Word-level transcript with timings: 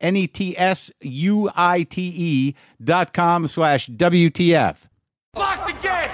N 0.00 0.16
E 0.16 0.26
T 0.26 0.56
S 0.56 0.90
U 1.00 1.50
I 1.54 1.82
T 1.82 2.12
E 2.16 2.54
dot 2.82 3.12
com 3.12 3.46
slash 3.46 3.88
WTF. 3.88 4.76
Lock 5.36 5.66
the 5.66 5.72
gate! 5.80 6.10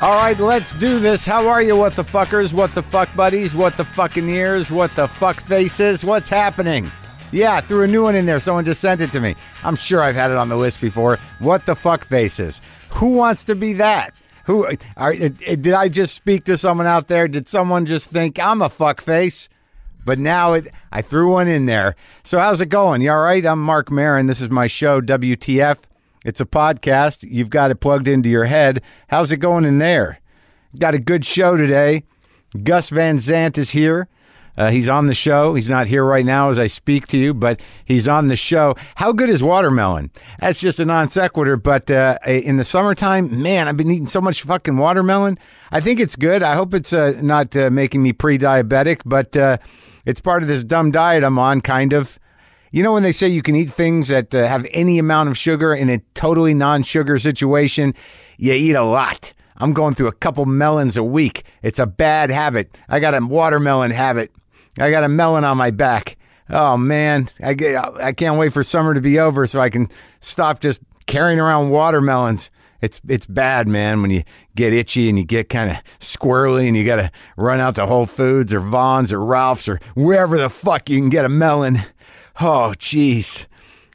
All 0.00 0.16
right, 0.16 0.38
let's 0.38 0.74
do 0.74 0.98
this. 0.98 1.24
How 1.24 1.48
are 1.48 1.62
you, 1.62 1.76
what 1.76 1.96
the 1.96 2.04
fuckers, 2.04 2.52
what 2.52 2.74
the 2.74 2.82
fuck 2.82 3.14
buddies, 3.16 3.54
what 3.54 3.78
the 3.78 3.86
fucking 3.86 4.28
ears, 4.28 4.70
what 4.70 4.94
the 4.94 5.08
fuck 5.08 5.40
faces? 5.40 6.04
What's 6.04 6.28
happening? 6.28 6.92
Yeah, 7.32 7.62
threw 7.62 7.84
a 7.84 7.86
new 7.86 8.02
one 8.02 8.14
in 8.14 8.26
there. 8.26 8.38
Someone 8.38 8.66
just 8.66 8.82
sent 8.82 9.00
it 9.00 9.12
to 9.12 9.20
me. 9.20 9.34
I'm 9.62 9.76
sure 9.76 10.02
I've 10.02 10.14
had 10.14 10.30
it 10.30 10.36
on 10.36 10.50
the 10.50 10.56
list 10.56 10.82
before. 10.82 11.18
What 11.38 11.64
the 11.64 11.74
fuck 11.74 12.04
faces? 12.04 12.60
Who 12.90 13.08
wants 13.14 13.44
to 13.44 13.54
be 13.54 13.72
that? 13.72 14.14
Who 14.44 14.64
are, 14.64 14.72
uh, 14.96 15.12
uh, 15.14 15.28
did 15.56 15.72
I 15.72 15.88
just 15.88 16.14
speak 16.14 16.44
to 16.44 16.58
someone 16.58 16.86
out 16.86 17.08
there? 17.08 17.28
Did 17.28 17.48
someone 17.48 17.86
just 17.86 18.10
think 18.10 18.38
I'm 18.38 18.62
a 18.62 18.68
fuck 18.68 19.00
face? 19.00 19.48
But 20.04 20.18
now 20.18 20.52
it, 20.52 20.68
I 20.92 21.00
threw 21.00 21.32
one 21.32 21.48
in 21.48 21.66
there. 21.66 21.96
So 22.24 22.38
how's 22.38 22.60
it 22.60 22.68
going? 22.68 23.00
You 23.00 23.12
all 23.12 23.20
right? 23.20 23.44
I'm 23.44 23.62
Marc 23.62 23.90
Maron. 23.90 24.26
This 24.26 24.42
is 24.42 24.50
my 24.50 24.66
show, 24.66 25.00
WTF. 25.00 25.78
It's 26.24 26.40
a 26.40 26.46
podcast. 26.46 27.26
You've 27.28 27.50
got 27.50 27.70
it 27.70 27.80
plugged 27.80 28.06
into 28.06 28.28
your 28.28 28.44
head. 28.44 28.82
How's 29.08 29.32
it 29.32 29.38
going 29.38 29.64
in 29.64 29.78
there? 29.78 30.20
Got 30.78 30.94
a 30.94 30.98
good 30.98 31.24
show 31.24 31.56
today. 31.56 32.04
Gus 32.62 32.90
Van 32.90 33.20
Sant 33.20 33.56
is 33.56 33.70
here. 33.70 34.08
Uh, 34.56 34.70
he's 34.70 34.88
on 34.88 35.06
the 35.06 35.14
show. 35.14 35.54
He's 35.54 35.68
not 35.68 35.88
here 35.88 36.04
right 36.04 36.24
now 36.24 36.50
as 36.50 36.58
I 36.58 36.66
speak 36.66 37.06
to 37.08 37.16
you, 37.16 37.34
but 37.34 37.60
he's 37.84 38.06
on 38.06 38.28
the 38.28 38.36
show. 38.36 38.76
How 38.94 39.12
good 39.12 39.28
is 39.28 39.42
watermelon? 39.42 40.10
That's 40.40 40.60
just 40.60 40.80
a 40.80 40.84
non 40.84 41.08
sequitur, 41.10 41.56
but 41.56 41.90
uh, 41.90 42.18
in 42.26 42.56
the 42.56 42.64
summertime, 42.64 43.42
man, 43.42 43.68
I've 43.68 43.76
been 43.76 43.90
eating 43.90 44.06
so 44.06 44.20
much 44.20 44.42
fucking 44.42 44.76
watermelon. 44.76 45.38
I 45.72 45.80
think 45.80 45.98
it's 45.98 46.16
good. 46.16 46.42
I 46.42 46.54
hope 46.54 46.72
it's 46.72 46.92
uh, 46.92 47.18
not 47.20 47.56
uh, 47.56 47.70
making 47.70 48.02
me 48.02 48.12
pre 48.12 48.38
diabetic, 48.38 49.00
but 49.04 49.36
uh, 49.36 49.58
it's 50.04 50.20
part 50.20 50.42
of 50.42 50.48
this 50.48 50.62
dumb 50.62 50.90
diet 50.90 51.24
I'm 51.24 51.38
on, 51.38 51.60
kind 51.60 51.92
of. 51.92 52.18
You 52.70 52.82
know, 52.82 52.92
when 52.92 53.04
they 53.04 53.12
say 53.12 53.28
you 53.28 53.42
can 53.42 53.54
eat 53.54 53.72
things 53.72 54.08
that 54.08 54.34
uh, 54.34 54.48
have 54.48 54.66
any 54.72 54.98
amount 54.98 55.28
of 55.28 55.38
sugar 55.38 55.72
in 55.74 55.88
a 55.88 55.98
totally 56.14 56.54
non 56.54 56.82
sugar 56.82 57.18
situation, 57.18 57.94
you 58.36 58.52
eat 58.52 58.74
a 58.74 58.82
lot. 58.82 59.32
I'm 59.56 59.72
going 59.72 59.94
through 59.94 60.08
a 60.08 60.12
couple 60.12 60.46
melons 60.46 60.96
a 60.96 61.04
week. 61.04 61.44
It's 61.62 61.78
a 61.78 61.86
bad 61.86 62.30
habit. 62.30 62.76
I 62.88 62.98
got 62.98 63.14
a 63.14 63.24
watermelon 63.24 63.92
habit. 63.92 64.32
I 64.78 64.90
got 64.90 65.04
a 65.04 65.08
melon 65.08 65.44
on 65.44 65.56
my 65.56 65.70
back. 65.70 66.16
Oh 66.50 66.76
man, 66.76 67.28
I, 67.42 67.56
I 68.00 68.12
can't 68.12 68.38
wait 68.38 68.52
for 68.52 68.62
summer 68.62 68.94
to 68.94 69.00
be 69.00 69.18
over 69.18 69.46
so 69.46 69.60
I 69.60 69.70
can 69.70 69.88
stop 70.20 70.60
just 70.60 70.80
carrying 71.06 71.40
around 71.40 71.70
watermelons. 71.70 72.50
It's 72.82 73.00
it's 73.08 73.24
bad, 73.24 73.66
man, 73.66 74.02
when 74.02 74.10
you 74.10 74.24
get 74.56 74.74
itchy 74.74 75.08
and 75.08 75.18
you 75.18 75.24
get 75.24 75.48
kind 75.48 75.70
of 75.70 75.78
squirrely 76.00 76.68
and 76.68 76.76
you 76.76 76.84
got 76.84 76.96
to 76.96 77.10
run 77.38 77.60
out 77.60 77.76
to 77.76 77.86
Whole 77.86 78.04
Foods 78.04 78.52
or 78.52 78.60
Vons 78.60 79.10
or 79.10 79.24
Ralph's 79.24 79.68
or 79.68 79.80
wherever 79.94 80.36
the 80.36 80.50
fuck 80.50 80.90
you 80.90 80.98
can 80.98 81.08
get 81.08 81.24
a 81.24 81.30
melon. 81.30 81.82
Oh, 82.40 82.74
jeez. 82.76 83.46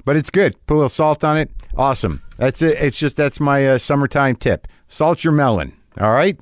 But 0.06 0.16
it's 0.16 0.30
good. 0.30 0.56
Put 0.66 0.74
a 0.74 0.78
little 0.78 0.90
salt 0.90 1.24
on 1.24 1.38
it. 1.38 1.52
Awesome. 1.78 2.24
That's 2.38 2.62
it. 2.62 2.78
It's 2.80 2.98
just 2.98 3.16
that's 3.16 3.40
my 3.40 3.68
uh, 3.68 3.78
summertime 3.78 4.38
tip. 4.38 4.68
Salt 4.88 5.24
your 5.24 5.34
melon. 5.34 5.72
All 6.00 6.12
right. 6.12 6.40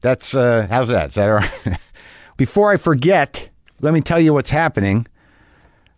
That's 0.00 0.34
uh, 0.34 0.66
how's 0.70 0.88
that? 0.88 1.10
Is 1.10 1.14
that 1.16 1.28
all 1.28 1.34
right? 1.34 1.78
Before 2.36 2.72
I 2.72 2.76
forget, 2.76 3.50
let 3.80 3.94
me 3.94 4.00
tell 4.00 4.20
you 4.20 4.32
what's 4.32 4.50
happening. 4.50 5.06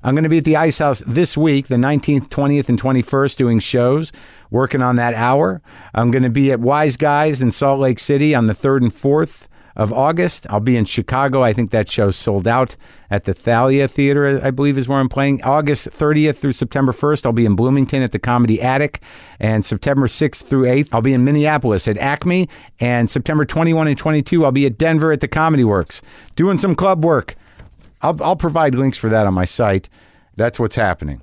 I'm 0.02 0.14
going 0.14 0.24
to 0.24 0.30
be 0.30 0.38
at 0.38 0.44
the 0.44 0.56
Ice 0.56 0.78
House 0.78 1.02
this 1.06 1.36
week, 1.36 1.66
the 1.66 1.74
19th, 1.74 2.28
20th, 2.28 2.68
and 2.68 2.80
21st, 2.80 3.36
doing 3.36 3.58
shows, 3.58 4.12
working 4.50 4.80
on 4.80 4.96
that 4.96 5.14
hour. 5.14 5.60
I'm 5.92 6.10
going 6.10 6.22
to 6.22 6.30
be 6.30 6.52
at 6.52 6.60
Wise 6.60 6.96
Guys 6.96 7.42
in 7.42 7.50
Salt 7.50 7.80
Lake 7.80 7.98
City 7.98 8.34
on 8.34 8.46
the 8.46 8.54
3rd 8.54 8.82
and 8.82 8.94
4th 8.94 9.48
of 9.74 9.92
August. 9.92 10.46
I'll 10.50 10.60
be 10.60 10.76
in 10.76 10.84
Chicago. 10.84 11.42
I 11.42 11.52
think 11.52 11.70
that 11.70 11.90
show's 11.90 12.16
sold 12.16 12.46
out 12.46 12.76
at 13.10 13.24
the 13.24 13.34
Thalia 13.34 13.88
Theater, 13.88 14.40
I 14.42 14.50
believe 14.50 14.76
is 14.76 14.86
where 14.86 14.98
I'm 14.98 15.08
playing. 15.08 15.42
August 15.42 15.88
30th 15.88 16.36
through 16.36 16.52
September 16.52 16.92
1st, 16.92 17.26
I'll 17.26 17.32
be 17.32 17.46
in 17.46 17.56
Bloomington 17.56 18.02
at 18.02 18.12
the 18.12 18.18
Comedy 18.18 18.60
Attic. 18.60 19.00
And 19.40 19.64
September 19.64 20.06
6th 20.06 20.42
through 20.42 20.64
8th, 20.66 20.88
I'll 20.92 21.00
be 21.00 21.14
in 21.14 21.24
Minneapolis 21.24 21.88
at 21.88 21.96
Acme. 21.98 22.48
And 22.80 23.10
September 23.10 23.44
21 23.44 23.88
and 23.88 23.98
22, 23.98 24.44
I'll 24.44 24.52
be 24.52 24.66
at 24.66 24.78
Denver 24.78 25.12
at 25.12 25.20
the 25.20 25.28
Comedy 25.28 25.64
Works, 25.64 26.02
doing 26.36 26.58
some 26.58 26.74
club 26.74 27.04
work. 27.04 27.36
I'll, 28.02 28.22
I'll 28.22 28.36
provide 28.36 28.74
links 28.74 28.98
for 28.98 29.08
that 29.08 29.26
on 29.26 29.34
my 29.34 29.44
site. 29.44 29.88
That's 30.36 30.58
what's 30.58 30.76
happening. 30.76 31.22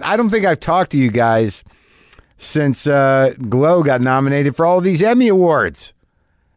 I 0.00 0.16
don't 0.16 0.30
think 0.30 0.46
I've 0.46 0.60
talked 0.60 0.92
to 0.92 0.98
you 0.98 1.10
guys 1.10 1.64
since 2.38 2.86
uh, 2.86 3.34
Glow 3.48 3.82
got 3.82 4.00
nominated 4.00 4.56
for 4.56 4.64
all 4.64 4.80
these 4.80 5.02
Emmy 5.02 5.28
Awards. 5.28 5.92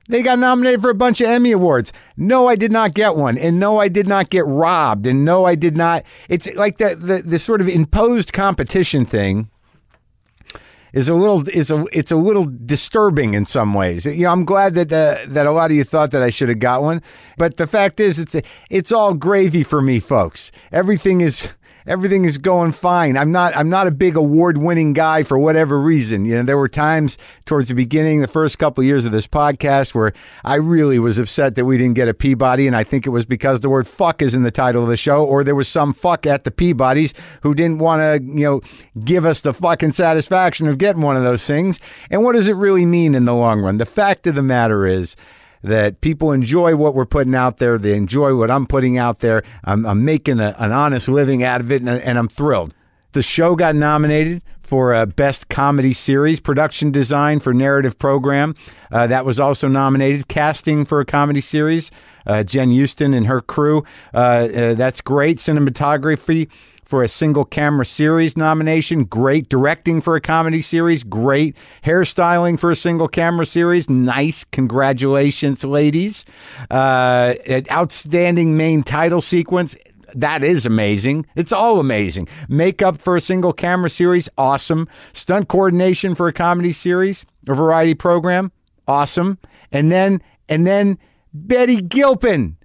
They 0.08 0.24
got 0.24 0.40
nominated 0.40 0.82
for 0.82 0.90
a 0.90 0.96
bunch 0.96 1.22
of 1.22 1.28
Emmy 1.28 1.52
Awards. 1.52 1.94
No, 2.18 2.48
I 2.48 2.56
did 2.56 2.72
not 2.72 2.94
get 2.94 3.16
one. 3.16 3.38
And 3.38 3.60
no, 3.60 3.80
I 3.80 3.88
did 3.88 4.08
not 4.08 4.30
get 4.30 4.46
robbed. 4.46 5.08
And 5.08 5.24
no, 5.24 5.46
I 5.46 5.56
did 5.56 5.78
not. 5.78 6.04
It's 6.28 6.54
like 6.56 6.80
the, 6.80 6.96
the, 6.96 7.22
the 7.22 7.40
sort 7.40 7.62
of 7.62 7.70
imposed 7.70 8.34
competition 8.34 9.06
thing 9.06 9.50
is 10.94 11.10
a 11.10 11.14
little 11.14 11.48
is 11.50 11.72
a 11.72 11.86
it's 11.92 12.12
a 12.12 12.16
little 12.16 12.46
disturbing 12.66 13.34
in 13.34 13.46
some 13.46 13.74
ways. 13.74 14.06
You 14.06 14.24
know, 14.24 14.32
I'm 14.32 14.46
glad 14.46 14.76
that 14.76 14.92
uh, 14.92 15.26
that 15.28 15.46
a 15.46 15.52
lot 15.52 15.72
of 15.72 15.78
you 15.78 15.84
thought 15.84 16.12
that 16.12 16.22
I 16.22 16.30
should 16.30 16.50
have 16.50 16.60
got 16.60 16.82
one, 16.84 17.02
but 17.38 17.58
the 17.58 17.68
fact 17.68 18.00
is, 18.00 18.20
it's 18.20 18.36
it's 18.70 18.92
all 18.92 19.14
gravy 19.14 19.64
for 19.64 19.82
me, 19.82 20.00
folks. 20.00 20.52
Everything 20.72 21.22
is 21.22 21.50
everything 21.86 22.26
is 22.26 22.38
going 22.38 22.72
fine. 22.72 23.18
I'm 23.18 23.32
not 23.32 23.56
I'm 23.56 23.70
not 23.70 23.88
a 23.88 23.92
big 23.92 24.16
award 24.16 24.58
winning 24.58 24.94
guy 24.94 25.24
for 25.24 25.38
whatever 25.38 25.80
reason. 25.80 26.26
You 26.26 26.36
know, 26.36 26.44
there 26.44 26.58
were 26.58 26.68
times 26.68 27.18
towards 27.46 27.68
the 27.68 27.76
beginning, 27.76 28.22
the 28.22 28.28
first 28.28 28.60
couple 28.60 28.82
of 28.82 28.86
years 28.86 29.06
of 29.06 29.12
this 29.12 29.28
podcast, 29.28 29.94
where 29.94 30.14
I 30.44 30.56
really 30.56 31.00
was 31.00 31.18
upset 31.18 31.56
that 31.56 31.66
we 31.66 31.78
didn't 31.78 31.96
get 31.96 32.08
a 32.08 32.14
Peabody, 32.14 32.68
and 32.68 32.76
I 32.76 32.84
think 32.84 33.06
it 33.06 33.10
was 33.10 33.26
because 33.26 33.60
the 33.60 33.70
word 33.70 33.88
"fuck" 33.88 34.22
is 34.22 34.34
in 34.34 34.44
the 34.44 34.52
title 34.52 34.84
of 34.84 34.90
the 34.90 34.98
show, 34.98 35.24
or 35.24 35.44
there 35.44 35.56
was 35.56 35.68
some 35.68 35.94
fuck 35.94 36.26
at 36.26 36.44
the 36.44 36.52
Peabodys 36.52 37.14
who 37.42 37.54
didn't 37.54 37.80
want 37.80 38.02
to, 38.02 38.24
you 38.24 38.44
know, 38.44 38.62
give 39.04 39.26
us 39.26 39.42
the 39.42 39.54
fucking 39.54 39.94
satisfaction 39.94 40.68
of 40.68 40.78
getting 40.78 41.02
one 41.02 41.18
of 41.18 41.24
those 41.24 41.46
things. 41.46 41.80
And 42.10 42.24
what 42.24 42.34
does 42.34 42.48
it 42.48 42.56
really 42.56 42.86
mean 42.86 43.16
in 43.16 43.26
the 43.26 43.34
long 43.34 43.62
run? 43.62 43.78
The 43.78 43.86
fact 43.86 44.28
of 44.28 44.36
the 44.36 44.44
matter 44.44 44.86
is 44.86 45.16
that 45.64 46.02
people 46.02 46.32
enjoy 46.32 46.76
what 46.76 46.96
we're 46.96 47.06
putting 47.06 47.36
out 47.36 47.58
there. 47.58 47.78
They 47.78 47.96
enjoy 47.96 48.36
what 48.36 48.50
I'm 48.50 48.66
putting 48.66 48.98
out 48.98 49.20
there. 49.20 49.44
I'm, 49.64 49.86
I'm 49.86 50.04
making 50.04 50.40
a, 50.40 50.56
an 50.58 50.72
honest 50.72 51.08
living 51.08 51.44
out 51.44 51.62
of 51.62 51.72
it, 51.72 51.82
and, 51.82 51.90
and 51.90 52.18
I'm 52.18 52.28
thrilled. 52.28 52.74
The 53.14 53.22
show 53.22 53.56
got 53.56 53.76
nominated 53.76 54.42
for 54.62 54.94
a 54.94 55.06
Best 55.06 55.50
Comedy 55.50 55.92
Series, 55.92 56.40
Production 56.40 56.92
Design 56.92 57.42
for 57.42 57.54
Narrative 57.54 58.00
Program. 58.00 58.56
Uh, 58.90 59.06
that 59.08 59.26
was 59.26 59.38
also 59.38 59.68
nominated. 59.68 60.30
Casting 60.30 60.86
for 60.86 61.02
a 61.02 61.06
Comedy 61.06 61.42
Series, 61.42 61.92
uh, 62.26 62.44
Jen 62.44 62.72
Euston 62.72 63.14
and 63.14 63.28
her 63.28 63.42
crew. 63.42 63.84
Uh, 64.14 64.18
uh 64.18 64.74
that's 64.76 65.02
great. 65.02 65.40
Cinematography 65.40 66.48
for 66.92 67.04
a 67.04 67.08
single 67.08 67.46
camera 67.46 67.86
series 67.86 68.36
nomination. 68.36 69.06
Great 69.06 69.48
directing 69.48 70.02
for 70.02 70.18
a 70.18 70.22
comedy 70.22 70.62
series. 70.62 71.06
Great 71.06 71.56
hairstyling 71.86 72.60
for 72.60 72.70
a 72.70 72.76
single 72.76 73.08
camera 73.08 73.46
series. 73.46 73.90
Nice. 73.90 74.44
Congratulations, 74.44 75.64
ladies. 75.64 76.26
Uh, 76.70 77.36
outstanding 77.72 78.58
main 78.58 78.84
title 78.84 79.22
sequence. 79.22 79.74
That 80.14 80.44
is 80.44 80.66
amazing. 80.66 81.28
It's 81.34 81.54
all 81.54 81.80
amazing. 81.80 82.28
Makeup 82.50 83.00
for 83.00 83.16
a 83.16 83.22
single 83.22 83.54
camera 83.54 83.90
series. 83.90 84.28
Awesome. 84.38 84.90
Stunt 85.14 85.48
coordination 85.48 86.14
for 86.14 86.28
a 86.28 86.34
comedy 86.34 86.74
series, 86.74 87.26
a 87.48 87.54
variety 87.54 87.94
program. 87.94 88.52
Awesome. 88.86 89.38
And 89.72 89.94
then, 89.94 90.22
and 90.50 90.68
then 90.68 90.98
Betty 91.34 91.82
Gilpin 91.82 92.58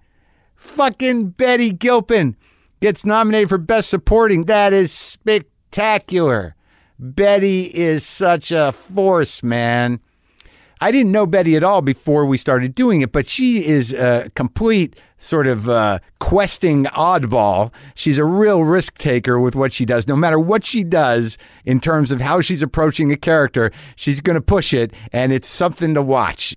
Fucking 0.56 1.30
Betty 1.30 1.70
Gilpin 1.70 2.36
gets 2.80 3.04
nominated 3.04 3.48
for 3.48 3.58
Best 3.58 3.90
Supporting. 3.90 4.44
That 4.44 4.72
is 4.72 4.92
spectacular. 4.92 6.54
Betty 6.98 7.64
is 7.74 8.06
such 8.06 8.50
a 8.50 8.72
force, 8.72 9.42
man. 9.42 10.00
I 10.80 10.92
didn't 10.92 11.12
know 11.12 11.26
Betty 11.26 11.56
at 11.56 11.64
all 11.64 11.80
before 11.80 12.26
we 12.26 12.36
started 12.36 12.74
doing 12.74 13.00
it, 13.00 13.10
but 13.10 13.26
she 13.26 13.64
is 13.64 13.94
a 13.94 14.30
complete 14.34 15.00
sort 15.16 15.46
of 15.46 15.68
uh, 15.70 16.00
questing 16.20 16.84
oddball. 16.86 17.72
She's 17.94 18.18
a 18.18 18.24
real 18.26 18.62
risk 18.62 18.98
taker 18.98 19.40
with 19.40 19.54
what 19.54 19.72
she 19.72 19.86
does. 19.86 20.06
No 20.06 20.16
matter 20.16 20.38
what 20.38 20.66
she 20.66 20.84
does 20.84 21.38
in 21.64 21.80
terms 21.80 22.10
of 22.10 22.20
how 22.20 22.42
she's 22.42 22.62
approaching 22.62 23.10
a 23.10 23.16
character, 23.16 23.72
she's 23.96 24.20
going 24.20 24.34
to 24.34 24.42
push 24.42 24.74
it, 24.74 24.92
and 25.12 25.32
it's 25.32 25.48
something 25.48 25.94
to 25.94 26.02
watch. 26.02 26.54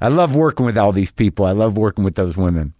I 0.00 0.08
love 0.08 0.36
working 0.36 0.64
with 0.64 0.78
all 0.78 0.92
these 0.92 1.10
people. 1.12 1.44
I 1.44 1.52
love 1.52 1.76
working 1.76 2.04
with 2.04 2.14
those 2.14 2.36
women. 2.36 2.74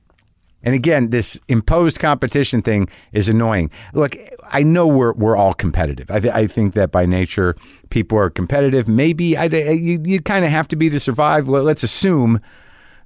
And 0.62 0.74
again, 0.74 1.10
this 1.10 1.40
imposed 1.48 1.98
competition 1.98 2.62
thing 2.62 2.88
is 3.12 3.28
annoying. 3.28 3.70
Look, 3.94 4.16
I 4.52 4.62
know 4.62 4.86
we're 4.86 5.12
we're 5.12 5.36
all 5.36 5.54
competitive. 5.54 6.10
I, 6.10 6.20
th- 6.20 6.34
I 6.34 6.46
think 6.46 6.74
that 6.74 6.90
by 6.90 7.06
nature, 7.06 7.56
people 7.88 8.18
are 8.18 8.30
competitive. 8.30 8.86
Maybe 8.88 9.36
I, 9.36 9.44
you, 9.44 10.02
you 10.04 10.20
kind 10.20 10.44
of 10.44 10.50
have 10.50 10.68
to 10.68 10.76
be 10.76 10.90
to 10.90 11.00
survive. 11.00 11.48
Well, 11.48 11.62
let's 11.62 11.82
assume 11.82 12.40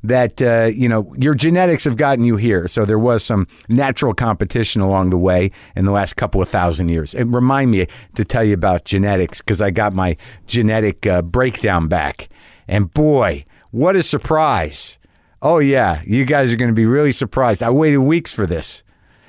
that 0.03 0.43
uh, 0.43 0.71
you 0.75 0.89
know 0.89 1.15
your 1.17 1.35
genetics 1.35 1.85
have 1.85 1.97
gotten 1.97 2.25
you 2.25 2.37
here. 2.37 2.67
So 2.69 2.85
there 2.85 2.99
was 2.99 3.25
some 3.25 3.47
natural 3.69 4.15
competition 4.15 4.81
along 4.81 5.11
the 5.11 5.19
way 5.19 5.51
in 5.77 5.85
the 5.85 5.93
last 5.93 6.17
couple 6.17 6.43
of 6.43 6.49
thousand 6.49 6.91
years. 6.91 7.15
And 7.15 7.33
remind 7.33 7.71
me 7.71 7.87
to 8.17 8.25
tell 8.25 8.45
you 8.45 8.55
about 8.55 8.85
genetics 8.85 9.41
because 9.41 9.63
I 9.63 9.71
got 9.71 9.95
my 9.95 10.17
genetic 10.47 11.07
uh, 11.07 11.23
breakdown 11.23 11.89
back. 11.89 12.29
And 12.67 12.93
boy, 12.93 13.45
what 13.71 13.97
a 13.97 14.03
surprise! 14.03 14.99
Oh 15.45 15.59
yeah, 15.59 16.01
you 16.07 16.25
guys 16.25 16.51
are 16.51 16.57
going 16.57 16.71
to 16.71 16.75
be 16.75 16.87
really 16.87 17.13
surprised. 17.13 17.63
I 17.63 17.69
waited 17.69 17.99
weeks 17.99 18.33
for 18.33 18.47
this. 18.47 18.83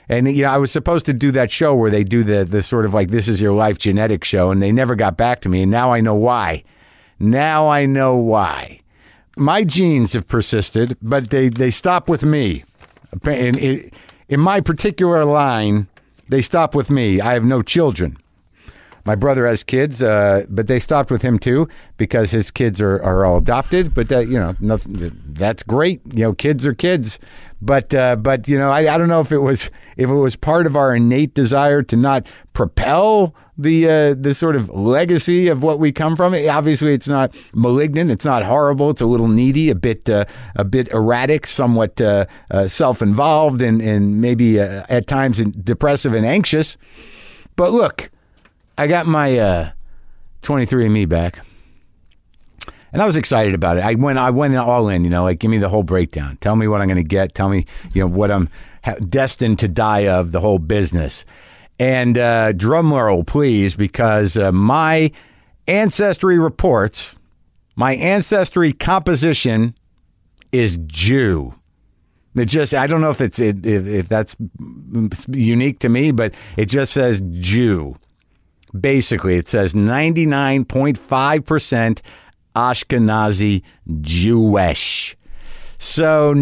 And 0.07 0.29
you 0.33 0.43
know, 0.43 0.49
I 0.49 0.57
was 0.57 0.71
supposed 0.71 1.05
to 1.07 1.13
do 1.13 1.29
that 1.31 1.51
show 1.51 1.75
where 1.75 1.91
they 1.91 2.05
do 2.05 2.23
the 2.23 2.45
the 2.45 2.63
sort 2.63 2.85
of 2.85 2.93
like 2.93 3.09
this 3.09 3.27
is 3.27 3.41
your 3.41 3.53
life 3.53 3.77
genetic 3.77 4.23
show 4.23 4.49
and 4.49 4.61
they 4.61 4.71
never 4.71 4.95
got 4.95 5.17
back 5.17 5.41
to 5.41 5.49
me 5.49 5.63
and 5.63 5.71
now 5.71 5.91
I 5.91 5.99
know 5.99 6.15
why. 6.15 6.63
Now 7.19 7.67
I 7.67 7.85
know 7.85 8.15
why. 8.15 8.79
My 9.35 9.65
genes 9.65 10.13
have 10.13 10.25
persisted, 10.25 10.97
but 11.01 11.31
they 11.31 11.49
they 11.49 11.69
stop 11.69 12.07
with 12.07 12.23
me. 12.23 12.63
In, 13.25 13.57
in, 13.57 13.91
in 14.29 14.39
my 14.39 14.61
particular 14.61 15.25
line, 15.25 15.87
they 16.29 16.41
stop 16.41 16.75
with 16.75 16.89
me. 16.89 17.19
I 17.19 17.33
have 17.33 17.43
no 17.45 17.61
children. 17.61 18.17
My 19.05 19.13
brother 19.15 19.45
has 19.45 19.63
kids, 19.63 20.01
uh, 20.01 20.45
but 20.49 20.65
they 20.67 20.79
stopped 20.79 21.11
with 21.11 21.21
him 21.21 21.37
too 21.37 21.67
because 21.97 22.31
his 22.31 22.49
kids 22.49 22.81
are, 22.81 23.01
are 23.03 23.23
all 23.23 23.37
adopted. 23.37 23.93
But 23.93 24.09
that 24.09 24.27
you 24.27 24.39
know, 24.39 24.55
nothing, 24.59 25.11
that's 25.27 25.61
great. 25.61 26.01
You 26.11 26.25
know, 26.25 26.33
kids 26.33 26.65
are 26.65 26.73
kids. 26.73 27.19
But 27.61 27.93
uh, 27.93 28.15
but 28.17 28.47
you 28.47 28.57
know, 28.57 28.71
I, 28.71 28.93
I 28.93 28.97
don't 28.97 29.07
know 29.07 29.21
if 29.21 29.31
it 29.31 29.39
was 29.39 29.69
if 29.95 30.09
it 30.09 30.13
was 30.13 30.35
part 30.35 30.65
of 30.65 30.75
our 30.75 30.95
innate 30.95 31.33
desire 31.33 31.83
to 31.83 31.95
not 31.95 32.27
propel 32.53 33.35
the 33.57 33.87
uh, 33.87 34.13
the 34.15 34.33
sort 34.33 34.55
of 34.55 34.69
legacy 34.69 35.47
of 35.47 35.63
what 35.63 35.79
we 35.79 35.91
come 35.91 36.15
from. 36.15 36.33
Obviously, 36.33 36.93
it's 36.93 37.07
not 37.07 37.33
malignant. 37.53 38.11
It's 38.11 38.25
not 38.25 38.43
horrible. 38.43 38.89
It's 38.89 39.01
a 39.01 39.05
little 39.05 39.27
needy, 39.27 39.69
a 39.69 39.75
bit 39.75 40.09
uh, 40.09 40.25
a 40.55 40.63
bit 40.63 40.87
erratic, 40.89 41.47
somewhat 41.47 42.01
uh, 42.01 42.25
uh, 42.51 42.67
self 42.67 43.01
involved, 43.01 43.61
and 43.61 43.81
and 43.81 44.19
maybe 44.19 44.59
uh, 44.59 44.85
at 44.89 45.07
times 45.07 45.37
depressive 45.37 46.13
and 46.13 46.25
anxious. 46.25 46.77
But 47.55 47.71
look, 47.71 48.11
I 48.77 48.87
got 48.87 49.07
my 49.07 49.37
uh, 49.37 49.71
23andMe 50.41 51.07
back. 51.07 51.39
And 52.91 53.01
I 53.01 53.05
was 53.05 53.17
excited 53.17 53.53
about 53.53 53.77
it. 53.77 53.83
I 53.83 53.95
went, 53.95 54.17
I 54.17 54.29
went 54.29 54.55
all 54.55 54.87
in, 54.87 55.03
you 55.03 55.09
know, 55.09 55.23
like 55.23 55.39
give 55.39 55.51
me 55.51 55.57
the 55.57 55.67
whole 55.67 55.83
breakdown. 55.83 56.37
Tell 56.39 56.55
me 56.55 56.67
what 56.67 56.81
I'm 56.81 56.87
going 56.87 56.95
to 56.97 57.03
get. 57.03 57.35
Tell 57.35 57.49
me, 57.49 57.65
you 57.93 58.01
know, 58.01 58.07
what 58.07 58.31
I'm 58.31 58.47
ha- 58.85 58.95
destined 59.09 59.59
to 59.59 59.67
die 59.67 60.07
of, 60.07 60.31
the 60.31 60.39
whole 60.39 60.59
business. 60.59 61.25
And 61.77 62.17
uh, 62.17 62.53
drum 62.53 62.93
roll, 62.93 63.25
please, 63.25 63.75
because 63.75 64.37
uh, 64.37 64.53
my 64.53 65.11
ancestry 65.67 66.39
reports, 66.39 67.15
my 67.75 67.95
ancestry 67.95 68.71
composition 68.71 69.75
is 70.53 70.79
Jew. 70.85 71.53
It 72.33 72.45
just, 72.45 72.73
I 72.73 72.87
don't 72.87 73.01
know 73.01 73.09
if 73.09 73.19
it's 73.19 73.39
if, 73.39 73.65
if 73.65 74.07
that's 74.07 74.35
unique 75.27 75.79
to 75.79 75.89
me, 75.89 76.11
but 76.11 76.33
it 76.55 76.67
just 76.67 76.93
says 76.93 77.21
Jew. 77.39 77.95
Basically, 78.79 79.37
it 79.37 79.47
says 79.47 79.73
99.5% 79.73 82.01
Ashkenazi 82.55 83.63
Jewish. 84.01 85.17
So 85.77 86.33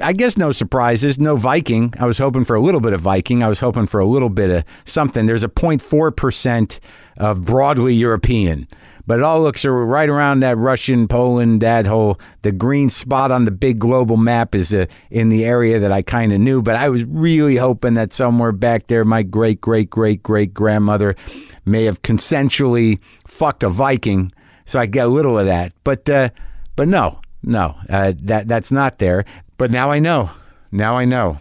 I 0.00 0.12
guess 0.12 0.36
no 0.36 0.52
surprises, 0.52 1.18
no 1.18 1.34
Viking. 1.34 1.94
I 1.98 2.06
was 2.06 2.18
hoping 2.18 2.44
for 2.44 2.54
a 2.54 2.60
little 2.60 2.80
bit 2.80 2.92
of 2.92 3.00
Viking. 3.00 3.42
I 3.42 3.48
was 3.48 3.58
hoping 3.58 3.86
for 3.86 4.00
a 4.00 4.06
little 4.06 4.28
bit 4.28 4.50
of 4.50 4.64
something. 4.84 5.26
There's 5.26 5.44
a 5.44 5.48
0.4% 5.48 6.78
of 7.16 7.44
broadly 7.44 7.94
European, 7.94 8.68
but 9.06 9.18
it 9.18 9.24
all 9.24 9.42
looks 9.42 9.64
right 9.64 10.08
around 10.08 10.40
that 10.40 10.56
Russian, 10.56 11.08
Poland, 11.08 11.62
that 11.62 11.86
whole 11.86 12.20
the 12.42 12.52
green 12.52 12.90
spot 12.90 13.30
on 13.30 13.44
the 13.44 13.50
big 13.50 13.78
global 13.78 14.16
map 14.16 14.54
is 14.54 14.72
uh, 14.72 14.86
in 15.10 15.30
the 15.30 15.44
area 15.44 15.80
that 15.80 15.90
I 15.90 16.02
kind 16.02 16.32
of 16.32 16.40
knew. 16.40 16.62
But 16.62 16.76
I 16.76 16.88
was 16.88 17.04
really 17.04 17.56
hoping 17.56 17.94
that 17.94 18.12
somewhere 18.12 18.52
back 18.52 18.86
there, 18.86 19.04
my 19.04 19.22
great 19.22 19.60
great 19.60 19.90
great 19.90 20.22
great 20.22 20.54
grandmother 20.54 21.16
may 21.64 21.84
have 21.84 22.02
consensually 22.02 22.98
fucked 23.26 23.62
a 23.62 23.68
Viking, 23.68 24.32
so 24.64 24.78
I 24.78 24.86
get 24.86 25.06
a 25.06 25.10
little 25.10 25.38
of 25.38 25.46
that. 25.46 25.72
But 25.84 26.08
uh, 26.08 26.30
but 26.76 26.88
no, 26.88 27.20
no, 27.42 27.76
uh, 27.88 28.12
that 28.22 28.48
that's 28.48 28.72
not 28.72 28.98
there. 28.98 29.24
But 29.58 29.70
now 29.70 29.90
I 29.90 29.98
know. 29.98 30.30
Now 30.70 30.96
I 30.96 31.04
know. 31.04 31.38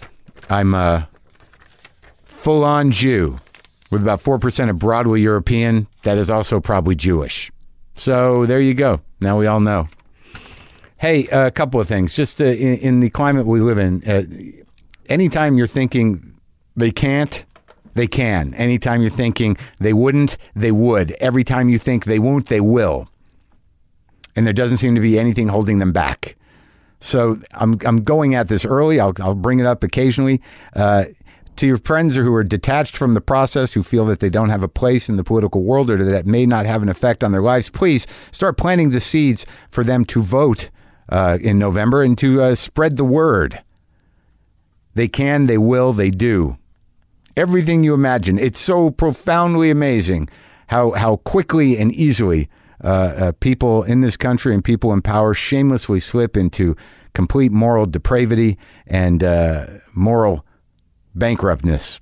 I'm 0.49 0.73
a 0.73 1.07
full 2.25 2.63
on 2.63 2.91
Jew 2.91 3.39
with 3.89 4.01
about 4.01 4.21
four 4.21 4.39
percent 4.39 4.69
of 4.69 4.79
Broadway 4.79 5.21
European. 5.21 5.87
That 6.03 6.17
is 6.17 6.29
also 6.29 6.59
probably 6.59 6.95
Jewish. 6.95 7.51
So 7.95 8.45
there 8.45 8.59
you 8.59 8.73
go. 8.73 9.01
Now 9.19 9.37
we 9.37 9.47
all 9.47 9.59
know. 9.59 9.87
Hey, 10.97 11.27
a 11.27 11.51
couple 11.51 11.79
of 11.79 11.87
things. 11.87 12.13
Just 12.13 12.41
uh, 12.41 12.45
in, 12.45 12.77
in, 12.77 12.99
the 12.99 13.09
climate 13.09 13.47
we 13.47 13.59
live 13.59 13.79
in, 13.79 14.03
uh, 14.07 14.23
anytime 15.11 15.57
you're 15.57 15.65
thinking 15.65 16.35
they 16.75 16.91
can't, 16.91 17.43
they 17.93 18.07
can. 18.07 18.53
Anytime 18.53 19.01
you're 19.01 19.11
thinking 19.11 19.57
they 19.79 19.93
wouldn't, 19.93 20.37
they 20.55 20.71
would. 20.71 21.11
Every 21.13 21.43
time 21.43 21.69
you 21.69 21.77
think 21.77 22.05
they 22.05 22.19
won't, 22.19 22.47
they 22.47 22.61
will. 22.61 23.09
And 24.35 24.45
there 24.45 24.53
doesn't 24.53 24.77
seem 24.77 24.95
to 24.95 25.01
be 25.01 25.19
anything 25.19 25.49
holding 25.49 25.79
them 25.79 25.91
back. 25.91 26.35
So 26.99 27.39
I'm, 27.53 27.77
I'm 27.85 28.03
going 28.03 28.35
at 28.35 28.47
this 28.47 28.63
early. 28.63 28.99
I'll, 28.99 29.13
I'll 29.19 29.35
bring 29.35 29.59
it 29.59 29.65
up 29.65 29.83
occasionally. 29.83 30.41
Uh, 30.73 31.05
to 31.57 31.67
your 31.67 31.77
friends 31.77 32.15
who 32.15 32.33
are 32.33 32.43
detached 32.43 32.95
from 32.95 33.13
the 33.13 33.21
process, 33.21 33.73
who 33.73 33.83
feel 33.83 34.05
that 34.05 34.21
they 34.21 34.29
don't 34.29 34.49
have 34.49 34.63
a 34.63 34.69
place 34.69 35.09
in 35.09 35.17
the 35.17 35.23
political 35.23 35.63
world 35.63 35.89
or 35.91 36.03
that 36.03 36.25
may 36.25 36.45
not 36.45 36.65
have 36.65 36.81
an 36.81 36.89
effect 36.89 37.23
on 37.23 37.33
their 37.33 37.41
lives, 37.41 37.69
please 37.69 38.07
start 38.31 38.57
planting 38.57 38.91
the 38.91 39.01
seeds 39.01 39.45
for 39.69 39.83
them 39.83 40.05
to 40.05 40.23
vote 40.23 40.69
uh, 41.09 41.37
in 41.41 41.59
November 41.59 42.03
and 42.03 42.17
to 42.19 42.41
uh, 42.41 42.55
spread 42.55 42.95
the 42.95 43.03
word. 43.03 43.61
They 44.93 45.09
can, 45.09 45.47
they 45.47 45.57
will, 45.57 45.91
they 45.91 46.09
do 46.09 46.57
everything 47.37 47.83
you 47.83 47.93
imagine. 47.93 48.37
It's 48.37 48.59
so 48.59 48.89
profoundly 48.91 49.69
amazing 49.69 50.29
how 50.67 50.91
how 50.91 51.17
quickly 51.17 51.77
and 51.77 51.91
easily 51.93 52.49
uh, 52.83 52.87
uh, 52.87 53.31
people 53.39 53.83
in 53.83 54.01
this 54.01 54.17
country 54.17 54.53
and 54.53 54.63
people 54.63 54.93
in 54.93 55.01
power 55.01 55.33
shamelessly 55.33 55.99
slip 55.99 56.35
into 56.35 56.75
complete 57.13 57.51
moral 57.51 57.85
depravity 57.85 58.57
and 58.87 59.23
uh, 59.23 59.67
moral 59.93 60.45
bankruptness. 61.13 61.99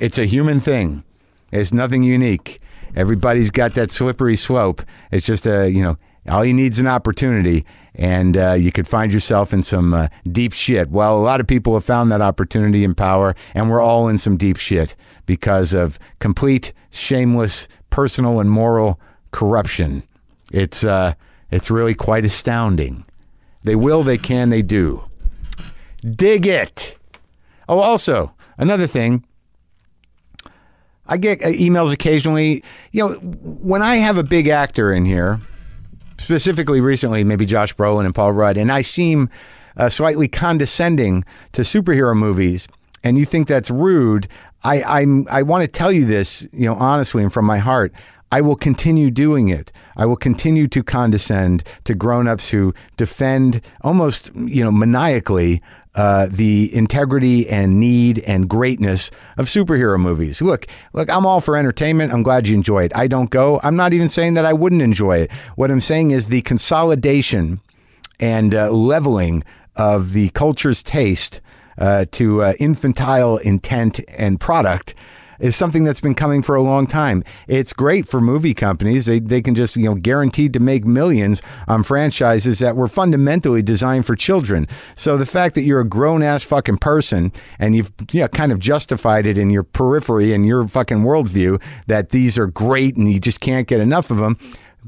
It's 0.00 0.18
a 0.18 0.24
human 0.24 0.60
thing. 0.60 1.04
It's 1.52 1.72
nothing 1.72 2.02
unique. 2.02 2.60
Everybody's 2.96 3.50
got 3.50 3.74
that 3.74 3.92
slippery 3.92 4.36
slope. 4.36 4.82
It's 5.10 5.26
just 5.26 5.46
a 5.46 5.70
you 5.70 5.82
know 5.82 5.98
all 6.28 6.44
you 6.44 6.54
need 6.54 6.72
is 6.72 6.78
an 6.78 6.86
opportunity, 6.86 7.64
and 7.94 8.36
uh, 8.36 8.52
you 8.52 8.72
could 8.72 8.88
find 8.88 9.12
yourself 9.12 9.52
in 9.52 9.62
some 9.62 9.92
uh, 9.92 10.08
deep 10.30 10.52
shit. 10.52 10.90
Well, 10.90 11.18
a 11.18 11.20
lot 11.20 11.40
of 11.40 11.46
people 11.46 11.74
have 11.74 11.84
found 11.84 12.10
that 12.10 12.22
opportunity 12.22 12.82
in 12.82 12.94
power, 12.94 13.34
and 13.54 13.70
we're 13.70 13.80
all 13.80 14.08
in 14.08 14.18
some 14.18 14.36
deep 14.36 14.56
shit 14.56 14.96
because 15.26 15.72
of 15.74 15.98
complete, 16.20 16.72
shameless, 16.90 17.68
personal, 17.90 18.40
and 18.40 18.50
moral 18.50 18.98
corruption. 19.32 20.02
It's 20.50 20.82
uh, 20.82 21.14
it's 21.50 21.70
really 21.70 21.94
quite 21.94 22.24
astounding. 22.24 23.04
They 23.62 23.76
will, 23.76 24.02
they 24.02 24.18
can, 24.18 24.50
they 24.50 24.62
do. 24.62 25.04
Dig 26.02 26.46
it. 26.46 26.96
Oh, 27.68 27.80
also 27.80 28.32
another 28.58 28.86
thing. 28.86 29.24
I 31.06 31.18
get 31.18 31.42
uh, 31.42 31.48
emails 31.48 31.92
occasionally. 31.92 32.64
You 32.92 33.08
know, 33.08 33.14
when 33.14 33.82
I 33.82 33.96
have 33.96 34.16
a 34.16 34.22
big 34.22 34.48
actor 34.48 34.92
in 34.92 35.04
here 35.04 35.38
specifically 36.18 36.80
recently, 36.80 37.24
maybe 37.24 37.46
Josh 37.46 37.74
Brolin 37.74 38.04
and 38.04 38.14
Paul 38.14 38.32
Rudd, 38.32 38.56
and 38.56 38.70
I 38.72 38.82
seem 38.82 39.28
uh, 39.76 39.88
slightly 39.88 40.28
condescending 40.28 41.24
to 41.52 41.62
superhero 41.62 42.16
movies, 42.16 42.68
and 43.02 43.18
you 43.18 43.24
think 43.24 43.48
that's 43.48 43.70
rude, 43.70 44.28
I 44.62 44.82
I'm, 44.82 45.26
I 45.30 45.42
want 45.42 45.62
to 45.62 45.68
tell 45.68 45.92
you 45.92 46.04
this, 46.04 46.46
you 46.52 46.66
know, 46.66 46.74
honestly 46.74 47.22
and 47.22 47.32
from 47.32 47.44
my 47.44 47.58
heart. 47.58 47.92
I 48.32 48.40
will 48.40 48.56
continue 48.56 49.12
doing 49.12 49.48
it. 49.48 49.70
I 49.96 50.06
will 50.06 50.16
continue 50.16 50.66
to 50.68 50.82
condescend 50.82 51.62
to 51.84 51.94
grown-ups 51.94 52.50
who 52.50 52.74
defend 52.96 53.60
almost, 53.82 54.34
you 54.34 54.64
know, 54.64 54.72
maniacally 54.72 55.62
uh, 55.94 56.28
the 56.30 56.74
integrity 56.74 57.48
and 57.48 57.78
need 57.78 58.18
and 58.20 58.48
greatness 58.48 59.10
of 59.36 59.46
superhero 59.46 59.98
movies. 59.98 60.42
Look, 60.42 60.66
look, 60.92 61.08
I'm 61.08 61.24
all 61.24 61.40
for 61.40 61.56
entertainment. 61.56 62.12
I'm 62.12 62.22
glad 62.22 62.48
you 62.48 62.54
enjoy 62.54 62.84
it. 62.84 62.92
I 62.94 63.06
don't 63.06 63.30
go. 63.30 63.60
I'm 63.62 63.76
not 63.76 63.92
even 63.92 64.08
saying 64.08 64.34
that 64.34 64.44
I 64.44 64.52
wouldn't 64.52 64.82
enjoy 64.82 65.18
it. 65.18 65.30
What 65.56 65.70
I'm 65.70 65.80
saying 65.80 66.10
is 66.10 66.26
the 66.26 66.42
consolidation 66.42 67.60
and 68.18 68.54
uh, 68.54 68.70
leveling 68.70 69.44
of 69.76 70.12
the 70.12 70.30
culture's 70.30 70.82
taste 70.82 71.40
uh, 71.78 72.06
to 72.12 72.42
uh, 72.42 72.54
infantile 72.58 73.38
intent 73.38 74.00
and 74.08 74.40
product 74.40 74.94
is 75.38 75.56
something 75.56 75.84
that's 75.84 76.00
been 76.00 76.14
coming 76.14 76.42
for 76.42 76.54
a 76.54 76.62
long 76.62 76.86
time. 76.86 77.24
It's 77.48 77.72
great 77.72 78.08
for 78.08 78.20
movie 78.20 78.54
companies. 78.54 79.06
They, 79.06 79.20
they 79.20 79.42
can 79.42 79.54
just, 79.54 79.76
you 79.76 79.84
know, 79.84 79.94
guaranteed 79.94 80.52
to 80.54 80.60
make 80.60 80.84
millions 80.84 81.42
on 81.68 81.82
franchises 81.82 82.58
that 82.58 82.76
were 82.76 82.88
fundamentally 82.88 83.62
designed 83.62 84.06
for 84.06 84.16
children. 84.16 84.68
So 84.96 85.16
the 85.16 85.26
fact 85.26 85.54
that 85.54 85.62
you're 85.62 85.80
a 85.80 85.88
grown 85.88 86.22
ass 86.22 86.42
fucking 86.42 86.78
person 86.78 87.32
and 87.58 87.74
you've, 87.74 87.92
you 88.12 88.20
know, 88.20 88.28
kind 88.28 88.52
of 88.52 88.58
justified 88.58 89.26
it 89.26 89.38
in 89.38 89.50
your 89.50 89.62
periphery 89.62 90.32
and 90.32 90.46
your 90.46 90.66
fucking 90.68 90.98
worldview 90.98 91.62
that 91.86 92.10
these 92.10 92.38
are 92.38 92.46
great 92.46 92.96
and 92.96 93.10
you 93.10 93.20
just 93.20 93.40
can't 93.40 93.68
get 93.68 93.80
enough 93.80 94.10
of 94.10 94.18
them 94.18 94.38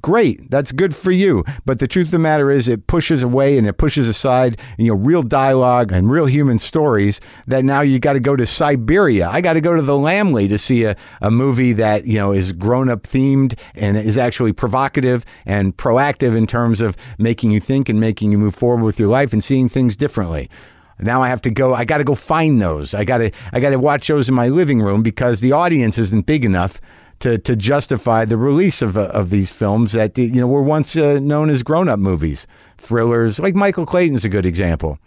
great 0.02 0.50
that's 0.50 0.72
good 0.72 0.94
for 0.94 1.10
you 1.10 1.44
but 1.64 1.78
the 1.78 1.88
truth 1.88 2.08
of 2.08 2.10
the 2.10 2.18
matter 2.18 2.50
is 2.50 2.68
it 2.68 2.86
pushes 2.86 3.22
away 3.22 3.56
and 3.56 3.66
it 3.66 3.74
pushes 3.74 4.08
aside 4.08 4.60
you 4.78 4.88
know 4.88 4.94
real 4.94 5.22
dialogue 5.22 5.90
and 5.90 6.10
real 6.10 6.26
human 6.26 6.58
stories 6.58 7.20
that 7.46 7.64
now 7.64 7.80
you 7.80 7.98
got 7.98 8.12
to 8.12 8.20
go 8.20 8.36
to 8.36 8.46
siberia 8.46 9.28
i 9.28 9.40
got 9.40 9.54
to 9.54 9.60
go 9.60 9.74
to 9.74 9.82
the 9.82 9.94
Laemmle 9.94 10.48
to 10.48 10.58
see 10.58 10.84
a, 10.84 10.96
a 11.22 11.30
movie 11.30 11.72
that 11.72 12.06
you 12.06 12.18
know 12.18 12.32
is 12.32 12.52
grown 12.52 12.88
up 12.90 13.04
themed 13.04 13.58
and 13.74 13.96
is 13.96 14.18
actually 14.18 14.52
provocative 14.52 15.24
and 15.46 15.76
proactive 15.76 16.36
in 16.36 16.46
terms 16.46 16.80
of 16.80 16.96
making 17.18 17.50
you 17.50 17.60
think 17.60 17.88
and 17.88 17.98
making 17.98 18.30
you 18.30 18.38
move 18.38 18.54
forward 18.54 18.84
with 18.84 19.00
your 19.00 19.08
life 19.08 19.32
and 19.32 19.42
seeing 19.42 19.68
things 19.68 19.96
differently 19.96 20.50
now 20.98 21.22
I 21.22 21.28
have 21.28 21.42
to 21.42 21.50
go. 21.50 21.74
I 21.74 21.84
got 21.84 21.98
to 21.98 22.04
go 22.04 22.14
find 22.14 22.60
those. 22.60 22.94
I 22.94 23.04
got 23.04 23.18
to. 23.18 23.30
I 23.52 23.60
got 23.60 23.70
to 23.70 23.78
watch 23.78 24.08
those 24.08 24.28
in 24.28 24.34
my 24.34 24.48
living 24.48 24.80
room 24.80 25.02
because 25.02 25.40
the 25.40 25.52
audience 25.52 25.98
isn't 25.98 26.24
big 26.24 26.44
enough 26.44 26.80
to 27.20 27.38
to 27.38 27.56
justify 27.56 28.24
the 28.24 28.36
release 28.36 28.82
of 28.82 28.96
uh, 28.96 29.02
of 29.06 29.30
these 29.30 29.52
films 29.52 29.92
that 29.92 30.16
you 30.18 30.30
know 30.32 30.46
were 30.46 30.62
once 30.62 30.96
uh, 30.96 31.18
known 31.18 31.50
as 31.50 31.62
grown 31.62 31.88
up 31.88 31.98
movies, 31.98 32.46
thrillers. 32.78 33.38
Like 33.38 33.54
Michael 33.54 33.86
Clayton's 33.86 34.24
a 34.24 34.28
good 34.28 34.46
example. 34.46 34.98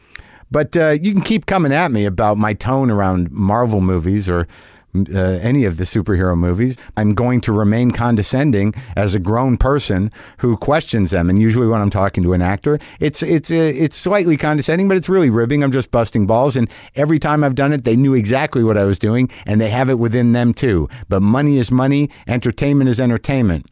But 0.51 0.75
uh, 0.75 0.97
you 0.99 1.13
can 1.13 1.21
keep 1.21 1.45
coming 1.45 1.71
at 1.71 1.91
me 1.91 2.05
about 2.05 2.37
my 2.37 2.53
tone 2.53 2.89
around 2.89 3.31
Marvel 3.31 3.81
movies 3.81 4.27
or 4.27 4.47
uh, 4.95 5.19
any 5.19 5.65
of 5.65 5.77
the 5.77 5.83
superhero 5.83 6.37
movies. 6.37 6.77
I'm 6.97 7.13
going 7.13 7.41
to 7.41 7.51
remain 7.51 7.91
condescending 7.91 8.73
as 8.95 9.13
a 9.13 9.19
grown 9.19 9.57
person 9.57 10.11
who 10.37 10.57
questions 10.57 11.11
them. 11.11 11.29
And 11.29 11.39
usually, 11.39 11.67
when 11.67 11.81
I'm 11.81 11.89
talking 11.89 12.23
to 12.23 12.33
an 12.33 12.41
actor, 12.41 12.79
it's 12.99 13.21
it's 13.21 13.51
uh, 13.51 13.55
it's 13.55 13.95
slightly 13.95 14.37
condescending, 14.37 14.87
but 14.87 14.97
it's 14.97 15.09
really 15.09 15.29
ribbing. 15.29 15.63
I'm 15.63 15.71
just 15.71 15.91
busting 15.91 16.27
balls. 16.27 16.55
And 16.55 16.69
every 16.95 17.19
time 17.19 17.43
I've 17.43 17.55
done 17.55 17.73
it, 17.73 17.83
they 17.83 17.95
knew 17.95 18.13
exactly 18.13 18.63
what 18.63 18.77
I 18.77 18.83
was 18.83 18.99
doing, 18.99 19.29
and 19.45 19.61
they 19.61 19.69
have 19.69 19.89
it 19.89 19.99
within 19.99 20.33
them 20.33 20.53
too. 20.53 20.89
But 21.07 21.21
money 21.21 21.57
is 21.57 21.71
money. 21.71 22.09
Entertainment 22.27 22.89
is 22.89 22.99
entertainment. 22.99 23.67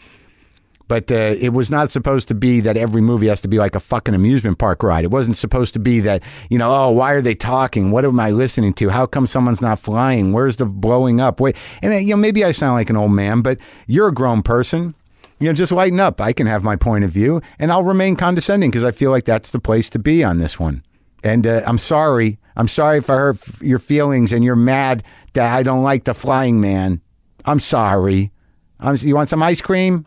But 0.87 1.11
uh, 1.11 1.35
it 1.37 1.49
was 1.49 1.69
not 1.69 1.91
supposed 1.91 2.27
to 2.29 2.33
be 2.33 2.61
that 2.61 2.77
every 2.77 3.01
movie 3.01 3.27
has 3.27 3.41
to 3.41 3.47
be 3.47 3.57
like 3.57 3.75
a 3.75 3.79
fucking 3.79 4.13
amusement 4.13 4.57
park 4.57 4.83
ride. 4.83 5.03
It 5.03 5.11
wasn't 5.11 5.37
supposed 5.37 5.73
to 5.73 5.79
be 5.79 5.99
that, 6.01 6.23
you 6.49 6.57
know, 6.57 6.73
oh, 6.73 6.91
why 6.91 7.11
are 7.11 7.21
they 7.21 7.35
talking? 7.35 7.91
What 7.91 8.05
am 8.05 8.19
I 8.19 8.31
listening 8.31 8.73
to? 8.75 8.89
How 8.89 9.05
come 9.05 9.27
someone's 9.27 9.61
not 9.61 9.79
flying? 9.79 10.31
Where's 10.31 10.55
the 10.55 10.65
blowing 10.65 11.19
up? 11.19 11.39
Wait, 11.39 11.55
and 11.81 11.93
uh, 11.93 11.97
you 11.97 12.11
know, 12.11 12.17
maybe 12.17 12.43
I 12.43 12.51
sound 12.51 12.75
like 12.75 12.89
an 12.89 12.97
old 12.97 13.11
man, 13.11 13.41
but 13.41 13.57
you're 13.85 14.07
a 14.07 14.13
grown 14.13 14.43
person. 14.43 14.95
You 15.39 15.47
know, 15.47 15.53
just 15.53 15.71
lighten 15.71 15.99
up. 15.99 16.19
I 16.19 16.33
can 16.33 16.47
have 16.47 16.63
my 16.63 16.75
point 16.75 17.03
of 17.03 17.11
view, 17.11 17.41
and 17.59 17.71
I'll 17.71 17.83
remain 17.83 18.15
condescending 18.15 18.71
because 18.71 18.83
I 18.83 18.91
feel 18.91 19.11
like 19.11 19.25
that's 19.25 19.51
the 19.51 19.59
place 19.59 19.89
to 19.91 19.99
be 19.99 20.23
on 20.23 20.39
this 20.39 20.59
one. 20.59 20.83
And 21.23 21.45
uh, 21.45 21.61
I'm 21.65 21.77
sorry. 21.77 22.39
I'm 22.55 22.67
sorry 22.67 22.97
if 22.97 23.09
I 23.09 23.15
hurt 23.15 23.61
your 23.61 23.77
feelings 23.77 24.31
and 24.31 24.43
you're 24.43 24.55
mad 24.55 25.03
that 25.33 25.55
I 25.55 25.61
don't 25.61 25.83
like 25.83 26.05
the 26.05 26.15
flying 26.15 26.59
man. 26.59 27.01
I'm 27.45 27.59
sorry. 27.59 28.31
I'm, 28.79 28.95
you 28.95 29.13
want 29.13 29.29
some 29.29 29.43
ice 29.43 29.61
cream? 29.61 30.06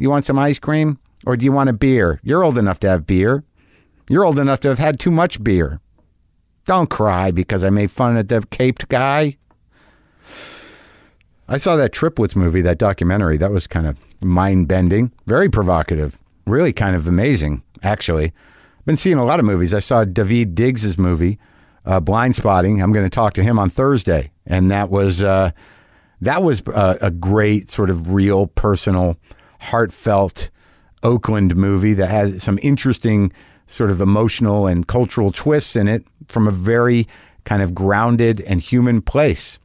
You 0.00 0.08
want 0.08 0.24
some 0.24 0.38
ice 0.38 0.58
cream? 0.58 0.98
Or 1.26 1.36
do 1.36 1.44
you 1.44 1.52
want 1.52 1.68
a 1.68 1.74
beer? 1.74 2.20
You're 2.22 2.42
old 2.42 2.56
enough 2.56 2.80
to 2.80 2.88
have 2.88 3.06
beer. 3.06 3.44
You're 4.08 4.24
old 4.24 4.38
enough 4.38 4.60
to 4.60 4.68
have 4.68 4.78
had 4.78 4.98
too 4.98 5.10
much 5.10 5.44
beer. 5.44 5.78
Don't 6.64 6.88
cry 6.88 7.30
because 7.30 7.62
I 7.62 7.68
made 7.68 7.90
fun 7.90 8.16
of 8.16 8.28
the 8.28 8.42
caped 8.50 8.88
guy. 8.88 9.36
I 11.48 11.58
saw 11.58 11.76
that 11.76 11.92
Triplets 11.92 12.34
movie, 12.34 12.62
that 12.62 12.78
documentary. 12.78 13.36
That 13.36 13.50
was 13.50 13.66
kind 13.66 13.86
of 13.86 13.98
mind 14.22 14.68
bending, 14.68 15.12
very 15.26 15.50
provocative, 15.50 16.16
really 16.46 16.72
kind 16.72 16.96
of 16.96 17.06
amazing, 17.06 17.62
actually. 17.82 18.32
Been 18.86 18.96
seeing 18.96 19.18
a 19.18 19.24
lot 19.24 19.38
of 19.38 19.44
movies. 19.44 19.74
I 19.74 19.80
saw 19.80 20.04
Daveed 20.04 20.54
Diggs's 20.54 20.96
movie, 20.96 21.38
uh, 21.84 22.00
Blindspotting. 22.00 22.82
I'm 22.82 22.92
going 22.92 23.04
to 23.04 23.10
talk 23.10 23.34
to 23.34 23.42
him 23.42 23.58
on 23.58 23.68
Thursday, 23.68 24.30
and 24.46 24.70
that 24.70 24.90
was 24.90 25.22
uh, 25.22 25.50
that 26.22 26.42
was 26.42 26.62
a, 26.68 26.98
a 27.02 27.10
great 27.10 27.70
sort 27.70 27.90
of 27.90 28.14
real 28.14 28.46
personal 28.46 29.18
heartfelt 29.60 30.50
Oakland 31.02 31.56
movie 31.56 31.94
that 31.94 32.10
had 32.10 32.42
some 32.42 32.58
interesting 32.62 33.32
sort 33.66 33.90
of 33.90 34.00
emotional 34.00 34.66
and 34.66 34.86
cultural 34.86 35.30
twists 35.30 35.76
in 35.76 35.86
it 35.86 36.04
from 36.26 36.48
a 36.48 36.50
very 36.50 37.06
kind 37.44 37.62
of 37.62 37.74
grounded 37.74 38.40
and 38.42 38.60
human 38.60 39.00
place. 39.00 39.58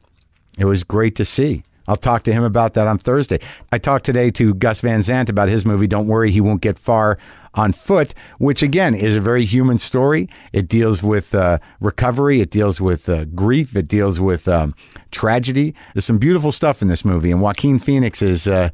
It 0.58 0.64
was 0.64 0.84
great 0.84 1.16
to 1.16 1.24
see. 1.24 1.64
I'll 1.88 1.96
talk 1.96 2.24
to 2.24 2.32
him 2.32 2.42
about 2.42 2.74
that 2.74 2.86
on 2.86 2.98
Thursday. 2.98 3.40
I 3.70 3.78
talked 3.78 4.04
today 4.04 4.30
to 4.32 4.54
Gus 4.54 4.80
Van 4.80 5.02
Sant 5.02 5.28
about 5.28 5.48
his 5.48 5.64
movie, 5.64 5.86
Don't 5.86 6.08
Worry, 6.08 6.30
He 6.30 6.40
Won't 6.40 6.60
Get 6.60 6.78
Far 6.78 7.18
on 7.54 7.72
Foot, 7.72 8.12
which 8.38 8.62
again 8.62 8.94
is 8.94 9.16
a 9.16 9.20
very 9.20 9.44
human 9.44 9.78
story. 9.78 10.28
It 10.52 10.68
deals 10.68 11.02
with 11.02 11.34
uh, 11.34 11.58
recovery, 11.80 12.40
it 12.40 12.50
deals 12.50 12.80
with 12.80 13.08
uh, 13.08 13.24
grief, 13.26 13.76
it 13.76 13.88
deals 13.88 14.18
with 14.20 14.48
um, 14.48 14.74
tragedy. 15.10 15.74
There's 15.94 16.04
some 16.04 16.18
beautiful 16.18 16.52
stuff 16.52 16.82
in 16.82 16.88
this 16.88 17.04
movie, 17.04 17.30
and 17.30 17.40
Joaquin 17.40 17.78
Phoenix 17.78 18.20
is 18.20 18.48
uh, 18.48 18.70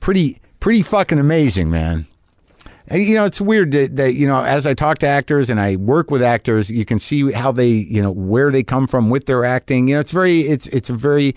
pretty 0.00 0.41
pretty 0.62 0.82
fucking 0.82 1.18
amazing, 1.18 1.70
man. 1.70 2.06
You 2.88 3.14
know, 3.14 3.24
it's 3.24 3.40
weird 3.40 3.72
that, 3.72 3.96
that, 3.96 4.14
you 4.14 4.28
know, 4.28 4.44
as 4.44 4.64
I 4.64 4.74
talk 4.74 4.98
to 4.98 5.08
actors 5.08 5.50
and 5.50 5.58
I 5.58 5.74
work 5.74 6.08
with 6.08 6.22
actors, 6.22 6.70
you 6.70 6.84
can 6.84 7.00
see 7.00 7.32
how 7.32 7.50
they, 7.50 7.66
you 7.66 8.00
know, 8.00 8.12
where 8.12 8.52
they 8.52 8.62
come 8.62 8.86
from 8.86 9.10
with 9.10 9.26
their 9.26 9.44
acting. 9.44 9.88
You 9.88 9.94
know, 9.94 10.00
it's 10.00 10.12
very, 10.12 10.42
it's, 10.42 10.68
it's 10.68 10.88
a 10.88 10.94
very 10.94 11.34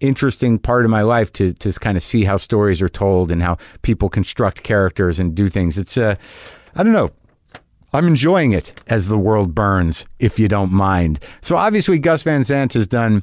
interesting 0.00 0.58
part 0.58 0.86
of 0.86 0.90
my 0.90 1.02
life 1.02 1.30
to, 1.34 1.52
to 1.52 1.72
kind 1.74 1.98
of 1.98 2.02
see 2.02 2.24
how 2.24 2.38
stories 2.38 2.80
are 2.80 2.88
told 2.88 3.30
and 3.30 3.42
how 3.42 3.58
people 3.82 4.08
construct 4.08 4.62
characters 4.62 5.20
and 5.20 5.34
do 5.34 5.50
things. 5.50 5.76
It's, 5.76 5.98
uh, 5.98 6.14
I 6.74 6.82
don't 6.82 6.94
know. 6.94 7.10
I'm 7.92 8.06
enjoying 8.06 8.52
it 8.52 8.72
as 8.86 9.08
the 9.08 9.18
world 9.18 9.54
burns, 9.54 10.06
if 10.18 10.38
you 10.38 10.48
don't 10.48 10.72
mind. 10.72 11.20
So 11.42 11.56
obviously, 11.56 11.98
Gus 11.98 12.22
Van 12.22 12.42
Sant 12.42 12.72
has 12.72 12.86
done 12.86 13.22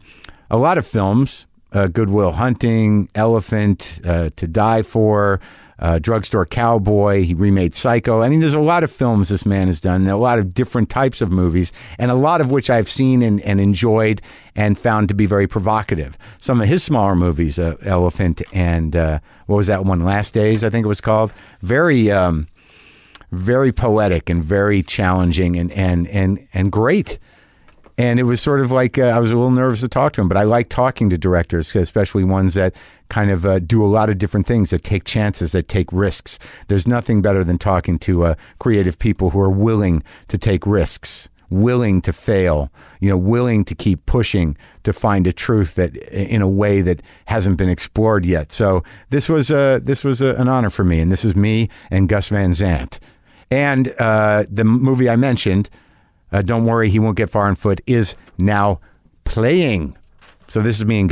a 0.51 0.57
lot 0.57 0.77
of 0.77 0.85
films 0.85 1.47
uh, 1.71 1.87
Good 1.87 2.09
Will 2.09 2.31
Hunting, 2.31 3.09
Elephant, 3.15 3.99
uh, 4.05 4.29
To 4.35 4.47
Die 4.47 4.81
For, 4.83 5.39
uh, 5.79 5.99
Drugstore 5.99 6.45
Cowboy. 6.45 7.23
He 7.23 7.33
remade 7.33 7.73
Psycho. 7.73 8.21
I 8.21 8.29
mean, 8.29 8.39
there's 8.39 8.53
a 8.53 8.59
lot 8.59 8.83
of 8.83 8.91
films 8.91 9.29
this 9.29 9.45
man 9.45 9.67
has 9.67 9.79
done, 9.79 10.07
a 10.07 10.17
lot 10.17 10.39
of 10.39 10.53
different 10.53 10.89
types 10.89 11.21
of 11.21 11.31
movies, 11.31 11.71
and 11.97 12.11
a 12.11 12.15
lot 12.15 12.41
of 12.41 12.51
which 12.51 12.69
I've 12.69 12.89
seen 12.89 13.21
and, 13.21 13.39
and 13.41 13.61
enjoyed 13.61 14.21
and 14.55 14.77
found 14.77 15.07
to 15.07 15.13
be 15.13 15.25
very 15.25 15.47
provocative. 15.47 16.17
Some 16.39 16.59
of 16.61 16.67
his 16.67 16.83
smaller 16.83 17.15
movies, 17.15 17.57
uh, 17.57 17.75
Elephant 17.83 18.41
and 18.51 18.95
uh, 18.95 19.19
what 19.45 19.57
was 19.57 19.67
that 19.67 19.85
one, 19.85 20.03
Last 20.03 20.33
Days, 20.33 20.63
I 20.63 20.69
think 20.69 20.85
it 20.85 20.89
was 20.89 21.01
called, 21.01 21.31
very. 21.61 22.11
Um, 22.11 22.47
very 23.31 23.71
poetic 23.71 24.27
and 24.27 24.43
very 24.43 24.81
challenging 24.81 25.55
and 25.55 25.71
and 25.73 26.07
and 26.07 26.47
and 26.51 26.71
great 26.71 27.19
and 27.99 28.17
it 28.17 28.23
was 28.23 28.39
sort 28.39 28.61
of 28.61 28.71
like 28.71 28.97
uh, 28.97 29.07
I 29.07 29.19
was 29.19 29.29
a 29.29 29.35
little 29.35 29.51
nervous 29.51 29.81
to 29.81 29.89
talk 29.89 30.13
to 30.13 30.21
him, 30.21 30.29
but 30.29 30.37
I 30.37 30.43
like 30.43 30.69
talking 30.69 31.09
to 31.09 31.17
directors, 31.17 31.75
especially 31.75 32.23
ones 32.23 32.53
that 32.53 32.73
kind 33.09 33.29
of 33.29 33.45
uh, 33.45 33.59
do 33.59 33.83
a 33.83 33.87
lot 33.87 34.09
of 34.09 34.17
different 34.17 34.47
things, 34.47 34.69
that 34.69 34.85
take 34.85 35.03
chances, 35.03 35.51
that 35.51 35.67
take 35.67 35.91
risks. 35.91 36.39
There's 36.69 36.87
nothing 36.87 37.21
better 37.21 37.43
than 37.43 37.57
talking 37.57 37.99
to 37.99 38.23
uh, 38.23 38.35
creative 38.59 38.97
people 38.97 39.31
who 39.31 39.41
are 39.41 39.49
willing 39.49 40.01
to 40.29 40.37
take 40.37 40.65
risks, 40.65 41.27
willing 41.49 42.01
to 42.03 42.13
fail, 42.13 42.71
you 43.01 43.09
know, 43.09 43.17
willing 43.17 43.65
to 43.65 43.75
keep 43.75 44.05
pushing 44.05 44.55
to 44.85 44.93
find 44.93 45.27
a 45.27 45.33
truth 45.33 45.75
that 45.75 45.93
in 45.97 46.41
a 46.41 46.47
way 46.47 46.81
that 46.81 47.01
hasn't 47.25 47.57
been 47.57 47.69
explored 47.69 48.25
yet. 48.25 48.53
So 48.53 48.81
this 49.09 49.27
was 49.27 49.51
a 49.51 49.81
this 49.83 50.05
was 50.05 50.21
a, 50.21 50.35
an 50.35 50.47
honor 50.47 50.69
for 50.69 50.85
me, 50.85 51.01
and 51.01 51.11
this 51.11 51.25
is 51.25 51.35
me 51.35 51.67
and 51.91 52.07
Gus 52.07 52.29
Van 52.29 52.53
Sant, 52.53 52.97
and 53.51 53.93
uh, 53.99 54.45
the 54.49 54.63
movie 54.63 55.09
I 55.09 55.17
mentioned 55.17 55.69
uh, 56.31 56.41
Don't 56.41 56.65
Worry, 56.65 56.89
He 56.89 56.99
Won't 56.99 57.17
Get 57.17 57.29
Far 57.29 57.47
on 57.47 57.55
Foot 57.55 57.81
is 57.87 58.15
now 58.37 58.79
playing. 59.23 59.97
So 60.47 60.61
this 60.61 60.77
is 60.77 60.85
me 60.85 61.01
and. 61.01 61.11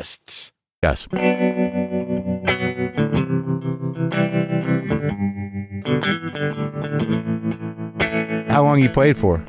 podcasts. 0.01 0.51
Yes. 0.83 1.07
How 8.49 8.63
long 8.63 8.79
you 8.79 8.89
played 8.89 9.15
for? 9.15 9.41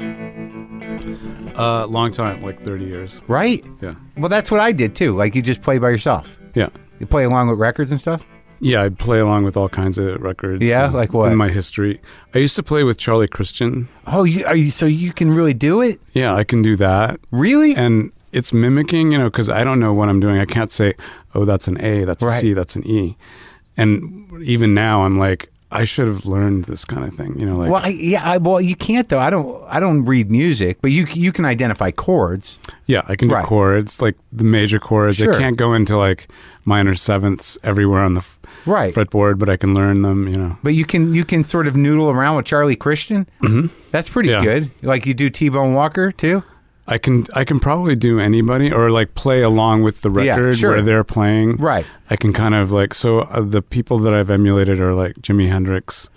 Uh, 1.59 1.87
long 1.87 2.13
time, 2.13 2.43
like 2.43 2.61
30 2.63 2.85
years. 2.85 3.21
Right? 3.27 3.65
Yeah. 3.81 3.95
Well, 4.17 4.29
that's 4.29 4.51
what 4.51 4.61
I 4.61 4.71
did 4.73 4.95
too. 4.95 5.17
Like 5.17 5.35
you 5.35 5.43
just 5.43 5.61
play 5.63 5.79
by 5.79 5.91
yourself. 5.91 6.37
Yeah. 6.55 6.69
You 7.01 7.07
play 7.07 7.25
along 7.25 7.49
with 7.49 7.59
records 7.59 7.91
and 7.91 8.01
stuff. 8.01 8.25
Yeah, 8.61 8.83
I 8.85 8.91
play 8.91 9.19
along 9.19 9.43
with 9.45 9.57
all 9.57 9.69
kinds 9.69 9.99
of 9.99 10.21
records. 10.23 10.63
Yeah? 10.63 10.85
and- 10.87 10.95
Like 10.95 11.13
what? 11.13 11.33
In 11.33 11.37
my 11.37 11.49
history. 11.49 12.01
I 12.35 12.39
used 12.39 12.55
to 12.57 12.63
play 12.63 12.85
with 12.85 12.97
Charlie 12.97 13.27
Christian. 13.27 13.89
Oh, 14.07 14.23
you 14.23 14.47
are 14.47 14.55
you? 14.55 14.71
So 14.71 14.87
you 14.87 15.13
can 15.13 15.35
really 15.35 15.55
do 15.55 15.81
it? 15.81 16.01
Yeah, 16.13 16.35
I 16.35 16.45
can 16.45 16.63
do 16.63 16.77
that. 16.77 17.19
Really? 17.33 17.75
And 17.75 18.13
it's 18.33 18.53
mimicking, 18.53 19.13
you 19.13 19.19
know, 19.19 19.31
because 19.31 19.49
I 19.49 19.63
don't 19.65 19.79
know 19.81 19.93
what 19.93 20.09
I'm 20.09 20.21
doing. 20.21 20.39
I 20.39 20.45
can't 20.47 20.73
say, 20.73 20.95
oh, 21.35 21.45
that's 21.45 21.69
an 21.69 21.81
A, 21.85 22.05
that's 22.05 22.23
Right. 22.23 22.39
a 22.39 22.41
C, 22.41 22.53
that's 22.55 22.75
an 22.77 22.87
E. 22.87 23.17
And 23.77 24.31
even 24.43 24.75
now, 24.75 25.03
I'm 25.05 25.19
like, 25.19 25.51
I 25.71 25.85
should 25.87 26.07
have 26.07 26.27
learned 26.27 26.65
this 26.67 26.85
kind 26.85 27.07
of 27.07 27.15
thing, 27.15 27.39
you 27.39 27.47
know, 27.47 27.57
like, 27.57 27.71
well, 27.71 27.83
I, 27.83 27.89
yeah. 27.89 28.23
I, 28.23 28.37
well, 28.37 28.61
you 28.61 28.77
can't 28.77 29.09
though. 29.09 29.19
I 29.21 29.31
don't. 29.31 29.65
I 29.69 29.81
don't 29.81 30.05
read 30.05 30.31
music, 30.31 30.77
but 30.83 30.91
you 30.91 31.07
you 31.15 31.33
can 31.33 31.47
identify 31.47 31.91
chords. 31.91 32.59
yeah, 32.87 33.01
I 33.09 33.17
can 33.17 33.29
do 33.29 33.35
Right. 33.35 33.45
chords, 33.47 34.03
like 34.03 34.15
the 34.33 34.45
major 34.45 34.79
chords. 34.79 35.17
Sure. 35.17 35.33
I 35.35 35.39
can't 35.39 35.57
go 35.57 35.73
into 35.73 35.97
like 35.97 36.29
minor 36.67 36.95
sevenths 36.95 37.57
everywhere 37.65 38.03
on 38.03 38.13
the 38.15 38.21
f- 38.21 38.39
Right. 38.67 38.95
fretboard, 38.95 39.39
but 39.39 39.49
I 39.49 39.57
can 39.57 39.73
learn 39.75 40.03
them, 40.03 40.29
you 40.29 40.37
know. 40.37 40.59
But 40.63 40.75
you 40.75 40.85
can 40.85 41.15
you 41.15 41.25
can 41.25 41.43
sort 41.43 41.67
of 41.67 41.75
noodle 41.75 42.11
around 42.11 42.37
with 42.37 42.45
Charlie 42.45 42.77
Christian. 42.77 43.27
Mm-hmm. 43.43 43.69
That's 43.93 44.11
pretty 44.11 44.29
Yeah. 44.29 44.43
good. 44.45 44.71
Like 44.83 45.07
you 45.07 45.15
do 45.15 45.31
T 45.31 45.49
Bone 45.49 45.73
Walker 45.73 46.13
too. 46.13 46.43
I 46.89 46.99
can 46.99 47.27
I 47.35 47.45
can 47.45 47.61
probably 47.61 47.95
do 47.95 48.19
anybody 48.19 48.73
or 48.73 48.91
like 48.91 49.15
play 49.15 49.43
along 49.43 49.83
with 49.83 50.01
the 50.01 50.11
Yeah, 50.11 50.35
record 50.37 50.59
sure. 50.59 50.71
where 50.71 50.83
they're 50.83 51.05
playing. 51.05 51.57
Right. 51.57 51.87
I 52.11 52.17
can 52.17 52.33
kind 52.33 52.55
of 52.55 52.73
like 52.73 52.93
so 52.95 53.21
uh, 53.21 53.41
the 53.41 53.63
people 53.63 53.99
that 54.01 54.13
I've 54.13 54.31
emulated 54.31 54.81
are 54.81 54.93
like 54.95 55.15
Jimi 55.17 55.49
Hendrix, 55.49 56.09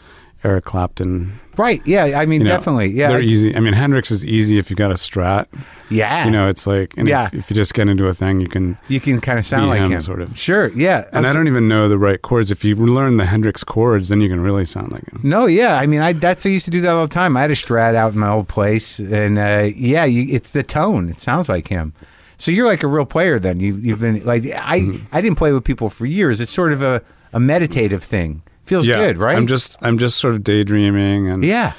Eric 0.45 0.65
Clapton. 0.65 1.39
Right. 1.57 1.81
Yeah. 1.85 2.19
I 2.19 2.25
mean, 2.25 2.41
you 2.41 2.47
know, 2.47 2.51
definitely. 2.55 2.87
Yeah. 2.91 3.07
they're 3.09 3.21
easy. 3.21 3.55
I 3.55 3.59
mean, 3.61 3.73
Hendrix 3.73 4.11
is 4.11 4.23
easy 4.25 4.57
if 4.57 4.69
you 4.69 4.75
got 4.75 4.91
a 4.91 4.95
Strat. 4.95 5.47
Yeah. 5.89 6.25
You 6.25 6.31
know, 6.31 6.47
it's 6.47 6.67
like 6.67 6.93
and 6.97 7.07
Yeah. 7.07 7.27
if, 7.27 7.33
if 7.33 7.49
you 7.49 7.55
just 7.55 7.73
get 7.73 7.87
into 7.87 8.07
a 8.07 8.13
thing, 8.13 8.41
you 8.41 8.47
can. 8.47 8.77
you 8.87 8.99
can 8.99 9.19
kind 9.21 9.39
of 9.39 9.45
sound 9.45 9.67
like 9.69 9.79
him, 9.79 9.91
him, 9.91 10.01
sort 10.01 10.21
of. 10.21 10.37
Sure. 10.37 10.67
Yeah. 10.69 11.05
And 11.13 11.25
I 11.25 11.33
don't 11.33 11.47
even 11.47 11.67
know 11.67 11.89
the 11.89 11.97
right 11.97 12.21
chords. 12.21 12.51
If 12.51 12.63
you 12.63 12.75
learn 12.75 13.17
the 13.17 13.25
Hendrix 13.25 13.63
chords, 13.63 14.09
then 14.09 14.21
you 14.21 14.29
can 14.29 14.39
really 14.41 14.65
sound 14.65 14.91
like 14.91 15.09
him. 15.09 15.21
No, 15.23 15.45
yeah. 15.47 15.77
I 15.79 15.85
mean, 15.87 16.01
I 16.01 16.13
that's 16.13 16.45
I 16.45 16.49
used 16.49 16.65
to 16.65 16.71
do 16.71 16.81
that 16.81 16.91
all 16.91 17.07
the 17.07 17.13
time. 17.13 17.35
I 17.37 17.41
had 17.41 17.51
a 17.51 17.55
Strat 17.55 17.95
out 17.95 18.13
in 18.13 18.19
my 18.19 18.29
old 18.29 18.47
place, 18.47 18.99
and 18.99 19.37
uh, 19.39 19.69
yeah, 19.75 20.05
you, 20.05 20.33
it's 20.35 20.51
the 20.51 20.61
tone. 20.63 21.09
It 21.09 21.19
sounds 21.19 21.49
like 21.49 21.67
him. 21.67 21.93
So 22.37 22.51
you're 22.51 22.67
like 22.67 22.83
a 22.83 22.87
real 22.87 23.05
player 23.05 23.39
then. 23.39 23.59
You 23.61 23.75
you've 23.75 24.01
been 24.01 24.23
like 24.25 24.45
I 24.45 24.81
Mm-hmm. 24.81 25.05
I 25.13 25.21
didn't 25.21 25.37
play 25.37 25.53
with 25.53 25.63
people 25.63 25.89
for 25.89 26.05
years. 26.05 26.41
It's 26.41 26.51
sort 26.53 26.73
of 26.73 26.81
a 26.81 27.01
a 27.31 27.39
meditative 27.39 28.03
thing. 28.03 28.41
Feels 28.65 28.85
Yeah, 28.87 28.95
good, 28.95 29.17
right? 29.17 29.37
I'm 29.37 29.47
just 29.47 29.77
I'm 29.81 29.97
just 29.97 30.17
sort 30.17 30.33
of 30.33 30.43
daydreaming 30.43 31.29
and 31.29 31.43
yeah. 31.45 31.73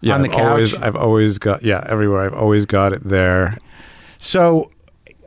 yeah, 0.00 0.14
on 0.14 0.22
the 0.22 0.30
I've 0.30 0.38
always, 0.46 0.72
couch. 0.72 0.82
I've 0.82 0.96
always 0.96 1.38
got 1.38 1.62
yeah 1.62 1.84
everywhere. 1.88 2.26
I've 2.26 2.34
always 2.34 2.66
got 2.66 2.92
it 2.92 3.02
there. 3.04 3.58
So, 4.18 4.70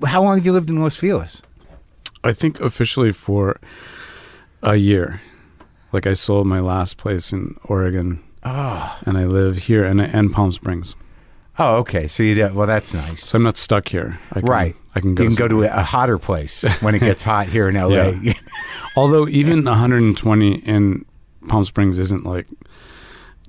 how 0.06 0.22
long 0.24 0.38
have 0.38 0.46
you 0.46 0.52
lived 0.52 0.70
in 0.70 0.82
Los 0.82 0.96
Feliz? 0.98 1.42
I 2.24 2.34
think 2.34 2.60
officially 2.60 3.12
for 3.14 3.60
a 4.62 4.76
year. 4.76 5.22
Like 5.94 6.06
I 6.06 6.14
sold 6.14 6.46
my 6.48 6.60
last 6.60 6.98
place 6.98 7.32
in 7.34 7.56
Oregon, 7.64 8.22
Oh, 8.44 9.00
and 9.06 9.18
I 9.18 9.26
live 9.26 9.58
here 9.58 9.84
and 9.86 10.00
and 10.02 10.32
Palm 10.34 10.52
Springs. 10.52 10.96
Oh, 11.60 11.76
okay. 11.78 12.08
So 12.08 12.24
you 12.24 12.36
did, 12.36 12.56
well, 12.56 12.68
that's 12.68 12.94
nice. 12.94 13.24
So 13.24 13.36
I'm 13.36 13.44
not 13.44 13.58
stuck 13.58 13.88
here. 13.88 14.20
I 14.32 14.40
can, 14.40 14.50
right. 14.50 14.76
I 14.96 15.00
can 15.00 15.14
go. 15.14 15.24
You 15.24 15.30
can 15.30 15.36
go 15.36 15.48
to 15.48 15.64
a, 15.64 15.84
hotter 15.84 16.18
place 16.18 16.64
when 16.82 16.96
it 16.96 17.00
gets 17.00 17.22
hot 17.22 17.48
here 17.48 17.70
in 17.70 17.76
LA. 17.76 18.10
Yeah. 18.22 18.34
Although 18.96 19.28
even 19.28 19.64
120 19.64 20.56
in 20.56 21.06
Palm 21.48 21.64
Springs 21.64 21.98
isn't 21.98 22.26
like 22.26 22.48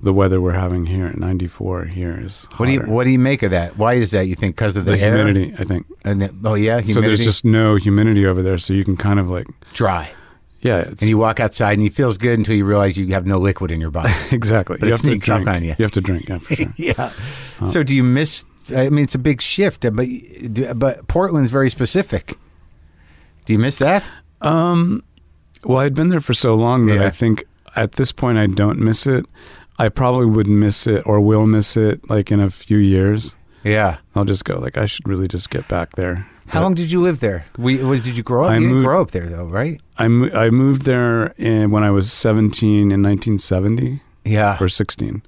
the 0.01 0.13
weather 0.13 0.39
we're 0.39 0.53
having 0.53 0.85
here 0.85 1.07
at 1.07 1.17
94. 1.17 1.85
Here 1.85 2.19
is 2.23 2.45
what 2.57 2.67
do 2.67 2.73
you. 2.73 2.81
What 2.81 3.03
do 3.03 3.09
you 3.09 3.19
make 3.19 3.43
of 3.43 3.51
that? 3.51 3.77
Why 3.77 3.95
is 3.95 4.11
that? 4.11 4.27
You 4.27 4.35
think 4.35 4.55
because 4.55 4.77
of 4.77 4.85
the, 4.85 4.91
the 4.91 4.97
humidity? 4.97 5.53
I 5.57 5.63
think. 5.63 5.87
And 6.03 6.21
then, 6.21 6.39
oh 6.43 6.53
yeah, 6.53 6.79
humidity. 6.79 6.93
So 6.93 7.01
there's 7.01 7.23
just 7.23 7.43
no 7.43 7.75
humidity 7.75 8.25
over 8.25 8.41
there, 8.41 8.57
so 8.57 8.73
you 8.73 8.83
can 8.85 8.97
kind 8.97 9.19
of 9.19 9.29
like 9.29 9.47
dry. 9.73 10.13
Yeah, 10.61 10.81
And 10.83 11.01
you 11.03 11.17
walk 11.17 11.39
outside 11.39 11.77
and 11.77 11.85
it 11.87 11.93
feels 11.93 12.17
good 12.17 12.37
until 12.37 12.55
you 12.55 12.65
realize 12.65 12.97
you 12.97 13.07
have 13.13 13.25
no 13.25 13.37
liquid 13.39 13.71
in 13.71 13.81
your 13.81 13.91
body. 13.91 14.13
exactly. 14.31 14.77
But 14.79 14.87
you 14.87 14.93
it 14.93 14.97
have 14.97 15.01
to 15.01 15.07
sneaks 15.07 15.29
up 15.29 15.37
drink. 15.43 15.47
on 15.49 15.63
you. 15.63 15.75
You 15.77 15.83
have 15.85 15.91
to 15.93 16.01
drink. 16.01 16.27
Yeah, 16.29 16.37
for 16.37 16.55
sure. 16.55 16.73
yeah. 16.77 17.13
So 17.69 17.83
do 17.83 17.95
you 17.95 18.03
miss? 18.03 18.43
I 18.75 18.89
mean, 18.89 19.03
it's 19.03 19.15
a 19.15 19.19
big 19.19 19.41
shift, 19.41 19.81
but 19.93 20.05
do- 20.53 20.73
but 20.75 21.07
Portland's 21.07 21.51
very 21.51 21.69
specific. 21.69 22.37
Do 23.45 23.53
you 23.53 23.59
miss 23.59 23.77
that? 23.79 24.07
Um, 24.41 25.03
well, 25.63 25.79
I'd 25.79 25.95
been 25.95 26.09
there 26.09 26.21
for 26.21 26.33
so 26.33 26.55
long 26.55 26.85
that 26.87 26.95
Yeah. 26.95 27.05
I 27.05 27.09
think 27.09 27.43
at 27.75 27.93
this 27.93 28.11
point 28.11 28.37
I 28.37 28.45
don't 28.47 28.79
miss 28.79 29.05
it. 29.07 29.25
I 29.79 29.89
probably 29.89 30.27
would 30.27 30.47
miss 30.47 30.85
it 30.85 31.05
or 31.07 31.19
will 31.19 31.47
miss 31.47 31.75
it 31.75 32.07
like 32.09 32.31
in 32.31 32.39
a 32.39 32.51
few 32.51 32.77
years. 32.77 33.33
Yeah. 33.63 33.97
I'll 34.15 34.25
just 34.25 34.45
go 34.45 34.59
like 34.59 34.77
I 34.77 34.85
should 34.85 35.07
really 35.07 35.27
just 35.27 35.49
get 35.49 35.67
back 35.67 35.95
there. 35.95 36.27
How 36.51 36.59
But 36.59 36.63
long 36.63 36.73
did 36.75 36.91
you 36.91 37.01
live 37.01 37.21
there? 37.21 37.45
We, 37.57 37.77
did 37.77 38.17
you 38.17 38.23
grow 38.23 38.43
up? 38.45 38.51
I 38.51 38.55
you 38.57 38.67
didn't 38.67 38.83
grow 38.83 39.01
up 39.01 39.11
there 39.11 39.27
though, 39.27 39.45
right? 39.45 39.79
I 39.97 40.07
mo- 40.09 40.31
I 40.33 40.49
moved 40.49 40.81
there 40.83 41.27
in, 41.37 41.71
when 41.71 41.83
I 41.83 41.91
was 41.91 42.11
17 42.11 42.91
in 42.91 43.01
1970 43.01 44.01
Yeah. 44.25 44.57
or 44.59 44.67
16, 44.67 45.23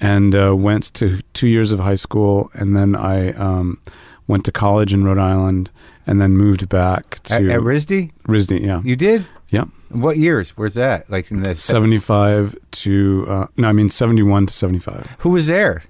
and 0.00 0.34
uh, 0.34 0.54
went 0.54 0.94
to 0.94 1.20
two 1.32 1.48
years 1.48 1.72
of 1.72 1.80
high 1.80 1.96
school, 1.96 2.50
and 2.54 2.76
then 2.76 2.94
I 2.94 3.32
um, 3.32 3.80
went 4.28 4.44
to 4.44 4.52
college 4.52 4.92
in 4.92 5.04
Rhode 5.04 5.18
Island, 5.18 5.70
and 6.06 6.20
then 6.20 6.36
moved 6.36 6.68
back 6.68 7.20
to 7.24 7.34
At, 7.34 7.44
at 7.46 7.60
RISD? 7.60 8.12
RISD. 8.28 8.60
Yeah, 8.64 8.80
You 8.84 8.94
did? 8.96 9.26
yeah. 9.48 9.64
What 9.90 10.18
years? 10.18 10.50
Where's 10.56 10.74
that? 10.74 11.10
Like 11.10 11.30
in 11.32 11.40
the 11.42 11.54
75 11.56 12.56
to 12.82 13.26
uh, 13.28 13.46
no, 13.56 13.68
I 13.68 13.72
mean 13.72 13.90
71 13.90 14.46
to 14.46 14.52
75. 14.52 15.08
Who 15.18 15.30
was 15.30 15.46
there? 15.48 15.82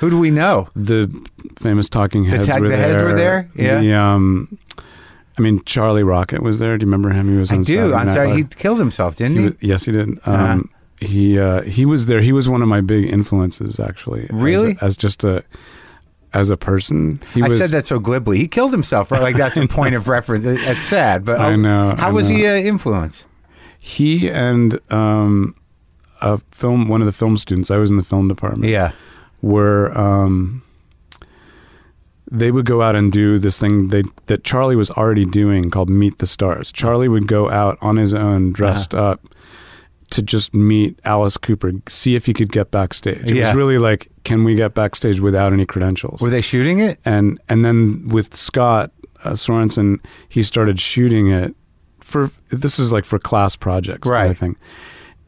Who 0.00 0.10
do 0.10 0.18
we 0.18 0.30
know? 0.30 0.68
The 0.76 1.10
famous 1.58 1.88
talking 1.88 2.24
heads 2.24 2.46
ta- 2.46 2.58
were 2.58 2.68
the 2.68 2.76
there. 2.76 2.78
heads 2.92 3.02
were 3.02 3.12
there? 3.12 3.50
Yeah. 3.54 3.80
The, 3.80 3.92
um, 3.94 4.58
I 5.38 5.42
mean 5.42 5.62
Charlie 5.64 6.02
Rocket 6.02 6.42
was 6.42 6.58
there. 6.58 6.76
Do 6.78 6.84
you 6.84 6.86
remember 6.90 7.10
him? 7.10 7.28
He 7.30 7.36
was 7.36 7.52
I 7.52 7.56
on 7.56 7.62
do. 7.62 7.74
Saturday 7.90 7.94
I'm 7.94 8.14
sorry. 8.14 8.32
He 8.36 8.44
killed 8.44 8.78
himself, 8.78 9.16
didn't 9.16 9.36
He 9.36 9.42
he? 9.42 9.48
was- 9.48 9.56
yes, 9.60 9.84
he 9.84 9.92
did. 9.92 10.18
Uh-huh. 10.24 10.32
Um, 10.32 10.70
he 11.00 11.38
uh, 11.38 11.62
he 11.62 11.84
was 11.84 12.06
there. 12.06 12.20
He 12.22 12.32
was 12.32 12.48
one 12.48 12.62
of 12.62 12.68
my 12.68 12.80
big 12.80 13.12
influences, 13.12 13.78
actually. 13.78 14.24
as 14.24 14.30
a- 14.30 14.34
Really? 14.34 14.78
as, 14.80 14.96
just 14.96 15.24
a 15.24 15.44
as 16.32 16.48
a 16.50 16.56
person. 16.56 17.20
He 17.34 17.42
I 17.42 17.48
was. 17.48 17.58
said 17.58 17.70
that 17.70 17.84
so 17.86 17.98
glibly. 17.98 18.38
He 18.38 18.48
killed 18.48 18.72
himself. 18.72 19.10
Right? 19.10 19.20
Like 19.22 19.36
that's 19.36 19.56
a 19.58 19.66
point 19.66 19.94
of 19.94 20.08
reference. 20.16 20.44
It's 20.46 20.84
sad, 20.84 21.24
but 21.24 21.38
I 21.40 21.54
know, 21.54 21.94
How 21.98 22.08
I 22.08 22.12
was 22.12 22.28
he 22.28 22.42
know. 22.44 22.54
uh, 22.54 22.58
influenced? 22.58 23.26
He 23.78 24.30
and 24.30 24.78
um, 24.92 25.54
a 26.22 26.38
film. 26.50 26.88
One 26.88 27.02
of 27.02 27.06
the 27.06 27.12
film 27.12 27.36
students. 27.36 27.70
I 27.70 27.76
was 27.76 27.90
in 27.90 27.98
the 27.98 28.02
film 28.04 28.26
department. 28.28 28.70
Yeah. 28.70 28.92
Were 29.46 29.96
um, 29.96 30.62
they 32.30 32.50
would 32.50 32.66
go 32.66 32.82
out 32.82 32.96
and 32.96 33.12
do 33.12 33.38
this 33.38 33.58
thing 33.58 33.88
they, 33.88 34.02
that 34.26 34.42
Charlie 34.44 34.76
was 34.76 34.90
already 34.90 35.24
doing 35.24 35.70
called 35.70 35.88
Meet 35.88 36.18
the 36.18 36.26
Stars. 36.26 36.72
Charlie 36.72 37.08
would 37.08 37.28
go 37.28 37.48
out 37.50 37.78
on 37.80 37.96
his 37.96 38.14
own, 38.14 38.52
dressed 38.52 38.94
Uh-huh. 38.94 39.10
up, 39.12 39.20
to 40.10 40.22
just 40.22 40.54
meet 40.54 40.98
Alice 41.04 41.36
Cooper, 41.36 41.72
see 41.88 42.14
if 42.14 42.26
he 42.26 42.32
could 42.32 42.52
get 42.52 42.70
backstage. 42.70 43.28
It 43.28 43.36
Yeah. 43.36 43.48
was 43.48 43.56
really 43.56 43.78
like, 43.78 44.08
can 44.24 44.44
we 44.44 44.54
get 44.54 44.72
backstage 44.74 45.18
without 45.20 45.52
any 45.52 45.66
credentials? 45.66 46.20
Were 46.20 46.30
they 46.30 46.40
shooting 46.40 46.78
it? 46.80 46.98
and 47.04 47.40
and 47.48 47.64
then 47.64 48.06
with 48.08 48.36
Scott 48.36 48.92
uh, 49.24 49.30
Sorensen, 49.30 49.98
he 50.28 50.42
started 50.44 50.78
shooting 50.80 51.28
it 51.28 51.54
for 52.00 52.30
this 52.50 52.78
is 52.78 52.92
like 52.92 53.04
for 53.04 53.18
class 53.18 53.56
projects, 53.56 54.06
Right. 54.08 54.36
thing, 54.36 54.56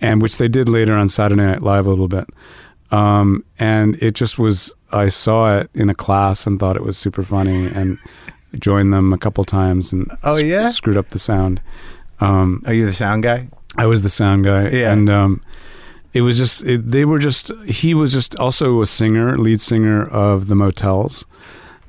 and 0.01 0.23
which 0.23 0.37
they 0.37 0.47
did 0.47 0.69
later 0.69 0.95
on 0.95 1.09
Saturday 1.09 1.43
Night 1.43 1.63
Live 1.63 1.87
a 1.87 1.91
little 1.91 2.07
bit. 2.09 2.29
Um, 2.91 3.45
and 3.59 3.97
it 4.03 4.15
just 4.15 4.39
was. 4.39 4.73
I 4.93 5.09
saw 5.09 5.59
it 5.59 5.71
in 5.75 5.91
a 5.91 5.95
class 5.95 6.47
and 6.47 6.59
thought 6.59 6.77
it 6.77 6.83
was 6.83 6.97
super 6.97 7.23
funny, 7.23 7.67
and 7.67 7.99
joined 8.59 8.93
them 8.95 9.13
a 9.13 9.19
couple 9.19 9.45
times 9.45 9.93
and 9.93 10.11
Oh, 10.25 10.37
yeah? 10.37 10.71
screwed 10.71 10.97
up 10.97 11.11
the 11.11 11.19
sound. 11.19 11.61
Um, 12.21 12.63
Are 12.67 12.73
you 12.73 12.87
the 12.87 12.95
sound 12.95 13.23
guy? 13.23 13.47
I 13.77 13.85
was 13.87 14.01
the 14.03 14.09
sound 14.09 14.45
guy, 14.45 14.69
Yeah. 14.71 14.93
and 14.93 15.11
um, 15.11 15.43
it 16.15 16.23
was 16.23 16.39
just 16.39 16.63
it, 16.65 16.91
they 16.91 17.05
were 17.05 17.19
just 17.19 17.53
he 17.67 17.93
was 17.95 18.13
just 18.13 18.35
also 18.37 18.81
a 18.81 18.87
singer, 18.87 19.37
lead 19.37 19.61
singer 19.61 20.07
of 20.09 20.49
the 20.49 20.55
Motels. 20.55 21.25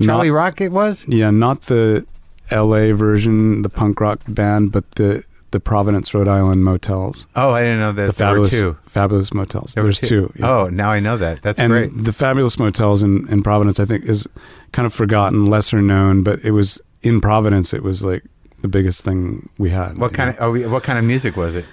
Charlie 0.02 0.28
Not- 0.30 0.36
Rocket 0.36 0.72
was? 0.74 1.06
yeah, 1.08 1.32
not 1.32 1.64
the 1.64 2.06
L.A. 2.52 2.92
version, 2.92 3.62
the 3.62 3.70
punk 3.70 4.02
rock 4.02 4.20
band, 4.28 4.72
but 4.74 4.90
the 4.92 5.24
the 5.52 5.60
Providence, 5.60 6.14
Rhode 6.14 6.28
Island 6.28 6.64
Motels, 6.64 7.26
Oh, 7.36 7.52
I 7.52 7.62
didn't 7.62 7.80
know 7.80 7.92
that 7.92 8.08
the 8.08 8.12
there 8.14 8.28
were 8.40 8.46
fabulous, 8.46 8.50
two. 8.50 8.78
fabulous 8.88 9.34
Motels. 9.34 9.74
There 9.74 9.84
were 9.84 9.88
There's 9.92 10.00
two. 10.00 10.32
yeah. 10.36 10.50
Oh, 10.50 10.68
now 10.70 10.90
I 10.92 11.00
know 11.00 11.18
that. 11.18 11.42
That's 11.42 11.60
and 11.60 11.72
great. 11.72 12.04
the 12.04 12.14
fabulous 12.14 12.60
motels 12.60 13.02
in, 13.04 13.28
in 13.30 13.42
Providence, 13.44 13.80
I 13.80 13.86
think, 13.86 14.06
is 14.06 14.28
kind 14.74 14.86
of 14.86 14.94
forgotten, 14.94 15.46
lesser 15.48 15.82
known, 15.82 16.24
but 16.24 16.40
it 16.44 16.52
was 16.52 16.80
in 17.04 17.20
Providence. 17.22 17.74
It 17.74 17.84
was 17.84 18.04
like 18.04 18.24
the 18.62 18.68
biggest 18.68 19.04
thing 19.04 19.50
we 19.58 19.70
had. 19.70 19.98
What 19.98 20.14
kind 20.14 20.30
of 20.30 20.36
oh, 20.40 20.70
what 20.70 20.84
kind 20.84 21.00
of 21.00 21.06
music 21.06 21.36
was 21.36 21.56
it? 21.56 21.66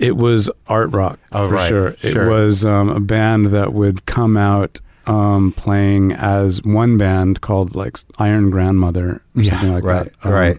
It 0.00 0.16
was 0.16 0.50
art 0.66 0.90
rock 0.92 1.20
Oh, 1.32 1.48
for 1.48 1.54
right. 1.54 1.68
sure. 1.68 1.96
It 2.02 2.28
was 2.28 2.64
um, 2.64 2.88
a 2.90 2.98
band 3.00 3.46
that 3.46 3.72
would 3.72 4.04
come 4.06 4.36
out 4.36 4.80
um, 5.06 5.52
playing 5.52 6.12
as 6.12 6.60
one 6.62 6.98
band 6.98 7.40
called 7.42 7.76
like 7.76 7.98
Iron 8.18 8.50
Grandmother 8.50 9.22
or 9.36 9.42
Yeah, 9.42 9.50
something 9.52 9.72
like 9.72 9.84
right, 9.84 10.04
that. 10.22 10.26
Um, 10.28 10.32
right. 10.32 10.58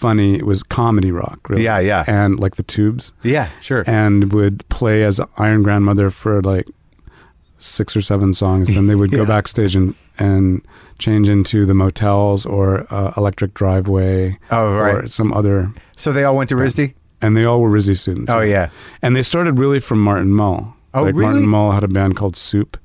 Funny. 0.00 0.34
It 0.36 0.46
was 0.46 0.62
comedy 0.62 1.12
rock. 1.12 1.48
Really. 1.50 1.64
Yeah, 1.64 1.78
yeah. 1.78 2.04
And 2.06 2.40
like 2.40 2.56
the 2.56 2.62
Tubes, 2.62 3.12
Yeah, 3.22 3.50
sure. 3.60 3.84
and 3.86 4.32
would 4.32 4.66
play 4.70 5.04
as 5.04 5.20
Iron 5.36 5.62
Grandmother 5.62 6.10
for 6.10 6.40
like 6.42 6.66
six 7.58 7.94
or 7.94 8.00
seven 8.02 8.32
songs. 8.32 8.68
Then 8.74 8.86
they 8.86 8.94
would 8.94 9.12
Yeah. 9.12 9.18
go 9.18 9.26
backstage 9.26 9.76
and 9.76 9.94
and 10.18 10.62
change 10.98 11.28
into 11.28 11.64
the 11.66 11.74
motels 11.74 12.44
or 12.46 12.86
uh, 12.92 13.12
Electric 13.16 13.54
Driveway 13.54 14.38
Oh, 14.50 14.66
or 14.74 15.06
some 15.08 15.32
other. 15.32 15.72
so 15.96 16.12
they 16.12 16.24
all 16.24 16.36
went 16.36 16.48
to 16.50 16.56
RISD? 16.56 16.92
And 17.22 17.36
they 17.36 17.44
all 17.44 17.60
were 17.60 17.70
RISD 17.70 17.96
students. 17.98 18.30
Oh, 18.30 18.40
yeah. 18.40 18.68
And 19.02 19.14
they 19.16 19.22
started 19.22 19.58
really 19.58 19.80
from 19.80 19.98
Martin 20.02 20.30
Mull. 20.32 20.74
Oh, 20.94 21.02
like 21.04 21.14
really? 21.14 21.32
Martin 21.32 21.48
Mull 21.48 21.72
had 21.72 21.84
a 21.84 21.88
band 21.88 22.16
called 22.16 22.36
Soup, 22.36 22.76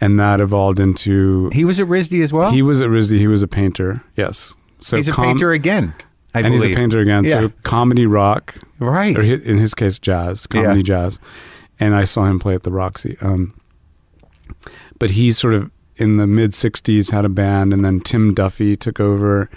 and 0.00 0.18
that 0.18 0.40
evolved 0.40 0.80
into. 0.80 1.50
He 1.52 1.64
was 1.64 1.78
at 1.80 1.86
RISD 1.86 2.22
as 2.22 2.32
well? 2.32 2.50
He 2.50 2.62
was 2.62 2.80
at 2.80 2.88
RISD. 2.88 3.18
He 3.18 3.26
was 3.28 3.42
a 3.42 3.48
painter. 3.48 4.00
Yes. 4.16 4.54
So 4.80 4.96
he's 4.96 5.08
a 5.08 5.12
com- 5.12 5.26
painter 5.26 5.52
again, 5.52 5.92
I 6.34 6.40
and 6.40 6.48
believe. 6.54 6.62
he's 6.68 6.76
a 6.76 6.80
painter 6.80 7.00
again. 7.00 7.24
Yeah. 7.24 7.30
So 7.32 7.52
comedy 7.64 8.06
rock, 8.06 8.54
Right. 8.78 9.16
or 9.18 9.22
in 9.22 9.58
his 9.58 9.74
case, 9.74 9.98
jazz, 9.98 10.46
comedy 10.46 10.80
Yeah. 10.80 10.82
jazz. 10.84 11.18
And 11.80 11.94
I 11.94 12.04
saw 12.04 12.24
him 12.26 12.38
play 12.38 12.54
at 12.54 12.62
the 12.62 12.70
Roxy. 12.70 13.16
Um, 13.20 13.54
but 14.98 15.10
he 15.12 15.32
sort 15.32 15.54
of 15.54 15.70
in 15.96 16.16
the 16.18 16.26
mid 16.26 16.52
'60s 16.52 17.10
had 17.10 17.24
a 17.24 17.28
band, 17.28 17.72
and 17.72 17.84
then 17.84 18.00
Tim 18.00 18.34
Duffy 18.34 18.76
took 18.76 19.00
over, 19.00 19.48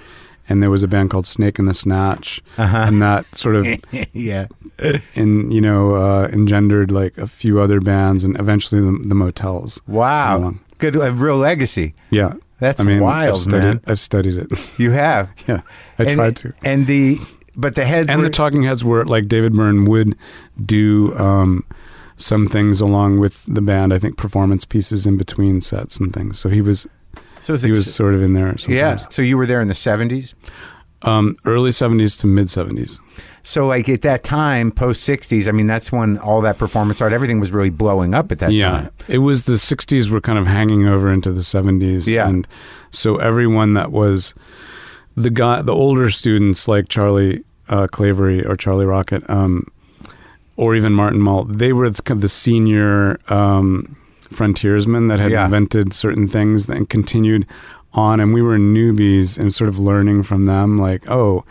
and 0.49 0.61
there 0.63 0.69
was 0.69 0.83
a 0.83 0.87
band 0.87 1.09
called 1.09 1.27
Snake 1.27 1.59
and 1.59 1.67
the 1.67 1.73
Snatch, 1.73 2.41
Uh-huh. 2.57 2.77
and 2.87 3.01
that 3.01 3.25
sort 3.35 3.55
of 3.55 3.67
yeah. 4.13 4.47
and 5.15 5.53
you 5.53 5.61
know 5.61 5.95
uh, 5.95 6.27
engendered 6.33 6.91
like 6.91 7.17
a 7.17 7.27
few 7.27 7.59
other 7.59 7.79
bands, 7.79 8.23
and 8.23 8.39
eventually 8.39 8.81
the, 8.81 9.07
the 9.07 9.15
Motels. 9.15 9.79
Wow. 9.87 10.55
Good, 10.79 10.95
a 10.97 11.11
real 11.11 11.37
legacy. 11.37 11.93
Yeah, 12.09 12.33
That's 12.59 12.79
I 12.79 12.83
mean, 12.83 12.99
wild, 12.99 13.35
I've 13.35 13.41
studied, 13.41 13.63
man. 13.63 13.81
I've 13.87 13.99
studied 13.99 14.37
it. 14.37 14.79
You 14.79 14.91
have. 14.91 15.29
yeah, 15.47 15.61
I 15.99 16.03
and, 16.03 16.15
tried 16.15 16.35
to. 16.37 16.53
And 16.63 16.87
the, 16.87 17.19
but 17.55 17.75
the 17.75 17.85
heads 17.85 18.09
and 18.09 18.21
were, 18.21 18.27
the 18.27 18.31
Talking 18.31 18.63
Heads 18.63 18.83
were 18.83 19.05
like 19.05 19.27
David 19.27 19.53
Byrne 19.53 19.85
would 19.85 20.15
do 20.65 21.17
um, 21.17 21.65
some 22.17 22.47
things 22.47 22.79
along 22.79 23.19
with 23.19 23.43
the 23.47 23.61
band. 23.61 23.93
I 23.93 23.99
think 23.99 24.17
performance 24.17 24.65
pieces 24.65 25.05
in 25.05 25.17
between 25.17 25.61
sets 25.61 25.97
and 25.97 26.13
things. 26.13 26.39
So 26.39 26.49
he 26.49 26.61
was 26.61 26.87
so 27.39 27.57
he 27.57 27.71
was 27.71 27.93
sort 27.93 28.13
of 28.13 28.21
in 28.21 28.33
there. 28.33 28.57
Sometimes. 28.57 28.69
yeah. 28.69 29.07
So 29.09 29.21
you 29.21 29.37
were 29.37 29.45
there 29.45 29.59
in 29.59 29.67
the 29.67 29.73
70s? 29.73 30.33
um, 31.03 31.37
early 31.45 31.71
seventies 31.71 32.15
to 32.17 32.27
mid 32.27 32.49
seventies. 32.49 32.99
So 33.45 33.67
like 33.67 33.89
at 33.89 34.01
that 34.03 34.23
time, 34.23 34.71
post 34.71 35.05
60s, 35.07 35.47
I 35.49 35.51
mean, 35.51 35.67
that's 35.67 35.91
when 35.91 36.17
all 36.19 36.39
that 36.41 36.57
performance 36.57 37.01
art, 37.01 37.11
everything 37.11 37.41
was 37.41 37.51
really 37.51 37.69
blowing 37.69 38.13
up 38.13 38.31
at 38.31 38.39
that 38.39 38.51
Yeah, 38.53 38.69
time. 38.71 38.89
it 39.09 39.17
was 39.17 39.43
the 39.43 39.53
'60s 39.57 40.09
were 40.09 40.21
kind 40.21 40.39
of 40.39 40.47
hanging 40.47 40.87
over 40.87 41.11
into 41.11 41.31
the 41.33 41.41
'70s. 41.41 42.07
Yeah. 42.07 42.27
and 42.29 42.47
so 42.91 43.17
everyone 43.17 43.73
that 43.73 43.91
was 43.91 44.33
the 45.17 45.29
guy, 45.29 45.61
the 45.61 45.73
older 45.73 46.09
students 46.09 46.67
like 46.69 46.87
Charlie 46.87 47.43
uh, 47.69 47.87
Clavery 47.87 48.45
or 48.47 48.55
Charlie 48.55 48.85
Rocket, 48.85 49.29
um, 49.29 49.67
or 50.55 50.75
even 50.75 50.93
Martin 50.93 51.19
Mull, 51.19 51.43
they 51.45 51.73
were 51.73 51.89
the, 51.89 52.01
kind 52.01 52.17
of 52.17 52.21
the 52.21 52.29
senior 52.29 53.19
um, 53.31 53.95
frontiersmen 54.31 55.07
that 55.09 55.19
had 55.19 55.31
Yeah. 55.31 55.45
invented 55.45 55.93
certain 55.93 56.27
things 56.27 56.69
and 56.69 56.89
continued 56.89 57.45
on, 57.93 58.19
and 58.19 58.33
we 58.33 58.41
were 58.41 58.57
newbies 58.57 59.37
and 59.37 59.53
sort 59.53 59.67
of 59.67 59.77
learning 59.79 60.23
from 60.23 60.45
them, 60.45 60.79
like, 60.79 61.09
oh. 61.09 61.43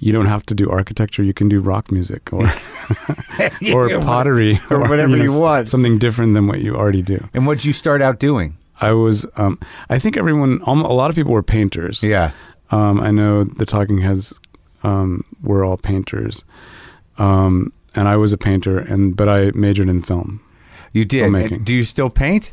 You 0.00 0.12
don't 0.12 0.26
have 0.26 0.44
to 0.46 0.54
do 0.54 0.68
architecture; 0.70 1.22
you 1.22 1.32
can 1.34 1.48
do 1.48 1.60
rock 1.60 1.90
music 1.92 2.32
or 2.32 2.44
or 3.74 3.88
pottery 4.00 4.60
or 4.70 4.80
whatever 4.80 5.16
you 5.16 5.32
s- 5.32 5.38
want. 5.38 5.68
something 5.68 5.98
different 5.98 6.34
than 6.34 6.46
what 6.46 6.60
you 6.60 6.74
already 6.76 7.02
do. 7.02 7.26
And 7.34 7.46
what'd 7.46 7.64
you 7.64 7.72
start 7.72 8.02
out 8.02 8.18
doing? 8.18 8.56
I 8.82 8.92
was, 8.92 9.26
um, 9.36 9.58
I 9.90 9.98
think 9.98 10.16
everyone, 10.16 10.62
a 10.66 10.72
lot 10.72 11.10
of 11.10 11.14
people 11.16 11.32
were 11.32 11.42
painters. 11.42 12.02
Yeah. 12.02 12.32
Um, 12.70 12.98
I 13.00 13.10
know 13.10 13.44
the 13.44 13.66
Talking 13.66 13.98
Heads 13.98 14.32
um, 14.82 15.22
were 15.42 15.64
all 15.64 15.76
painters, 15.76 16.44
um, 17.18 17.72
and 17.94 18.08
I 18.08 18.16
was 18.16 18.32
a 18.32 18.38
painter, 18.38 18.78
and 18.78 19.14
but 19.16 19.28
I 19.28 19.50
majored 19.54 19.88
in 19.90 20.00
film, 20.02 20.40
You 20.92 21.04
did. 21.04 21.24
Filmmaking. 21.24 21.64
Do 21.64 21.74
you 21.74 21.84
still 21.84 22.08
paint? 22.10 22.52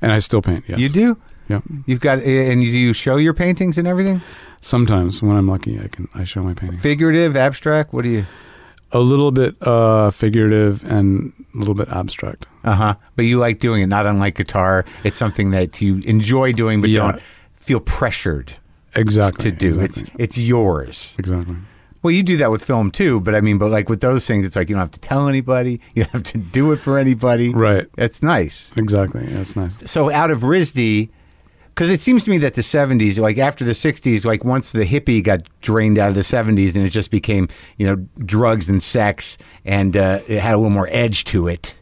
and 0.00 0.12
I 0.12 0.18
still 0.20 0.42
paint. 0.42 0.64
Yes. 0.68 0.78
You 0.78 0.88
do? 0.88 1.16
Yeah. 1.48 1.60
You've 1.86 2.00
got, 2.00 2.18
and 2.20 2.60
do 2.60 2.66
you 2.66 2.92
show 2.92 3.16
your 3.16 3.34
paintings 3.34 3.78
and 3.78 3.88
everything? 3.88 4.20
Sometimes 4.60 5.22
when 5.22 5.36
I'm 5.36 5.48
lucky, 5.48 5.78
I 5.80 5.88
can 5.88 6.08
I 6.14 6.24
show 6.24 6.42
my 6.42 6.52
painting. 6.54 6.78
Figurative, 6.78 7.36
abstract? 7.36 7.92
What 7.92 8.02
do 8.02 8.08
you? 8.10 8.24
A 8.92 8.98
little 9.00 9.30
bit 9.30 9.54
uh, 9.62 10.10
figurative 10.10 10.82
and 10.84 11.32
a 11.54 11.58
little 11.58 11.74
bit 11.74 11.88
abstract. 11.90 12.46
Uh 12.64 12.74
huh. 12.74 12.94
But 13.16 13.24
you 13.26 13.38
like 13.38 13.60
doing 13.60 13.82
it, 13.82 13.86
not 13.86 14.06
unlike 14.06 14.34
guitar. 14.34 14.84
It's 15.04 15.18
something 15.18 15.50
that 15.52 15.80
you 15.80 15.98
enjoy 16.06 16.52
doing, 16.52 16.80
but 16.80 16.90
Yeah. 16.90 17.12
don't 17.12 17.22
feel 17.56 17.80
pressured 17.80 18.52
Exactly. 18.94 19.50
to 19.50 19.56
do. 19.56 19.68
Exactly. 19.80 20.02
It's 20.02 20.10
it's 20.18 20.38
yours. 20.38 21.14
exactly. 21.18 21.56
Well, 22.02 22.12
you 22.12 22.22
do 22.22 22.36
that 22.38 22.50
with 22.50 22.64
film 22.64 22.90
too, 22.90 23.20
but 23.20 23.34
I 23.34 23.40
mean, 23.40 23.58
but 23.58 23.70
like 23.70 23.88
with 23.88 24.00
those 24.00 24.26
things, 24.26 24.46
it's 24.46 24.56
like 24.56 24.68
you 24.68 24.74
don't 24.76 24.80
have 24.80 24.90
to 24.92 25.00
tell 25.00 25.28
anybody. 25.28 25.80
You 25.94 26.04
don't 26.04 26.12
have 26.12 26.22
to 26.24 26.38
do 26.38 26.72
it 26.72 26.76
for 26.78 26.96
anybody. 26.98 27.50
Right. 27.52 27.86
It's 27.98 28.22
nice. 28.22 28.72
Exactly. 28.76 29.24
It's 29.26 29.54
nice. 29.56 29.74
So 29.84 30.10
out 30.10 30.30
of 30.30 30.40
RISD, 30.40 31.10
because 31.78 31.90
it 31.90 32.02
seems 32.02 32.24
to 32.24 32.30
me 32.30 32.38
that 32.38 32.54
the 32.54 32.60
70s, 32.60 33.20
like 33.20 33.38
after 33.38 33.64
the 33.64 33.70
60s, 33.70 34.24
like 34.24 34.42
once 34.42 34.72
the 34.72 34.84
hippie 34.84 35.22
got 35.22 35.42
drained 35.60 35.96
out 35.96 36.08
of 36.08 36.16
the 36.16 36.22
70s 36.22 36.74
and 36.74 36.84
it 36.84 36.90
just 36.90 37.08
became, 37.08 37.48
you 37.76 37.86
know, 37.86 37.94
drugs 38.26 38.68
and 38.68 38.82
sex 38.82 39.38
and 39.64 39.96
uh, 39.96 40.18
it 40.26 40.40
had 40.40 40.54
a 40.54 40.56
little 40.56 40.70
more 40.70 40.88
edge 40.90 41.22
to 41.26 41.46
it, 41.46 41.76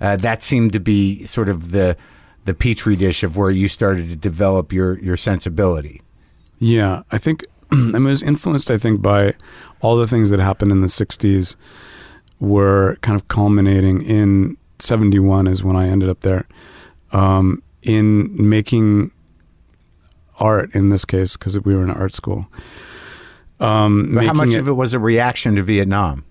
uh, 0.00 0.14
that 0.14 0.44
seemed 0.44 0.72
to 0.72 0.78
be 0.78 1.26
sort 1.26 1.48
of 1.48 1.72
the 1.72 1.96
the 2.44 2.54
petri 2.54 2.94
dish 2.94 3.24
of 3.24 3.36
where 3.36 3.50
you 3.50 3.66
started 3.66 4.08
to 4.08 4.14
develop 4.14 4.72
your, 4.72 5.00
your 5.00 5.16
sensibility. 5.16 6.00
Yeah, 6.60 7.02
I 7.10 7.18
think 7.18 7.44
I 7.72 7.98
was 7.98 8.22
influenced. 8.22 8.70
I 8.70 8.78
think 8.78 9.02
by 9.02 9.34
all 9.80 9.96
the 9.96 10.06
things 10.06 10.30
that 10.30 10.38
happened 10.38 10.70
in 10.70 10.80
the 10.80 10.86
'60s 10.86 11.56
were 12.38 12.98
kind 13.02 13.20
of 13.20 13.26
culminating 13.26 14.02
in 14.02 14.56
'71 14.78 15.48
is 15.48 15.64
when 15.64 15.74
I 15.74 15.88
ended 15.88 16.08
up 16.08 16.20
there 16.20 16.46
um, 17.10 17.64
in 17.82 18.48
making 18.48 19.10
art. 20.40 20.74
In 20.74 20.88
this 20.90 21.04
case, 21.04 21.36
because 21.36 21.58
we 21.60 21.74
were 21.74 21.82
in 21.82 21.90
art 21.90 22.12
school. 22.12 22.46
Um, 23.60 24.16
how 24.16 24.32
much 24.32 24.54
of 24.54 24.68
it 24.68 24.72
was 24.72 24.94
a 24.94 24.98
reaction 24.98 25.56
to 25.56 25.62
Vietnam? 25.62 26.24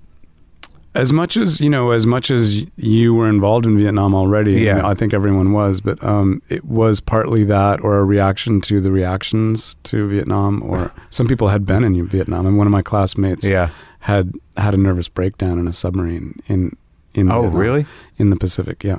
as 0.95 1.13
much 1.13 1.37
as 1.37 1.61
you 1.61 1.69
know, 1.69 1.91
as 1.91 2.07
much 2.07 2.31
as 2.31 2.65
you 2.75 3.13
were 3.13 3.29
involved 3.29 3.67
in 3.67 3.77
Vietnam 3.77 4.15
already, 4.15 4.53
Yeah. 4.53 4.77
you 4.77 4.81
know, 4.81 4.87
I 4.89 4.95
think 4.95 5.13
everyone 5.13 5.53
was, 5.53 5.79
but 5.81 6.03
um, 6.03 6.41
it 6.49 6.65
was 6.65 6.99
partly 6.99 7.43
that, 7.43 7.79
or 7.83 7.99
a 7.99 8.03
reaction 8.03 8.59
to 8.61 8.81
the 8.81 8.91
reactions 8.91 9.75
to 9.83 10.07
Vietnam, 10.09 10.63
or 10.63 10.91
some 11.11 11.27
people 11.27 11.47
had 11.47 11.63
been 11.63 11.83
in 11.83 12.07
Vietnam, 12.07 12.47
and 12.47 12.57
one 12.57 12.65
of 12.65 12.71
my 12.71 12.81
classmates 12.81 13.45
Yeah. 13.45 13.69
had 13.99 14.33
had 14.57 14.73
a 14.73 14.77
nervous 14.77 15.07
breakdown 15.07 15.59
in 15.59 15.67
a 15.67 15.73
submarine 15.73 16.41
in 16.47 16.75
in 17.13 17.31
Oh, 17.31 17.41
Vietnam, 17.43 17.59
really? 17.61 17.85
in 18.17 18.31
the 18.31 18.35
Pacific, 18.35 18.83
yeah. 18.83 18.97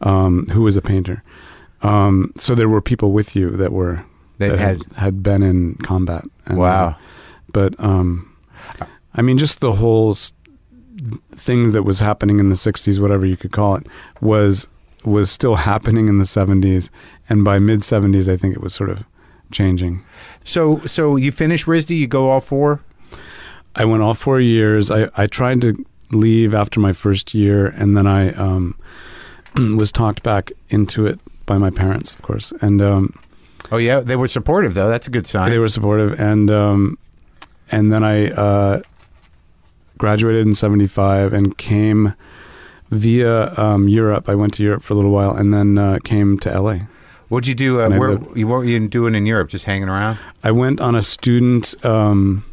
Um, 0.00 0.46
who 0.50 0.62
was 0.62 0.74
a 0.78 0.82
painter? 0.82 1.22
Um, 1.82 2.32
so 2.38 2.54
there 2.54 2.68
were 2.68 2.80
people 2.80 3.12
with 3.12 3.36
you 3.36 3.50
that 3.58 3.72
were 3.72 4.02
That 4.38 4.58
had 4.58 4.82
had 4.96 5.22
been 5.22 5.42
in 5.42 5.74
combat. 5.76 6.24
And, 6.46 6.58
Wow. 6.58 6.96
but 7.52 7.74
um, 7.82 8.30
I 9.14 9.22
mean, 9.22 9.38
just 9.38 9.60
the 9.60 9.72
whole 9.72 10.10
s- 10.12 10.32
thing 11.32 11.72
that 11.72 11.82
was 11.84 12.00
happening 12.00 12.38
in 12.40 12.48
the 12.50 12.56
'60s, 12.56 12.98
whatever 13.00 13.26
you 13.26 13.36
could 13.36 13.52
call 13.52 13.76
it, 13.76 13.86
was 14.20 14.68
was 15.04 15.30
still 15.30 15.54
happening 15.54 16.08
in 16.08 16.18
the 16.18 16.24
'70s, 16.24 16.90
and 17.28 17.44
by 17.44 17.58
mid 17.58 17.80
'70s, 17.80 18.28
I 18.32 18.36
think 18.36 18.54
it 18.54 18.60
was 18.62 18.74
sort 18.74 18.90
of 18.90 19.04
changing. 19.52 20.02
So 20.44 20.80
so 20.86 21.16
you 21.16 21.32
finish 21.32 21.64
RISD, 21.66 21.96
you 21.96 22.06
go 22.06 22.30
all 22.30 22.40
four. 22.40 22.80
I 23.74 23.84
went 23.84 24.02
all 24.02 24.14
four 24.14 24.40
years. 24.40 24.90
I, 24.90 25.08
I 25.16 25.26
tried 25.26 25.60
to 25.60 25.76
leave 26.10 26.54
after 26.54 26.80
my 26.80 26.92
first 26.92 27.34
year, 27.34 27.66
and 27.66 27.96
then 27.96 28.06
I 28.06 28.32
um, 28.32 28.74
was 29.76 29.92
talked 29.92 30.22
back 30.22 30.50
into 30.70 31.06
it 31.06 31.20
by 31.46 31.58
my 31.58 31.70
parents, 31.70 32.12
of 32.14 32.22
course, 32.22 32.52
and 32.62 32.80
um, 32.82 33.12
Oh 33.72 33.76
yeah, 33.78 34.00
they 34.00 34.16
were 34.16 34.28
supportive 34.28 34.74
though. 34.74 34.88
That's 34.88 35.08
a 35.08 35.10
good 35.10 35.26
sign. 35.26 35.50
they 35.50 35.58
were 35.58 35.68
supportive. 35.68 36.18
And 36.20 36.50
um, 36.50 36.98
and 37.70 37.90
then 37.90 38.04
I 38.04 38.30
uh, 38.30 38.82
graduated 39.98 40.46
in 40.46 40.54
'75 40.54 41.32
and 41.32 41.56
came 41.58 42.14
via 42.90 43.52
um, 43.58 43.88
Europe. 43.88 44.28
I 44.28 44.34
went 44.34 44.54
to 44.54 44.62
Europe 44.62 44.82
for 44.84 44.94
a 44.94 44.96
little 44.96 45.10
while, 45.10 45.34
and 45.34 45.52
then 45.52 45.78
uh, 45.78 45.98
came 46.04 46.38
to 46.40 46.60
LA. 46.60 46.78
What'd 47.28 47.48
you 47.48 47.54
do? 47.56 47.80
Uh, 47.80 47.88
where 47.90 48.10
lived- 48.12 48.36
you 48.36 48.46
what 48.46 48.58
were 48.58 48.64
you 48.64 48.86
doing 48.86 49.14
in 49.16 49.26
Europe? 49.26 49.48
Just 49.48 49.64
hanging 49.64 49.88
around? 49.88 50.18
I 50.44 50.52
went 50.52 50.80
on 50.80 50.94
a 50.94 51.02
student 51.02 51.74
um, 51.84 52.44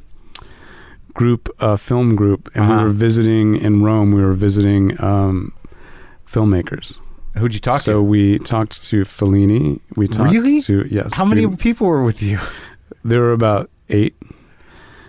group, 1.14 1.48
uh, 1.60 1.76
film 1.76 2.16
group, 2.16 2.50
and 2.56 2.64
Uh-huh. 2.66 2.78
we 2.80 2.84
were 2.86 2.90
visiting 2.94 3.56
in 3.56 3.84
Rome. 3.84 4.14
We 4.14 4.24
were 4.24 4.34
visiting 4.34 5.00
um, 5.00 5.54
filmmakers. 6.28 6.98
Who'd 7.38 7.54
you 7.54 7.60
talk 7.60 7.82
so 7.82 7.92
to? 7.94 7.98
So 7.98 8.02
we 8.04 8.40
talked 8.40 8.84
to 8.84 9.04
Fellini. 9.04 9.80
We 9.96 10.08
talked 10.08 10.32
Really? 10.32 10.62
to 10.64 10.88
yes. 10.90 11.14
How 11.14 11.26
many 11.26 11.46
we- 11.46 11.56
people 11.56 11.88
were 11.88 12.04
with 12.04 12.22
you? 12.22 12.40
there 13.04 13.22
were 13.22 13.34
about 13.34 13.70
eight. 13.90 14.16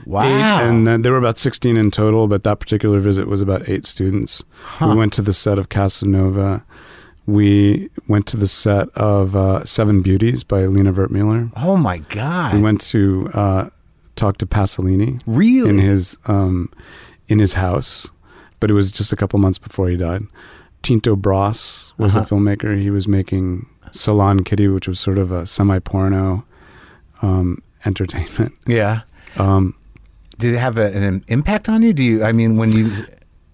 Wow. 0.07 0.25
Eight, 0.25 0.69
and 0.69 0.87
then 0.87 1.03
there 1.03 1.13
were 1.13 1.19
about 1.19 1.39
sixteen 1.39 1.77
in 1.77 1.91
total. 1.91 2.27
But 2.29 2.45
that 2.45 2.61
particular 2.61 3.01
visit 3.01 3.27
was 3.27 3.41
about 3.41 3.69
eight 3.69 3.87
students. 3.87 4.43
Huh. 4.63 4.89
We 4.89 4.97
went 4.97 5.13
to 5.15 5.23
the 5.23 5.33
set 5.33 5.59
of 5.59 5.69
Casanova. 5.71 6.63
We 7.27 7.89
went 8.07 8.27
to 8.27 8.37
the 8.37 8.47
set 8.49 8.89
of 8.97 9.35
uh, 9.35 9.65
Seven 9.65 10.03
Beauties 10.03 10.45
by 10.45 10.67
Lina 10.67 10.93
Wertmuller. 10.93 11.51
oh 11.57 11.77
my 11.79 11.99
god! 12.11 12.55
We 12.55 12.61
went 12.61 12.83
to 12.83 13.31
uh, 13.33 13.71
talk 14.17 14.37
to 14.39 14.47
Pasolini 14.47 15.21
really? 15.27 15.71
in 15.71 15.79
his 15.79 16.19
um, 16.27 16.71
in 17.29 17.39
his 17.39 17.55
house, 17.55 18.07
but 18.61 18.71
it 18.71 18.75
was 18.75 18.93
just 18.93 19.11
a 19.11 19.17
couple 19.17 19.39
months 19.39 19.59
before 19.59 19.89
he 19.89 19.97
died. 19.97 20.23
Tinto 20.85 21.17
Brass 21.17 21.93
was 21.99 22.15
Uh-huh. 22.17 22.25
a 22.25 22.29
filmmaker. 22.29 22.81
He 22.81 22.91
was 22.91 23.09
making 23.09 23.67
Salon 23.91 24.45
Kitty, 24.45 24.69
which 24.69 24.87
was 24.87 25.01
sort 25.01 25.19
of 25.19 25.33
a 25.33 25.45
semi-porno 25.47 26.45
um, 27.23 27.63
entertainment. 27.85 28.53
yeah. 28.67 29.01
Um, 29.37 29.75
Did 30.39 30.55
it 30.55 30.59
have 30.59 30.79
a, 30.79 30.93
an 30.95 31.25
impact 31.29 31.69
on 31.69 31.83
you? 31.83 31.93
Do 31.93 32.03
you? 32.05 32.23
I 32.25 32.31
mean, 32.33 32.57
when 32.57 32.71
you 32.73 32.93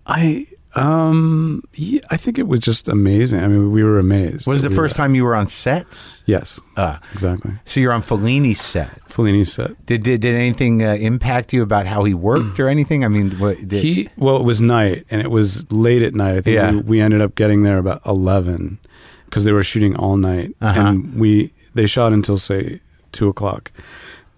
I 0.06 0.46
um, 0.76 1.62
yeah, 1.74 2.00
I 2.10 2.16
think 2.16 2.38
it 2.38 2.46
was 2.46 2.60
just 2.60 2.88
amazing. 2.88 3.40
I 3.42 3.48
mean, 3.48 3.72
we 3.72 3.82
were 3.82 3.98
amazed. 3.98 4.46
was 4.46 4.62
that 4.62 4.68
the 4.68 4.72
we 4.72 4.76
first 4.76 4.94
were- 4.94 4.98
time 5.02 5.14
you 5.14 5.24
were 5.24 5.34
on 5.34 5.46
sets? 5.48 6.22
Yes, 6.26 6.60
Uh, 6.76 6.96
exactly. 7.12 7.52
so 7.64 7.80
you're 7.80 7.92
on 7.92 8.02
Fellini's 8.02 8.60
set. 8.60 8.90
Fellini's 9.10 9.52
set. 9.52 9.84
Did 9.86 10.02
did, 10.04 10.20
did 10.20 10.34
anything 10.34 10.82
uh, 10.84 10.94
impact 10.94 11.52
you 11.52 11.62
about 11.62 11.86
how 11.86 12.04
he 12.04 12.14
worked 12.14 12.60
or 12.60 12.68
anything? 12.68 13.04
I 13.04 13.08
mean, 13.08 13.38
what 13.38 13.56
did, 13.66 13.82
He 13.82 14.08
well, 14.16 14.36
it 14.36 14.44
was 14.44 14.62
night, 14.62 15.04
and 15.10 15.20
it 15.20 15.30
was 15.30 15.70
late 15.72 16.02
at 16.02 16.14
night. 16.14 16.36
I 16.36 16.40
think 16.40 16.54
Yeah. 16.54 16.70
we, 16.72 16.80
we 16.82 17.00
ended 17.00 17.20
up 17.20 17.34
getting 17.34 17.62
there 17.64 17.78
about 17.78 18.00
eleven 18.06 18.78
because 19.26 19.44
they 19.44 19.52
were 19.52 19.62
shooting 19.64 19.96
all 19.96 20.16
night, 20.16 20.54
Uh-huh. 20.60 20.80
and 20.80 21.14
we 21.14 21.52
they 21.74 21.86
shot 21.86 22.12
until 22.12 22.38
say 22.38 22.80
two 23.12 23.28
o'clock. 23.28 23.70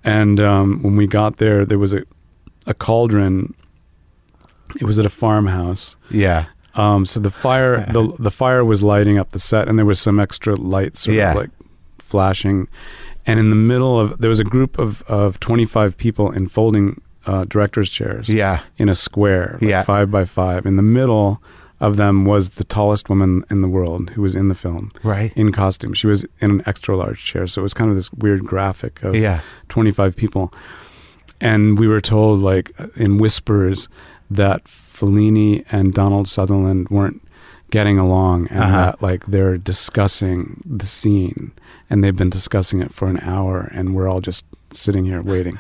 And 0.05 0.41
um, 0.41 0.83
when 0.83 0.97
we 0.97 1.07
got 1.07 1.37
there, 1.37 1.65
there 1.67 1.79
was 1.79 1.93
a 1.93 2.03
a 2.67 2.75
cauldron. 2.75 3.55
It 4.81 4.85
was 4.85 4.99
at 4.99 5.07
a 5.07 5.11
farmhouse. 5.11 5.97
yeah, 6.11 6.47
Um, 6.75 7.05
so 7.07 7.21
the 7.21 7.31
fire 7.31 7.87
the 7.93 8.13
the 8.19 8.31
fire 8.31 8.65
was 8.65 8.83
lighting 8.83 9.19
up 9.19 9.31
the 9.31 9.39
set, 9.39 9.69
and 9.69 9.79
there 9.79 9.87
was 9.87 10.01
some 10.01 10.19
extra 10.21 10.55
lights 10.57 11.01
sort 11.03 11.17
Yeah. 11.17 11.31
of 11.33 11.37
like 11.37 11.51
flashing. 11.99 12.69
And 13.27 13.39
in 13.39 13.51
the 13.51 13.57
middle 13.57 13.99
of 14.01 14.19
there 14.19 14.29
was 14.31 14.41
a 14.41 14.45
group 14.45 14.79
of 14.79 15.03
of 15.03 15.39
twenty 15.41 15.65
five 15.67 15.97
people 15.97 16.31
in 16.33 16.49
folding 16.49 17.01
uh, 17.27 17.45
directors 17.45 17.89
chairs 17.91 18.29
yeah, 18.29 18.61
in 18.79 18.89
a 18.89 18.95
square, 18.95 19.59
like 19.61 19.71
Yeah. 19.71 19.83
five 19.83 20.11
by 20.11 20.25
five. 20.25 20.67
In 20.67 20.77
the 20.77 20.83
middle 20.83 21.41
of 21.81 21.97
them 21.97 22.25
was 22.25 22.51
the 22.51 22.65
tallest 22.65 23.09
woman 23.09 23.45
in 23.51 23.61
the 23.63 23.69
world 23.69 24.11
who 24.11 24.23
was 24.23 24.35
in 24.35 24.49
the 24.49 24.55
film, 24.55 24.91
right. 25.05 25.33
in 25.37 25.51
costume. 25.53 25.95
She 25.95 26.07
was 26.07 26.25
in 26.41 26.51
an 26.51 26.63
extra 26.67 26.97
large 26.97 27.25
chair, 27.25 27.47
so 27.49 27.61
it 27.61 27.65
was 27.65 27.75
kind 27.75 27.91
of 27.91 27.97
this 27.97 28.13
weird 28.13 28.45
graphic 28.45 29.03
of 29.03 29.15
Yeah, 29.17 29.41
25 29.69 30.15
people. 30.17 30.53
And 31.41 31.77
we 31.79 31.89
were 31.89 32.01
told, 32.01 32.41
like, 32.41 32.71
in 32.97 33.19
whispers, 33.19 33.89
that 34.37 34.65
Fellini 34.65 35.65
and 35.73 35.93
Donald 35.95 36.29
Sutherland 36.29 36.89
weren't 36.91 37.21
getting 37.71 37.99
along 37.99 38.49
and 38.49 38.61
Uh-huh. 38.63 38.77
that, 38.77 39.03
like, 39.03 39.27
they're 39.27 39.57
discussing 39.59 40.63
the 40.67 40.87
scene 40.87 41.53
and 41.89 42.03
they've 42.05 42.17
been 42.17 42.31
discussing 42.31 42.81
it 42.83 42.93
for 42.93 43.09
an 43.09 43.19
hour 43.21 43.71
and 43.75 43.95
we're 43.95 44.09
all 44.09 44.21
just 44.21 44.45
sitting 44.73 45.05
here 45.05 45.23
waiting. 45.23 45.59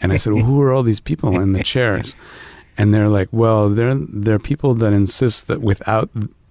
And 0.00 0.12
I 0.12 0.16
said, 0.16 0.32
well, 0.32 0.44
who 0.44 0.60
are 0.60 0.72
all 0.72 0.82
these 0.82 1.00
people 1.00 1.40
in 1.40 1.52
the 1.52 1.62
chairs? 1.62 2.14
And 2.76 2.92
they're 2.94 3.08
like, 3.08 3.28
well, 3.32 3.68
they're, 3.68 3.94
they're 3.96 4.38
people 4.38 4.74
that 4.74 4.92
insist 4.92 5.46
that 5.48 5.60
without, 5.60 6.08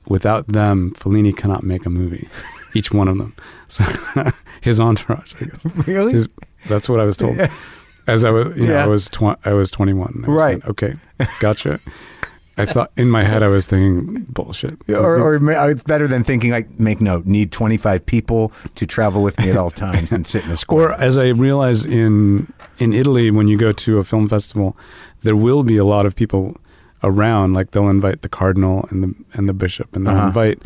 without 0.08 0.48
them, 0.48 0.94
Fellini 0.98 1.36
cannot 1.36 1.64
make 1.64 1.86
a 1.86 1.90
movie. 1.90 2.28
Each 2.74 2.92
one 2.92 3.08
of 3.08 3.18
them. 3.18 3.34
So 3.70 3.84
his 4.62 4.80
entourage, 4.80 5.34
really. 5.86 6.14
His, 6.14 6.30
that's 6.70 6.88
what 6.88 7.02
I 7.02 7.04
was 7.04 7.18
told. 7.18 7.38
As 8.08 8.24
I 8.24 8.32
was, 8.32 8.48
you 8.58 8.67
know, 8.67 8.74
Yeah. 8.74 8.84
I 8.84 8.88
was 8.88 9.10
tw- 9.10 9.38
I 9.46 9.54
was 9.54 9.70
21. 9.72 10.24
I 10.28 10.32
Right. 10.32 10.65
okay, 10.67 10.96
gotcha. 11.39 11.80
I 12.60 12.65
thought 12.65 12.91
in 12.98 13.12
my 13.12 13.24
head 13.24 13.43
I 13.43 13.50
was 13.50 13.67
thinking 13.67 14.26
bullshit. 14.30 14.80
or, 14.89 15.17
or 15.20 15.36
it's 15.70 15.84
better 15.84 16.08
than 16.08 16.24
thinking 16.24 16.50
like 16.50 16.67
make 16.80 17.00
note 17.00 17.28
need 17.28 17.52
25 17.52 18.04
people 18.06 18.52
to 18.74 18.88
travel 18.88 19.22
with 19.22 19.38
me 19.38 19.52
at 19.52 19.58
all 19.58 19.70
times 19.70 20.12
and 20.12 20.26
sit 20.26 20.43
in 20.43 20.50
a 20.50 20.54
Or 20.54 20.58
square 20.58 20.91
as 20.93 21.20
I 21.20 21.28
realize 21.28 21.86
in 21.86 22.52
in 22.80 22.93
Italy, 22.93 23.30
when 23.30 23.48
you 23.48 23.58
go 23.58 23.72
to 23.72 24.00
a 24.00 24.04
film 24.04 24.28
festival, 24.28 24.76
there 25.22 25.36
will 25.36 25.62
be 25.63 25.78
a 25.78 25.86
lot 25.86 26.06
of 26.08 26.15
people 26.15 26.56
around. 27.04 27.54
Like 27.54 27.72
they'll 27.72 27.89
invite 27.89 28.22
the 28.24 28.30
cardinal 28.30 28.88
and 28.89 29.04
the 29.04 29.13
and 29.34 29.48
the 29.48 29.54
bishop, 29.54 29.96
and 29.96 30.08
they'll 30.08 30.15
Uh-huh. 30.15 30.28
invite 30.28 30.62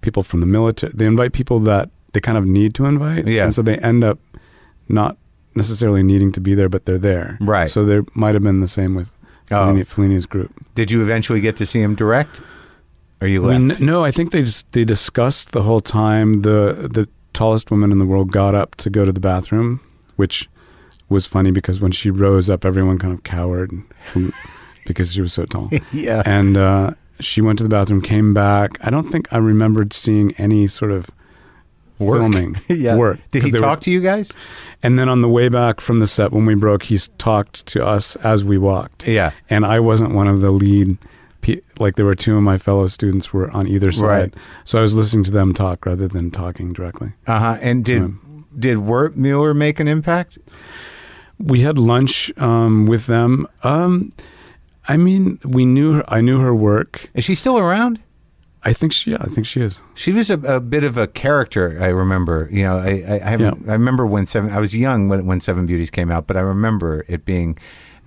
people 0.00 0.22
from 0.24 0.40
the 0.40 0.46
military. 0.46 0.92
They 0.96 1.06
invite 1.06 1.32
people 1.32 1.60
that 1.60 1.90
they 2.12 2.20
kind 2.20 2.38
of 2.38 2.44
need 2.46 2.74
to 2.74 2.86
invite, 2.86 3.28
Yeah. 3.28 3.44
and 3.44 3.54
so 3.54 3.62
they 3.62 3.76
end 3.78 4.02
up 4.02 4.18
not 4.88 5.16
necessarily 5.54 6.02
needing 6.02 6.32
to 6.32 6.40
be 6.40 6.54
there, 6.54 6.68
but 6.68 6.84
they're 6.86 6.98
there. 6.98 7.36
Right. 7.40 7.68
So 7.70 7.84
there 7.84 8.02
might 8.14 8.34
have 8.34 8.42
been 8.42 8.60
the 8.60 8.68
same 8.68 8.94
with 8.94 9.10
Oh. 9.52 9.56
Fellini, 9.56 9.84
Fellini's 9.84 10.26
group. 10.26 10.52
did 10.76 10.92
you 10.92 11.02
eventually 11.02 11.40
get 11.40 11.56
to 11.56 11.66
see 11.66 11.80
him 11.80 11.96
direct 11.96 12.40
Are 13.20 13.26
you 13.26 13.42
left 13.44 13.80
n- 13.80 13.84
no, 13.84 14.04
I 14.04 14.12
think 14.12 14.30
they 14.30 14.42
just 14.42 14.70
they 14.72 14.84
discussed 14.84 15.50
the 15.50 15.62
whole 15.62 15.80
time. 15.80 16.42
The 16.42 16.88
the 16.92 17.08
tallest 17.32 17.70
woman 17.72 17.90
in 17.90 17.98
the 17.98 18.06
world 18.06 18.30
got 18.30 18.54
up 18.54 18.76
to 18.76 18.88
go 18.90 19.04
to 19.04 19.10
the 19.10 19.18
bathroom, 19.20 19.80
which 20.16 20.48
was 21.08 21.26
funny 21.26 21.50
because 21.50 21.80
when 21.80 21.90
she 21.90 22.10
rose 22.10 22.48
up, 22.48 22.64
everyone 22.64 22.96
kind 22.98 23.12
of 23.12 23.24
cowered 23.24 23.72
because 24.86 25.12
she 25.12 25.20
was 25.20 25.32
so 25.32 25.44
tall. 25.46 25.68
yeah 25.92 26.22
and 26.26 26.56
uh, 26.56 26.92
she 27.18 27.40
went 27.42 27.58
to 27.58 27.62
the 27.64 27.68
bathroom, 27.68 28.00
came 28.00 28.32
back. 28.32 28.78
I 28.86 28.90
don't 28.90 29.10
think 29.10 29.26
I 29.32 29.38
remembered 29.38 29.92
seeing 29.92 30.32
any 30.38 30.66
sort 30.68 30.92
of 30.92 31.10
Work. 32.00 32.18
filming 32.18 32.60
yeah 32.68 32.96
work. 32.96 33.18
did 33.30 33.42
he 33.44 33.50
they 33.50 33.58
were- 33.60 33.66
talk 33.66 33.80
to 33.82 33.90
you 33.90 34.00
guys 34.00 34.30
And 34.82 34.98
then 34.98 35.08
on 35.08 35.20
the 35.20 35.28
way 35.28 35.48
back 35.50 35.80
from 35.80 35.98
the 35.98 36.06
set, 36.08 36.32
when 36.32 36.46
we 36.46 36.54
broke, 36.54 36.82
he 36.84 36.98
talked 37.18 37.66
to 37.66 37.86
us 37.86 38.16
as 38.16 38.42
we 38.42 38.56
walked 38.58 39.06
yeah 39.06 39.30
and 39.50 39.64
I 39.66 39.78
wasn't 39.80 40.14
one 40.14 40.26
of 40.28 40.40
the 40.40 40.50
lead. 40.50 40.96
Pe- 41.42 41.60
like 41.78 41.96
there 41.96 42.04
were 42.04 42.14
two 42.14 42.36
of 42.36 42.42
my 42.42 42.58
fellow 42.58 42.86
students 42.88 43.32
were 43.32 43.50
on 43.52 43.66
either 43.66 43.92
side, 43.92 44.04
Right. 44.06 44.34
so 44.66 44.78
I 44.78 44.82
was 44.82 44.94
listening 44.94 45.24
to 45.24 45.30
them 45.30 45.54
talk 45.54 45.86
rather 45.86 46.06
than 46.08 46.30
talking 46.30 46.72
directly. 46.74 47.12
uh-huh 47.26 47.56
and 47.62 47.82
did 47.84 48.12
did 48.58 48.76
Wertmuller 48.78 49.54
make 49.56 49.80
an 49.80 49.88
impact 49.88 50.36
We 51.38 51.60
had 51.62 51.78
lunch 51.78 52.30
um, 52.36 52.84
with 52.86 53.06
them. 53.06 53.46
Um, 53.62 54.12
I 54.88 54.96
mean, 54.98 55.38
we 55.44 55.64
knew 55.64 55.94
her. 55.94 56.04
I 56.08 56.20
knew 56.20 56.38
her 56.40 56.54
work. 56.54 57.08
is 57.14 57.24
she 57.24 57.34
still 57.34 57.58
around 57.58 57.98
I 58.62 58.72
think 58.74 58.92
she. 58.92 59.12
Yeah, 59.12 59.18
I 59.20 59.28
think 59.28 59.46
she 59.46 59.60
is. 59.62 59.80
She 59.94 60.12
was 60.12 60.28
a, 60.30 60.34
a 60.40 60.60
bit 60.60 60.84
of 60.84 60.96
a 60.98 61.06
character. 61.06 61.78
I 61.80 61.88
remember. 61.88 62.48
You 62.52 62.62
know, 62.64 62.78
I 62.78 62.90
I, 63.08 63.20
I, 63.24 63.30
haven't- 63.30 63.68
I 63.68 63.72
remember 63.72 64.06
when 64.06 64.26
seven. 64.26 64.50
I 64.50 64.58
was 64.58 64.74
young 64.74 65.08
when 65.08 65.24
when 65.26 65.40
Seven 65.40 65.66
Beauties 65.66 65.90
came 65.90 66.10
out, 66.10 66.26
but 66.26 66.36
I 66.36 66.40
remember 66.40 67.04
it 67.08 67.24
being. 67.24 67.58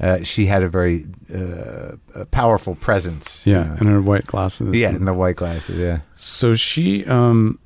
Uh, 0.02 0.22
she 0.24 0.46
had 0.48 0.64
a 0.64 0.68
very 0.70 1.06
uh, 1.34 1.96
powerful 2.32 2.76
presence. 2.76 3.46
you 3.48 3.54
Yeah, 3.54 3.64
know. 3.64 3.76
and 3.80 3.90
her 3.90 4.02
white 4.02 4.26
glasses. 4.28 4.74
yeah, 4.76 4.90
in 4.90 5.06
the 5.06 5.14
white 5.14 5.36
glasses. 5.38 5.78
Yeah. 5.78 6.00
So 6.16 6.56
she, 6.56 7.06
um, 7.06 7.58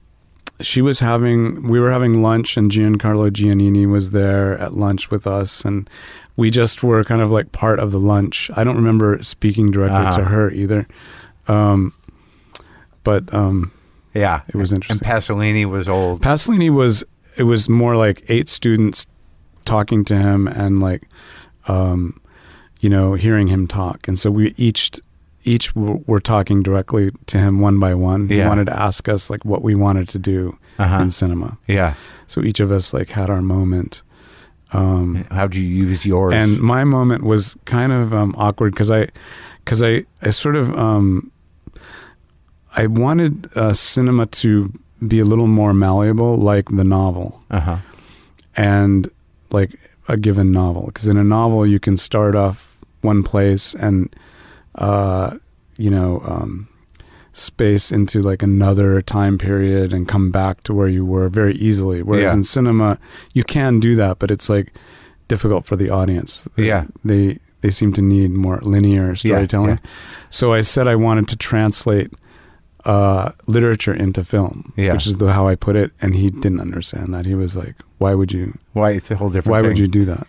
she 0.62 0.82
was 0.82 1.00
having. 1.00 1.68
We 1.68 1.80
were 1.80 1.90
having 1.92 2.22
lunch, 2.22 2.58
and 2.58 2.70
Giancarlo 2.72 3.32
Giannini 3.32 3.90
was 3.90 4.12
there 4.12 4.58
at 4.60 4.74
lunch 4.74 5.10
with 5.10 5.26
us, 5.26 5.64
and 5.66 5.90
we 6.36 6.52
just 6.52 6.84
were 6.84 7.04
kind 7.06 7.22
of 7.22 7.32
like 7.32 7.52
part 7.54 7.80
of 7.80 7.92
the 7.92 8.00
lunch. 8.00 8.52
I 8.56 8.64
don't 8.64 8.76
remember 8.76 9.22
speaking 9.24 9.68
directly 9.68 9.98
Uh-huh. 10.06 10.18
to 10.18 10.24
her 10.26 10.52
either, 10.52 10.86
um, 11.48 11.94
but 13.08 13.34
um, 13.34 13.72
Yeah, 14.14 14.42
It 14.50 14.56
was 14.56 14.72
interesting. 14.74 15.06
And. 15.08 15.16
Pasolini 15.16 15.66
was 15.66 15.88
old. 15.88 16.22
Pasolini 16.22 16.70
was 16.70 17.04
it 17.38 17.44
was 17.44 17.70
more 17.70 17.96
like 17.96 18.24
eight 18.30 18.50
students 18.50 19.06
talking 19.66 20.04
to 20.06 20.16
him 20.18 20.48
and 20.48 20.80
like 20.82 21.04
um, 21.68 22.20
you 22.82 22.90
know 22.90 23.14
hearing 23.16 23.48
him 23.48 23.68
talk, 23.68 24.08
and 24.08 24.18
so 24.20 24.30
we 24.32 24.54
each 24.58 24.92
each 25.44 25.74
were 25.76 26.20
talking 26.20 26.62
directly 26.64 27.12
to 27.28 27.38
him 27.38 27.62
one 27.62 27.80
by 27.80 27.94
one. 27.96 28.28
He 28.28 28.38
Yeah. 28.38 28.50
wanted 28.50 28.66
to 28.68 28.78
ask 28.88 29.08
us 29.08 29.30
like 29.30 29.46
what 29.46 29.62
we 29.62 29.76
wanted 29.76 30.10
to 30.10 30.20
do 30.20 30.58
Uh-huh. 30.78 31.02
in 31.04 31.12
cinema. 31.12 31.58
Yeah. 31.68 31.94
So 32.28 32.42
each 32.44 32.60
of 32.60 32.70
us 32.72 32.94
like 32.94 33.10
had 33.10 33.30
our 33.30 33.42
moment. 33.42 34.02
Um, 34.74 35.26
How'd 35.32 35.56
you 35.56 35.64
use 35.64 36.06
yours? 36.06 36.34
and 36.34 36.60
my 36.60 36.84
moment 36.84 37.24
was 37.24 37.56
kind 37.64 37.94
of 37.94 38.14
um, 38.14 38.36
awkward 38.38 38.74
because 38.74 38.92
I, 38.92 39.08
because 39.64 39.82
I, 39.82 40.04
I 40.22 40.32
sort 40.32 40.58
of, 40.58 40.74
um, 40.78 41.32
I 42.78 42.88
wanted 42.88 43.50
uh, 43.56 43.74
cinema 43.74 44.28
to 44.28 44.72
be 45.08 45.20
a 45.20 45.26
little 45.26 45.48
more 45.48 45.74
malleable, 45.74 46.38
like 46.38 46.70
the 46.70 46.84
novel, 46.84 47.42
uh 47.52 47.60
huh. 47.60 47.78
and 48.56 49.10
like 49.52 49.76
a 50.08 50.16
given 50.18 50.52
novel. 50.52 50.86
Because 50.88 51.08
in 51.08 51.18
a 51.18 51.24
novel, 51.24 51.66
you 51.68 51.80
can 51.80 51.98
start 51.98 52.36
off 52.36 52.78
one 53.02 53.24
place 53.24 53.74
and, 53.76 54.16
uh, 54.76 55.36
you 55.78 55.90
know, 55.90 56.22
um, 56.26 56.68
space 57.34 57.92
into 57.92 58.22
like 58.22 58.42
another 58.42 59.02
time 59.02 59.38
period 59.38 59.94
and 59.94 60.08
come 60.08 60.32
back 60.32 60.64
to 60.64 60.74
where 60.74 60.88
you 60.88 61.06
were 61.06 61.30
very 61.30 61.56
easily. 61.56 62.02
Whereas 62.02 62.24
Yeah. 62.32 62.34
in 62.34 62.44
cinema, 62.44 62.98
you 63.34 63.44
can 63.44 63.80
do 63.80 63.96
that, 63.96 64.18
but 64.20 64.32
it's 64.32 64.50
like 64.50 64.74
difficult 65.28 65.66
for 65.66 65.76
the 65.76 65.90
audience. 65.90 66.44
They- 66.56 66.68
Yeah. 66.68 66.86
They 67.04 67.40
they 67.62 67.72
seem 67.72 67.92
to 67.94 68.02
need 68.04 68.32
more 68.32 68.60
linear 68.62 69.16
storytelling. 69.16 69.80
yeah. 69.84 69.90
So 70.30 70.54
I 70.54 70.62
said 70.62 70.88
I 70.88 70.96
wanted 70.96 71.28
to 71.30 71.36
translate 71.36 72.12
uh, 72.88 73.32
literature 73.48 73.94
into 73.94 74.24
film, 74.24 74.72
Yeah. 74.78 74.94
which 74.94 75.06
is 75.08 75.18
the, 75.18 75.32
how 75.34 75.48
I 75.48 75.56
put 75.56 75.76
it, 75.76 75.92
and 76.02 76.16
he 76.16 76.30
didn't 76.30 76.62
understand 76.62 77.14
that. 77.14 77.26
He 77.26 77.36
was 77.36 77.54
like, 77.56 77.76
"Why 77.98 78.14
would 78.14 78.32
you? 78.32 78.58
Why? 78.74 78.92
It's 78.92 79.12
a 79.12 79.16
whole 79.18 79.30
different. 79.30 79.52
Why 79.52 79.62
would 79.68 79.78
you 79.78 79.88
do 79.88 80.06
that? 80.06 80.26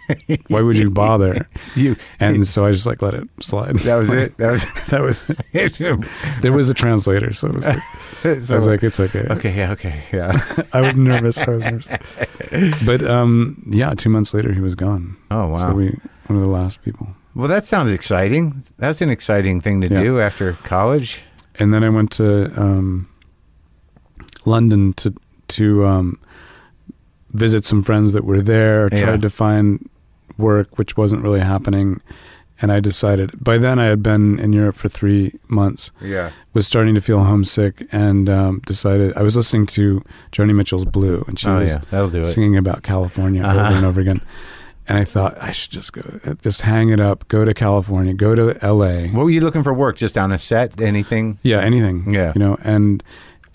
Why 0.49 0.61
would 0.61 0.77
you 0.77 0.91
bother?" 0.91 1.49
You 1.77 1.95
And 2.19 2.47
so 2.47 2.65
I 2.67 2.73
just 2.73 2.85
like 2.87 3.01
let 3.01 3.15
it 3.15 3.25
slide. 3.41 3.79
that 3.81 3.95
was 3.97 4.11
it. 4.11 4.37
That 4.39 4.51
was 4.51 4.65
that 4.89 5.01
was. 5.03 5.25
it. 5.53 5.79
There 6.43 6.53
was 6.53 6.69
a 6.69 6.75
translator, 6.75 7.33
so 7.33 7.47
it 7.49 7.55
was 7.55 7.65
like, 7.65 7.83
So- 8.43 8.55
I 8.55 8.59
was 8.59 8.67
like, 8.67 8.83
"It's 8.83 8.99
okay." 9.01 9.25
okay, 9.31 9.55
yeah, 9.57 9.73
okay, 9.73 10.03
yeah. 10.13 10.65
I 10.73 10.81
was 10.81 10.97
nervous. 10.97 11.39
I 11.39 11.51
was 11.51 11.63
nervous. 11.63 11.89
But 12.85 13.03
um, 13.09 13.63
yeah, 13.71 13.95
two 13.95 14.11
months 14.11 14.35
later, 14.35 14.53
he 14.53 14.61
was 14.61 14.75
gone. 14.75 15.17
Oh 15.31 15.47
wow. 15.49 15.57
So 15.59 15.73
we 15.75 15.87
one 16.27 16.37
of 16.39 16.41
the 16.43 16.49
last 16.61 16.83
people. 16.83 17.07
well, 17.35 17.49
that 17.49 17.65
sounds 17.67 17.91
exciting. 17.93 18.65
That's 18.79 19.01
an 19.01 19.11
exciting 19.11 19.61
thing 19.61 19.81
to 19.83 19.89
Yeah. 19.89 20.03
do 20.03 20.21
after 20.21 20.55
college. 20.65 21.23
And 21.59 21.73
then 21.75 21.83
I 21.85 21.89
went 21.89 22.11
to 22.13 22.45
um, 22.61 23.09
London 24.45 24.93
to 24.95 25.15
to 25.49 25.87
um, 25.87 26.19
visit 27.33 27.65
some 27.65 27.83
friends 27.83 28.13
that 28.13 28.25
were 28.25 28.41
there. 28.43 28.89
Tried 28.91 29.01
Yeah. 29.01 29.17
to 29.17 29.31
find 29.31 29.89
work, 30.37 30.79
which 30.79 30.97
wasn't 30.97 31.23
really 31.23 31.41
happening, 31.41 32.01
and 32.61 32.71
I 32.71 32.81
decided. 32.81 33.31
By 33.43 33.59
then, 33.59 33.79
I 33.79 33.87
had 33.87 34.03
been 34.03 34.39
in 34.39 34.53
Europe 34.53 34.77
for 34.77 34.89
three 34.89 35.33
months. 35.49 35.91
Yeah. 36.01 36.31
Was 36.55 36.67
starting 36.67 36.95
to 36.95 37.01
feel 37.01 37.23
homesick, 37.25 37.87
and 37.93 38.29
um, 38.29 38.61
decided 38.67 39.17
I 39.17 39.23
was 39.23 39.37
listening 39.37 39.67
to 39.67 40.03
Joni 40.33 40.55
Mitchell's 40.55 40.85
"Blue," 40.85 41.25
and 41.29 41.39
she 41.39 41.49
Oh 41.49 41.59
was 41.59 41.69
yeah, 41.93 42.23
singing 42.25 42.57
about 42.57 42.83
California 42.83 43.43
Uh-huh. 43.43 43.61
over 43.67 43.77
and 43.77 43.87
over 43.87 44.01
again. 44.01 44.21
And 44.89 44.97
I 44.97 45.05
thought 45.05 45.37
I 45.41 45.53
should 45.53 45.71
just 45.71 45.93
go, 45.93 46.03
just 46.41 46.63
hang 46.63 46.89
it 46.89 46.99
up, 46.99 47.29
go 47.29 47.45
to 47.45 47.53
California, 47.53 48.15
go 48.15 48.35
to 48.35 48.57
L.A. 48.65 49.09
What 49.09 49.25
were 49.25 49.31
you 49.31 49.43
looking 49.43 49.63
for 49.63 49.75
work? 49.75 49.97
Just 49.97 50.17
on 50.17 50.33
a 50.33 50.39
set? 50.39 50.81
Anything? 50.81 51.39
Yeah, 51.43 51.61
anything. 51.61 52.13
Yeah. 52.15 52.33
you 52.35 52.39
know, 52.39 52.57
and 52.65 53.03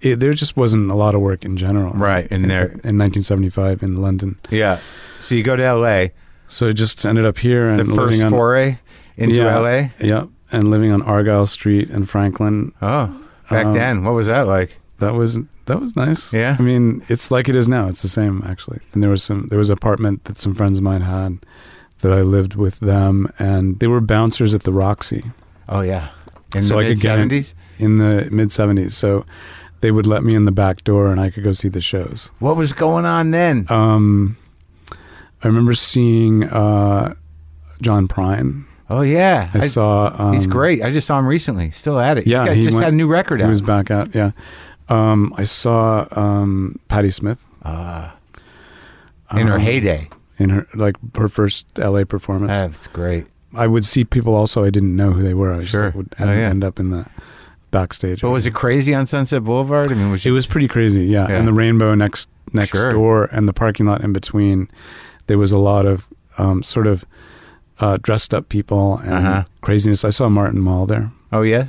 it, 0.02 0.20
there 0.20 0.34
just 0.34 0.56
wasn't 0.56 0.92
a 0.92 0.96
lot 0.96 1.16
of 1.16 1.22
work 1.22 1.44
in 1.44 1.58
general, 1.58 1.92
Right, 1.94 2.28
in 2.32 2.48
there. 2.48 2.66
in 2.84 2.98
1975 3.00 3.82
in 3.82 4.00
London. 4.02 4.38
Yeah. 4.52 4.80
So 5.22 5.34
you 5.34 5.42
go 5.42 5.56
to 5.56 5.64
L.A. 5.64 6.12
So 6.50 6.68
I 6.68 6.72
just 6.72 7.04
ended 7.04 7.26
up 7.26 7.38
here 7.40 7.68
and 7.68 7.80
The 7.80 7.96
first 7.96 8.22
on, 8.22 8.30
foray 8.30 8.78
into 9.18 9.36
yeah, 9.38 9.56
L.A. 9.56 9.92
Yeah, 10.00 10.26
and 10.52 10.70
living 10.70 10.92
on 10.92 11.02
Argyle 11.02 11.48
Street 11.48 11.90
in 11.90 12.06
Franklin. 12.06 12.74
Oh, 12.82 13.08
back 13.50 13.66
Um, 13.66 13.74
then, 13.74 14.04
what 14.04 14.14
was 14.14 14.28
that 14.28 14.46
like? 14.46 14.78
That 15.00 15.16
was 15.16 15.40
that 15.66 15.80
was 15.80 15.96
nice. 15.96 16.32
Yeah? 16.34 16.56
I 16.60 16.62
mean, 16.62 17.04
it's 17.10 17.32
like 17.32 17.48
it 17.50 17.56
is 17.56 17.68
now. 17.68 17.88
It's 17.88 18.02
the 18.02 18.08
same 18.10 18.44
actually. 18.46 18.80
And 18.94 19.04
there 19.04 19.12
was 19.12 19.24
some 19.24 19.48
there 19.50 19.58
was 19.60 19.70
an 19.70 19.74
apartment 19.74 20.24
that 20.26 20.40
some 20.40 20.54
friends 20.56 20.78
of 20.78 20.84
mine 20.84 21.02
had 21.02 21.40
that 22.00 22.12
I 22.12 22.22
lived 22.22 22.56
with 22.56 22.80
them, 22.82 23.32
and 23.40 23.80
they 23.80 23.88
were 23.88 24.02
bouncers 24.02 24.54
at 24.54 24.64
the 24.64 24.74
Roxy. 24.74 25.24
Oh 25.70 25.82
yeah, 25.82 26.10
in 26.56 26.64
So 26.64 26.76
the 26.76 26.80
I 26.80 26.84
mid 26.90 26.98
could 26.98 27.02
get 27.02 27.12
in- 27.12 27.16
seventies. 27.18 27.56
in 27.80 27.98
the 27.98 28.28
mid 28.32 28.50
70s. 28.50 28.92
So 28.94 29.26
they 29.82 29.92
would 29.92 30.06
let 30.06 30.24
me 30.24 30.36
in 30.36 30.46
the 30.46 30.52
back 30.52 30.84
door 30.84 31.12
and 31.12 31.20
I 31.20 31.30
could 31.30 31.44
go 31.44 31.52
see 31.54 31.68
the 31.70 31.82
shows. 31.82 32.30
What 32.40 32.56
was 32.58 32.72
going 32.74 33.06
on 33.06 33.32
then? 33.32 33.66
Um, 33.70 34.38
I 34.92 35.48
remember 35.48 35.74
seeing 35.74 36.44
uh, 36.46 37.16
John 37.82 38.08
Prine. 38.08 38.66
oh 38.90 39.02
yeah, 39.02 39.50
I, 39.54 39.68
saw. 39.68 40.14
Um, 40.18 40.34
he's 40.34 40.48
great. 40.48 40.82
I 40.84 40.92
just 40.92 41.08
saw 41.08 41.20
him 41.20 41.26
recently. 41.28 41.72
Still 41.72 42.00
at 42.00 42.18
it. 42.18 42.28
Yeah, 42.28 42.50
he, 42.54 42.60
he 42.60 42.64
just 42.64 42.78
had 42.78 42.94
a 42.94 42.96
new 42.96 43.08
record 43.08 43.42
out. 43.42 43.46
He 43.46 43.48
out. 43.48 43.52
was 43.52 43.62
back 43.62 43.92
out. 43.92 44.14
Yeah. 44.16 44.32
Um, 44.94 45.34
I 45.38 45.44
saw 45.44 46.08
um, 46.12 46.80
Patti 46.88 47.10
Smith 47.12 47.44
Ah. 47.66 48.16
in 49.36 49.48
her 49.48 49.56
um, 49.56 49.62
heyday. 49.62 50.10
in 50.38 50.50
her 50.50 50.68
like 50.76 50.96
her 51.16 51.28
first 51.30 51.66
LA 51.78 52.04
performance. 52.06 52.52
That's 52.52 52.88
great. 52.88 53.26
I 53.56 53.68
would 53.68 53.86
see 53.86 54.04
people 54.04 54.34
also 54.36 54.64
I 54.64 54.70
didn't 54.70 54.96
know 54.96 55.12
who 55.12 55.22
they 55.24 55.34
were. 55.34 55.54
I 55.54 55.60
just 55.60 55.72
Sure. 55.72 55.86
like, 55.86 55.96
would 55.96 56.16
Oh, 56.20 56.24
end, 56.26 56.40
yeah. 56.40 56.50
end 56.50 56.64
up 56.64 56.80
in 56.80 56.90
the 56.90 57.06
backstage. 57.72 58.22
But 58.22 58.32
was 58.32 58.46
it 58.46 58.54
crazy 58.54 58.94
on 58.94 59.06
Sunset 59.08 59.44
Boulevard? 59.44 59.92
I 59.92 59.96
mean, 59.96 60.12
was 60.12 60.26
It 60.26 60.32
was 60.32 60.46
pretty 60.46 60.68
crazy, 60.68 61.06
yeah. 61.06 61.28
Yeah. 61.30 61.38
And 61.38 61.48
the 61.48 61.54
rainbow 61.54 61.96
next 61.96 62.28
next 62.52 62.72
Sure. 62.72 62.92
door 62.92 63.30
and 63.32 63.48
the 63.48 63.54
parking 63.54 63.86
lot 63.88 64.02
in 64.04 64.14
between, 64.14 64.70
there 65.28 65.38
was 65.40 65.52
a 65.52 65.58
lot 65.58 65.86
of 65.86 66.08
um, 66.38 66.62
sort 66.64 66.88
of 66.88 67.06
uh, 67.80 67.98
dressed 68.02 68.34
up 68.34 68.50
people 68.50 68.98
and 69.04 69.28
Uh-huh. 69.28 69.44
craziness. 69.62 70.04
I 70.06 70.10
saw 70.12 70.30
Martin 70.30 70.60
Mull 70.62 70.86
there, 70.86 71.12
Oh 71.32 71.42
yeah. 71.42 71.66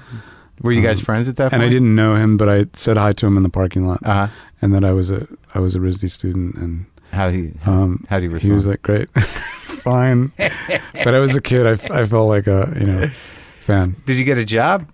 Were 0.63 0.73
you 0.73 0.83
guys 0.83 1.01
Um, 1.01 1.05
friends 1.05 1.29
at 1.29 1.37
that 1.37 1.53
and? 1.53 1.63
I 1.63 1.69
didn't 1.69 1.95
know 1.95 2.15
him, 2.15 2.37
but 2.37 2.49
I 2.49 2.67
said 2.75 2.97
hi 2.97 3.13
to 3.13 3.27
him 3.27 3.37
in 3.37 3.43
the 3.43 3.49
parking 3.49 3.87
lot, 3.87 4.01
Uh 4.05 4.27
huh. 4.27 4.29
and 4.63 4.75
that 4.75 4.85
I 4.85 4.93
was 4.93 5.11
a 5.11 5.27
I 5.55 5.59
was 5.59 5.75
a 5.75 5.79
RISD 5.81 6.11
student, 6.11 6.55
and 6.57 6.87
How 7.13 7.31
he? 7.31 7.53
How, 7.63 7.73
um, 7.73 8.05
how 8.09 8.19
do 8.19 8.25
you 8.27 8.31
respond? 8.31 8.51
he 8.51 8.55
was 8.55 8.67
like, 8.67 8.83
"Great, 8.83 9.09
fine," 9.83 10.33
but 10.39 11.15
I 11.15 11.19
was 11.21 11.35
a 11.37 11.41
kid. 11.41 11.67
I, 11.67 11.73
I 12.01 12.05
felt 12.05 12.29
like 12.29 12.47
a 12.47 12.73
you 12.79 12.87
know 12.87 13.11
fan. 13.61 13.97
Did 14.07 14.17
you 14.19 14.25
get 14.25 14.39
a 14.39 14.45
job? 14.45 14.87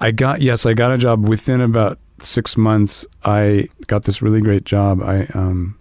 I 0.00 0.10
got 0.10 0.40
yes, 0.42 0.64
I 0.66 0.74
got 0.74 0.92
a 0.92 0.98
job 0.98 1.28
within 1.28 1.60
about 1.60 1.98
six 2.20 2.56
months. 2.56 3.04
I 3.24 3.68
got 3.88 4.04
this 4.04 4.20
really 4.22 4.40
great 4.40 4.64
job. 4.64 5.02
I, 5.02 5.26
um, 5.34 5.76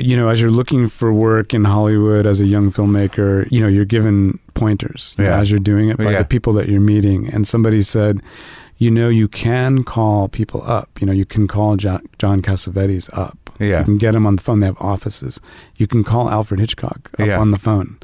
you 0.00 0.16
know, 0.16 0.28
as 0.28 0.40
you're 0.40 0.50
looking 0.50 0.88
for 0.88 1.12
work 1.12 1.52
in 1.54 1.64
Hollywood 1.64 2.26
as 2.26 2.40
a 2.40 2.46
young 2.46 2.70
filmmaker, 2.72 3.46
you 3.50 3.60
know, 3.60 3.68
you're 3.68 3.84
given 3.84 4.38
pointers 4.54 5.14
you 5.18 5.24
know, 5.24 5.30
as 5.32 5.50
you're 5.50 5.60
doing 5.60 5.88
it 5.88 5.96
by 5.98 6.12
Yeah. 6.12 6.18
the 6.18 6.24
people 6.24 6.52
that 6.54 6.68
you're 6.68 6.80
meeting. 6.80 7.28
And 7.28 7.46
somebody 7.46 7.82
said, 7.82 8.20
you 8.78 8.90
know, 8.90 9.08
you 9.08 9.28
can 9.28 9.82
call 9.84 10.28
people 10.28 10.62
up. 10.64 10.88
You 11.00 11.06
know, 11.06 11.12
you 11.12 11.24
can 11.24 11.48
call 11.48 11.76
jo- 11.76 12.00
John 12.18 12.42
Cassavetes 12.42 13.08
up. 13.16 13.36
Yeah. 13.58 13.80
You 13.80 13.84
can 13.84 13.98
get 13.98 14.14
him 14.14 14.26
on 14.26 14.36
the 14.36 14.42
phone. 14.42 14.60
They 14.60 14.66
have 14.66 14.76
offices. 14.80 15.40
You 15.76 15.86
can 15.88 16.04
call 16.04 16.30
Alfred 16.30 16.60
Hitchcock 16.60 17.10
up 17.18 17.26
Yeah. 17.26 17.38
on 17.40 17.50
the 17.50 17.58
phone. 17.58 17.98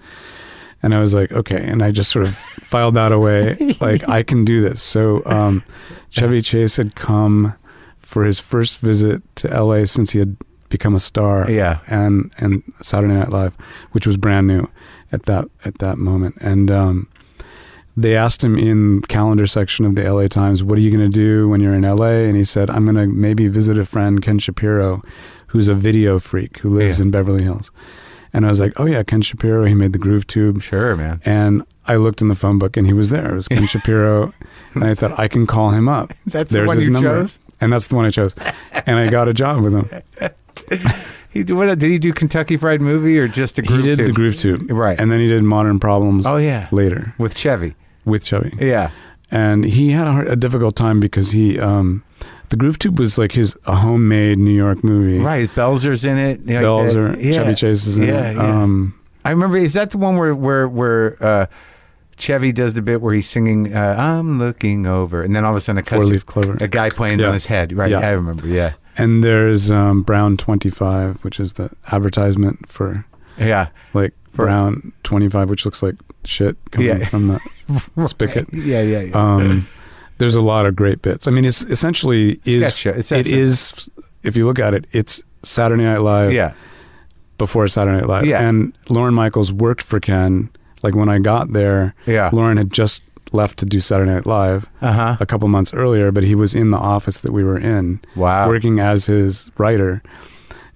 And 0.82 0.94
I 0.94 1.00
was 1.00 1.14
like, 1.14 1.30
okay. 1.32 1.62
And 1.64 1.82
I 1.82 1.92
just 1.92 2.10
sort 2.10 2.26
of 2.26 2.36
filed 2.60 2.94
that 2.94 3.12
away. 3.12 3.76
Like, 3.80 4.08
I 4.08 4.22
can 4.22 4.44
do 4.44 4.60
this. 4.60 4.82
So 4.82 5.22
um, 5.26 5.62
Chevy 6.10 6.42
Chase 6.42 6.76
had 6.76 6.94
come 6.96 7.54
for 8.00 8.24
his 8.24 8.38
first 8.40 8.78
visit 8.80 9.22
to 9.36 9.48
LA 9.48 9.84
since 9.86 10.10
he 10.10 10.18
had 10.18 10.36
become 10.76 10.94
a 10.94 11.00
star. 11.00 11.50
Yeah. 11.50 11.78
And 11.86 12.32
and 12.38 12.62
Saturday 12.82 13.14
Night 13.14 13.30
Live, 13.30 13.54
which 13.92 14.06
was 14.06 14.16
brand 14.16 14.46
new 14.46 14.68
at 15.12 15.22
that 15.26 15.44
at 15.64 15.78
that 15.78 15.96
moment. 15.98 16.34
And 16.40 16.70
um, 16.70 17.08
they 17.96 18.16
asked 18.16 18.42
him 18.42 18.58
in 18.58 19.02
calendar 19.02 19.46
section 19.46 19.84
of 19.84 19.94
the 19.94 20.02
LA 20.12 20.26
Times, 20.28 20.62
"What 20.62 20.76
are 20.78 20.80
you 20.82 20.90
going 20.96 21.10
to 21.10 21.14
do 21.26 21.48
when 21.48 21.60
you're 21.60 21.74
in 21.74 21.82
LA?" 21.82 22.26
And 22.28 22.36
he 22.36 22.44
said, 22.44 22.70
"I'm 22.70 22.84
going 22.84 22.96
to 22.96 23.06
maybe 23.06 23.46
visit 23.48 23.78
a 23.78 23.84
friend, 23.84 24.20
Ken 24.22 24.38
Shapiro, 24.38 25.00
who's 25.46 25.68
a 25.68 25.74
video 25.74 26.18
freak 26.18 26.58
who 26.58 26.70
lives 26.74 26.98
Yeah. 26.98 27.04
in 27.04 27.10
Beverly 27.10 27.42
Hills." 27.44 27.70
And 28.32 28.44
I 28.44 28.48
was 28.50 28.58
like, 28.58 28.72
"Oh 28.80 28.86
yeah, 28.86 29.02
Ken 29.04 29.22
Shapiro. 29.22 29.64
He 29.64 29.74
made 29.74 29.92
the 29.92 29.98
Groove 30.00 30.26
Tube." 30.26 30.60
Sure, 30.60 30.96
man. 30.96 31.20
And 31.24 31.62
I 31.86 31.96
looked 31.96 32.20
in 32.20 32.28
the 32.28 32.34
phone 32.34 32.58
book, 32.58 32.76
and 32.76 32.86
he 32.86 32.92
was 32.92 33.10
there. 33.10 33.30
It 33.32 33.36
was 33.36 33.46
Ken 33.48 33.66
Shapiro, 33.74 34.32
and 34.74 34.82
I 34.82 34.94
thought 34.94 35.16
I 35.20 35.28
can 35.28 35.46
call 35.46 35.70
him 35.70 35.88
up. 35.88 36.12
That's 36.26 36.50
the 36.50 36.64
one 36.64 36.78
his 36.78 36.86
you 36.88 36.92
number. 36.92 37.20
chose? 37.20 37.38
and 37.60 37.72
that's 37.72 37.86
the 37.86 37.94
one 37.94 38.04
I 38.04 38.10
chose. 38.10 38.34
And 38.86 38.98
I 38.98 39.08
got 39.08 39.28
a 39.28 39.32
job 39.32 39.62
with 39.62 39.72
him. 39.72 39.88
He 41.30 41.42
did, 41.42 41.54
what, 41.56 41.66
did 41.80 41.90
he 41.90 41.98
do 41.98 42.12
Kentucky 42.12 42.56
Fried 42.56 42.80
Movie 42.80 43.18
or 43.18 43.26
just 43.26 43.58
a 43.58 43.62
groove? 43.62 43.80
Tube? 43.80 43.84
He 43.88 43.96
did 43.96 43.98
too? 43.98 44.06
the 44.06 44.12
Groove 44.12 44.36
Tube, 44.36 44.70
Right. 44.70 45.00
And 45.00 45.10
then 45.10 45.18
he 45.18 45.26
did 45.26 45.42
Modern 45.42 45.80
Problems. 45.80 46.26
Oh 46.26 46.36
yeah, 46.36 46.68
later 46.70 47.12
with 47.18 47.36
Chevy. 47.36 47.74
with 48.04 48.24
Chevy. 48.24 48.56
Yeah. 48.60 48.92
and 49.32 49.64
he 49.64 49.90
had 49.90 50.06
a, 50.06 50.12
hard, 50.12 50.28
a 50.28 50.36
difficult 50.36 50.76
time 50.76 51.00
because 51.00 51.32
he 51.32 51.58
um 51.58 52.04
the 52.50 52.56
groove 52.56 52.78
tube 52.78 53.00
was 53.00 53.18
like 53.18 53.32
his 53.32 53.56
a 53.66 53.74
homemade 53.74 54.38
new 54.38 54.52
york 54.54 54.84
movie 54.84 55.18
Right. 55.18 55.48
Belzer's 55.56 56.04
in 56.04 56.18
it. 56.18 56.46
like 56.46 56.56
belzer 56.58 57.12
that. 57.16 57.20
Yeah. 57.24 57.32
chevy 57.32 57.54
chase 57.56 57.84
is 57.88 57.96
in 57.98 58.04
yeah, 58.04 58.30
it 58.30 58.36
Yeah. 58.36 58.62
um 58.62 58.94
I 59.24 59.30
remember. 59.30 59.56
Is 59.56 59.72
that 59.72 59.90
the 59.90 59.98
one 59.98 60.16
where 60.16 60.34
where 60.36 60.68
where 60.68 61.16
uh, 61.20 61.46
Chevy 62.16 62.52
does 62.52 62.74
the 62.74 62.82
bit 62.82 63.00
where 63.00 63.12
he's 63.14 63.28
singing 63.28 63.74
uh, 63.74 63.96
"I'm 63.98 64.38
looking 64.38 64.86
over," 64.86 65.22
and 65.22 65.34
then 65.34 65.44
all 65.44 65.50
of 65.52 65.56
a 65.56 65.60
sudden 65.62 65.78
it 65.80 65.86
cuts 65.86 65.96
four 66.02 66.04
leaf 66.04 66.26
clover 66.26 66.58
a 66.60 66.68
guy 66.68 66.90
playing 66.90 67.18
Yeah. 67.20 67.28
on 67.28 67.32
his 67.34 67.46
head. 67.46 67.72
Right. 67.72 67.90
Yeah. 67.90 68.00
I 68.00 68.10
remember. 68.10 68.46
Yeah. 68.46 68.74
And 68.96 69.24
there's 69.24 69.70
um 69.70 70.02
brown 70.02 70.36
25 70.36 71.22
which 71.24 71.40
is 71.40 71.54
the 71.54 71.70
advertisement 71.92 72.68
for 72.68 73.04
Yeah. 73.38 73.68
like 73.92 74.12
brown 74.34 74.92
25, 75.04 75.48
which 75.50 75.64
looks 75.64 75.82
like 75.82 75.94
shit 76.24 76.56
coming 76.70 76.88
Yeah. 77.00 77.08
from 77.08 77.28
the 77.28 77.40
spigot. 78.08 78.48
Yeah, 78.52 78.82
yeah, 78.82 79.00
yeah. 79.00 79.12
Um, 79.14 79.68
there's 80.18 80.34
a 80.34 80.40
lot 80.40 80.66
of 80.66 80.74
great 80.76 81.02
bits. 81.02 81.26
I 81.26 81.30
mean, 81.30 81.44
it's 81.44 81.62
essentially 81.62 82.40
is 82.44 82.74
Sketch. 82.74 82.96
It's 82.98 83.12
it 83.12 83.26
is 83.26 83.88
if 84.22 84.36
you 84.36 84.44
look 84.46 84.58
at 84.58 84.74
it, 84.74 84.86
it's 84.92 85.22
Saturday 85.42 85.84
Night 85.84 85.98
Live 86.02 86.32
yeah. 86.32 86.52
before 87.38 87.66
Saturday 87.68 87.98
Night 87.98 88.08
Live. 88.08 88.26
Yeah. 88.26 88.46
And 88.48 88.76
Lorne 88.88 89.14
Michaels 89.14 89.52
worked 89.52 89.82
for 89.82 90.00
Ken. 90.00 90.48
Like 90.82 90.94
when 90.94 91.08
I 91.08 91.18
got 91.18 91.52
there, 91.52 91.94
Yeah. 92.06 92.30
Lorne 92.32 92.56
had 92.58 92.70
just 92.72 93.02
left 93.32 93.58
to 93.60 93.66
do 93.66 93.80
Saturday 93.80 94.10
Night 94.12 94.26
Live 94.26 94.68
Uh 94.82 94.92
huh. 94.92 95.16
a 95.20 95.26
couple 95.26 95.48
months 95.48 95.72
earlier, 95.74 96.10
but 96.12 96.24
he 96.24 96.34
was 96.34 96.54
in 96.54 96.70
the 96.70 96.78
office 96.78 97.18
that 97.18 97.32
we 97.32 97.42
were 97.44 97.58
in, 97.58 98.00
Wow. 98.16 98.48
working 98.48 98.80
as 98.80 99.06
his 99.06 99.50
writer. 99.58 100.02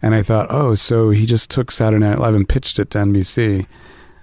And 0.03 0.15
I 0.15 0.23
thought, 0.23 0.47
oh, 0.51 0.75
so 0.75 1.11
he 1.11 1.27
just 1.27 1.51
took 1.51 1.71
Saturday 1.71 2.05
Night 2.05 2.19
Live 2.19 2.35
and 2.35 2.49
pitched 2.49 2.79
it 2.79 2.91
to 2.93 2.99
NBC. 2.99 3.67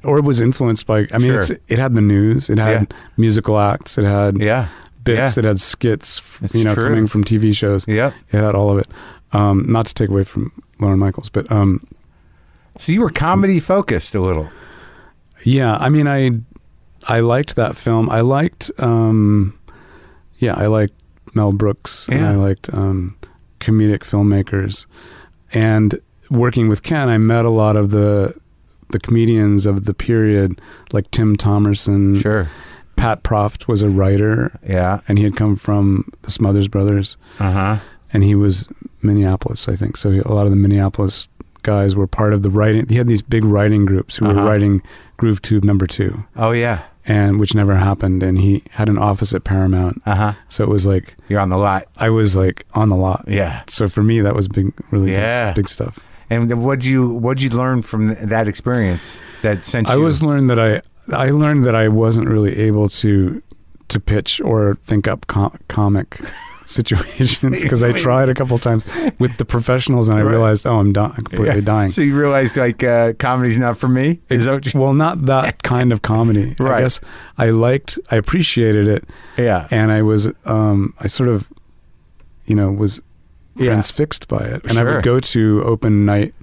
Or 0.03 0.17
it 0.17 0.23
was 0.23 0.39
influenced 0.39 0.85
by, 0.85 1.07
I 1.11 1.17
mean, 1.17 1.31
Sure. 1.31 1.39
it's, 1.41 1.51
it 1.67 1.79
had 1.79 1.95
the 1.95 2.01
news, 2.01 2.49
it 2.49 2.57
had 2.57 2.87
Yeah. 2.91 2.97
musical 3.17 3.59
acts, 3.59 3.97
it 3.97 4.05
had 4.05 4.37
Yeah. 4.39 4.67
bits, 5.03 5.35
Yeah. 5.35 5.41
it 5.41 5.45
had 5.45 5.59
skits, 5.59 6.21
It's 6.41 6.53
you 6.55 6.63
know, 6.63 6.75
true. 6.75 6.87
coming 6.87 7.07
from 7.07 7.23
TV 7.23 7.53
shows. 7.53 7.85
Yep. 7.87 8.13
It 8.31 8.37
had 8.37 8.55
all 8.55 8.71
of 8.71 8.77
it. 8.77 8.87
Um, 9.33 9.65
not 9.67 9.87
to 9.87 9.93
take 9.93 10.09
away 10.09 10.23
from 10.23 10.51
Lorne 10.79 10.99
Michaels, 10.99 11.29
but 11.29 11.51
um, 11.51 11.81
So 12.77 12.91
you 12.91 13.01
were 13.01 13.09
comedy 13.09 13.59
focused 13.59 14.15
a 14.15 14.21
little. 14.21 14.47
yeah, 15.43 15.75
I 15.77 15.89
mean, 15.89 16.07
I 16.07 16.31
I 17.07 17.19
liked 17.19 17.55
that 17.55 17.75
film. 17.75 18.09
I 18.09 18.21
liked, 18.21 18.71
um, 18.79 19.57
yeah, 20.39 20.53
I 20.55 20.65
liked 20.67 20.93
Mel 21.33 21.51
Brooks, 21.51 22.07
and 22.09 22.25
I 22.25 22.35
liked 22.35 22.73
um, 22.73 23.15
comedic 23.59 23.99
filmmakers, 23.99 24.85
and 25.53 25.99
working 26.29 26.67
with 26.69 26.81
Ken, 26.83 27.07
I 27.09 27.17
met 27.17 27.45
a 27.45 27.49
lot 27.49 27.75
of 27.75 27.91
the 27.91 28.33
the 28.89 28.99
comedians 28.99 29.65
of 29.65 29.85
the 29.85 29.93
period, 29.93 30.61
like 30.93 31.09
Tim 31.11 31.35
Thomerson. 31.35 32.21
Sure. 32.21 32.49
Pat 32.97 33.23
Proft 33.23 33.67
was 33.67 33.81
a 33.81 33.89
writer, 33.89 34.57
Yeah. 34.65 35.01
and 35.07 35.17
he 35.17 35.23
had 35.23 35.35
come 35.35 35.55
from 35.55 36.07
the 36.21 36.31
Smothers 36.31 36.67
Brothers. 36.67 37.17
Uh 37.39 37.51
huh. 37.51 37.79
and 38.13 38.23
he 38.23 38.35
was 38.35 38.67
Minneapolis, 39.01 39.67
I 39.67 39.75
think. 39.75 39.97
So 39.97 40.11
he, 40.11 40.19
a 40.19 40.29
lot 40.31 40.45
of 40.45 40.51
the 40.51 40.55
Minneapolis 40.55 41.27
guys 41.63 41.95
were 41.95 42.07
part 42.07 42.31
of 42.33 42.43
the 42.43 42.49
writing. 42.49 42.87
He 42.87 42.95
had 42.95 43.07
these 43.07 43.21
big 43.23 43.43
writing 43.43 43.85
groups 43.85 44.15
who 44.15 44.25
Uh-huh. 44.27 44.35
were 44.39 44.45
writing 44.47 44.81
Groove 45.17 45.41
Tube 45.41 45.63
number 45.65 45.87
Two. 45.87 46.23
Oh 46.37 46.51
yeah. 46.51 46.83
And 47.07 47.39
which 47.39 47.53
never 47.55 47.75
happened. 47.75 48.23
And 48.23 48.37
he 48.39 48.63
had 48.71 48.89
an 48.89 48.97
office 48.97 49.33
at 49.33 49.43
Paramount, 49.43 50.01
Uh 50.05 50.15
huh. 50.15 50.33
so 50.49 50.63
it 50.63 50.69
was 50.69 50.85
like 50.85 51.15
You're 51.29 51.39
on 51.39 51.49
the 51.49 51.57
lot. 51.57 51.87
I 51.97 52.09
was 52.09 52.35
like 52.35 52.65
on 52.73 52.89
the 52.89 52.95
lot. 52.95 53.25
Yeah. 53.27 53.63
So 53.67 53.87
for 53.89 54.03
me, 54.03 54.21
that 54.21 54.35
was 54.35 54.47
big, 54.47 54.71
really 54.91 55.07
big- 55.07 55.13
Yeah. 55.13 55.53
big, 55.53 55.67
stuff. 55.69 55.99
And 56.29 56.51
what'd 56.63 56.83
you 56.83 57.07
what'd 57.09 57.41
you 57.43 57.49
learn 57.51 57.81
from 57.83 58.15
that 58.29 58.47
experience 58.47 59.19
that 59.43 59.63
sent 59.63 59.87
you? 59.87 59.93
I 59.93 59.97
was 59.97 60.23
learned 60.23 60.49
that 60.49 60.59
I 60.59 60.81
I 61.13 61.29
learned 61.29 61.65
that 61.65 61.75
I 61.75 61.87
wasn't 61.87 62.27
really 62.27 62.57
able 62.57 62.89
to 62.89 63.41
to 63.89 63.99
pitch 63.99 64.41
or 64.41 64.73
think 64.81 65.07
up 65.07 65.27
com- 65.27 65.55
comic 65.67 66.19
situations 66.65 67.39
because 67.63 67.83
I 67.83 67.91
tried 67.93 68.29
a 68.29 68.33
couple 68.33 68.57
times 68.57 68.83
with 69.19 69.37
the 69.37 69.45
professionals 69.45 70.09
and 70.09 70.17
I 70.17 70.21
Right. 70.23 70.31
realized 70.31 70.65
oh 70.67 70.79
I'm, 70.79 70.91
di- 70.93 71.01
I'm 71.15 71.23
completely 71.23 71.55
Yeah. 71.55 71.61
dying. 71.61 71.91
So 71.91 72.01
you 72.01 72.17
realized 72.17 72.57
like 72.57 72.83
uh, 72.83 73.13
comedy's 73.13 73.57
not 73.57 73.77
for 73.77 73.87
me. 73.87 74.19
Is 74.29 74.45
that 74.45 74.53
what 74.53 74.73
you? 74.73 74.79
well, 74.79 74.93
not 74.93 75.25
that 75.27 75.63
kind 75.63 75.91
of 75.93 76.01
comedy. 76.01 76.55
Right. 76.59 76.79
I 76.79 76.81
guess 76.81 76.99
I 77.37 77.49
liked, 77.51 77.99
I 78.11 78.15
appreciated 78.17 78.87
it, 78.87 79.03
Yeah. 79.37 79.67
and 79.71 79.91
I 79.91 80.01
was, 80.01 80.27
um, 80.45 80.93
I 80.99 81.07
sort 81.07 81.29
of, 81.29 81.47
you 82.45 82.55
know, 82.55 82.71
was 82.71 83.01
Yeah. 83.57 83.67
transfixed 83.71 84.27
by 84.27 84.39
it. 84.39 84.63
And 84.65 84.77
I 84.77 84.83
would 84.83 85.03
go 85.03 85.19
to 85.19 85.63
open 85.65 86.05
night, 86.05 86.33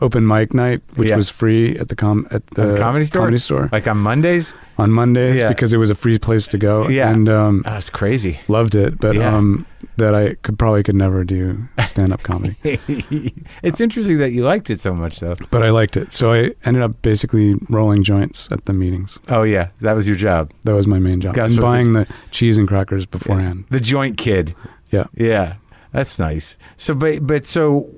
open 0.00 0.26
mic 0.26 0.54
night, 0.54 0.80
which 0.96 1.08
Yeah. 1.10 1.16
was 1.16 1.28
free 1.28 1.76
at 1.78 1.88
the 1.88 1.96
com 1.96 2.26
at 2.30 2.46
the 2.48 2.76
comedy 2.76 3.04
store. 3.04 3.22
comedy 3.22 3.38
store 3.38 3.68
Like 3.72 3.86
on 3.86 3.98
Mondays. 3.98 4.54
on 4.78 4.90
Mondays 4.90 5.38
Yeah. 5.40 5.48
because 5.48 5.72
it 5.72 5.76
was 5.78 5.90
a 5.90 5.94
free 5.94 6.18
place 6.18 6.46
to 6.48 6.58
go. 6.58 6.88
Yeah. 6.88 7.10
and 7.10 7.28
um, 7.28 7.62
Oh, 7.66 7.70
that's 7.72 7.90
crazy. 7.90 8.40
loved 8.48 8.74
it, 8.74 8.98
but 8.98 9.14
Yeah. 9.16 9.36
um, 9.36 9.66
that 9.96 10.14
I 10.14 10.34
could 10.42 10.58
probably 10.58 10.82
could 10.82 10.94
never 10.94 11.24
do 11.24 11.58
stand 11.86 12.12
up 12.12 12.22
comedy. 12.22 12.56
it's 13.62 13.80
interesting 13.80 14.18
that 14.18 14.32
you 14.32 14.42
liked 14.44 14.70
it 14.70 14.80
so 14.80 14.94
much, 14.94 15.20
though. 15.20 15.34
But 15.50 15.62
I 15.62 15.70
liked 15.70 15.96
it, 15.96 16.12
so 16.12 16.32
I 16.32 16.50
ended 16.64 16.82
up 16.82 17.00
basically 17.02 17.56
rolling 17.68 18.02
joints 18.02 18.48
at 18.50 18.64
the 18.64 18.72
meetings. 18.72 19.18
Oh 19.28 19.42
yeah, 19.42 19.68
that 19.80 19.94
was 19.94 20.06
your 20.06 20.16
job. 20.16 20.50
That 20.64 20.74
was 20.74 20.86
my 20.86 20.98
main 20.98 21.20
job. 21.20 21.34
Gus 21.34 21.52
and 21.52 21.60
buying 21.60 21.92
the 21.92 22.06
cheese 22.30 22.56
and 22.58 22.66
crackers 22.68 23.04
beforehand. 23.06 23.64
The 23.70 23.80
joint 23.80 24.16
kid. 24.16 24.54
Yeah. 24.90 25.04
Yeah, 25.14 25.54
that's 25.92 26.18
nice. 26.18 26.56
So, 26.76 26.94
but 26.94 27.26
but 27.26 27.46
so, 27.46 27.88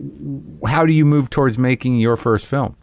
how 0.66 0.86
do 0.86 0.92
you 0.92 1.04
move 1.04 1.30
towards 1.30 1.58
making 1.58 1.98
your 1.98 2.16
first 2.16 2.46
film 2.46 2.76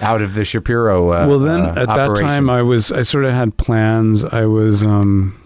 out 0.00 0.22
of 0.22 0.34
the 0.34 0.44
Shapiro? 0.44 1.12
Uh, 1.12 1.26
well, 1.26 1.38
then 1.38 1.62
uh, 1.62 1.74
at 1.76 1.86
that 1.88 2.16
time, 2.16 2.48
I 2.48 2.62
was 2.62 2.92
I 2.92 3.02
sort 3.02 3.24
of 3.24 3.32
had 3.32 3.56
plans. 3.56 4.24
I 4.24 4.44
was 4.44 4.82
um 4.82 5.40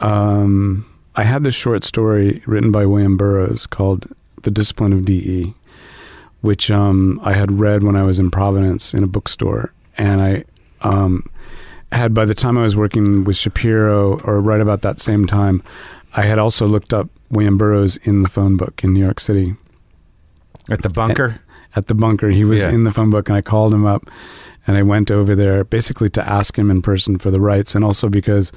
um 0.00 0.86
I 1.14 1.24
had 1.24 1.44
this 1.44 1.54
short 1.54 1.84
story 1.84 2.42
written 2.46 2.72
by 2.72 2.86
William 2.86 3.16
Burroughs 3.16 3.66
called 3.66 4.06
"The 4.42 4.50
Discipline 4.50 4.92
of 4.92 5.04
D.E." 5.04 5.54
Which 6.40 6.72
um, 6.72 7.20
I 7.22 7.34
had 7.34 7.60
read 7.60 7.84
when 7.84 7.94
I 7.94 8.02
was 8.02 8.18
in 8.18 8.28
Providence 8.28 8.94
in 8.94 9.04
a 9.04 9.06
bookstore, 9.06 9.72
and 9.96 10.20
I 10.20 10.44
um, 10.80 11.30
had 11.92 12.14
by 12.14 12.24
the 12.24 12.34
time 12.34 12.58
I 12.58 12.62
was 12.62 12.74
working 12.74 13.22
with 13.22 13.36
Shapiro, 13.36 14.18
or 14.22 14.40
right 14.40 14.60
about 14.60 14.80
that 14.80 15.00
same 15.00 15.24
time, 15.24 15.62
I 16.14 16.22
had 16.26 16.38
also 16.38 16.66
looked 16.66 16.92
up 16.92 17.08
William 17.30 17.56
Burroughs 17.56 17.96
in 18.04 18.22
the 18.22 18.28
phone 18.28 18.56
book 18.56 18.82
in 18.84 18.92
New 18.92 19.00
York 19.00 19.20
City 19.20 19.54
at 20.68 20.82
the 20.82 20.88
bunker. 20.90 21.40
at 21.74 21.86
the 21.86 21.94
bunker. 21.94 22.28
He 22.28 22.44
was 22.44 22.60
Yeah. 22.60 22.70
in 22.70 22.84
the 22.84 22.90
phone 22.92 23.08
book, 23.10 23.28
and 23.28 23.36
I 23.36 23.40
called 23.40 23.72
him 23.72 23.86
up, 23.86 24.08
and 24.66 24.76
I 24.76 24.82
went 24.82 25.10
over 25.10 25.34
there 25.34 25.64
basically 25.64 26.10
to 26.10 26.28
ask 26.28 26.58
him 26.58 26.70
in 26.70 26.82
person 26.82 27.16
for 27.18 27.30
the 27.30 27.40
rights, 27.40 27.74
and 27.74 27.82
also 27.82 28.08
because 28.10 28.52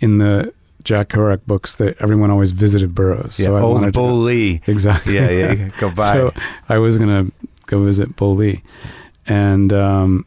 in 0.00 0.18
the 0.18 0.52
Jack 0.84 1.08
Kerouac 1.10 1.40
books 1.46 1.74
that 1.76 1.96
everyone 2.00 2.30
always 2.30 2.50
visited 2.52 2.94
Burroughs. 2.94 3.38
Yeah, 3.38 3.46
so 3.46 3.56
I 3.56 3.60
old 3.60 3.92
Bull 3.92 4.08
to, 4.08 4.14
Lee. 4.14 4.60
exactly. 4.66 5.14
Yeah, 5.14 5.30
yeah, 5.30 5.52
yeah, 5.52 5.68
go 5.78 5.90
by. 5.94 6.12
So 6.14 6.32
I 6.68 6.78
was 6.78 6.98
gonna 6.98 7.26
go 7.66 7.82
visit 7.84 8.14
Bull 8.16 8.34
Lee, 8.36 8.62
and 9.26 9.72
um, 9.72 10.24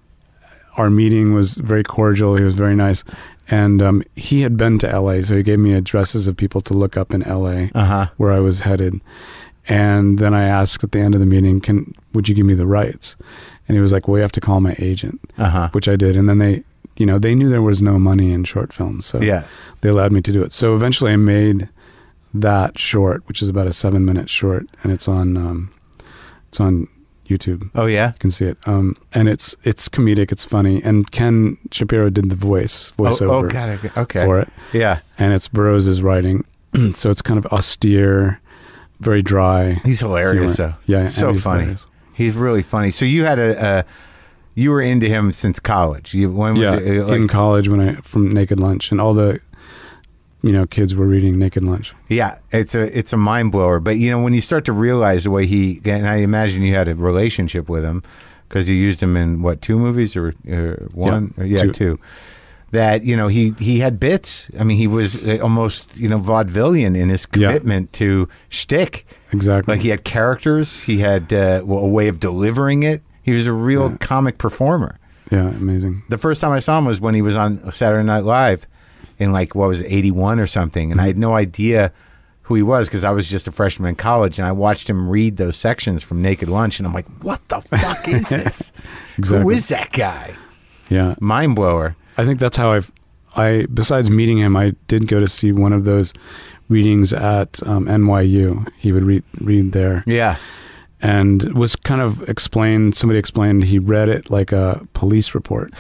our 0.78 0.90
meeting 0.90 1.34
was 1.34 1.54
very 1.58 1.84
cordial. 1.84 2.36
He 2.36 2.44
was 2.44 2.56
very 2.56 2.76
nice. 2.76 3.04
And 3.50 3.82
um, 3.82 4.04
he 4.16 4.42
had 4.42 4.56
been 4.58 4.80
to 4.80 5.00
LA, 5.00 5.22
so 5.22 5.36
he 5.36 5.44
gave 5.44 5.60
me 5.60 5.74
addresses 5.74 6.28
of 6.28 6.38
people 6.38 6.62
to 6.62 6.74
look 6.74 6.96
up 6.98 7.14
in 7.14 7.22
LA 7.22 7.68
Uh 7.76 7.86
huh. 7.86 8.08
where 8.18 8.32
I 8.32 8.40
was 8.40 8.62
headed. 8.62 9.02
And 9.68 10.18
then 10.20 10.34
I 10.34 10.44
asked 10.46 10.84
at 10.84 10.92
the 10.92 11.00
end 11.00 11.14
of 11.14 11.20
the 11.20 11.26
meeting, 11.26 11.62
"Can 11.62 11.94
would 12.14 12.28
you 12.30 12.36
give 12.36 12.46
me 12.46 12.54
the 12.54 12.66
rights?" 12.68 13.16
And 13.68 13.76
he 13.76 13.82
was 13.82 13.92
like, 13.94 14.08
"Well, 14.08 14.18
you 14.18 14.22
have 14.22 14.32
to 14.34 14.42
call 14.42 14.60
my 14.62 14.76
agent," 14.80 15.20
Uh 15.38 15.50
huh. 15.50 15.70
which 15.72 15.88
I 15.88 15.96
did. 15.96 16.16
And 16.18 16.28
then 16.28 16.40
they, 16.40 16.64
you 16.98 17.06
know, 17.06 17.18
they 17.20 17.34
knew 17.36 17.48
there 17.50 17.62
was 17.62 17.82
no 17.82 17.98
money 18.00 18.32
in 18.34 18.44
short 18.44 18.74
films, 18.74 19.06
so 19.06 19.22
Yeah. 19.22 19.44
they 19.82 19.90
allowed 19.90 20.12
me 20.12 20.22
to 20.22 20.32
do 20.32 20.42
it. 20.44 20.52
So 20.54 20.76
eventually, 20.76 21.12
I 21.14 21.16
made 21.18 21.70
that 22.34 22.78
short, 22.80 23.24
which 23.28 23.42
is 23.42 23.48
about 23.50 23.68
a 23.68 23.74
seven-minute 23.74 24.30
short, 24.30 24.68
and 24.84 24.92
it's 24.92 25.08
on 25.08 25.38
um, 25.38 25.72
it's 26.50 26.60
on 26.60 26.88
YouTube. 27.38 27.70
Oh 27.76 27.86
yeah. 27.86 28.08
You 28.14 28.20
can 28.20 28.32
see 28.32 28.46
it, 28.46 28.58
um, 28.66 28.96
and 29.14 29.28
it's 29.30 29.56
it's 29.64 29.90
comedic, 29.90 30.32
it's 30.32 30.46
funny, 30.46 30.82
and 30.84 31.10
Ken 31.12 31.58
Shapiro 31.72 32.10
did 32.10 32.30
the 32.30 32.36
voice 32.36 32.92
Oh, 33.00 33.04
voiceover 33.04 33.46
oh, 33.46 33.48
got 33.50 33.70
it. 33.70 33.98
Okay. 33.98 34.24
for 34.26 34.40
it 34.40 34.50
Yeah. 34.74 35.00
and 35.18 35.34
it's 35.34 35.48
Burroughs' 35.48 36.02
writing, 36.02 36.46
so 36.96 37.10
it's 37.10 37.22
kind 37.22 37.38
of 37.38 37.46
austere, 37.48 38.40
very 39.00 39.22
dry. 39.22 39.82
He's 39.86 40.00
hilarious, 40.02 40.56
humor. 40.58 40.78
though. 40.88 40.94
Yeah, 40.94 41.08
so 41.08 41.32
he's 41.34 41.44
funny. 41.44 41.60
hilarious. 41.62 41.88
He's 42.16 42.36
really 42.36 42.62
funny. 42.62 42.92
So 42.92 43.06
you 43.06 43.26
had 43.26 43.40
a, 43.40 43.66
a 43.80 43.86
you 44.56 44.70
were 44.70 44.82
into 44.82 45.08
him 45.10 45.32
since 45.32 45.60
college. 45.60 46.14
You 46.14 46.32
when 46.32 46.54
was 46.56 46.62
Yeah, 46.62 46.76
it? 46.78 47.00
uh, 47.02 47.06
Like, 47.08 47.16
in 47.16 47.28
college 47.28 47.68
when 47.68 47.80
I 47.80 47.96
from 48.02 48.32
Naked 48.34 48.60
Lunch, 48.60 48.92
and 48.92 49.02
all 49.02 49.14
the, 49.16 49.40
you 50.44 50.52
know, 50.52 50.66
kids 50.68 50.94
were 50.94 51.08
reading 51.08 51.40
Naked 51.40 51.64
Lunch. 51.64 51.94
yeah, 52.10 52.36
it's 52.52 52.76
a 52.76 52.96
it's 52.98 53.14
a 53.14 53.18
mind 53.18 53.52
blower. 53.52 53.80
But 53.80 53.98
you 53.98 54.12
know 54.12 54.22
when 54.22 54.34
you 54.34 54.42
start 54.42 54.66
to 54.66 54.74
realize 54.74 55.24
the 55.24 55.32
way 55.32 55.46
he 55.48 55.82
and 55.86 56.08
I 56.08 56.18
imagine 56.18 56.62
you 56.62 56.76
had 56.76 56.88
a 56.88 56.96
relationship 56.96 57.70
with 57.70 57.84
him 57.84 58.04
because 58.50 58.68
you 58.70 58.76
used 58.76 59.02
him 59.02 59.16
in 59.18 59.42
what 59.42 59.62
two 59.62 59.78
movies 59.80 60.16
or, 60.16 60.34
or 60.48 60.88
one? 60.94 61.34
Yeah, 61.38 61.44
Or- 61.44 61.48
yeah, 61.48 61.62
two. 61.64 61.72
two. 61.72 62.00
That 62.72 63.04
you 63.04 63.16
know 63.16 63.28
he 63.28 63.54
he 63.60 63.80
had 63.80 64.00
bits. 64.00 64.50
I 64.60 64.64
mean 64.64 64.78
he 64.78 64.88
was 64.88 65.16
uh, 65.24 65.38
almost 65.44 65.86
you 65.96 66.10
know 66.10 66.20
vaudevillian 66.20 66.98
in 66.98 67.10
his 67.10 67.28
Yeah. 67.36 67.48
commitment 67.50 67.94
to 67.94 68.28
shtick. 68.50 69.06
Exactly. 69.32 69.74
Like 69.76 69.82
he 69.82 69.90
had 69.90 70.04
characters. 70.04 70.80
He 70.82 70.98
had 71.00 71.32
uh, 71.34 71.62
a 71.64 71.88
way 71.88 72.08
of 72.08 72.20
delivering 72.20 72.84
it. 72.84 73.02
He 73.22 73.32
was 73.32 73.46
a 73.48 73.54
real 73.54 73.92
Yeah. 73.92 73.98
comic 74.00 74.38
performer. 74.40 74.98
yeah, 75.32 75.48
amazing. 75.50 76.02
The 76.10 76.18
first 76.18 76.42
time 76.42 76.52
I 76.52 76.60
saw 76.60 76.78
him 76.80 76.86
was 76.86 77.00
when 77.00 77.16
he 77.16 77.22
was 77.22 77.36
on 77.38 77.72
Saturday 77.72 78.04
Night 78.04 78.24
Live 78.26 78.68
in 79.24 79.32
like 79.32 79.56
what 79.56 79.68
was 79.70 79.80
it, 79.82 79.88
81 79.92 80.40
or 80.40 80.48
something 80.48 80.92
and 80.92 81.02
I 81.02 81.08
had 81.08 81.18
no 81.18 81.34
idea 81.36 81.92
who 82.44 82.56
he 82.56 82.62
was 82.62 82.88
because 82.90 83.04
I 83.06 83.12
was 83.12 83.28
just 83.28 83.48
a 83.48 83.52
freshman 83.52 83.88
in 83.90 83.96
college 83.96 84.38
and 84.38 84.46
I 84.46 84.52
watched 84.52 84.90
him 84.90 85.10
read 85.10 85.38
those 85.38 85.56
sections 85.56 86.04
from 86.04 86.22
Naked 86.22 86.50
Lunch 86.50 86.78
and 86.80 86.86
I'm 86.86 86.94
like 86.94 87.08
what 87.24 87.40
the 87.48 87.62
fuck 87.62 88.08
is 88.08 88.30
this? 88.30 88.72
Who 89.16 89.22
Exactly. 89.24 89.56
is 89.56 89.68
that 89.70 89.92
guy? 89.94 90.36
Yeah, 90.90 91.16
Mind 91.20 91.56
blower. 91.56 91.96
I 92.18 92.26
think 92.26 92.40
that's 92.40 92.58
how 92.58 92.72
I've. 92.74 92.92
I 93.36 93.66
besides 93.74 94.12
meeting 94.12 94.38
him, 94.38 94.56
I 94.56 94.74
did 94.88 95.08
go 95.08 95.20
to 95.20 95.28
see 95.28 95.52
one 95.52 95.74
of 95.74 95.86
those 95.86 96.14
readings 96.70 97.14
at 97.14 97.66
um, 97.66 97.86
NYU. 97.88 98.68
He 98.78 98.92
would 98.92 99.04
read 99.04 99.24
read 99.40 99.72
there, 99.72 100.04
Yeah. 100.06 100.38
and 101.02 101.42
was 101.54 101.76
kind 101.76 102.02
of 102.02 102.22
explained. 102.30 102.96
Somebody 102.96 103.18
explained 103.18 103.64
he 103.64 103.80
read 103.80 104.10
it 104.10 104.30
like 104.30 104.52
a 104.52 104.86
police 104.94 105.34
report, 105.34 105.74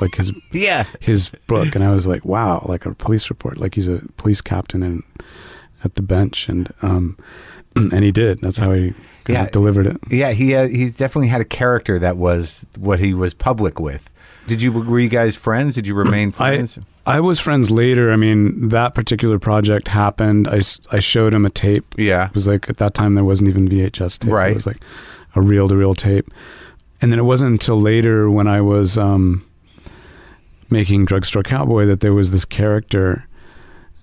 like 0.00 0.14
his 0.16 0.32
Yeah. 0.52 0.84
his 1.00 1.30
book, 1.46 1.74
and 1.74 1.84
I 1.84 1.90
was 1.92 2.06
like, 2.06 2.24
wow, 2.24 2.64
like 2.68 2.86
a 2.86 2.94
police 2.94 3.30
report, 3.30 3.58
like 3.58 3.74
he's 3.74 3.88
a 3.88 4.00
police 4.16 4.40
captain 4.40 4.82
and 4.82 5.02
at 5.84 5.94
the 5.94 6.02
bench, 6.02 6.48
and 6.48 6.72
um, 6.82 7.16
and 7.76 8.02
he 8.04 8.12
did. 8.12 8.40
That's 8.40 8.58
how 8.58 8.72
he 8.72 8.94
Yeah. 9.28 9.48
delivered 9.50 9.86
it. 9.86 9.96
Yeah, 10.10 10.30
he 10.32 10.54
uh, 10.54 10.68
he's 10.68 10.94
definitely 10.94 11.28
had 11.28 11.40
a 11.40 11.44
character 11.46 11.98
that 11.98 12.16
was 12.16 12.64
what 12.78 12.98
he 13.00 13.14
was 13.14 13.34
public 13.34 13.78
with. 13.80 14.08
Did 14.46 14.62
you 14.62 14.70
were 14.72 15.00
you 15.00 15.08
guys 15.08 15.34
friends? 15.36 15.74
Did 15.74 15.86
you 15.86 15.94
remain 16.04 16.32
friends? 16.32 16.78
I 16.78 16.82
I 17.16 17.20
was 17.20 17.38
friends 17.38 17.70
later. 17.70 18.10
I 18.12 18.16
mean, 18.16 18.68
that 18.70 18.96
particular 18.96 19.38
project 19.38 19.86
happened. 19.86 20.48
I, 20.48 20.60
I 20.90 20.98
showed 20.98 21.32
him 21.34 21.46
a 21.46 21.50
tape. 21.50 21.84
yeah. 21.96 22.26
It 22.26 22.34
was 22.34 22.48
like 22.48 22.68
at 22.68 22.78
that 22.78 22.94
time 22.94 23.14
there 23.14 23.22
wasn't 23.24 23.48
even 23.48 23.68
VHS 23.68 24.18
tape. 24.18 24.32
Right. 24.32 24.50
It 24.50 24.54
was 24.54 24.66
like 24.66 24.80
a 25.36 25.40
reel 25.40 25.68
to 25.68 25.76
reel 25.76 25.94
tape. 25.94 26.28
And 27.00 27.12
then 27.12 27.20
it 27.20 27.24
wasn't 27.24 27.52
until 27.52 27.80
later 27.80 28.28
when 28.28 28.48
I 28.48 28.60
was 28.60 28.98
um, 28.98 29.45
making 30.70 31.04
Drugstore 31.04 31.42
Cowboy 31.42 31.86
that 31.86 32.00
there 32.00 32.14
was 32.14 32.30
this 32.30 32.44
character 32.44 33.26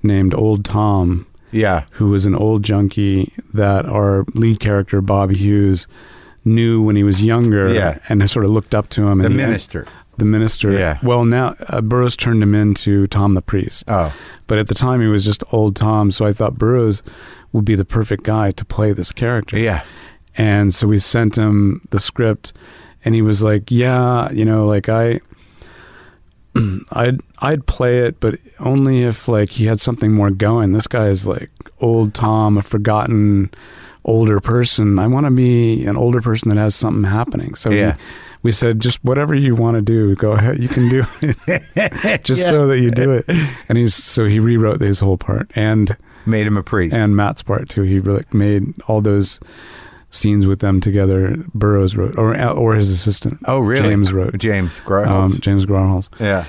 named 0.02 0.34
Old 0.34 0.66
Tom 0.66 1.26
Yeah. 1.52 1.84
who 1.92 2.10
was 2.10 2.26
an 2.26 2.36
old 2.36 2.64
junkie 2.64 3.32
that 3.54 3.86
our 3.86 4.26
lead 4.34 4.60
character 4.60 5.02
Bob 5.02 5.32
Hughes 5.32 5.88
knew 6.46 6.82
when 6.82 6.96
he 6.96 7.04
was 7.04 7.22
younger 7.22 7.74
Yeah. 7.74 8.00
and 8.10 8.30
sort 8.30 8.46
of 8.46 8.52
looked 8.52 8.76
up 8.76 8.90
to 8.90 9.08
him. 9.08 9.20
The 9.20 9.30
minister. 9.30 9.86
the 10.18 10.26
minister. 10.26 10.72
Yeah. 10.72 11.00
Well, 11.02 11.26
now 11.26 11.56
uh, 11.70 11.82
Burroughs 11.82 12.16
turned 12.16 12.44
him 12.44 12.54
into 12.54 13.08
Tom 13.08 13.34
the 13.34 13.42
priest. 13.42 13.86
Oh. 13.90 14.14
But 14.48 14.58
at 14.60 14.68
the 14.68 14.76
time, 14.76 15.02
he 15.02 15.08
was 15.08 15.26
just 15.26 15.44
old 15.52 15.76
Tom. 15.76 16.12
So 16.12 16.26
I 16.26 16.34
thought 16.34 16.56
Burroughs 16.58 17.02
would 17.52 17.66
be 17.66 17.74
the 17.76 17.86
perfect 17.86 18.24
guy 18.24 18.52
to 18.52 18.66
play 18.66 18.92
this 18.94 19.12
character. 19.12 19.58
Yeah. 19.58 19.84
And 20.38 20.74
so 20.74 20.86
we 20.88 21.00
sent 21.00 21.36
him 21.38 21.82
the 21.92 22.00
script, 22.00 22.54
and 23.06 23.16
he 23.16 23.22
was 23.22 23.42
like, 23.44 23.72
"Yeah, 23.72 24.32
you 24.32 24.46
know, 24.46 24.66
like 24.68 24.88
I, 24.90 25.20
I'd 26.92 27.22
I'd 27.40 27.66
play 27.66 28.00
it, 28.06 28.20
but 28.20 28.36
only 28.60 29.04
if 29.04 29.28
like 29.28 29.50
he 29.50 29.66
had 29.66 29.80
something 29.80 30.12
more 30.14 30.32
going. 30.32 30.74
This 30.74 30.88
guy 30.88 31.08
is 31.08 31.26
like 31.28 31.50
old 31.82 32.14
Tom, 32.14 32.58
a 32.58 32.62
forgotten 32.62 33.52
older 34.06 34.40
person. 34.40 35.00
I 35.00 35.08
want 35.08 35.26
to 35.26 35.32
be 35.32 35.86
an 35.86 35.96
older 35.96 36.22
person 36.22 36.50
that 36.50 36.58
has 36.58 36.76
something 36.76 37.04
happening. 37.10 37.56
So 37.56 37.70
Yeah. 37.72 37.96
we, 37.96 38.02
we 38.44 38.52
said, 38.52 38.82
just 38.82 39.04
whatever 39.04 39.34
you 39.34 39.56
want 39.56 39.76
to 39.76 39.82
do, 39.82 40.14
go 40.16 40.34
ahead. 40.34 40.60
You 40.62 40.68
can 40.68 40.90
do 40.90 41.06
it, 41.22 42.24
just 42.26 42.42
Yeah. 42.42 42.50
so 42.50 42.68
that 42.68 42.80
you 42.80 42.92
do 42.92 43.12
it. 43.14 43.26
And 43.70 43.78
he's 43.78 43.96
so 43.96 44.26
he 44.26 44.40
rewrote 44.40 44.82
his 44.82 45.00
whole 45.00 45.18
part 45.18 45.50
and 45.56 45.96
Made 46.26 46.46
him 46.48 46.58
a 46.58 46.64
priest. 46.64 46.94
and 46.96 47.16
Matt's 47.16 47.42
part 47.42 47.70
too. 47.70 47.84
He 47.84 48.00
really 48.00 48.26
made 48.34 48.74
all 48.88 49.00
those 49.02 49.40
scenes 50.14 50.46
with 50.46 50.60
them 50.60 50.80
together. 50.80 51.36
Burroughs 51.54 51.96
wrote, 51.98 52.18
or 52.18 52.40
or 52.42 52.76
his 52.76 52.90
assistant. 52.90 53.40
oh, 53.46 53.60
really? 53.60 53.90
James 53.90 54.14
wrote. 54.14 54.38
James 54.38 54.80
Um, 54.88 55.34
James 55.42 55.66
Grauerholz. 55.66 56.08
yeah. 56.20 56.46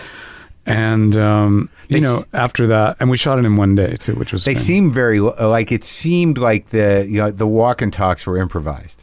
And 0.67 1.15
um, 1.17 1.69
They 1.89 1.97
you 1.97 2.01
know, 2.01 2.19
s- 2.19 2.25
after 2.33 2.67
that, 2.69 2.97
and 2.99 3.11
we 3.11 3.17
shot 3.19 3.39
it 3.39 3.45
in 3.45 3.57
one 3.57 3.75
day 3.75 3.97
too, 3.97 4.15
which 4.15 4.33
was 4.33 4.45
They 4.47 4.55
fun. 4.55 4.62
seem 4.62 4.91
very 4.91 5.21
like 5.21 5.71
it 5.73 5.85
seemed 5.85 6.39
like 6.39 6.71
the 6.71 7.07
you 7.09 7.19
know 7.19 7.31
the 7.31 7.47
walk 7.47 7.83
and 7.83 7.93
talks 7.93 8.27
were 8.27 8.39
improvised 8.39 9.01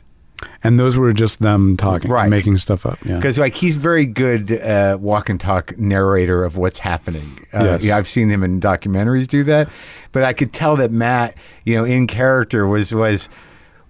and 0.63 0.79
those 0.79 0.97
were 0.97 1.11
just 1.13 1.39
them 1.39 1.77
talking, 1.77 2.09
Right. 2.09 2.27
making 2.29 2.57
stuff 2.57 2.83
up. 2.83 2.97
Yeah, 3.05 3.17
because 3.17 3.37
like 3.37 3.53
he's 3.53 3.77
very 3.77 4.07
good 4.07 4.59
uh, 4.59 4.97
walk 4.99 5.29
and 5.29 5.39
talk 5.39 5.77
narrator 5.77 6.43
of 6.43 6.57
what's 6.57 6.79
happening. 6.79 7.45
Uh, 7.53 7.63
Yes. 7.63 7.83
Yeah, 7.83 7.97
I've 7.97 8.07
seen 8.07 8.27
him 8.29 8.41
in 8.43 8.59
documentaries 8.59 9.27
do 9.27 9.43
that, 9.43 9.69
but 10.13 10.23
I 10.23 10.33
could 10.33 10.53
tell 10.53 10.75
that 10.77 10.91
Matt, 10.91 11.35
you 11.65 11.75
know, 11.75 11.83
in 11.83 12.07
character 12.07 12.65
was 12.65 12.91
was. 12.93 13.29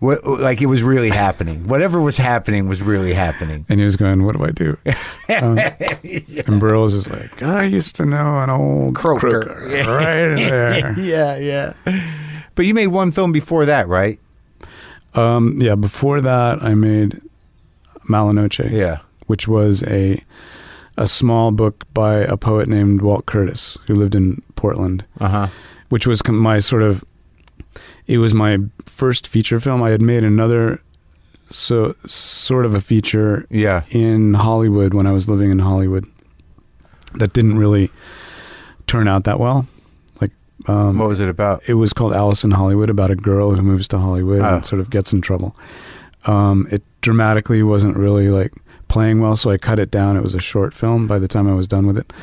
What, 0.01 0.25
like 0.25 0.61
it 0.61 0.65
was 0.65 0.81
really 0.81 1.09
happening. 1.09 1.67
Whatever 1.67 2.01
was 2.01 2.17
happening 2.17 2.67
was 2.67 2.81
really 2.81 3.13
happening. 3.13 3.65
and 3.69 3.79
he 3.79 3.85
was 3.85 3.95
going, 3.95 4.25
"What 4.25 4.35
do 4.35 4.43
I 4.43 4.49
do?" 4.51 4.75
Um, 5.41 5.57
And 6.47 6.59
Burroughs 6.59 6.93
is 6.93 7.07
like, 7.07 7.41
"I 7.43 7.63
used 7.63 7.95
to 7.97 8.05
know 8.05 8.39
an 8.41 8.49
old 8.49 8.95
Croaker." 8.95 9.29
croaker 9.43 9.65
right 9.69 10.35
there." 10.35 10.93
yeah, 10.99 11.37
yeah. 11.37 11.73
But 12.55 12.65
you 12.65 12.73
made 12.73 12.87
one 12.87 13.11
film 13.11 13.31
before 13.31 13.65
that, 13.65 13.87
right? 13.87 14.19
Um, 15.13 15.61
yeah, 15.61 15.75
before 15.75 16.19
that, 16.21 16.63
I 16.63 16.73
made 16.73 17.21
Mala 18.07 18.33
Noche. 18.33 18.61
Yeah. 18.71 18.99
which 19.27 19.47
was 19.47 19.83
a 19.83 20.21
a 20.97 21.07
small 21.07 21.51
book 21.51 21.85
by 21.93 22.15
a 22.15 22.35
poet 22.37 22.67
named 22.67 23.01
Walt 23.01 23.25
Curtis 23.27 23.77
who 23.87 23.95
lived 23.95 24.15
in 24.15 24.41
Portland, 24.55 25.05
Uh 25.19 25.27
huh. 25.29 25.47
which 25.89 26.05
was 26.07 26.21
com- 26.21 26.37
my 26.37 26.59
sort 26.59 26.81
of 26.83 27.03
it 28.07 28.17
was 28.17 28.33
my 28.33 28.57
first 28.85 29.27
feature 29.27 29.59
film. 29.59 29.81
I 29.83 29.89
had 29.91 30.01
made 30.01 30.23
another 30.23 30.81
so 31.49 31.95
sort 32.07 32.65
of 32.65 32.73
a 32.73 32.81
feature 32.81 33.45
Yeah. 33.49 33.83
in 33.89 34.33
Hollywood 34.35 34.93
when 34.93 35.05
I 35.07 35.11
was 35.11 35.27
living 35.29 35.51
in 35.51 35.59
Hollywood 35.59 36.05
that 37.15 37.33
didn't 37.33 37.57
really 37.57 37.91
turn 38.87 39.07
out 39.07 39.25
that 39.25 39.39
well. 39.39 39.67
Like 40.21 40.31
um, 40.67 40.97
What 40.97 41.09
was 41.09 41.19
it 41.19 41.27
about? 41.29 41.61
it 41.67 41.73
was 41.73 41.91
called 41.93 42.13
Alice 42.13 42.43
in 42.43 42.51
Hollywood 42.51 42.89
about 42.89 43.11
a 43.11 43.15
girl 43.15 43.51
who 43.53 43.61
moves 43.61 43.87
to 43.89 43.97
Hollywood 43.97 44.41
Oh. 44.41 44.55
and 44.55 44.65
sort 44.65 44.79
of 44.79 44.89
gets 44.89 45.11
in 45.11 45.21
trouble. 45.21 45.55
Um, 46.25 46.67
it 46.71 46.83
dramatically 47.01 47.63
wasn't 47.63 47.97
really 47.97 48.29
like 48.29 48.53
playing 48.87 49.19
well, 49.21 49.35
so 49.35 49.49
I 49.49 49.57
cut 49.57 49.79
it 49.79 49.91
down. 49.91 50.15
It 50.17 50.23
was 50.23 50.35
a 50.35 50.39
short 50.41 50.73
film 50.73 51.07
by 51.07 51.19
the 51.19 51.27
time 51.27 51.47
I 51.49 51.53
was 51.53 51.67
done 51.67 51.85
with 51.87 51.97
it. 51.97 52.13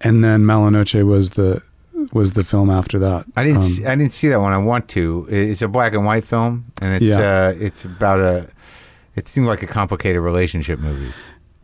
And 0.00 0.24
then 0.24 0.44
Mala 0.46 0.70
Noche 0.70 0.94
was 0.94 1.30
the 1.30 1.62
was 2.12 2.32
the 2.32 2.44
film 2.44 2.70
after 2.70 2.98
that. 2.98 3.26
I 3.36 3.44
didn't. 3.44 3.58
Um, 3.58 3.62
see, 3.62 3.86
I 3.86 3.94
didn't 3.94 4.12
see 4.12 4.28
that 4.28 4.40
one. 4.40 4.52
I 4.52 4.58
want 4.58 4.88
to. 4.90 5.26
It's 5.30 5.62
a 5.62 5.68
black 5.68 5.94
and 5.94 6.04
white 6.04 6.24
film, 6.24 6.66
and 6.82 6.94
it's 6.94 7.04
Yeah. 7.04 7.18
uh, 7.48 7.54
it's 7.58 7.84
about 7.84 8.20
a. 8.20 8.48
It 9.16 9.26
seemed 9.28 9.46
like 9.46 9.62
a 9.62 9.66
complicated 9.66 10.22
relationship 10.22 10.78
movie. 10.78 11.12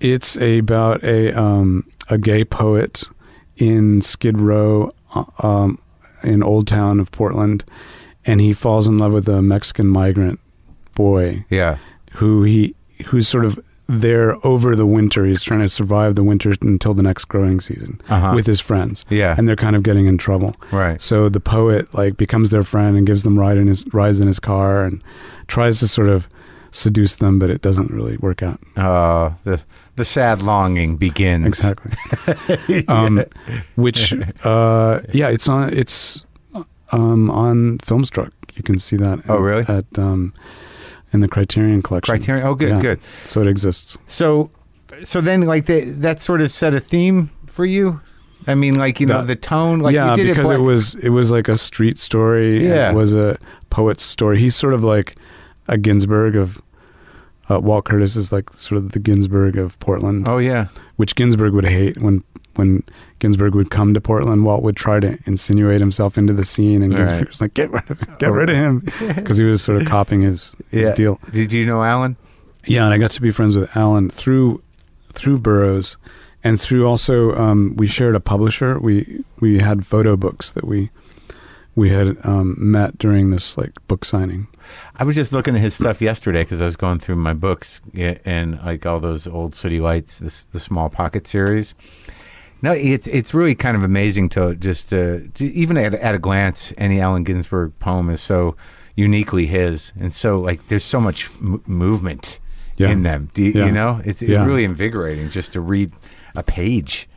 It's 0.01 0.37
about 0.37 1.03
a 1.05 1.33
um, 1.39 1.87
a 2.11 2.19
gay 2.19 2.45
poet 2.45 3.05
in 3.57 4.03
Skid 4.03 4.39
Row, 4.41 4.93
uh, 5.15 5.25
um, 5.47 5.79
in 6.25 6.43
Old 6.43 6.67
Town 6.67 6.99
of 7.01 7.11
Portland, 7.13 7.65
and 8.25 8.41
he 8.41 8.53
falls 8.53 8.89
in 8.89 8.99
love 8.99 9.13
with 9.13 9.29
a 9.29 9.41
Mexican 9.41 9.87
migrant 9.87 10.41
boy 10.97 11.45
Yeah. 11.51 11.79
who 12.15 12.43
he 12.43 12.75
who's 13.07 13.29
sort 13.29 13.45
of 13.45 13.59
there 13.89 14.37
over 14.47 14.75
the 14.75 14.87
winter. 14.87 15.25
He's 15.27 15.43
trying 15.43 15.61
to 15.61 15.69
survive 15.69 16.15
the 16.15 16.25
winter 16.25 16.55
until 16.63 16.95
the 16.95 17.03
next 17.03 17.27
growing 17.27 17.61
season 17.61 18.01
Uh-huh. 18.09 18.33
with 18.35 18.47
his 18.47 18.61
friends. 18.61 19.05
Yeah. 19.11 19.35
and 19.37 19.47
they're 19.47 19.57
kind 19.57 19.77
of 19.77 19.83
getting 19.83 20.07
in 20.07 20.17
trouble. 20.19 20.55
Right. 20.73 21.01
So 21.03 21.29
the 21.29 21.41
poet 21.41 21.93
like 21.95 22.17
becomes 22.17 22.51
their 22.51 22.65
friend 22.65 22.97
and 22.97 23.07
gives 23.07 23.23
them 23.25 23.39
ride 23.39 23.57
in 23.59 23.67
his 23.67 23.85
rides 23.93 24.21
in 24.21 24.27
his 24.27 24.39
car 24.41 24.85
and 24.85 25.03
tries 25.49 25.81
to 25.81 25.89
sort 25.89 26.09
of 26.09 26.29
seduce 26.71 27.17
them, 27.17 27.39
but 27.39 27.51
it 27.51 27.63
doesn't 27.63 27.91
really 27.91 28.17
work 28.19 28.43
out. 28.43 28.59
Uh, 28.77 29.31
the 29.45 29.61
the 29.97 30.05
sad 30.05 30.43
longing 30.43 30.97
begins. 30.97 31.47
Exactly. 31.47 31.93
um, 32.89 33.25
which, 33.77 34.13
uh, 34.45 35.01
yeah, 35.13 35.29
it's 35.29 35.47
on. 35.49 35.73
It's 35.73 36.25
um, 36.91 37.31
on 37.31 37.79
Filmstruck. 37.79 38.33
You 38.57 38.63
can 38.65 38.79
see 38.79 38.97
that. 38.97 39.21
Oh, 39.29 39.37
really? 39.39 39.65
At 39.69 39.85
um, 39.99 40.33
in 41.15 41.21
the 41.21 41.29
Criterion 41.29 41.81
collection. 41.81 42.13
Criterion. 42.13 42.47
Oh, 42.47 42.55
good, 42.55 42.69
Yeah. 42.69 42.83
good. 42.83 43.01
So 43.27 43.41
it 43.41 43.47
exists. 43.47 43.97
So, 44.09 44.51
so 45.05 45.23
then 45.23 45.43
like 45.43 45.65
the, 45.67 45.81
that 45.85 46.21
sort 46.21 46.43
of 46.43 46.53
set 46.53 46.75
a 46.75 46.81
theme 46.81 47.31
for 47.47 47.65
you. 47.65 48.01
I 48.47 48.55
mean, 48.55 48.75
like 48.75 49.01
you 49.01 49.07
know, 49.07 49.25
the 49.25 49.37
tone. 49.37 49.79
Like 49.79 49.95
yeah, 49.95 50.11
you 50.11 50.17
did 50.17 50.27
because 50.37 50.51
it, 50.51 50.57
it, 50.57 50.61
was 50.63 50.95
it 50.97 51.09
was 51.09 51.31
like 51.31 51.49
a 51.49 51.57
street 51.57 51.99
story. 51.99 52.67
Yeah. 52.69 52.91
it 52.91 52.95
was 52.95 53.15
a 53.15 53.39
poet's 53.71 54.03
story. 54.03 54.39
He's 54.39 54.55
sort 54.55 54.75
of 54.75 54.85
like 54.85 55.17
a 55.69 55.79
Ginsberg 55.79 56.37
of. 56.37 56.61
Uh, 57.51 57.61
Walt 57.61 57.85
Curtis 57.85 58.17
is 58.17 58.33
like 58.33 58.49
sort 58.55 58.79
of 58.79 58.93
the 58.93 58.99
Ginsberg 58.99 59.59
of 59.59 59.79
Portland, 59.79 60.27
Oh 60.27 60.39
yeah. 60.39 60.69
which 60.97 61.15
Ginsberg 61.15 61.53
would 61.53 61.67
hate 61.67 61.99
when 61.99 62.25
when 62.57 62.83
Ginsberg 63.19 63.55
would 63.55 63.71
come 63.71 63.95
to 63.95 64.01
Portland. 64.01 64.45
Walt 64.45 64.63
would 64.63 64.77
try 64.77 65.01
to 65.01 65.19
insinuate 65.27 65.81
himself 65.81 66.17
into 66.19 66.33
the 66.33 66.45
scene, 66.45 66.83
and 66.83 66.93
Right. 66.93 67.07
Ginsberg 67.07 67.29
was 67.29 67.41
like, 67.41 67.55
"Get 67.55 67.71
rid 67.71 67.91
of 67.91 68.19
get 68.19 68.33
rid 68.33 68.51
of 68.51 68.57
him," 68.57 68.81
because 69.17 69.39
he 69.39 69.47
was 69.47 69.63
sort 69.63 69.81
of 69.81 69.87
copying 69.89 70.23
his, 70.23 70.55
his 70.71 70.89
Yeah. 70.89 70.95
deal. 70.95 71.21
Did 71.33 71.53
you 71.53 71.65
know 71.67 71.83
Allen? 71.83 72.17
Yeah, 72.67 72.85
and 72.85 72.95
I 72.95 72.99
got 72.99 73.11
to 73.13 73.21
be 73.23 73.31
friends 73.31 73.57
with 73.57 73.75
Allen 73.77 74.11
through 74.11 74.63
through 75.15 75.39
Burroughs, 75.39 75.97
and 76.43 76.61
through 76.61 76.87
also 76.87 77.35
um, 77.37 77.75
we 77.77 77.87
shared 77.87 78.15
a 78.15 78.21
publisher. 78.21 78.79
We 78.79 79.23
we 79.41 79.59
had 79.59 79.87
photo 79.87 80.17
books 80.17 80.51
that 80.53 80.65
we 80.67 80.91
we 81.77 81.91
had 81.91 82.17
um, 82.25 82.55
met 82.59 82.97
during 82.99 83.31
this 83.31 83.57
like 83.59 83.73
book 83.89 84.05
signing. 84.05 84.47
I 84.97 85.05
was 85.05 85.15
just 85.15 85.33
looking 85.33 85.57
at 85.57 85.61
his 85.61 85.75
stuff 85.75 86.01
yesterday 86.01 86.43
because 86.43 86.61
I 86.61 86.65
was 86.67 86.77
going 86.77 86.99
through 87.01 87.17
my 87.17 87.35
books 87.35 87.81
and 88.25 88.59
like 88.65 88.87
all 88.87 88.99
those 89.01 89.27
old 89.27 89.55
City 89.55 89.79
Lights, 89.81 90.21
this, 90.21 90.45
the 90.53 90.61
Small 90.61 90.89
Pocket 90.89 91.27
series. 91.27 91.75
No, 92.65 92.73
it's 92.73 93.07
it's 93.07 93.35
really 93.35 93.55
kind 93.55 93.77
of 93.77 93.85
amazing 93.85 94.31
to 94.31 94.55
just 94.57 94.93
uh, 94.93 95.19
even 95.39 95.77
at, 95.77 95.95
at 95.95 96.15
a 96.15 96.19
glance, 96.19 96.73
any 96.79 96.99
Allen 97.01 97.23
Ginsberg 97.25 97.73
poem 97.79 98.09
is 98.11 98.21
so 98.23 98.57
uniquely 98.97 99.45
his, 99.47 99.93
and 100.01 100.13
so 100.13 100.41
like 100.41 100.67
there's 100.69 100.85
so 100.85 101.01
much 101.01 101.31
m- 101.43 101.63
movement 101.67 102.41
Yeah. 102.77 102.91
in 102.91 103.03
them. 103.03 103.31
You, 103.37 103.53
Yeah. 103.55 103.67
you 103.67 103.73
know, 103.73 104.01
it's, 104.05 104.23
it's 104.23 104.31
Yeah. 104.31 104.47
really 104.47 104.65
invigorating 104.65 105.29
just 105.29 105.53
to 105.53 105.61
read 105.61 105.93
a 106.35 106.43
page. 106.43 107.09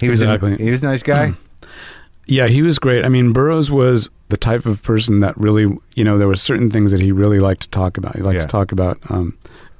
He 0.00 0.08
was 0.10 0.20
a- 0.20 0.34
Exactly. 0.34 0.56
he 0.64 0.70
was 0.70 0.82
a 0.82 0.84
nice 0.86 1.02
guy. 1.02 1.34
Yeah, 2.26 2.48
he 2.48 2.60
was 2.62 2.78
great. 2.80 3.04
I 3.04 3.08
mean, 3.08 3.32
Burroughs 3.32 3.70
was 3.70 4.10
the 4.30 4.36
type 4.36 4.66
of 4.66 4.82
person 4.82 5.20
that 5.20 5.36
really, 5.38 5.66
you 5.94 6.02
know, 6.04 6.18
there 6.18 6.26
were 6.26 6.34
certain 6.34 6.70
things 6.72 6.90
that 6.90 7.00
he 7.00 7.12
really 7.12 7.38
liked 7.38 7.62
to 7.62 7.70
talk 7.70 7.96
about. 7.98 8.16
He 8.16 8.22
liked 8.22 8.40
to 8.40 8.46
talk 8.48 8.72
about 8.72 8.98
um, 9.10 9.32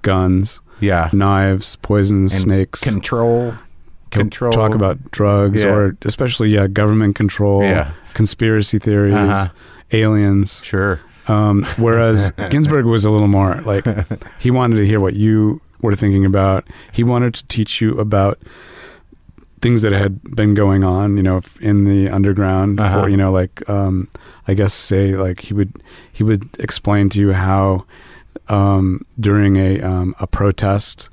guns, 0.03 0.61
Yeah. 0.81 1.11
knives, 1.13 1.75
poisons, 1.83 2.33
And 2.35 2.43
snakes. 2.43 2.81
Control. 2.83 3.53
Control. 4.11 4.53
Talk 4.53 4.75
about 4.75 5.11
drugs 5.11 5.61
Yeah. 5.63 5.69
or 5.69 5.97
especially, 6.03 6.51
yeah, 6.51 6.67
government 6.69 7.17
control, 7.17 7.63
Yeah. 7.63 7.91
conspiracy 8.15 8.79
theories, 8.79 9.15
Uh-huh. 9.15 9.49
aliens. 9.93 10.63
Sure. 10.65 11.01
Um, 11.29 11.65
whereas 11.77 12.31
Ginsberg 12.51 12.87
was 12.87 13.05
a 13.05 13.11
little 13.11 13.29
more 13.29 13.61
like 13.65 13.85
he 14.39 14.51
wanted 14.51 14.77
to 14.77 14.87
hear 14.87 15.01
what 15.01 15.15
you 15.15 15.61
were 15.83 15.95
thinking 15.97 16.25
about. 16.25 16.65
He 16.93 17.03
wanted 17.05 17.35
to 17.35 17.47
teach 17.49 17.81
you 17.81 17.99
about 17.99 18.39
things 19.61 19.83
that 19.83 19.93
had 19.93 20.23
been 20.37 20.55
going 20.55 20.85
on, 20.85 21.17
you 21.17 21.23
know, 21.23 21.41
in 21.61 21.85
the 21.85 22.09
underground. 22.09 22.79
Uh-huh. 22.79 23.03
For, 23.03 23.09
you 23.09 23.17
know, 23.17 23.33
like 23.33 23.69
um, 23.69 24.09
I 24.47 24.55
guess 24.55 24.73
say 24.73 25.17
like 25.17 25.41
he 25.41 25.53
would 25.55 25.73
he 26.13 26.23
would 26.23 26.49
explain 26.61 27.09
to 27.11 27.21
you 27.21 27.33
how 27.33 27.85
um, 28.49 29.05
during 29.19 29.57
a 29.57 29.81
um, 29.81 30.15
a 30.21 30.27
protest, 30.27 31.09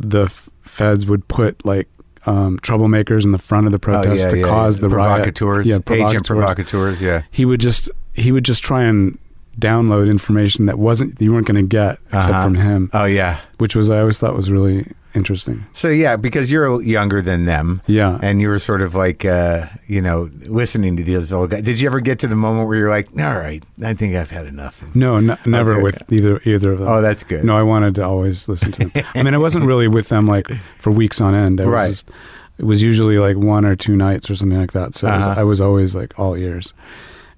the 0.00 0.24
f- 0.24 0.48
feds 0.62 1.06
would 1.06 1.28
put 1.28 1.64
like 1.64 1.88
um, 2.26 2.58
troublemakers 2.60 3.24
in 3.24 3.32
the 3.32 3.38
front 3.38 3.66
of 3.66 3.72
the 3.72 3.78
protest 3.78 4.30
to 4.30 4.42
cause 4.42 4.78
the 4.78 4.88
riot. 4.88 5.34
provocateurs. 5.34 5.66
Yeah, 5.66 5.74
Agent 5.76 5.86
provocateurs 5.86 6.26
provocateurs. 6.26 7.00
Yeah. 7.00 7.22
he 7.30 7.44
would 7.44 7.60
just 7.60 7.90
he 8.14 8.32
would 8.32 8.44
just 8.44 8.62
try 8.62 8.82
and 8.84 9.18
download 9.58 10.08
information 10.10 10.66
that 10.66 10.78
wasn't 10.78 11.20
you 11.20 11.32
weren't 11.32 11.46
going 11.46 11.56
to 11.56 11.62
get 11.68 11.92
except 12.06 12.24
Uh-huh. 12.30 12.42
from 12.42 12.54
him, 12.56 12.90
Oh 12.92 13.04
yeah. 13.04 13.38
which 13.58 13.76
was 13.76 13.90
I 13.90 14.00
always 14.00 14.18
thought 14.18 14.34
was 14.34 14.50
really 14.50 14.86
interesting. 15.14 15.64
So 15.72 15.88
yeah, 15.88 16.16
because 16.16 16.50
you're 16.50 16.82
younger 16.82 17.22
than 17.22 17.44
them. 17.46 17.80
Yeah, 17.86 18.18
And 18.22 18.40
you 18.40 18.48
were 18.48 18.58
sort 18.58 18.82
of 18.82 18.94
like, 18.94 19.24
uh, 19.24 19.66
you 19.86 20.00
know, 20.00 20.28
listening 20.46 20.96
to 20.96 21.02
these 21.04 21.32
old 21.32 21.50
guys. 21.50 21.62
Did 21.62 21.80
you 21.80 21.86
ever 21.88 22.00
get 22.00 22.18
to 22.20 22.26
the 22.26 22.36
moment 22.36 22.68
where 22.68 22.76
you're 22.78 22.90
like, 22.90 23.08
all 23.18 23.36
right, 23.38 23.62
I 23.82 23.94
think 23.94 24.14
I've 24.16 24.30
had 24.30 24.46
enough? 24.46 24.82
no, 24.94 25.16
n- 25.16 25.38
never 25.46 25.80
with 25.80 26.02
either 26.12 26.40
either 26.44 26.72
of 26.72 26.78
them. 26.80 26.88
Oh, 26.88 27.00
that's 27.00 27.22
good. 27.22 27.44
No, 27.44 27.56
I 27.56 27.62
wanted 27.62 27.94
to 27.96 28.04
always 28.04 28.48
listen 28.48 28.72
to 28.72 28.86
them. 28.86 29.04
I 29.14 29.22
mean, 29.22 29.34
I 29.34 29.38
wasn't 29.38 29.64
really 29.66 29.88
with 29.88 30.08
them 30.08 30.26
like 30.26 30.48
for 30.78 30.90
weeks 30.90 31.20
on 31.20 31.34
end. 31.34 31.60
I 31.60 31.64
was 31.64 31.72
Right. 31.72 31.88
just, 31.88 32.10
it 32.58 32.64
was 32.64 32.82
usually 32.82 33.18
like 33.18 33.36
one 33.36 33.64
or 33.64 33.74
two 33.76 33.96
nights 33.96 34.30
or 34.30 34.34
something 34.36 34.58
like 34.58 34.72
that. 34.72 34.94
So 34.94 35.08
it 35.08 35.16
was, 35.16 35.26
Uh-huh. 35.26 35.40
I 35.40 35.44
was 35.44 35.60
always 35.60 35.94
like 35.96 36.18
all 36.18 36.34
ears, 36.36 36.74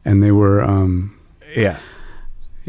and 0.04 0.22
they 0.22 0.30
were. 0.32 0.62
um 0.62 1.16
Yeah. 1.56 1.78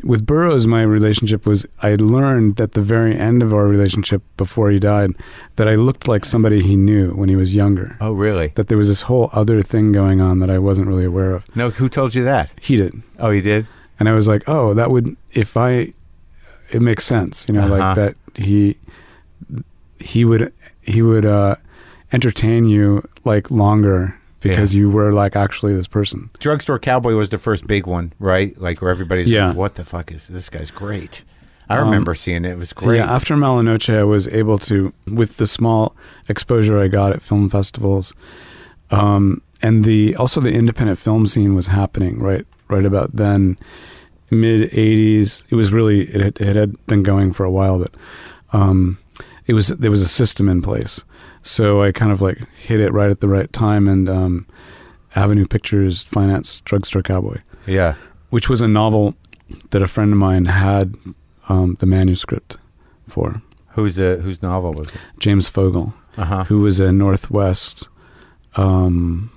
With 0.04 0.26
Burroughs, 0.26 0.68
my 0.68 0.82
relationship 0.84 1.46
was 1.46 1.66
I 1.82 1.96
learned 1.96 2.60
at 2.62 2.74
the 2.74 2.82
very 2.82 3.18
end 3.18 3.42
of 3.44 3.54
our 3.54 3.66
relationship 3.68 4.22
before 4.38 4.70
he 4.70 4.80
died 4.80 5.12
that 5.56 5.68
I 5.68 5.76
looked 5.76 6.08
like 6.08 6.24
somebody 6.26 6.62
he 6.62 6.76
knew 6.76 7.12
when 7.12 7.30
he 7.30 7.36
was 7.36 7.54
younger. 7.56 7.98
Oh, 8.00 8.12
really? 8.12 8.52
That 8.56 8.68
there 8.68 8.78
was 8.78 8.88
this 8.90 9.02
whole 9.04 9.30
other 9.34 9.62
thing 9.62 9.92
going 9.92 10.22
on 10.22 10.40
that 10.40 10.50
I 10.50 10.60
wasn't 10.60 10.88
really 10.88 11.06
aware 11.06 11.34
of. 11.34 11.44
No, 11.56 11.70
who 11.72 11.90
told 11.90 12.14
you 12.16 12.24
that? 12.26 12.52
He 12.62 12.76
did. 12.78 13.02
Oh, 13.20 13.32
he 13.32 13.42
did? 13.42 13.66
And 14.00 14.08
I 14.08 14.12
was 14.14 14.28
like, 14.28 14.44
oh, 14.48 14.74
that 14.76 14.92
would, 14.92 15.16
if 15.34 15.58
I, 15.58 15.94
it 16.72 16.82
makes 16.82 17.06
sense, 17.06 17.48
you 17.48 17.54
know, 17.56 17.62
Uh-huh. 17.62 17.76
like 17.78 17.96
that 17.96 18.16
he, 18.36 18.78
he 20.00 20.24
would, 20.26 20.54
he 20.82 21.02
would, 21.02 21.26
uh, 21.26 21.56
entertain 22.14 22.66
you 22.66 23.08
like 23.26 23.50
longer 23.52 24.16
because 24.40 24.74
you 24.74 24.90
were 24.90 25.12
like 25.14 25.36
actually 25.36 25.74
this 25.76 25.88
person. 25.88 26.30
Drugstore 26.40 26.80
Cowboy 26.80 27.14
was 27.16 27.30
the 27.30 27.38
first 27.38 27.66
big 27.68 27.88
one, 27.88 28.14
right? 28.20 28.60
Like 28.62 28.82
where 28.82 28.92
everybody's 28.92 29.30
Yeah. 29.32 29.48
like, 29.50 29.58
what 29.58 29.76
the 29.76 29.84
fuck 29.86 30.12
is 30.12 30.28
this 30.28 30.50
guy's 30.50 30.72
great? 30.72 31.24
I 31.70 31.78
Um, 31.78 31.86
remember 31.86 32.16
seeing 32.16 32.46
it. 32.46 32.52
It 32.52 32.58
was 32.58 32.72
great. 32.72 32.98
Yeah, 32.98 33.14
after 33.14 33.36
Mala 33.36 33.62
Noche, 33.64 33.90
I 33.90 34.04
was 34.04 34.28
able 34.30 34.58
to, 34.60 34.94
with 35.12 35.36
the 35.38 35.48
small 35.48 35.96
exposure 36.30 36.80
I 36.80 36.88
got 36.88 37.12
at 37.12 37.22
film 37.22 37.50
festivals, 37.50 38.14
um, 38.92 39.42
and 39.62 39.84
the 39.84 40.16
also 40.16 40.40
the 40.40 40.52
independent 40.54 40.98
film 41.00 41.28
scene 41.28 41.56
was 41.56 41.68
happening 41.68 42.20
right 42.22 42.46
right 42.70 42.86
about 42.86 43.16
then, 43.16 43.58
mid 44.32 44.72
'80s. 44.72 45.44
It 45.50 45.56
was 45.56 45.72
really 45.74 46.02
it 46.10 46.22
had, 46.22 46.38
it 46.40 46.56
had 46.56 46.86
been 46.86 47.04
going 47.04 47.34
for 47.34 47.44
a 47.44 47.52
while, 47.52 47.80
but 47.80 47.92
um, 48.54 48.98
it 49.48 49.54
was 49.54 49.68
there 49.70 49.92
was 49.92 50.02
a 50.02 50.08
system 50.08 50.48
in 50.48 50.62
place. 50.62 51.04
So 51.48 51.82
I 51.82 51.92
kind 51.94 52.12
of 52.12 52.22
like 52.22 52.40
hit 52.58 52.80
it 52.82 52.92
right 52.92 53.10
at 53.10 53.22
the 53.22 53.28
right 53.28 53.52
time, 53.54 53.88
and 53.88 54.10
um, 54.10 54.46
Avenue 55.16 55.46
Pictures 55.48 56.04
financed 56.04 56.66
Drugstore 56.66 57.02
Cowboy 57.02 57.38
yeah. 57.66 57.96
which 58.30 58.50
was 58.50 58.62
a 58.62 58.68
novel 58.68 59.14
that 59.72 59.82
a 59.82 59.88
friend 59.88 60.12
of 60.12 60.18
mine 60.18 60.46
had 60.46 60.94
um, 61.50 61.76
the 61.80 61.86
manuscript 61.86 62.58
for. 63.08 63.42
Who's 63.70 63.96
the 63.96 64.18
whose 64.24 64.42
novel 64.42 64.74
was 64.74 64.90
it? 64.90 64.96
James 65.20 65.48
Fogle, 65.50 65.94
Uh 66.18 66.26
huh. 66.26 66.44
who 66.46 66.60
was 66.62 66.80
a 66.80 66.92
Northwest 66.92 67.88
um, 68.56 69.30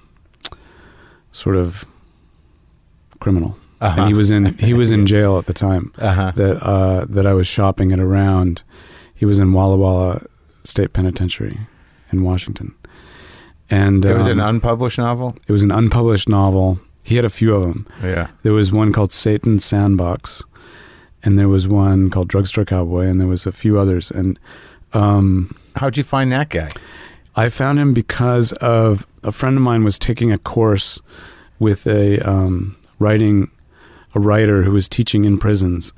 sort 1.33 1.57
of 1.57 1.85
criminal, 3.21 3.57
Uh-huh. 3.81 4.01
and 4.03 4.09
he 4.09 4.15
was 4.15 4.31
in 4.31 4.57
he 4.59 4.75
was 4.75 4.91
in 4.91 5.07
jail 5.07 5.39
at 5.39 5.47
the 5.47 5.53
time 5.55 5.93
Uh 5.99 6.13
huh. 6.13 6.33
that 6.35 6.57
uh, 6.63 7.05
that 7.09 7.27
I 7.27 7.35
was 7.35 7.47
shopping 7.47 7.91
it 7.93 8.01
around. 8.01 8.63
He 9.15 9.25
was 9.27 9.39
in 9.39 9.53
Walla 9.53 9.77
Walla 9.77 10.23
State 10.65 10.93
Penitentiary 10.93 11.59
in 12.13 12.23
Washington, 12.25 12.75
and 13.71 14.05
It 14.05 14.17
was 14.17 14.27
an 14.27 14.41
um, 14.41 14.57
unpublished 14.57 14.99
novel. 14.99 15.37
it 15.47 15.53
was 15.53 15.63
an 15.63 15.71
unpublished 15.71 16.29
novel. 16.29 16.79
He 17.03 17.17
had 17.17 17.25
a 17.25 17.31
few 17.31 17.55
of 17.55 17.63
them. 17.63 17.87
Yeah. 18.03 18.29
There 18.43 18.53
was 18.53 18.71
one 18.73 18.93
called 18.93 19.13
Satan's 19.13 19.65
Sandbox, 19.65 20.43
and 21.23 21.39
there 21.39 21.49
was 21.49 21.67
one 21.67 22.11
called 22.11 22.29
Drugstore 22.29 22.65
Cowboy, 22.65 23.07
and 23.07 23.21
there 23.21 23.29
was 23.29 23.47
a 23.47 23.53
few 23.53 23.79
others. 23.79 24.11
And 24.11 24.39
um, 24.93 25.55
How'd 25.77 25.97
you 25.97 26.05
find 26.05 26.31
that 26.33 26.49
guy? 26.51 26.69
I 27.37 27.49
found 27.49 27.79
him 27.79 27.95
because 27.95 28.53
of 28.55 29.07
a 29.23 29.33
friend 29.33 29.57
of 29.57 29.63
mine 29.63 29.85
was 29.85 29.99
taking 29.99 30.33
a 30.33 30.39
course 30.39 30.99
with 31.59 31.87
a 31.87 32.19
um, 32.29 32.77
writing 32.99 33.51
a 34.15 34.21
writer 34.21 34.63
who 34.65 34.73
was 34.73 34.89
teaching 34.89 35.25
in 35.25 35.39
prisons, 35.39 35.93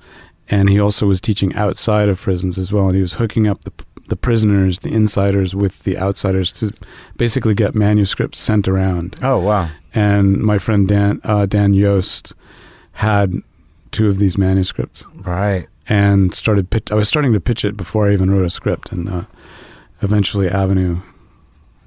and 0.49 0.69
he 0.69 0.79
also 0.79 1.07
was 1.07 1.21
teaching 1.21 1.55
outside 1.55 2.09
of 2.11 2.21
prisons 2.21 2.59
as 2.59 2.71
well. 2.71 2.87
And 2.87 2.97
he 2.97 3.03
was 3.03 3.15
hooking 3.15 3.47
up 3.49 3.65
the 3.65 3.73
the 4.13 4.17
prisoners, 4.29 4.81
the 4.81 4.93
insiders, 4.93 5.55
with 5.55 5.75
the 5.85 5.97
outsiders 5.97 6.53
to 6.53 6.71
basically 7.17 7.55
get 7.55 7.75
manuscripts 7.75 8.39
sent 8.39 8.69
around 8.69 9.17
Oh 9.23 9.39
wow. 9.39 9.71
and 9.95 10.37
my 10.53 10.59
friend 10.59 10.87
Dan 10.87 11.21
uh, 11.25 11.47
Dan 11.47 11.73
Yost 11.73 12.35
had 12.93 13.33
two 13.91 14.07
of 14.09 14.19
these 14.19 14.37
manuscripts 14.37 15.05
Right. 15.25 15.67
and 15.89 16.35
started. 16.35 16.69
Pitch- 16.69 16.93
I 16.93 16.95
was 16.95 17.09
starting 17.09 17.33
to 17.33 17.41
pitch 17.41 17.65
it 17.65 17.75
before 17.77 18.07
I 18.09 18.13
even 18.13 18.31
wrote 18.31 18.45
a 18.45 18.51
script, 18.51 18.93
and 18.93 19.09
uh, 19.09 19.25
eventually 20.03 20.47
Avenue 20.49 21.01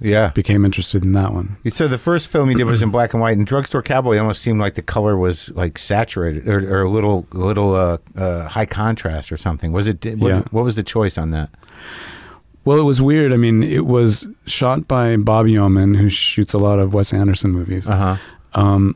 Yeah. 0.05 0.29
became 0.29 0.63
interested 0.65 1.03
in 1.03 1.13
that 1.13 1.33
one. 1.33 1.57
So 1.69 1.87
the 1.87 1.97
first 1.97 2.27
film 2.27 2.49
you 2.51 2.57
did 2.57 2.65
was 2.65 2.81
in 2.81 2.91
black 2.91 3.13
and 3.13 3.21
white, 3.21 3.37
and 3.37 3.45
Drugstore 3.45 3.81
Cowboy 3.81 4.17
almost 4.17 4.41
seemed 4.41 4.59
like 4.59 4.75
the 4.75 4.81
color 4.81 5.17
was 5.17 5.49
like 5.51 5.77
saturated 5.77 6.47
or, 6.47 6.59
or 6.79 6.83
a 6.83 6.89
little, 6.89 7.25
little 7.33 7.75
uh, 7.75 7.97
uh, 8.15 8.47
high 8.47 8.65
contrast 8.65 9.31
or 9.31 9.37
something. 9.37 9.71
Was 9.71 9.87
it? 9.87 10.05
What, 10.17 10.29
Yeah. 10.29 10.41
what 10.51 10.63
was 10.63 10.75
the 10.75 10.83
choice 10.83 11.17
on 11.17 11.31
that? 11.31 11.49
Well, 12.63 12.79
it 12.79 12.83
was 12.83 13.01
weird. 13.01 13.31
I 13.31 13.37
mean, 13.37 13.61
it 13.63 13.85
was 13.85 14.25
shot 14.47 14.87
by 14.87 15.15
Bob 15.17 15.47
Yeoman, 15.47 15.93
who 15.93 16.09
shoots 16.09 16.53
a 16.53 16.57
lot 16.57 16.79
of 16.79 16.93
Wes 16.93 17.13
Anderson 17.13 17.51
movies. 17.51 17.87
Uh 17.87 17.95
huh. 18.53 18.59
Um, 18.59 18.95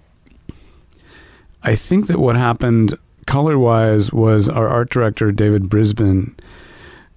I 1.63 1.75
think 1.75 2.07
that 2.07 2.19
what 2.19 2.35
happened 2.35 2.95
color 3.27 3.59
wise 3.59 4.11
was 4.11 4.49
our 4.49 4.67
art 4.67 4.89
director, 4.89 5.31
David 5.31 5.63
Brisbin, 5.69 6.33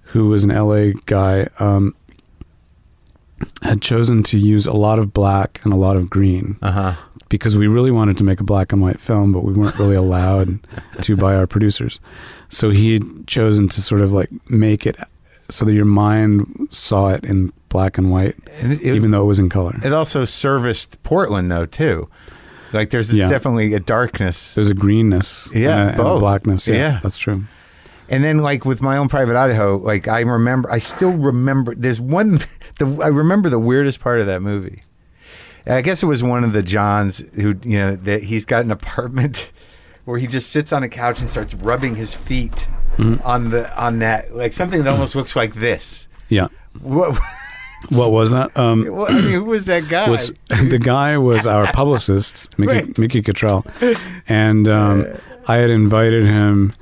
who 0.01 0.27
was 0.27 0.43
an 0.43 0.51
LA 0.51 0.91
guy, 1.07 1.47
um, 1.59 1.95
had 3.61 3.81
chosen 3.81 4.23
to 4.23 4.37
use 4.37 4.65
a 4.65 4.73
lot 4.73 4.99
of 4.99 5.13
black 5.13 5.59
and 5.63 5.73
a 5.73 5.77
lot 5.77 5.95
of 5.95 6.09
green 6.09 6.57
Uh 6.61 6.71
huh. 6.71 6.93
because 7.29 7.55
we 7.55 7.67
really 7.67 7.91
wanted 7.91 8.17
to 8.17 8.23
make 8.23 8.39
a 8.39 8.43
black 8.43 8.71
and 8.73 8.81
white 8.81 8.99
film, 8.99 9.31
but 9.31 9.43
we 9.43 9.53
weren't 9.53 9.77
really 9.79 9.95
allowed 9.95 10.59
to 11.01 11.15
by 11.25 11.35
our 11.35 11.47
producers. 11.47 11.99
So 12.49 12.69
he 12.69 12.93
had 12.93 13.27
chosen 13.27 13.67
to 13.69 13.81
sort 13.81 14.01
of 14.01 14.11
like 14.11 14.29
make 14.49 14.85
it 14.85 14.95
so 15.49 15.65
that 15.65 15.73
your 15.73 15.85
mind 15.85 16.67
saw 16.71 17.09
it 17.09 17.23
in 17.25 17.51
black 17.69 17.97
and 17.97 18.11
white, 18.11 18.35
And 18.59 18.73
it, 18.73 18.81
it, 18.81 18.95
even 18.95 19.11
though 19.11 19.21
it 19.23 19.25
was 19.27 19.39
in 19.39 19.49
color. 19.49 19.79
it 19.83 19.91
also 19.93 20.25
serviced 20.25 21.01
Portland 21.03 21.51
though 21.51 21.65
too. 21.65 22.07
Like 22.71 22.89
there's 22.91 23.13
Yeah. 23.13 23.27
definitely 23.27 23.73
a 23.73 23.79
darkness. 23.79 24.53
There's 24.55 24.69
a 24.69 24.73
greenness, 24.73 25.49
Yeah, 25.53 25.89
and 25.89 25.99
a, 25.99 26.03
and 26.03 26.17
a 26.17 26.19
blackness. 26.19 26.67
Yeah, 26.67 26.75
Yeah. 26.75 26.99
that's 27.03 27.17
true. 27.17 27.43
And 28.13 28.23
then, 28.23 28.37
like 28.39 28.63
with 28.63 28.81
my 28.81 28.97
own 28.97 29.07
private 29.09 29.35
Idaho, 29.35 29.77
like 29.77 30.07
I 30.07 30.19
remember, 30.21 30.69
I 30.71 30.77
still 30.79 31.11
remember. 31.11 31.73
There's 31.75 31.99
one. 31.99 32.39
The, 32.79 32.87
I 33.03 33.07
remember 33.07 33.49
the 33.49 33.59
weirdest 33.59 33.99
part 33.99 34.19
of 34.19 34.25
that 34.25 34.41
movie. 34.41 34.81
I 35.67 35.81
guess 35.83 36.01
it 36.01 36.07
was 36.07 36.23
one 36.23 36.43
of 36.43 36.53
the 36.53 36.63
Johns 36.63 37.19
who, 37.35 37.53
you 37.63 37.77
know, 37.77 37.95
that 37.97 38.23
he's 38.23 38.45
got 38.45 38.65
an 38.65 38.71
apartment 38.71 39.51
where 40.05 40.17
he 40.17 40.25
just 40.25 40.49
sits 40.49 40.73
on 40.73 40.81
a 40.81 40.89
couch 40.89 41.19
and 41.19 41.29
starts 41.29 41.53
rubbing 41.53 41.95
his 41.95 42.13
feet 42.13 42.67
Mm-hmm. 42.97 43.25
on 43.25 43.49
the 43.49 43.75
on 43.79 43.99
that 43.99 44.35
like 44.35 44.53
something 44.53 44.83
that 44.83 44.91
almost 44.91 45.15
looks 45.15 45.35
like 45.35 45.55
this. 45.55 46.07
Yeah. 46.29 46.47
What? 46.81 47.19
What 47.89 48.11
was 48.11 48.31
that? 48.31 48.55
Um, 48.57 48.85
what 48.85 49.11
I 49.11 49.15
mean, 49.15 49.29
who 49.31 49.43
was 49.43 49.65
that 49.65 49.89
guy? 49.89 50.09
was 50.09 50.31
the 50.47 50.79
guy 50.79 51.17
was 51.17 51.45
our 51.45 51.67
publicist, 51.73 52.47
Mickey, 52.57 52.71
Right. 52.73 52.97
Mickey 52.97 53.21
Cottrell, 53.21 53.65
and 54.29 54.67
um, 54.69 55.05
I 55.47 55.57
had 55.57 55.69
invited 55.69 56.23
him 56.25 56.73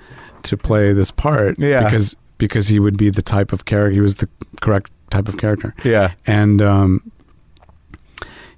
to 0.44 0.58
play 0.58 0.94
this 0.94 1.12
part 1.12 1.58
Yeah. 1.60 1.84
because 1.84 2.16
because 2.38 2.68
he 2.68 2.80
would 2.80 2.98
be 2.98 3.10
the 3.10 3.22
type 3.22 3.54
of 3.54 3.66
character. 3.66 3.92
He 3.94 4.02
was 4.02 4.16
the 4.16 4.28
correct 4.62 4.92
type 5.12 5.28
of 5.28 5.38
character. 5.38 5.76
yeah. 5.84 6.14
and 6.26 6.62
um, 6.62 7.12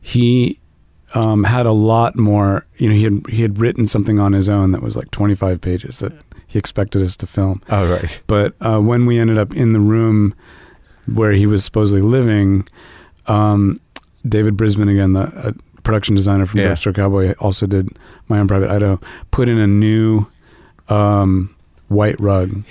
he 0.01 0.59
um, 1.15 1.43
had 1.43 1.65
a 1.65 1.71
lot 1.71 2.17
more. 2.17 2.65
You 2.77 2.89
know, 2.89 2.95
he 2.95 3.03
had 3.03 3.25
he 3.29 3.41
had 3.41 3.59
written 3.59 3.85
something 3.87 4.19
on 4.19 4.33
his 4.33 4.49
own 4.49 4.71
that 4.71 4.81
was 4.81 4.95
like 4.95 5.11
25 5.11 5.61
pages 5.61 5.99
that 5.99 6.11
he 6.47 6.59
expected 6.59 7.01
us 7.01 7.15
to 7.17 7.27
film. 7.27 7.61
Oh, 7.69 7.89
right. 7.89 8.19
But 8.27 8.53
uh, 8.61 8.79
when 8.79 9.05
we 9.05 9.19
ended 9.19 9.37
up 9.37 9.53
in 9.55 9.73
the 9.73 9.79
room 9.79 10.33
where 11.13 11.31
he 11.31 11.45
was 11.45 11.63
supposedly 11.65 12.01
living, 12.01 12.67
um, 13.27 13.79
David 14.27 14.55
Brisbin 14.57 14.89
again, 14.89 15.13
the 15.13 15.21
uh, 15.21 15.51
production 15.83 16.15
designer 16.15 16.45
from 16.45 16.59
Yeah. 16.61 16.67
Drugstore 16.67 16.93
Cowboy, 16.93 17.33
also 17.39 17.65
did 17.65 17.89
my 18.29 18.39
own 18.39 18.47
private 18.47 18.69
Idaho. 18.69 18.99
Put 19.31 19.49
in 19.49 19.57
a 19.57 19.67
new 19.67 20.25
um, 20.89 21.53
white 21.93 22.19
rug. 22.19 22.63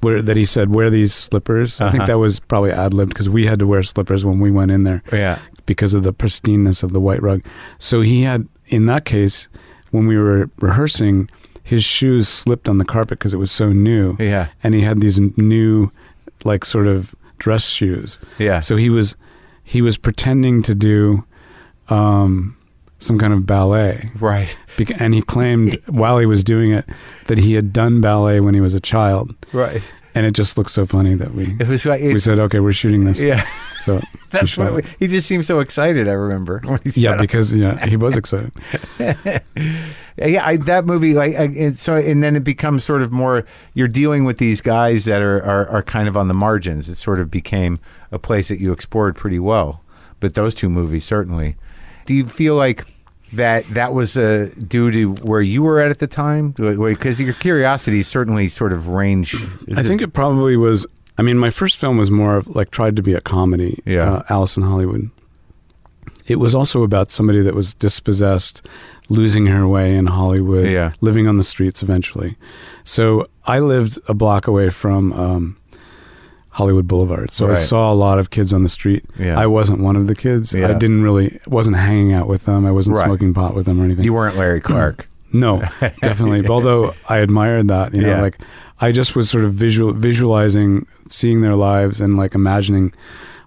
Where, 0.00 0.20
that 0.20 0.36
he 0.36 0.44
said 0.44 0.74
wear 0.74 0.90
these 0.90 1.14
slippers. 1.14 1.80
I 1.80 1.88
think 1.90 2.02
Uh-huh. 2.02 2.06
that 2.08 2.18
was 2.18 2.40
probably 2.40 2.72
ad 2.72 2.92
libbed 2.92 3.10
because 3.10 3.28
we 3.28 3.46
had 3.46 3.60
to 3.60 3.68
wear 3.68 3.84
slippers 3.84 4.24
when 4.24 4.40
we 4.40 4.50
went 4.50 4.72
in 4.72 4.82
there 4.82 5.00
Yeah. 5.12 5.38
because 5.64 5.94
of 5.94 6.02
the 6.02 6.12
pristineness 6.12 6.82
of 6.82 6.92
the 6.92 6.98
white 7.00 7.22
rug. 7.22 7.42
So 7.78 8.00
he 8.00 8.22
had, 8.22 8.48
in 8.66 8.86
that 8.86 9.04
case, 9.04 9.46
when 9.92 10.08
we 10.08 10.16
were 10.18 10.50
rehearsing, 10.60 11.30
his 11.62 11.84
shoes 11.84 12.28
slipped 12.28 12.68
on 12.68 12.78
the 12.78 12.84
carpet 12.84 13.20
because 13.20 13.32
it 13.32 13.36
was 13.36 13.52
so 13.52 13.72
new. 13.72 14.16
Yeah. 14.18 14.48
And 14.64 14.74
he 14.74 14.80
had 14.80 15.00
these 15.00 15.20
new, 15.36 15.92
like, 16.42 16.64
sort 16.64 16.88
of 16.88 17.14
dress 17.38 17.64
shoes. 17.64 18.18
Yeah. 18.38 18.58
So 18.58 18.74
he 18.74 18.90
was, 18.90 19.14
he 19.62 19.82
was 19.82 19.96
pretending 19.96 20.62
to 20.62 20.74
do, 20.74 21.22
um, 21.90 22.56
some 23.02 23.18
kind 23.18 23.32
of 23.32 23.46
ballet. 23.46 24.10
Right. 24.20 24.56
Bec- 24.76 25.00
and 25.00 25.14
he 25.14 25.22
claimed 25.22 25.78
while 25.86 26.18
he 26.18 26.26
was 26.26 26.42
doing 26.44 26.72
it 26.72 26.84
that 27.26 27.38
he 27.38 27.54
had 27.54 27.72
done 27.72 28.00
ballet 28.00 28.40
when 28.40 28.54
he 28.54 28.60
was 28.60 28.74
a 28.74 28.80
child. 28.80 29.34
Right. 29.52 29.82
And 30.14 30.26
it 30.26 30.32
just 30.32 30.58
looked 30.58 30.70
so 30.70 30.84
funny 30.86 31.14
that 31.14 31.34
we 31.34 31.56
It 31.58 31.68
was 31.68 31.86
like 31.86 32.02
we 32.02 32.20
said, 32.20 32.38
okay, 32.38 32.60
we're 32.60 32.72
shooting 32.74 33.04
this. 33.04 33.20
yeah. 33.20 33.46
So 33.80 34.00
That's 34.30 34.56
what 34.56 34.74
we, 34.74 34.82
he 34.98 35.06
just 35.08 35.26
seemed 35.26 35.44
so 35.46 35.60
excited. 35.60 36.06
I 36.08 36.12
remember. 36.12 36.62
Yeah, 36.94 37.16
because 37.16 37.54
yeah, 37.54 37.84
he 37.86 37.96
was 37.96 38.16
excited. 38.16 38.52
yeah, 38.98 40.46
I, 40.46 40.56
that 40.58 40.84
movie. 40.86 41.14
Like, 41.14 41.34
I, 41.34 41.44
and 41.44 41.78
so, 41.78 41.96
and 41.96 42.22
then 42.22 42.36
it 42.36 42.44
becomes 42.44 42.84
sort 42.84 43.02
of 43.02 43.12
more. 43.12 43.44
You're 43.74 43.88
dealing 43.88 44.24
with 44.24 44.38
these 44.38 44.60
guys 44.60 45.04
that 45.06 45.22
are, 45.22 45.42
are 45.42 45.68
are 45.68 45.82
kind 45.82 46.08
of 46.08 46.16
on 46.16 46.28
the 46.28 46.34
margins. 46.34 46.88
It 46.88 46.98
sort 46.98 47.20
of 47.20 47.30
became 47.30 47.78
a 48.10 48.18
place 48.18 48.48
that 48.48 48.60
you 48.60 48.72
explored 48.72 49.16
pretty 49.16 49.38
well. 49.38 49.82
But 50.20 50.34
those 50.34 50.54
two 50.54 50.68
movies 50.68 51.04
certainly. 51.04 51.56
Do 52.06 52.14
you 52.14 52.26
feel 52.26 52.54
like 52.56 52.86
that 53.32 53.64
that 53.74 53.94
was 53.94 54.16
uh, 54.16 54.50
due 54.68 54.90
to 54.90 55.12
where 55.24 55.40
you 55.40 55.62
were 55.62 55.80
at 55.80 55.90
at 55.90 55.98
the 55.98 56.06
time? 56.06 56.50
Because 56.52 57.20
your 57.20 57.34
curiosity 57.34 58.02
certainly 58.02 58.48
sort 58.48 58.72
of 58.72 58.88
range. 58.88 59.34
I 59.76 59.82
think 59.82 60.00
it 60.02 60.12
probably 60.12 60.56
was. 60.56 60.86
I 61.18 61.22
mean, 61.22 61.38
my 61.38 61.50
first 61.50 61.76
film 61.76 61.98
was 61.98 62.10
more 62.10 62.36
of 62.36 62.48
like 62.56 62.70
tried 62.70 62.96
to 62.96 63.02
be 63.02 63.14
a 63.14 63.20
comedy. 63.20 63.82
Yeah. 63.84 64.12
uh, 64.12 64.22
Alice 64.28 64.56
in 64.56 64.62
Hollywood. 64.62 65.10
It 66.26 66.36
was 66.36 66.54
also 66.54 66.82
about 66.84 67.10
somebody 67.10 67.42
that 67.42 67.54
was 67.54 67.74
dispossessed, 67.74 68.62
losing 69.08 69.46
her 69.46 69.66
way 69.66 69.96
in 69.96 70.06
Hollywood, 70.06 70.66
Yeah. 70.68 70.92
living 71.00 71.26
on 71.26 71.36
the 71.36 71.44
streets 71.44 71.82
eventually. 71.82 72.36
So 72.84 73.26
I 73.44 73.58
lived 73.58 73.98
a 74.08 74.14
block 74.14 74.46
away 74.46 74.70
from 74.70 75.12
um, 75.12 75.56
Hollywood 76.52 76.86
Boulevard, 76.86 77.32
so 77.32 77.50
I 77.50 77.54
saw 77.54 77.90
a 77.90 77.94
lot 77.94 78.18
of 78.18 78.28
kids 78.30 78.52
on 78.52 78.62
the 78.62 78.68
street. 78.68 79.04
Yeah. 79.18 79.40
I 79.40 79.46
wasn't 79.46 79.80
one 79.80 79.96
of 79.96 80.06
the 80.06 80.14
kids. 80.14 80.52
Yeah. 80.52 80.68
I 80.68 80.74
didn't 80.74 81.02
really 81.02 81.40
wasn't 81.46 81.76
hanging 81.76 82.12
out 82.12 82.28
with 82.28 82.44
them. 82.44 82.66
I 82.66 82.70
wasn't 82.70 82.96
Right. 82.96 83.06
smoking 83.06 83.32
pot 83.32 83.54
with 83.54 83.64
them 83.66 83.80
or 83.80 83.84
anything. 83.84 84.04
you 84.04 84.12
weren't 84.12 84.36
Larry 84.36 84.60
Clark. 84.60 85.06
No, 85.32 85.60
definitely. 86.02 86.46
Although 86.46 86.92
I 87.08 87.16
admired 87.18 87.68
that, 87.68 87.94
you 87.94 88.02
know, 88.02 88.10
Yeah. 88.16 88.20
like 88.20 88.38
I 88.82 88.92
just 88.92 89.16
was 89.16 89.30
sort 89.30 89.44
of 89.44 89.54
visual 89.54 89.94
visualizing, 89.94 90.86
seeing 91.08 91.40
their 91.40 91.56
lives 91.56 92.00
and 92.02 92.16
like 92.18 92.34
imagining 92.34 92.92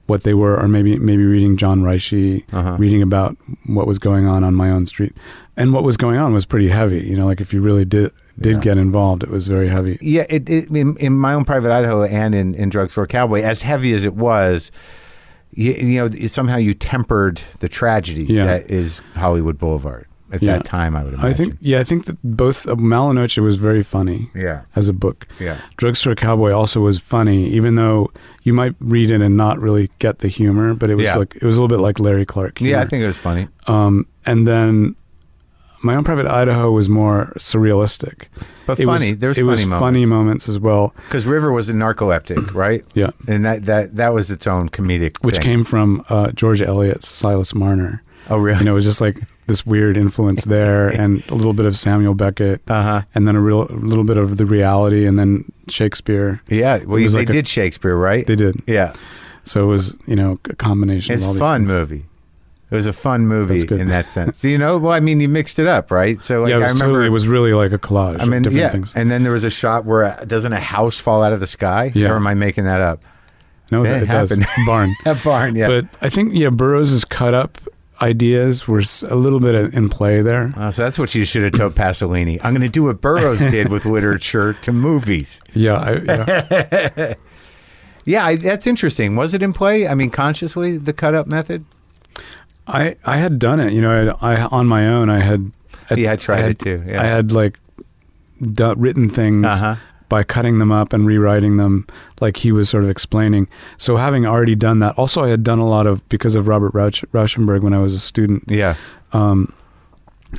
what 0.07 0.23
they 0.23 0.33
were, 0.33 0.55
or 0.59 0.67
maybe 0.67 0.97
maybe 0.97 1.23
reading 1.23 1.57
John 1.57 1.81
Rechy, 1.83 2.43
Uh-huh. 2.53 2.75
reading 2.79 3.01
about 3.03 3.37
what 3.67 3.85
was 3.85 3.99
going 3.99 4.25
on 4.27 4.43
on 4.43 4.55
my 4.55 4.71
own 4.71 4.85
street, 4.87 5.13
and 5.57 5.73
what 5.73 5.83
was 5.83 5.95
going 5.97 6.17
on 6.17 6.33
was 6.33 6.43
pretty 6.45 6.69
heavy. 6.69 7.01
You 7.01 7.15
know, 7.17 7.25
like 7.27 7.39
if 7.41 7.53
you 7.53 7.61
really 7.61 7.85
did 7.85 8.11
did 8.39 8.55
Yeah. 8.55 8.59
get 8.61 8.77
involved, 8.77 9.23
it 9.23 9.29
was 9.29 9.47
very 9.47 9.67
heavy. 9.69 9.97
Yeah, 10.01 10.25
it, 10.29 10.49
it 10.49 10.69
in, 10.69 10.95
in 10.97 11.13
my 11.17 11.33
own 11.33 11.45
private 11.45 11.71
Idaho 11.71 12.03
and 12.03 12.35
in, 12.35 12.53
in 12.55 12.69
Drugstore 12.69 13.07
Cowboy, 13.07 13.41
as 13.41 13.61
heavy 13.61 13.93
as 13.93 14.03
it 14.05 14.15
was, 14.15 14.71
you, 15.51 15.71
you 15.73 15.99
know, 16.09 16.27
somehow 16.27 16.57
you 16.57 16.73
tempered 16.73 17.39
the 17.59 17.69
tragedy 17.69 18.25
Yeah. 18.25 18.45
that 18.45 18.69
is 18.69 19.01
Hollywood 19.15 19.57
Boulevard 19.57 20.05
at 20.33 20.41
Yeah. 20.43 20.53
that 20.57 20.65
time. 20.65 20.95
I 20.97 21.03
would 21.05 21.13
imagine. 21.13 21.29
I 21.29 21.33
think, 21.33 21.57
yeah, 21.61 21.79
I 21.79 21.83
think 21.85 22.05
that 22.05 22.17
both 22.23 22.67
uh, 22.67 22.75
Mala 22.75 23.13
Noche 23.13 23.37
was 23.37 23.55
very 23.55 23.83
funny 23.83 24.29
Yeah. 24.35 24.63
as 24.75 24.89
a 24.89 24.93
book. 24.93 25.27
Yeah. 25.39 25.61
Drugstore 25.77 26.15
Cowboy 26.15 26.51
also 26.51 26.81
was 26.81 26.99
funny, 26.99 27.47
even 27.51 27.75
though 27.75 28.11
you 28.43 28.51
might 28.53 28.75
read 28.81 29.11
it 29.11 29.21
and 29.21 29.37
not 29.37 29.59
really 29.61 29.89
get 29.99 30.19
the 30.19 30.27
humor, 30.27 30.73
but 30.73 30.89
it 30.89 30.95
was 30.95 31.05
Yeah. 31.05 31.15
like 31.15 31.35
it 31.35 31.43
was 31.43 31.55
a 31.55 31.61
little 31.61 31.73
bit 31.73 31.81
like 31.81 31.99
Larry 32.01 32.25
Clark. 32.25 32.59
Yeah, 32.59 32.81
I 32.81 32.85
think 32.85 33.01
it 33.03 33.07
was 33.07 33.17
funny. 33.17 33.47
Um, 33.67 34.07
and 34.25 34.45
then 34.47 34.95
my 35.85 35.95
own 35.95 36.03
private 36.03 36.25
Idaho 36.27 36.71
was 36.71 36.89
more 36.89 37.31
surrealistic, 37.37 38.23
But 38.65 38.79
It 38.79 38.85
funny. 38.85 39.11
Was, 39.11 39.19
There 39.19 39.29
was 39.29 39.37
it 39.37 39.41
funny 39.41 39.49
was 39.51 39.59
moments. 39.65 39.79
funny 39.81 40.05
moments 40.05 40.49
as 40.49 40.59
well. 40.59 40.93
Because 41.07 41.25
River 41.25 41.51
was 41.51 41.69
a 41.69 41.73
narcoleptic, 41.73 42.53
right? 42.53 42.83
Yeah, 42.93 43.11
And 43.27 43.45
that, 43.45 43.65
that, 43.65 43.95
that 43.95 44.13
was 44.13 44.29
its 44.31 44.47
own 44.47 44.69
comedic 44.69 45.17
which 45.23 45.35
thing. 45.35 45.43
came 45.43 45.63
from 45.63 46.03
uh, 46.09 46.31
George 46.31 46.61
Eliot's 46.61 47.07
Silas 47.07 47.53
Marner. 47.55 48.01
Oh, 48.29 48.37
really? 48.37 48.57
You 48.59 48.65
know, 48.65 48.71
it 48.71 48.75
was 48.75 48.85
just 48.85 49.01
like 49.01 49.19
this 49.45 49.65
weird 49.67 49.97
influence 49.97 50.45
there, 50.45 50.87
and 51.01 51.23
a 51.29 51.35
little 51.35 51.53
bit 51.53 51.67
of 51.67 51.77
Samuel 51.77 52.15
Beckett, 52.15 52.59
Uh-huh. 52.67 53.03
and 53.13 53.27
then 53.27 53.35
a 53.35 53.39
real 53.41 53.67
a 53.69 53.73
little 53.77 54.03
bit 54.03 54.17
of 54.17 54.37
the 54.37 54.47
reality, 54.47 55.05
and 55.05 55.19
then 55.19 55.45
Shakespeare. 55.69 56.41
Yeah. 56.49 56.77
Well, 56.77 56.99
was 57.03 57.13
they 57.13 57.19
like 57.19 57.29
a- 57.29 57.33
did 57.33 57.47
Shakespeare, 57.47 57.95
right? 57.95 58.25
They 58.25 58.35
did. 58.35 58.55
Yeah. 58.65 58.93
So 59.43 59.61
it 59.61 59.67
was, 59.67 59.93
you 60.07 60.15
know, 60.15 60.39
a 60.49 60.55
combination 60.55 61.13
It's 61.13 61.21
of 61.23 61.29
all 61.29 61.35
a 61.35 61.39
fun 61.39 61.61
things. 61.61 61.67
movie. 61.69 62.05
It 62.75 62.79
was 62.79 62.85
a 62.87 62.93
fun 62.93 63.27
movie 63.27 63.61
in 63.73 63.87
that 63.87 64.09
sense. 64.09 64.43
you 64.43 64.57
know, 64.57 64.77
well, 64.77 64.93
I 64.93 64.99
mean, 64.99 65.19
you 65.19 65.29
mixed 65.29 65.59
it 65.59 65.67
up, 65.67 65.91
right? 65.91 66.21
So, 66.21 66.41
like, 66.41 66.49
yeah, 66.49 66.57
it 66.57 66.63
I 66.63 66.67
remember 66.67 66.85
totally, 66.85 67.05
it 67.07 67.09
was 67.09 67.27
really 67.27 67.53
like 67.53 67.71
a 67.71 67.79
collage 67.79 68.19
I 68.19 68.23
of 68.23 68.29
mean, 68.29 68.41
different 68.41 68.61
yeah. 68.61 68.69
things. 68.69 68.93
And 68.95 69.09
then 69.09 69.23
there 69.23 69.31
was 69.31 69.43
a 69.43 69.49
shot 69.49 69.85
where 69.85 70.03
uh, 70.03 70.25
doesn't 70.25 70.53
a 70.53 70.59
house 70.59 70.99
fall 70.99 71.23
out 71.23 71.33
of 71.33 71.39
the 71.39 71.47
sky? 71.47 71.91
Yeah. 71.95 72.09
Or 72.09 72.15
am 72.15 72.27
I 72.27 72.33
making 72.33 72.65
that 72.65 72.81
up? 72.81 73.01
no, 73.71 73.83
that 73.83 73.97
it 73.97 74.03
it 74.03 74.05
does. 74.07 74.29
happened. 74.29 74.47
Barn. 74.65 74.95
That 75.05 75.23
barn, 75.23 75.55
yeah. 75.55 75.67
But 75.67 75.85
I 76.01 76.09
think, 76.09 76.33
yeah, 76.33 76.49
Burroughs' 76.49 77.03
cut 77.05 77.33
up 77.33 77.57
ideas 78.01 78.67
were 78.67 78.83
a 79.07 79.15
little 79.15 79.39
bit 79.39 79.73
in 79.73 79.89
play 79.89 80.21
there. 80.21 80.53
So 80.71 80.83
that's 80.83 80.99
what 80.99 81.15
you 81.15 81.23
should 81.25 81.43
have 81.43 81.53
told 81.53 81.75
Pasolini. 81.75 82.39
I'm 82.43 82.53
going 82.53 82.61
to 82.61 82.69
do 82.69 82.83
what 82.83 83.01
Burroughs 83.01 83.39
did 83.51 83.71
with 83.71 83.85
literature 83.85 84.53
to 84.53 84.71
movies. 84.71 85.41
Yeah, 85.53 85.75
I, 85.77 85.91
yeah. 86.03 87.13
Yeah, 88.05 88.23
I, 88.23 88.35
that's 88.35 88.67
interesting. 88.67 89.15
Was 89.15 89.33
it 89.33 89.41
in 89.41 89.51
play? 89.51 89.87
I 89.87 89.95
mean, 89.95 90.11
consciously, 90.11 90.77
the 90.77 90.93
cut 90.93 91.15
up 91.15 91.25
method? 91.25 91.65
I 92.67 92.95
I 93.05 93.17
had 93.17 93.39
done 93.39 93.59
it. 93.59 93.73
You 93.73 93.81
know, 93.81 94.17
I, 94.21 94.35
I 94.35 94.41
on 94.45 94.67
my 94.67 94.87
own. 94.87 95.09
I 95.09 95.19
had. 95.19 95.51
Yeah, 95.95 96.13
I 96.13 96.15
tried 96.15 96.41
had- 96.41 96.51
it 96.51 96.59
too, 96.59 96.83
yeah. 96.87 97.01
I 97.01 97.05
had 97.05 97.31
like 97.31 97.59
written 98.39 99.09
things 99.09 99.45
Uh-huh. 99.45 99.75
by 100.09 100.23
cutting 100.23 100.57
them 100.59 100.71
up 100.71 100.93
and 100.93 101.05
rewriting 101.07 101.57
them, 101.57 101.85
like 102.21 102.37
he 102.37 102.51
was 102.51 102.69
sort 102.69 102.83
of 102.83 102.89
explaining. 102.89 103.47
So 103.77 103.97
having 103.97 104.25
already 104.25 104.55
done 104.55 104.79
that, 104.79 104.97
also 104.97 105.23
I 105.23 105.29
had 105.29 105.43
done 105.43 105.59
a 105.59 105.67
lot 105.67 105.87
of 105.87 106.07
because 106.09 106.35
of 106.35 106.47
Robert 106.47 106.73
Rausch, 106.73 107.03
Rauschenberg 107.13 107.61
when 107.61 107.73
I 107.73 107.79
was 107.79 107.93
a 107.93 107.99
student, 107.99 108.43
Yeah. 108.49 108.75
um, 109.13 109.53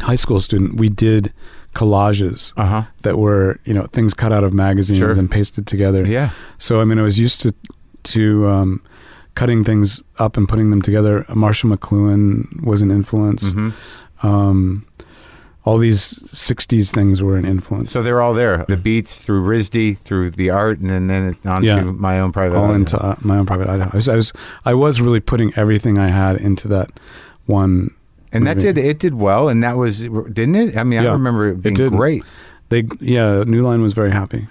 high 0.01 0.15
school 0.17 0.41
student. 0.41 0.77
We 0.81 0.89
did 0.89 1.33
collages 1.75 2.53
Uh 2.57 2.67
huh. 2.67 2.83
that 3.03 3.19
were 3.19 3.59
you 3.65 3.75
know 3.75 3.87
things 3.93 4.15
cut 4.15 4.33
out 4.33 4.45
of 4.45 4.53
magazines 4.53 4.99
Sure. 4.99 5.11
and 5.13 5.31
pasted 5.31 5.67
together. 5.67 6.05
Yeah. 6.07 6.31
So 6.59 6.81
I 6.81 6.85
mean, 6.85 6.99
I 6.99 7.03
was 7.03 7.19
used 7.19 7.41
to 7.43 7.55
to 8.15 8.49
um, 8.49 8.81
cutting 9.37 9.63
things 9.63 10.03
up 10.19 10.37
and 10.37 10.49
putting 10.49 10.71
them 10.71 10.83
together. 10.83 11.25
Marshall 11.35 11.71
McLuhan 11.71 12.63
was 12.65 12.83
an 12.83 12.91
influence. 12.91 13.53
hmm 13.53 13.71
Um, 14.23 14.85
all 15.65 15.79
these 15.79 16.01
'60s 16.33 16.91
things 16.93 17.23
were 17.23 17.37
an 17.37 17.45
influence. 17.45 17.91
So 17.91 18.03
they're 18.03 18.21
all 18.23 18.35
there. 18.35 18.65
The 18.69 18.77
beats 18.77 19.19
through 19.19 19.43
RISD, 19.45 19.99
through 19.99 20.31
the 20.31 20.51
art, 20.51 20.79
and 20.79 20.89
then, 20.91 21.07
then 21.09 21.37
on 21.45 21.63
Yeah. 21.65 21.81
to 21.83 21.93
my 21.93 22.21
own 22.21 22.31
private. 22.33 22.57
all 22.57 22.65
Idaho. 22.65 22.75
into 22.77 22.97
uh, 22.99 23.17
my 23.21 23.37
own 23.39 23.47
private 23.47 23.69
Idaho. 23.69 23.91
I 23.93 23.97
was, 23.97 24.09
I 24.09 24.15
was 24.17 24.33
I 24.65 24.75
was 24.75 25.01
really 25.01 25.21
putting 25.21 25.53
everything 25.57 25.99
I 25.99 26.09
had 26.09 26.37
into 26.37 26.69
that 26.69 26.91
one. 27.47 27.91
and 28.33 28.47
that 28.47 28.59
did 28.59 28.79
it 28.79 28.99
did 28.99 29.15
well, 29.15 29.49
and 29.49 29.63
that 29.63 29.77
was 29.77 30.01
didn't 30.39 30.55
it? 30.57 30.77
I 30.77 30.85
mean, 30.85 31.01
I 31.01 31.13
remember 31.13 31.49
it 31.49 31.63
being 31.63 31.75
did. 31.75 31.93
great. 31.93 32.23
They 32.69 32.85
yeah, 33.01 33.43
New 33.47 33.63
Line 33.63 33.83
was 33.83 33.93
very 33.93 34.11
happy. 34.13 34.47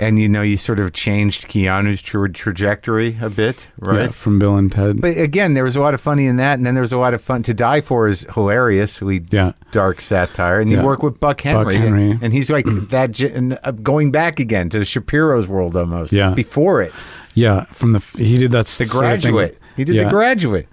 And 0.00 0.18
you 0.18 0.28
know, 0.30 0.40
you 0.42 0.56
sort 0.56 0.80
of 0.80 0.92
changed 0.94 1.48
Keanu's 1.48 2.00
tra- 2.00 2.32
trajectory 2.32 3.18
a 3.20 3.28
bit, 3.28 3.68
right? 3.78 4.00
Yeah, 4.04 4.08
from 4.08 4.38
Bill 4.38 4.56
and 4.56 4.72
Ted. 4.72 5.00
But 5.00 5.18
again, 5.18 5.52
there 5.54 5.62
was 5.62 5.76
a 5.76 5.80
lot 5.80 5.92
of 5.94 6.00
funny 6.00 6.26
in 6.26 6.36
that, 6.36 6.54
and 6.54 6.64
then 6.64 6.72
there 6.74 6.80
was 6.82 6.92
a 6.92 6.98
lot 6.98 7.12
of 7.12 7.20
fun. 7.20 7.42
To 7.44 7.52
Die 7.54 7.80
For 7.82 8.08
is 8.08 8.26
hilarious, 8.34 9.02
we 9.02 9.22
yeah, 9.30 9.52
dark 9.72 10.00
satire, 10.00 10.58
and 10.58 10.70
you 10.70 10.78
Yeah. 10.78 10.84
work 10.84 11.02
with 11.02 11.20
Buck 11.20 11.42
Henry, 11.42 11.76
Henry. 11.76 12.18
and 12.22 12.32
he's 12.32 12.50
like 12.50 12.64
that, 12.88 13.20
and, 13.20 13.58
uh, 13.62 13.72
going 13.72 14.10
back 14.10 14.40
again 14.40 14.70
to 14.70 14.84
Shapiro's 14.84 15.46
world 15.46 15.76
almost. 15.76 16.12
Yeah. 16.12 16.32
before 16.34 16.80
it, 16.80 16.92
yeah. 17.34 17.64
From 17.64 17.92
the 17.92 18.00
he 18.16 18.38
did 18.38 18.52
that 18.52 18.66
The 18.66 18.84
sort 18.86 19.04
of 19.04 19.22
thing. 19.22 19.32
Graduate. 19.32 19.58
He 19.76 19.84
did 19.84 19.96
Yeah. 19.96 20.04
The 20.04 20.10
Graduate. 20.10 20.66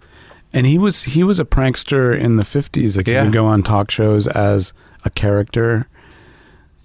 and 0.54 0.66
he 0.66 0.78
was 0.78 1.04
he 1.04 1.24
was 1.24 1.40
a 1.40 1.46
prankster 1.46 2.18
in 2.18 2.38
the 2.38 2.44
50s 2.44 2.96
like 2.96 3.08
he 3.08 3.14
would 3.14 3.34
go 3.34 3.46
on 3.46 3.62
talk 3.62 3.92
shows 3.92 4.26
as 4.28 4.72
a 5.04 5.10
character 5.10 5.86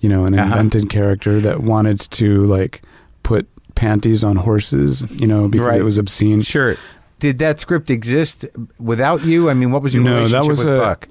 you 0.03 0.09
know 0.09 0.25
an 0.27 0.35
Uh-huh. 0.35 0.45
invented 0.45 0.91
character 0.91 1.41
that 1.41 1.63
wanted 1.63 1.99
to 2.21 2.45
like 2.47 2.83
put 3.23 3.47
panties 3.75 4.23
on 4.23 4.37
horses 4.37 5.03
you 5.23 5.27
know 5.27 5.49
because 5.49 5.67
Right. 5.67 5.81
it 5.81 5.85
was 5.85 5.97
obscene 5.99 6.43
Sure. 6.43 6.77
Did 7.21 7.39
that 7.39 7.61
script 7.61 7.89
exist 7.89 8.45
without 8.81 9.25
you? 9.25 9.49
I 9.49 9.55
mean, 9.55 9.71
what 9.71 9.81
was 9.83 9.95
your 9.95 10.03
no 10.05 10.17
relationship 10.17 10.43
that 10.43 10.49
was 10.49 10.59
with 10.59 10.75
a 10.75 10.79
Buck? 10.79 11.09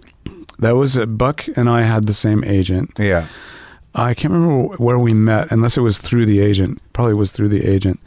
that 0.59 0.75
was 0.75 0.97
uh, 0.97 1.05
Buck 1.05 1.47
and 1.55 1.69
I 1.69 1.81
had 1.83 2.05
the 2.05 2.13
same 2.13 2.43
agent. 2.43 2.91
Yeah. 2.99 3.27
I 3.95 4.13
can't 4.13 4.33
remember 4.33 4.75
where 4.77 4.99
we 4.99 5.13
met, 5.13 5.51
unless 5.51 5.75
it 5.77 5.81
was 5.81 5.97
through 5.99 6.25
the 6.25 6.39
agent. 6.41 6.81
Probably 6.93 7.13
was 7.13 7.31
through 7.31 7.49
the 7.49 7.65
agent. 7.65 7.97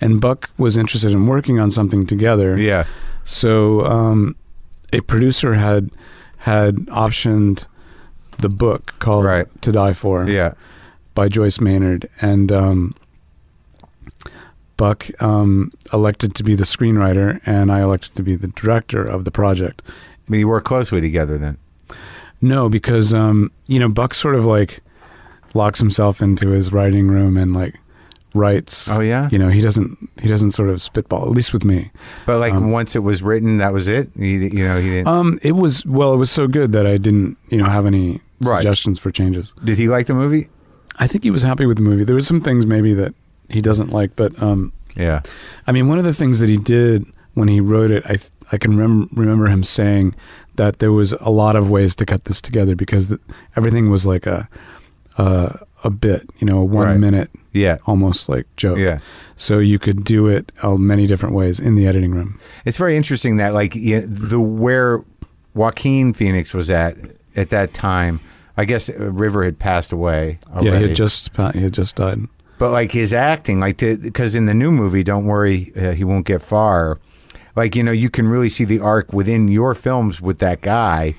And 0.00 0.20
Buck 0.20 0.50
was 0.58 0.76
interested 0.76 1.12
in 1.12 1.26
working 1.26 1.58
on 1.58 1.70
something 1.70 2.06
together. 2.06 2.56
Yeah. 2.58 2.84
So 3.24 3.84
um, 3.86 4.36
a 4.92 5.00
producer 5.00 5.54
had 5.54 5.90
had 6.38 6.76
optioned 6.92 7.64
the 8.38 8.48
book 8.48 8.94
called 8.98 9.24
Right. 9.24 9.46
"To 9.62 9.72
Die 9.72 9.92
For" 9.92 10.28
Yeah. 10.28 10.54
by 11.14 11.28
Joyce 11.28 11.60
Maynard, 11.60 12.08
and 12.20 12.50
um, 12.52 12.94
Buck 14.76 15.06
um, 15.22 15.72
elected 15.92 16.34
to 16.36 16.42
be 16.42 16.54
the 16.54 16.64
screenwriter, 16.64 17.40
and 17.46 17.70
I 17.70 17.80
elected 17.80 18.14
to 18.16 18.22
be 18.22 18.34
the 18.34 18.48
director 18.48 19.04
of 19.04 19.24
the 19.24 19.30
project. 19.30 19.82
I 19.88 19.92
mean, 20.28 20.40
you 20.40 20.48
work 20.48 20.64
closely 20.64 21.00
together 21.00 21.38
then. 21.38 21.56
No, 22.40 22.68
because 22.68 23.14
um, 23.14 23.50
you 23.68 23.78
know 23.78 23.88
Buck 23.88 24.14
sort 24.14 24.34
of 24.34 24.44
like 24.44 24.80
locks 25.54 25.78
himself 25.78 26.20
into 26.20 26.48
his 26.48 26.72
writing 26.72 27.08
room 27.08 27.36
and 27.36 27.54
like 27.54 27.76
writes. 28.34 28.88
Oh, 28.88 28.98
yeah? 28.98 29.28
You 29.30 29.38
know, 29.38 29.48
he 29.48 29.60
doesn't 29.60 29.96
he 30.20 30.28
doesn't 30.28 30.50
sort 30.50 30.68
of 30.68 30.82
spitball. 30.82 31.22
At 31.22 31.30
least 31.30 31.52
with 31.52 31.64
me. 31.64 31.92
But 32.26 32.38
like 32.40 32.52
once 32.54 32.96
it 32.96 33.04
was 33.04 33.22
written, 33.22 33.58
that 33.58 33.72
was 33.72 33.86
it. 33.86 34.10
You, 34.16 34.26
you 34.26 34.66
know, 34.66 34.80
he 34.80 34.90
didn't. 34.90 35.06
Um, 35.06 35.38
it 35.42 35.52
was 35.52 35.86
well, 35.86 36.12
it 36.12 36.16
was 36.16 36.32
so 36.32 36.48
good 36.48 36.72
that 36.72 36.86
I 36.86 36.96
didn't 36.96 37.36
you 37.50 37.58
know 37.58 37.66
have 37.66 37.86
any 37.86 38.20
Right. 38.40 38.58
suggestions 38.62 38.98
for 38.98 39.10
changes. 39.10 39.52
did 39.64 39.78
he 39.78 39.88
like 39.88 40.06
the 40.06 40.14
movie? 40.14 40.48
I 40.98 41.06
think 41.06 41.24
he 41.24 41.30
was 41.30 41.42
happy 41.42 41.66
with 41.66 41.76
the 41.76 41.82
movie. 41.82 42.04
There 42.04 42.14
was 42.14 42.26
some 42.26 42.40
things 42.40 42.66
maybe 42.66 42.94
that 42.94 43.14
he 43.48 43.60
doesn't 43.60 43.90
like, 43.92 44.14
but 44.16 44.40
um, 44.42 44.72
Yeah. 44.96 45.22
I 45.66 45.72
mean, 45.72 45.88
one 45.88 45.98
of 45.98 46.04
the 46.04 46.14
things 46.14 46.38
that 46.38 46.48
he 46.48 46.56
did 46.56 47.04
when 47.34 47.48
he 47.48 47.60
wrote 47.60 47.90
it, 47.90 48.04
I 48.06 48.14
th- 48.16 48.30
I 48.52 48.58
can 48.58 48.76
rem- 48.76 49.08
remember 49.12 49.46
him 49.46 49.64
saying 49.64 50.14
that 50.56 50.78
there 50.78 50.92
was 50.92 51.12
a 51.14 51.30
lot 51.30 51.56
of 51.56 51.68
ways 51.68 51.94
to 51.96 52.06
cut 52.06 52.26
this 52.26 52.40
together 52.40 52.76
because 52.76 53.08
th- 53.08 53.20
everything 53.56 53.90
was 53.90 54.04
like 54.06 54.26
a 54.26 54.48
a, 55.18 55.58
a 55.84 55.90
bit, 55.90 56.28
you 56.38 56.46
know, 56.46 56.58
a 56.58 56.64
one 56.64 56.86
Right. 56.88 56.98
minute 56.98 57.30
Yeah. 57.52 57.78
almost 57.86 58.28
like 58.28 58.46
joke. 58.56 58.78
Yeah. 58.78 58.98
So 59.36 59.58
you 59.58 59.78
could 59.78 60.04
do 60.04 60.26
it 60.28 60.52
uh, 60.62 60.76
many 60.76 61.06
different 61.06 61.34
ways 61.34 61.58
in 61.60 61.74
the 61.76 61.86
editing 61.86 62.12
room. 62.12 62.38
It's 62.64 62.78
very 62.78 62.96
interesting 62.96 63.36
that 63.38 63.54
like 63.54 63.74
yeah, 63.74 64.02
the 64.04 64.40
where 64.40 65.02
Joaquin 65.54 66.12
Phoenix 66.12 66.52
was 66.52 66.70
at 66.70 66.96
at 67.36 67.50
that 67.50 67.74
time. 67.74 68.20
I 68.56 68.64
guess 68.64 68.88
uh, 68.88 69.10
River 69.10 69.44
had 69.44 69.58
passed 69.58 69.92
away. 69.92 70.38
Already. 70.52 70.66
Yeah, 70.66 70.78
he 70.78 70.88
had 70.88 70.96
just 70.96 71.30
he 71.54 71.62
had 71.62 71.72
just 71.72 71.96
died. 71.96 72.20
But 72.58 72.70
like 72.70 72.92
his 72.92 73.12
acting, 73.12 73.60
like 73.60 73.78
because 73.78 74.34
in 74.34 74.46
the 74.46 74.54
new 74.54 74.70
movie, 74.70 75.02
don't 75.02 75.26
worry, 75.26 75.72
uh, 75.76 75.92
he 75.92 76.04
won't 76.04 76.26
get 76.26 76.40
far. 76.40 77.00
Like 77.56 77.74
you 77.74 77.82
know, 77.82 77.92
you 77.92 78.10
can 78.10 78.28
really 78.28 78.48
see 78.48 78.64
the 78.64 78.80
arc 78.80 79.12
within 79.12 79.48
your 79.48 79.74
films 79.74 80.20
with 80.20 80.38
that 80.38 80.60
guy, 80.60 81.14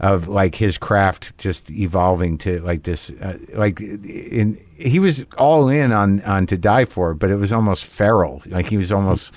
of 0.00 0.28
like 0.28 0.54
his 0.54 0.78
craft 0.78 1.36
just 1.36 1.70
evolving 1.70 2.38
to 2.38 2.60
like 2.60 2.84
this, 2.84 3.10
uh, 3.10 3.36
like 3.54 3.80
in 3.80 4.58
he 4.76 4.98
was 4.98 5.24
all 5.36 5.68
in 5.68 5.92
on 5.92 6.22
on 6.22 6.46
to 6.46 6.56
die 6.56 6.86
for, 6.86 7.12
but 7.12 7.30
it 7.30 7.36
was 7.36 7.52
almost 7.52 7.84
feral. 7.84 8.42
Like 8.46 8.66
he 8.66 8.78
was 8.78 8.90
almost, 8.90 9.32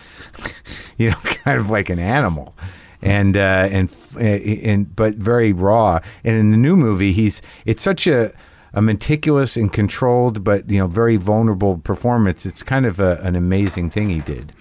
you 0.97 1.11
know, 1.11 1.17
kind 1.23 1.59
of 1.59 1.69
like 1.69 1.89
an 1.89 1.99
animal. 1.99 2.55
And 3.03 3.37
uh, 3.37 3.67
and 3.69 3.89
uh, 4.15 4.19
and 4.19 4.95
but 4.95 5.15
very 5.15 5.51
raw. 5.51 5.99
And 6.23 6.37
in 6.37 6.51
the 6.51 6.57
new 6.57 6.77
movie, 6.77 7.11
he's 7.11 7.41
it's 7.65 7.83
such 7.83 8.07
a 8.07 8.31
a 8.73 8.81
meticulous 8.81 9.55
and 9.55 9.71
controlled, 9.71 10.43
but 10.43 10.69
you 10.69 10.79
know, 10.79 10.87
very 10.87 11.17
vulnerable 11.17 11.77
performance. 11.77 12.45
It's 12.45 12.63
kind 12.63 12.85
of 12.85 12.99
a, 12.99 13.19
an 13.21 13.35
amazing 13.35 13.91
thing 13.91 14.09
he 14.09 14.21
did. 14.21 14.51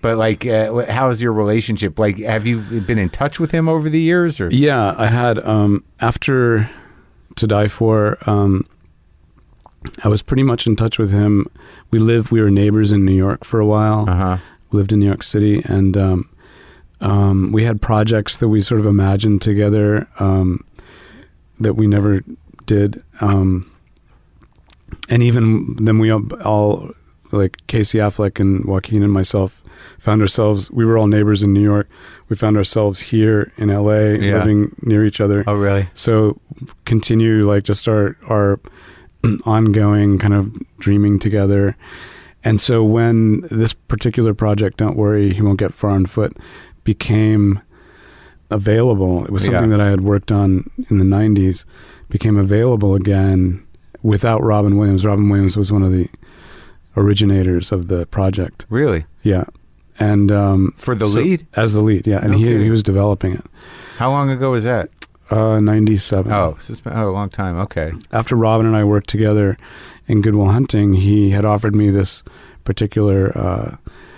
But 0.00 0.16
like, 0.16 0.46
uh, 0.46 0.86
how's 0.86 1.20
your 1.20 1.32
relationship? 1.32 1.98
Like, 1.98 2.18
have 2.20 2.46
you 2.46 2.60
been 2.80 2.98
in 2.98 3.10
touch 3.10 3.40
with 3.40 3.50
him 3.50 3.68
over 3.68 3.88
the 3.88 4.00
years? 4.00 4.40
Or 4.40 4.48
Yeah, 4.48 4.94
I 4.96 5.08
had 5.08 5.38
um, 5.40 5.84
after 6.00 6.70
to 7.36 7.46
die 7.46 7.68
for. 7.68 8.18
Um, 8.28 8.66
I 10.04 10.08
was 10.08 10.22
pretty 10.22 10.42
much 10.42 10.66
in 10.66 10.76
touch 10.76 10.98
with 10.98 11.10
him. 11.10 11.46
We 11.90 11.98
lived, 11.98 12.30
we 12.30 12.40
were 12.42 12.50
neighbors 12.50 12.92
in 12.92 13.04
New 13.04 13.14
York 13.14 13.44
for 13.44 13.60
a 13.60 13.66
while. 13.66 14.08
uh 14.08 14.14
huh, 14.14 14.38
lived 14.72 14.92
in 14.92 15.00
New 15.00 15.06
York 15.06 15.22
City, 15.22 15.62
and 15.64 15.96
um, 15.96 16.29
um, 17.00 17.52
we 17.52 17.64
had 17.64 17.80
projects 17.80 18.36
that 18.38 18.48
we 18.48 18.60
sort 18.60 18.80
of 18.80 18.86
imagined 18.86 19.42
together 19.42 20.06
um, 20.18 20.64
that 21.58 21.74
we 21.74 21.86
never 21.86 22.22
did. 22.66 23.02
Um, 23.20 23.70
and 25.08 25.22
even 25.22 25.76
then, 25.76 25.98
we 25.98 26.10
all, 26.10 26.22
all, 26.42 26.90
like 27.32 27.56
Casey 27.66 27.98
Affleck 27.98 28.40
and 28.40 28.64
Joaquin 28.64 29.02
and 29.02 29.12
myself, 29.12 29.62
found 29.98 30.20
ourselves. 30.20 30.70
We 30.70 30.84
were 30.84 30.98
all 30.98 31.06
neighbors 31.06 31.42
in 31.42 31.52
New 31.52 31.62
York. 31.62 31.88
We 32.28 32.36
found 32.36 32.56
ourselves 32.56 33.00
here 33.00 33.52
in 33.56 33.70
L.A. 33.70 34.18
Yeah. 34.18 34.38
living 34.38 34.74
near 34.82 35.04
each 35.04 35.20
other. 35.20 35.44
oh 35.46 35.54
really? 35.54 35.88
So 35.94 36.40
continue 36.84 37.48
like 37.48 37.64
just 37.64 37.88
our 37.88 38.16
our 38.28 38.60
ongoing 39.44 40.18
kind 40.18 40.34
of 40.34 40.54
dreaming 40.78 41.18
together. 41.18 41.76
And 42.42 42.60
so 42.60 42.82
when 42.82 43.42
this 43.50 43.72
particular 43.74 44.32
project, 44.32 44.78
don't 44.78 44.96
worry, 44.96 45.34
he 45.34 45.42
won't 45.42 45.58
get 45.58 45.74
far 45.74 45.90
on 45.90 46.06
foot, 46.06 46.36
became 46.84 47.60
available. 48.50 49.24
It 49.24 49.30
was 49.30 49.44
something 49.44 49.70
Yeah. 49.70 49.76
that 49.78 49.86
I 49.86 49.90
had 49.90 50.00
worked 50.02 50.32
on 50.32 50.68
in 50.90 50.98
the 50.98 51.04
'90s, 51.04 51.64
became 52.08 52.36
available 52.36 52.94
again 52.94 53.62
without 54.02 54.42
Robin 54.42 54.76
Williams. 54.76 55.04
Robin 55.04 55.28
Williams 55.28 55.56
was 55.56 55.70
one 55.70 55.82
of 55.82 55.92
the 55.92 56.08
originators 56.96 57.72
of 57.72 57.88
the 57.88 58.06
project. 58.06 58.66
Really? 58.68 59.04
Yeah, 59.22 59.44
and 59.98 60.32
um, 60.32 60.74
For 60.76 60.94
the 60.94 61.06
so- 61.06 61.18
lead? 61.20 61.46
as 61.54 61.72
the 61.72 61.80
lead, 61.80 62.06
yeah, 62.06 62.18
and 62.22 62.32
No 62.32 62.38
he 62.38 62.44
kidding. 62.44 62.62
he 62.62 62.70
was 62.70 62.82
developing 62.82 63.34
it. 63.34 63.44
How 63.98 64.10
long 64.10 64.30
ago 64.30 64.50
was 64.50 64.64
that? 64.64 64.90
Uh, 65.30 65.60
'97. 65.60 66.32
Oh, 66.32 66.56
so 66.60 66.72
it's 66.72 66.80
been 66.80 66.92
oh, 66.94 67.10
a 67.10 67.12
long 67.12 67.30
time. 67.30 67.56
Okay. 67.58 67.92
after 68.12 68.34
Robin 68.34 68.66
and 68.66 68.74
I 68.74 68.82
worked 68.82 69.08
together 69.08 69.56
in 70.08 70.22
Good 70.22 70.34
Will 70.34 70.48
Hunting, 70.50 70.94
he 70.94 71.30
had 71.30 71.44
offered 71.44 71.74
me 71.76 71.90
this 71.90 72.24
particular 72.64 73.36
uh, 73.38 73.76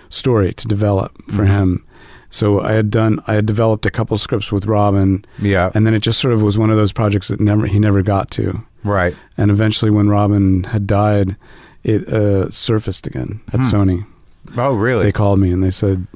story 0.08 0.54
to 0.54 0.66
develop 0.66 1.12
for 1.30 1.42
Mhm. 1.44 1.48
him. 1.48 1.84
So 2.32 2.60
I 2.62 2.72
had 2.72 2.90
done, 2.90 3.20
I 3.26 3.34
had 3.34 3.44
developed 3.46 3.84
a 3.86 3.90
couple 3.90 4.16
scripts 4.18 4.50
with 4.50 4.64
Robin, 4.64 5.24
Yeah. 5.38 5.70
and 5.74 5.86
then 5.86 5.92
it 5.94 6.00
just 6.00 6.18
sort 6.18 6.32
of 6.32 6.40
was 6.42 6.56
one 6.56 6.70
of 6.70 6.76
those 6.76 6.90
projects 6.90 7.28
that 7.28 7.40
never 7.40 7.66
he 7.66 7.78
never 7.78 8.02
got 8.02 8.30
to. 8.32 8.62
right. 8.84 9.14
And 9.38 9.50
eventually, 9.50 9.90
when 9.90 10.08
Robin 10.08 10.64
had 10.64 10.86
died, 10.86 11.36
it 11.84 12.08
uh, 12.08 12.50
surfaced 12.50 13.06
again 13.06 13.40
at 13.52 13.60
Hmm. 13.60 13.66
Sony. 13.66 14.06
Oh, 14.56 14.74
really? 14.74 15.04
They 15.04 15.12
called 15.12 15.38
me 15.38 15.52
and 15.52 15.62
they 15.62 15.70
said, 15.70 16.06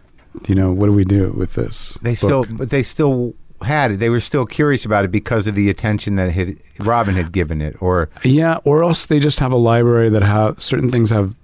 you 0.48 0.54
know, 0.54 0.72
what 0.72 0.86
do 0.86 0.92
we 0.92 1.04
do 1.04 1.32
with 1.36 1.54
this? 1.54 1.96
They 2.02 2.14
still, 2.14 2.44
but 2.50 2.70
they 2.70 2.82
still 2.82 3.34
had 3.62 3.92
it. 3.92 3.96
They 3.98 4.10
were 4.10 4.20
still 4.20 4.44
curious 4.46 4.84
about 4.84 5.04
it 5.04 5.10
because 5.10 5.46
of 5.46 5.54
the 5.54 5.70
attention 5.70 6.16
that 6.16 6.30
had 6.32 6.56
Robin 6.80 7.14
had 7.14 7.30
given 7.32 7.60
it, 7.62 7.76
or 7.80 8.08
Yeah, 8.24 8.58
or 8.64 8.82
else 8.82 9.06
they 9.06 9.18
just 9.20 9.38
have 9.40 9.52
a 9.52 9.56
library 9.56 10.08
that 10.10 10.22
have 10.22 10.60
certain 10.62 10.90
things 10.90 11.10
have 11.10 11.34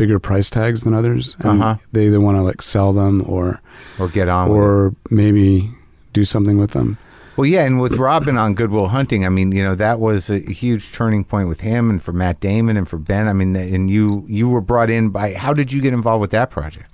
bigger 0.00 0.18
price 0.18 0.48
tags 0.48 0.82
than 0.82 0.94
others, 0.94 1.36
and 1.40 1.60
Uh-huh. 1.62 1.76
they 1.92 2.06
either 2.06 2.20
want 2.20 2.38
to 2.38 2.42
like 2.42 2.62
sell 2.62 2.92
them 2.94 3.22
or 3.26 3.60
or 3.98 4.08
get 4.08 4.28
on 4.28 4.48
or 4.48 4.94
maybe 5.10 5.70
do 6.14 6.24
something 6.24 6.56
with 6.58 6.70
them. 6.70 6.96
Well, 7.36 7.46
yeah, 7.46 7.64
and 7.64 7.80
with 7.80 7.94
Robin 7.96 8.36
on 8.38 8.54
Good 8.54 8.70
Will 8.70 8.88
Hunting, 8.88 9.24
I 9.24 9.28
mean, 9.28 9.52
you 9.52 9.62
know, 9.62 9.74
that 9.74 10.00
was 10.00 10.28
a 10.30 10.38
huge 10.40 10.92
turning 10.92 11.22
point 11.24 11.48
with 11.48 11.60
him 11.60 11.88
and 11.90 12.02
for 12.02 12.12
Matt 12.12 12.40
Damon 12.40 12.76
and 12.76 12.88
for 12.88 12.98
Ben. 12.98 13.28
I 13.28 13.32
mean, 13.34 13.54
and 13.56 13.90
you 13.90 14.24
you 14.28 14.48
were 14.48 14.60
brought 14.62 14.88
in 14.90 15.10
by. 15.10 15.34
How 15.34 15.52
did 15.54 15.70
you 15.72 15.80
get 15.82 15.92
involved 15.92 16.20
with 16.22 16.30
that 16.32 16.50
project? 16.50 16.86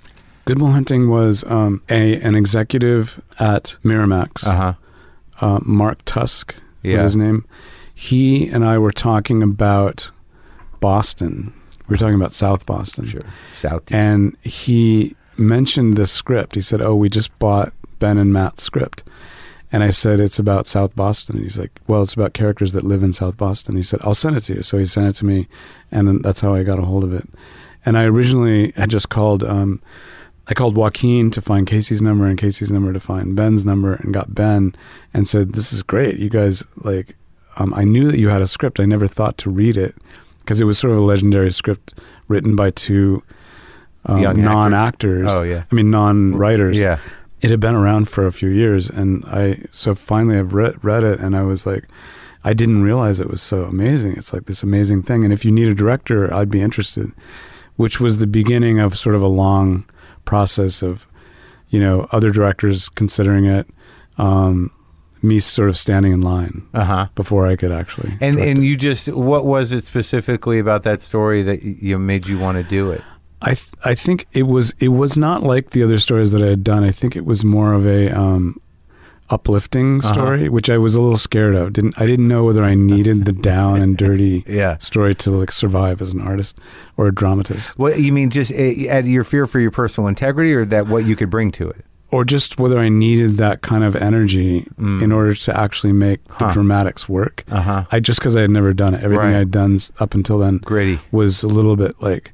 Good 0.45 0.59
Will 0.59 0.71
Hunting 0.71 1.09
was 1.09 1.43
um, 1.47 1.81
a 1.89 2.19
an 2.21 2.35
executive 2.35 3.21
at 3.39 3.75
Miramax. 3.83 4.45
Uh 4.45 4.55
huh. 4.55 4.73
uh, 5.45 5.59
Mark 5.63 5.97
Tusk 6.05 6.55
Yeah. 6.83 6.95
was 6.95 7.03
his 7.03 7.15
name. 7.17 7.43
He 7.95 8.47
and 8.53 8.63
I 8.63 8.77
were 8.77 8.91
talking 8.93 9.41
about 9.43 10.11
Boston. 10.79 11.51
We 11.87 11.93
were 11.93 11.97
talking 11.97 12.15
about 12.15 12.33
South 12.33 12.65
Boston. 12.65 13.05
Sure. 13.05 13.21
South. 13.55 13.83
And 13.91 14.35
he 14.43 15.15
mentioned 15.37 15.95
this 15.95 16.11
script. 16.11 16.55
He 16.55 16.61
said, 16.61 16.81
"Oh, 16.81 16.95
we 16.95 17.09
just 17.09 17.37
bought 17.39 17.73
Ben 17.99 18.17
and 18.17 18.33
Matt's 18.33 18.63
script." 18.63 19.03
And 19.71 19.83
I 19.83 19.89
said, 19.89 20.19
"It's 20.19 20.39
about 20.39 20.67
South 20.67 20.95
Boston." 20.95 21.35
And 21.37 21.45
he's 21.45 21.57
like, 21.57 21.71
"Well, 21.87 22.01
it's 22.01 22.13
about 22.13 22.33
characters 22.33 22.73
that 22.73 22.83
live 22.83 23.03
in 23.03 23.13
South 23.13 23.37
Boston." 23.37 23.75
He 23.75 23.83
said, 23.83 23.99
"I'll 24.03 24.15
send 24.15 24.35
it 24.35 24.41
to 24.45 24.55
you." 24.55 24.63
So 24.63 24.77
he 24.77 24.85
sent 24.85 25.07
it 25.07 25.15
to 25.19 25.25
me, 25.25 25.47
and 25.91 26.07
then 26.07 26.21
that's 26.21 26.39
how 26.39 26.53
I 26.53 26.63
got 26.63 26.79
a 26.79 26.83
hold 26.85 27.03
of 27.03 27.13
it. 27.13 27.27
And 27.85 27.97
I 27.97 28.03
originally 28.03 28.73
had 28.75 28.89
just 28.89 29.09
called. 29.09 29.43
Um, 29.43 29.81
I 30.49 30.53
called 30.53 30.77
Joaquin 30.77 31.29
to 31.31 31.41
find 31.41 31.67
Casey's 31.67 32.01
number 32.01 32.25
and 32.25 32.37
Casey's 32.37 32.71
number 32.71 32.93
to 32.93 33.01
find 33.01 33.35
Ben's 33.35 33.65
number, 33.65 33.95
and 33.95 34.13
got 34.13 34.33
Ben, 34.33 34.73
and 35.13 35.27
said, 35.27 35.53
"This 35.53 35.71
is 35.71 35.83
great. 35.83 36.17
You 36.17 36.29
guys 36.29 36.63
like." 36.77 37.15
Um, 37.59 37.73
I 37.73 37.85
knew 37.85 38.11
that 38.11 38.19
you 38.19 38.29
had 38.29 38.43
a 38.43 38.47
script. 38.47 38.79
I 38.79 38.85
never 38.85 39.07
thought 39.07 39.39
to 39.39 39.49
read 39.49 39.77
it 39.77 39.95
because 40.47 40.61
it 40.61 40.63
was 40.63 40.79
sort 40.79 40.93
of 40.93 40.99
a 40.99 41.01
legendary 41.01 41.51
script 41.51 41.93
written 42.29 42.55
by 42.55 42.71
two 42.71 43.21
um, 44.05 44.21
Young 44.21 44.41
non-actors. 44.41 45.27
Oh, 45.29 45.43
yeah. 45.43 45.65
I 45.69 45.75
mean 45.75 45.91
non-writers. 45.91 46.79
Yeah. 46.79 46.99
It 47.41 47.51
had 47.51 47.59
been 47.59 47.75
around 47.75 48.07
for 48.07 48.25
a 48.25 48.31
few 48.31 48.47
years, 48.47 48.89
and 48.89 49.25
I 49.25 49.61
so 49.73 49.93
finally 49.93 50.39
I've 50.39 50.53
read 50.53 50.81
read 50.83 51.03
it, 51.03 51.19
and 51.19 51.35
I 51.35 51.43
was 51.43 51.65
like, 51.65 51.83
I 52.45 52.53
didn't 52.53 52.81
realize 52.81 53.19
it 53.19 53.29
was 53.29 53.41
so 53.41 53.63
amazing. 53.63 54.13
It's 54.13 54.31
like 54.31 54.45
this 54.45 54.63
amazing 54.63 55.03
thing, 55.03 55.25
and 55.25 55.33
if 55.33 55.43
you 55.43 55.51
need 55.51 55.67
a 55.67 55.75
director, 55.75 56.33
I'd 56.33 56.49
be 56.49 56.61
interested. 56.61 57.11
Which 57.75 57.99
was 57.99 58.17
the 58.17 58.25
beginning 58.25 58.79
of 58.79 58.97
sort 58.97 59.15
of 59.15 59.21
a 59.21 59.27
long 59.27 59.85
process 60.23 60.81
of, 60.81 61.05
you 61.69 61.79
know, 61.79 62.07
other 62.11 62.31
directors 62.31 62.89
considering 62.89 63.45
it, 63.45 63.67
um, 64.17 64.71
me 65.27 65.39
sort 65.39 65.69
of 65.69 65.77
standing 65.77 66.13
in 66.13 66.21
line 66.21 66.63
Uh 66.73 66.83
huh. 66.85 67.07
before 67.15 67.45
I 67.47 67.55
could 67.55 67.71
actually. 67.71 68.17
And 68.21 68.39
and 68.39 68.59
it. 68.59 68.65
you 68.67 68.75
just 68.77 69.07
what 69.09 69.45
was 69.45 69.71
it 69.71 69.83
specifically 69.83 70.59
about 70.59 70.83
that 70.83 71.01
story 71.01 71.43
that 71.43 71.61
you 71.63 71.99
made 71.99 72.25
you 72.27 72.39
want 72.39 72.57
to 72.57 72.63
do 72.63 72.91
it? 72.91 73.01
I 73.41 73.53
th- 73.53 73.69
I 73.85 73.93
think 73.95 74.25
it 74.33 74.43
was 74.43 74.73
it 74.79 74.87
was 74.89 75.15
not 75.17 75.43
like 75.43 75.69
the 75.71 75.83
other 75.83 75.99
stories 75.99 76.31
that 76.31 76.41
I 76.41 76.47
had 76.47 76.63
done. 76.63 76.83
I 76.83 76.91
think 76.91 77.15
it 77.15 77.25
was 77.25 77.43
more 77.45 77.73
of 77.73 77.85
a 77.85 78.09
um, 78.17 78.59
uplifting 79.29 79.99
Uh-huh. 79.99 80.13
story, 80.13 80.49
which 80.49 80.69
I 80.69 80.77
was 80.77 80.95
a 80.95 81.01
little 81.01 81.17
scared 81.17 81.53
of. 81.55 81.73
Didn't 81.73 81.99
I 82.01 82.05
didn't 82.05 82.27
know 82.27 82.45
whether 82.45 82.63
I 82.63 82.75
needed 82.75 83.25
the 83.25 83.33
down 83.33 83.81
and 83.81 83.97
dirty 83.97 84.43
Yeah. 84.47 84.77
story 84.77 85.13
to 85.15 85.31
like 85.31 85.51
survive 85.51 86.01
as 86.01 86.13
an 86.13 86.21
artist 86.21 86.57
or 86.95 87.07
a 87.07 87.13
dramatist, 87.13 87.77
What 87.77 87.99
you 87.99 88.11
mean? 88.13 88.29
Just 88.29 88.51
uh, 88.51 88.55
at 88.89 89.05
your 89.05 89.23
fear 89.23 89.45
for 89.45 89.59
your 89.59 89.71
personal 89.71 90.07
integrity, 90.07 90.53
or 90.53 90.65
that 90.65 90.87
what 90.87 91.05
you 91.05 91.15
could 91.15 91.29
bring 91.29 91.51
to 91.51 91.67
it? 91.69 91.85
Or 92.11 92.23
just 92.23 92.57
whether 92.57 92.79
I 92.79 92.89
needed 92.89 93.37
that 93.37 93.61
kind 93.61 93.83
of 93.83 93.95
energy 93.95 94.65
in 94.77 95.11
order 95.11 95.35
to 95.35 95.59
actually 95.59 95.91
make 95.93 96.23
Mm. 96.25 96.31
Huh. 96.33 96.47
the 96.47 96.53
dramatics 96.53 97.09
work. 97.09 97.43
Uh-huh. 97.51 97.83
I 97.91 97.99
just 97.99 98.19
because 98.19 98.35
I 98.35 98.41
had 98.41 98.49
never 98.51 98.73
done 98.73 98.93
it. 98.93 99.03
Everything 99.03 99.31
Right. 99.33 99.39
I'd 99.41 99.51
done 99.51 99.79
up 99.99 100.13
until 100.13 100.37
then 100.37 100.57
Gritty. 100.59 100.99
was 101.11 101.43
a 101.43 101.47
little 101.47 101.75
bit 101.75 102.01
like 102.01 102.31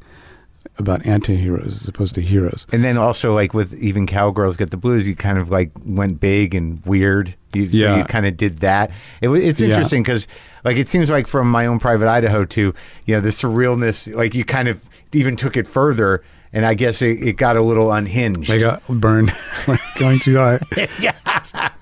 about 0.79 1.05
anti-heroes 1.05 1.81
as 1.81 1.87
opposed 1.87 2.15
to 2.15 2.21
heroes. 2.21 2.65
And 2.73 2.83
then 2.83 2.97
also 2.97 3.33
like 3.35 3.53
with 3.53 3.73
even 3.75 4.07
cowgirls 4.07 4.57
get 4.57 4.71
the 4.71 4.77
blues, 4.77 5.07
you 5.07 5.15
kind 5.15 5.37
of 5.37 5.49
like 5.49 5.71
went 5.85 6.19
big 6.19 6.55
and 6.55 6.83
weird. 6.85 7.35
You, 7.53 7.65
so 7.71 7.77
Yeah. 7.77 7.97
you 7.97 8.03
kind 8.05 8.25
of 8.25 8.35
did 8.37 8.57
that. 8.59 8.89
It, 9.21 9.29
it's 9.29 9.61
interesting 9.61 10.01
because 10.03 10.27
like 10.63 10.77
it 10.77 10.89
seems 10.89 11.09
like 11.09 11.27
from 11.27 11.49
my 11.49 11.65
own 11.67 11.79
private 11.79 12.07
Idaho 12.07 12.45
to 12.45 12.73
you 13.05 13.15
know 13.15 13.21
the 13.21 13.29
surrealness, 13.29 14.13
like 14.15 14.33
you 14.35 14.43
kind 14.43 14.67
of 14.67 14.81
even 15.13 15.35
took 15.35 15.55
it 15.57 15.67
further. 15.67 16.23
And 16.53 16.65
I 16.67 16.75
guess 16.75 17.01
it, 17.01 17.21
it 17.21 17.33
got 17.37 17.57
a 17.57 17.61
little 17.61 17.91
unhinged. 17.91 18.51
I 18.51 18.57
got 18.57 18.87
burned 18.87 19.35
going 19.99 20.19
too 20.19 20.35
high, 20.37 20.59
yeah, 20.99 21.13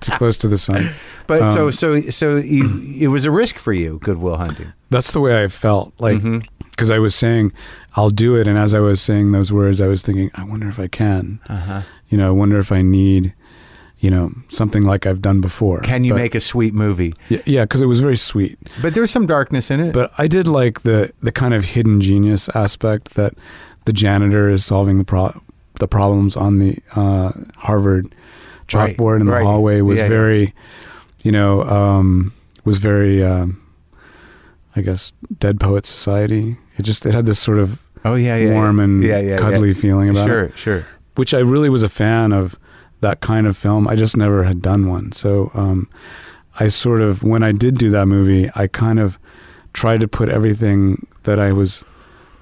too 0.00 0.12
close 0.12 0.38
to 0.38 0.48
the 0.48 0.56
sun. 0.58 0.88
but 1.26 1.40
so 1.52 1.66
um, 1.66 1.72
so 1.72 2.00
so 2.10 2.36
you, 2.36 2.80
it 2.98 3.08
was 3.08 3.24
a 3.26 3.30
risk 3.30 3.58
for 3.58 3.72
you, 3.74 4.00
Good 4.02 4.18
Will 4.18 4.36
Hunting. 4.38 4.72
That's 4.90 5.12
the 5.12 5.20
way 5.20 5.42
I 5.44 5.48
felt, 5.48 5.92
like 5.98 6.16
Mm-hmm. 6.18 6.38
because 6.70 6.90
I 6.90 6.98
was 6.98 7.14
saying 7.14 7.52
I'll 7.96 8.10
do 8.10 8.34
it, 8.36 8.48
and 8.48 8.56
as 8.58 8.72
I 8.74 8.80
was 8.80 9.00
saying 9.02 9.32
those 9.32 9.52
words, 9.52 9.80
I 9.82 9.86
was 9.88 10.00
thinking, 10.02 10.30
I 10.34 10.44
wonder 10.44 10.68
if 10.70 10.78
I 10.78 10.86
can. 10.88 11.38
Uh-huh. 11.50 11.82
You 12.08 12.16
know, 12.18 12.28
I 12.28 12.30
wonder 12.30 12.58
if 12.58 12.72
I 12.72 12.80
need, 12.80 13.34
you 14.00 14.10
know, 14.10 14.32
something 14.48 14.82
like 14.82 15.04
I've 15.06 15.20
done 15.20 15.42
before. 15.42 15.80
Can 15.80 16.02
you 16.04 16.12
But- 16.14 16.18
make 16.18 16.34
a 16.34 16.40
sweet 16.40 16.72
movie? 16.72 17.14
Yeah, 17.28 17.64
because 17.64 17.82
it 17.82 17.86
was 17.86 18.00
very 18.00 18.16
sweet. 18.16 18.58
But 18.80 18.94
there's 18.94 19.10
some 19.10 19.26
darkness 19.26 19.70
in 19.70 19.80
it. 19.80 19.92
But 19.92 20.12
I 20.16 20.26
did 20.28 20.46
like 20.46 20.80
the 20.82 21.12
the 21.22 21.32
kind 21.32 21.52
of 21.52 21.64
hidden 21.66 22.00
genius 22.00 22.48
aspect 22.54 23.14
that 23.14 23.34
the 23.84 23.92
janitor 23.92 24.48
is 24.48 24.64
solving 24.64 24.98
the 24.98 25.04
pro- 25.04 25.40
the 25.80 25.88
problems 25.88 26.36
on 26.36 26.58
the 26.58 26.78
uh, 26.94 27.32
Harvard 27.56 28.14
Right, 28.72 28.96
chalkboard 28.96 29.20
in 29.20 29.26
the 29.26 29.32
right. 29.32 29.44
hallway 29.44 29.80
was 29.80 29.98
Yeah, 29.98 30.04
yeah. 30.04 30.08
very, 30.08 30.54
you 31.24 31.32
know, 31.32 31.62
um, 31.64 32.32
was 32.64 32.78
very, 32.78 33.22
um, 33.22 33.60
I 34.76 34.80
guess, 34.80 35.12
Dead 35.38 35.60
Poet 35.60 35.84
Society. 35.84 36.56
It 36.78 36.82
just 36.82 37.04
it 37.04 37.12
had 37.14 37.26
this 37.26 37.38
sort 37.38 37.58
of 37.58 37.82
oh 38.04 38.14
yeah, 38.14 38.36
yeah, 38.36 38.52
warm 38.52 38.78
yeah. 38.78 38.84
and 38.84 39.02
yeah, 39.02 39.18
yeah, 39.18 39.36
cuddly 39.36 39.68
yeah. 39.68 39.74
feeling 39.80 40.08
about 40.08 40.26
sure, 40.26 40.44
it, 40.44 40.58
Sure, 40.58 40.78
Sure, 40.80 40.86
which 41.16 41.34
I 41.34 41.40
really 41.40 41.68
was 41.68 41.82
a 41.82 41.88
fan 41.88 42.32
of 42.32 42.56
that 43.00 43.20
kind 43.20 43.46
of 43.46 43.56
film. 43.56 43.88
I 43.88 43.96
just 43.96 44.16
never 44.16 44.44
had 44.44 44.62
done 44.62 44.88
one, 44.88 45.12
so 45.12 45.50
um, 45.54 45.90
I 46.60 46.68
sort 46.68 47.02
of 47.02 47.22
when 47.22 47.42
I 47.42 47.52
did 47.52 47.76
do 47.76 47.90
that 47.90 48.06
movie, 48.06 48.48
I 48.54 48.68
kind 48.68 48.98
of 49.00 49.18
tried 49.74 50.00
to 50.00 50.08
put 50.08 50.28
everything 50.28 51.06
that 51.24 51.38
I 51.38 51.52
was 51.52 51.84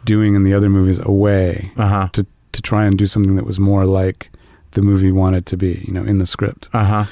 doing 0.04 0.34
in 0.34 0.44
the 0.44 0.54
other 0.54 0.68
movies 0.68 0.98
away 1.00 1.70
Uh 1.76 1.86
huh. 1.88 2.08
to 2.12 2.26
to 2.52 2.62
try 2.62 2.84
and 2.84 2.98
do 2.98 3.06
something 3.06 3.36
that 3.36 3.44
was 3.46 3.58
more 3.60 3.84
like 3.84 4.28
the 4.72 4.82
movie 4.82 5.12
wanted 5.12 5.46
to 5.46 5.56
be, 5.56 5.84
you 5.86 5.92
know, 5.92 6.02
in 6.04 6.18
the 6.18 6.26
script. 6.26 6.68
Uh 6.72 6.84
huh. 6.84 7.04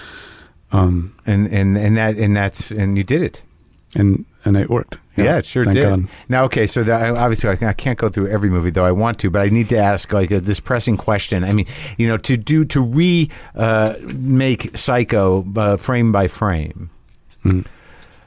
Um, 0.72 1.14
And 1.26 1.46
and 1.48 1.76
and 1.78 1.96
that 1.96 2.16
and 2.16 2.36
that's 2.36 2.70
and 2.70 2.96
you 2.98 3.04
did 3.04 3.22
it. 3.22 3.42
and 3.94 4.24
and 4.44 4.56
it 4.56 4.68
worked. 4.68 4.98
Yeah, 5.16 5.38
it 5.38 5.46
sure 5.46 5.64
thank 5.64 5.76
did. 5.76 5.82
God. 5.88 6.08
Now, 6.28 6.44
okay, 6.44 6.66
so 6.66 6.84
that, 6.84 7.16
obviously 7.16 7.50
I 7.50 7.56
can- 7.56 7.68
I 7.68 7.72
can't 7.72 7.98
go 7.98 8.08
through 8.08 8.28
every 8.28 8.50
movie, 8.50 8.70
though 8.70 8.84
I 8.84 8.92
want 8.92 9.18
to, 9.20 9.30
but 9.30 9.40
I 9.42 9.48
need 9.48 9.68
to 9.70 9.76
ask 9.76 10.12
like 10.12 10.30
uh 10.30 10.40
this 10.40 10.60
pressing 10.60 10.96
question. 10.96 11.42
I 11.42 11.52
mean, 11.52 11.66
you 11.96 12.06
know, 12.06 12.16
to 12.18 12.36
do 12.36 12.64
to 12.66 12.80
re 12.80 13.28
uh, 13.56 13.94
make 14.14 14.76
Psycho 14.76 15.44
uh, 15.56 15.76
frame 15.76 16.12
by 16.12 16.28
frame, 16.28 16.90
Mhm. 17.44 17.64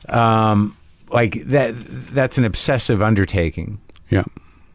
um, 0.10 0.76
like 1.12 1.44
that 1.48 1.74
that's 2.14 2.38
an 2.38 2.44
obsessive 2.46 3.02
undertaking. 3.02 3.80
Yeah, 4.10 4.24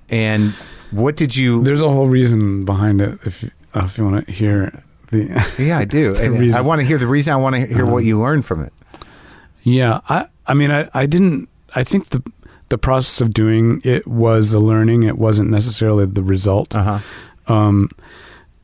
And 0.09 0.55
what 0.91 1.17
did 1.17 1.35
you? 1.37 1.63
there's 1.65 1.83
a 1.83 1.89
whole 1.89 2.09
reason 2.09 2.65
behind 2.65 3.01
it. 3.01 3.19
If 3.25 3.43
you, 3.43 3.51
uh, 3.75 3.85
if 3.85 3.99
you 3.99 4.05
want 4.05 4.27
to 4.27 4.33
hear 4.33 4.83
the 5.11 5.25
yeah, 5.59 5.79
I 5.79 5.85
do. 5.85 6.15
And. 6.17 6.55
I 6.55 6.61
want 6.61 6.81
to 6.81 6.87
hear 6.87 6.99
the 6.99 7.07
reason. 7.07 7.33
I 7.33 7.37
want 7.37 7.57
to 7.57 7.67
hear 7.67 7.87
what 7.87 8.05
you 8.05 8.21
learned 8.21 8.45
from 8.47 8.63
it. 8.63 8.73
Yeah, 9.63 10.01
I 10.09 10.27
I 10.47 10.55
mean 10.55 10.71
I 10.71 10.89
I 10.95 11.07
didn't 11.07 11.49
I 11.75 11.83
think 11.85 12.09
the 12.11 12.23
the 12.69 12.79
process 12.79 13.21
of 13.21 13.33
doing 13.33 13.81
it 13.85 14.07
was 14.07 14.51
the 14.51 14.59
learning. 14.61 15.03
It 15.05 15.19
wasn't 15.19 15.51
necessarily 15.51 16.07
the 16.07 16.23
result. 16.23 16.75
Uh 16.75 17.01
huh. 17.49 17.55
Um, 17.55 17.89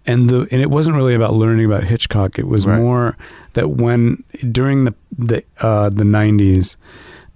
and 0.07 0.27
the 0.27 0.49
and 0.51 0.61
it 0.61 0.71
wasn't 0.71 0.97
really 0.97 1.15
about 1.15 1.35
learning 1.35 1.67
about 1.67 1.85
Hitchcock. 1.85 2.39
It 2.39 2.47
was 2.49 2.67
Right. 2.67 2.79
more 2.79 3.17
that 3.55 3.71
when 3.71 4.23
during 4.51 4.85
the 4.85 4.95
the 5.17 5.45
uh, 5.61 5.89
the 5.91 6.05
nineties, 6.05 6.77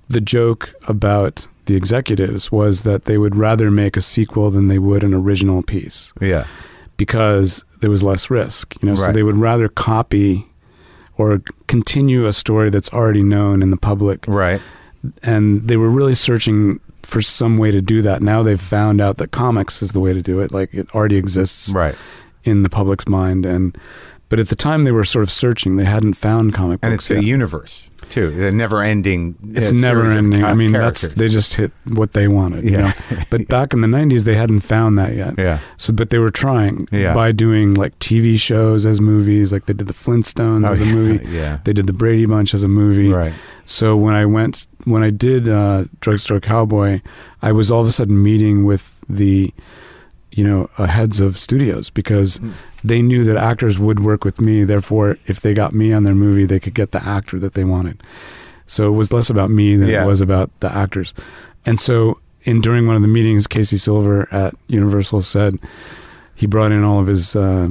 the 0.09 0.21
joke 0.21 0.75
about 0.89 1.47
the 1.67 1.75
executives 1.77 2.51
was 2.51 2.83
that 2.83 3.05
they 3.05 3.19
would 3.19 3.37
rather 3.37 3.71
make 3.71 3.97
a 3.97 4.01
sequel 4.03 4.51
than 4.51 4.67
they 4.69 4.79
would 4.79 5.03
an 5.05 5.13
original 5.15 5.63
piece 5.63 6.13
Yeah. 6.21 6.47
because 6.97 7.65
there 7.81 7.91
was 7.91 8.03
less 8.03 8.31
risk. 8.31 8.75
You 8.83 8.91
know, 8.91 8.95
so 8.97 9.13
they 9.13 9.23
would 9.23 9.37
rather 9.39 9.69
copy 9.69 10.47
or 11.19 11.41
continue 11.67 12.27
a 12.27 12.33
story 12.33 12.71
that's 12.71 12.93
already 12.93 13.23
known 13.23 13.63
in 13.63 13.71
the 13.71 13.77
public 13.77 14.25
Right. 14.27 14.61
and 15.23 15.67
they 15.69 15.77
were 15.77 15.91
really 15.91 16.15
searching 16.15 16.81
for 17.03 17.23
some 17.23 17.57
way 17.59 17.71
to 17.71 17.81
do 17.81 18.03
that. 18.03 18.23
Now 18.23 18.43
they've 18.43 18.61
found 18.61 19.01
out 19.01 19.19
that 19.19 19.31
comics 19.31 19.83
is 19.83 19.93
the 19.93 20.01
way 20.01 20.13
to 20.13 20.23
do 20.23 20.41
it. 20.41 20.53
Like 20.53 20.73
it 20.75 20.89
already 20.95 21.17
exists 21.17 21.69
Right. 21.71 21.95
in 22.45 22.63
the 22.65 22.69
public's 22.69 23.07
mind, 23.09 23.47
and 23.47 23.77
but 24.29 24.41
at 24.41 24.49
the 24.49 24.57
time 24.57 24.85
they 24.85 24.93
were 24.93 25.05
sort 25.05 25.23
of 25.23 25.31
searching. 25.31 25.77
They 25.77 25.85
hadn't 25.85 26.15
found 26.15 26.53
comic 26.55 26.81
And 26.83 26.93
books. 26.95 27.11
it's 27.11 27.21
a 27.21 27.25
universe 27.25 27.89
too. 28.09 28.31
The 28.31 28.53
never-ending. 28.53 29.35
It's 29.55 29.69
uh, 29.69 29.73
never 29.73 30.01
series 30.05 30.13
of 30.13 30.19
ending. 30.19 30.41
ca- 30.43 30.49
I 30.49 30.55
mean, 30.55 30.73
that's 30.73 31.09
they 31.09 31.29
just 31.29 31.55
hit 31.55 31.73
what 31.89 32.13
they 32.13 32.29
wanted, 32.29 32.65
you 32.65 32.73
Yeah. 32.73 32.93
know. 33.11 33.23
But 33.31 33.49
back 33.49 33.73
in 33.73 33.81
the 33.81 33.89
'90s, 33.89 34.23
they 34.25 34.35
hadn't 34.37 34.61
found 34.61 34.99
that 34.99 35.15
yet. 35.17 35.35
Yeah. 35.39 35.59
So, 35.77 35.93
but 35.93 36.11
they 36.11 36.19
were 36.19 36.31
trying 36.31 36.87
Yeah. 36.93 37.15
by 37.15 37.33
doing 37.33 37.75
like 37.75 37.99
TV 37.99 38.39
shows 38.39 38.87
as 38.87 39.01
movies. 39.01 39.53
Like 39.53 39.67
they 39.67 39.73
did 39.75 39.89
the 39.89 39.95
Flintstones 39.95 40.69
Oh, 40.69 40.73
as 40.73 40.81
a 40.81 40.87
yeah, 40.87 40.95
movie. 40.95 41.29
yeah. 41.31 41.59
They 41.65 41.73
did 41.73 41.87
the 41.87 41.93
Brady 41.93 42.27
Bunch 42.27 42.55
as 42.55 42.63
a 42.63 42.69
movie. 42.69 43.09
Right. 43.09 43.35
So 43.65 43.97
when 43.97 44.15
I 44.15 44.27
went, 44.27 44.67
when 44.85 45.03
I 45.03 45.11
did 45.11 45.49
uh, 45.49 45.85
Drugstore 46.01 46.39
Cowboy, 46.41 47.01
I 47.43 47.51
was 47.53 47.71
all 47.71 47.81
of 47.81 47.87
a 47.89 47.93
sudden 47.93 48.23
meeting 48.23 48.65
with 48.65 48.95
the, 49.09 49.53
you 50.37 50.45
know, 50.45 50.69
uh, 50.79 50.87
heads 50.87 51.19
of 51.19 51.37
studios 51.37 51.91
because 51.91 52.39
Mm. 52.39 52.53
they 52.85 53.01
knew 53.03 53.25
that 53.25 53.37
actors 53.37 53.79
would 53.79 54.01
work 54.01 54.23
with 54.25 54.39
me. 54.41 54.65
Therefore, 54.65 55.17
if 55.27 55.41
they 55.41 55.53
got 55.55 55.75
me 55.75 55.93
on 55.93 56.05
their 56.05 56.15
movie, 56.15 56.47
they 56.47 56.61
could 56.61 56.75
get 56.75 56.93
the 56.93 57.03
actor 57.05 57.39
that 57.41 57.55
they 57.55 57.65
wanted. 57.65 58.03
So 58.67 58.87
it 58.87 58.97
was 58.97 59.11
less 59.13 59.31
about 59.31 59.51
me 59.51 59.77
than 59.77 59.89
Yeah. 59.89 60.05
it 60.05 60.07
was 60.07 60.21
about 60.21 60.51
the 60.61 60.71
actors. 60.73 61.15
And 61.65 61.81
so, 61.81 62.19
in 62.45 62.61
during 62.61 62.87
one 62.87 62.97
of 62.97 63.03
the 63.03 63.09
meetings, 63.09 63.47
Casey 63.47 63.77
Silver 63.79 64.29
at 64.31 64.55
Universal 64.69 65.23
said 65.23 65.55
he 66.35 66.47
brought 66.47 66.71
in 66.73 66.85
all 66.85 67.01
of 67.01 67.07
his 67.09 67.35
uh, 67.35 67.69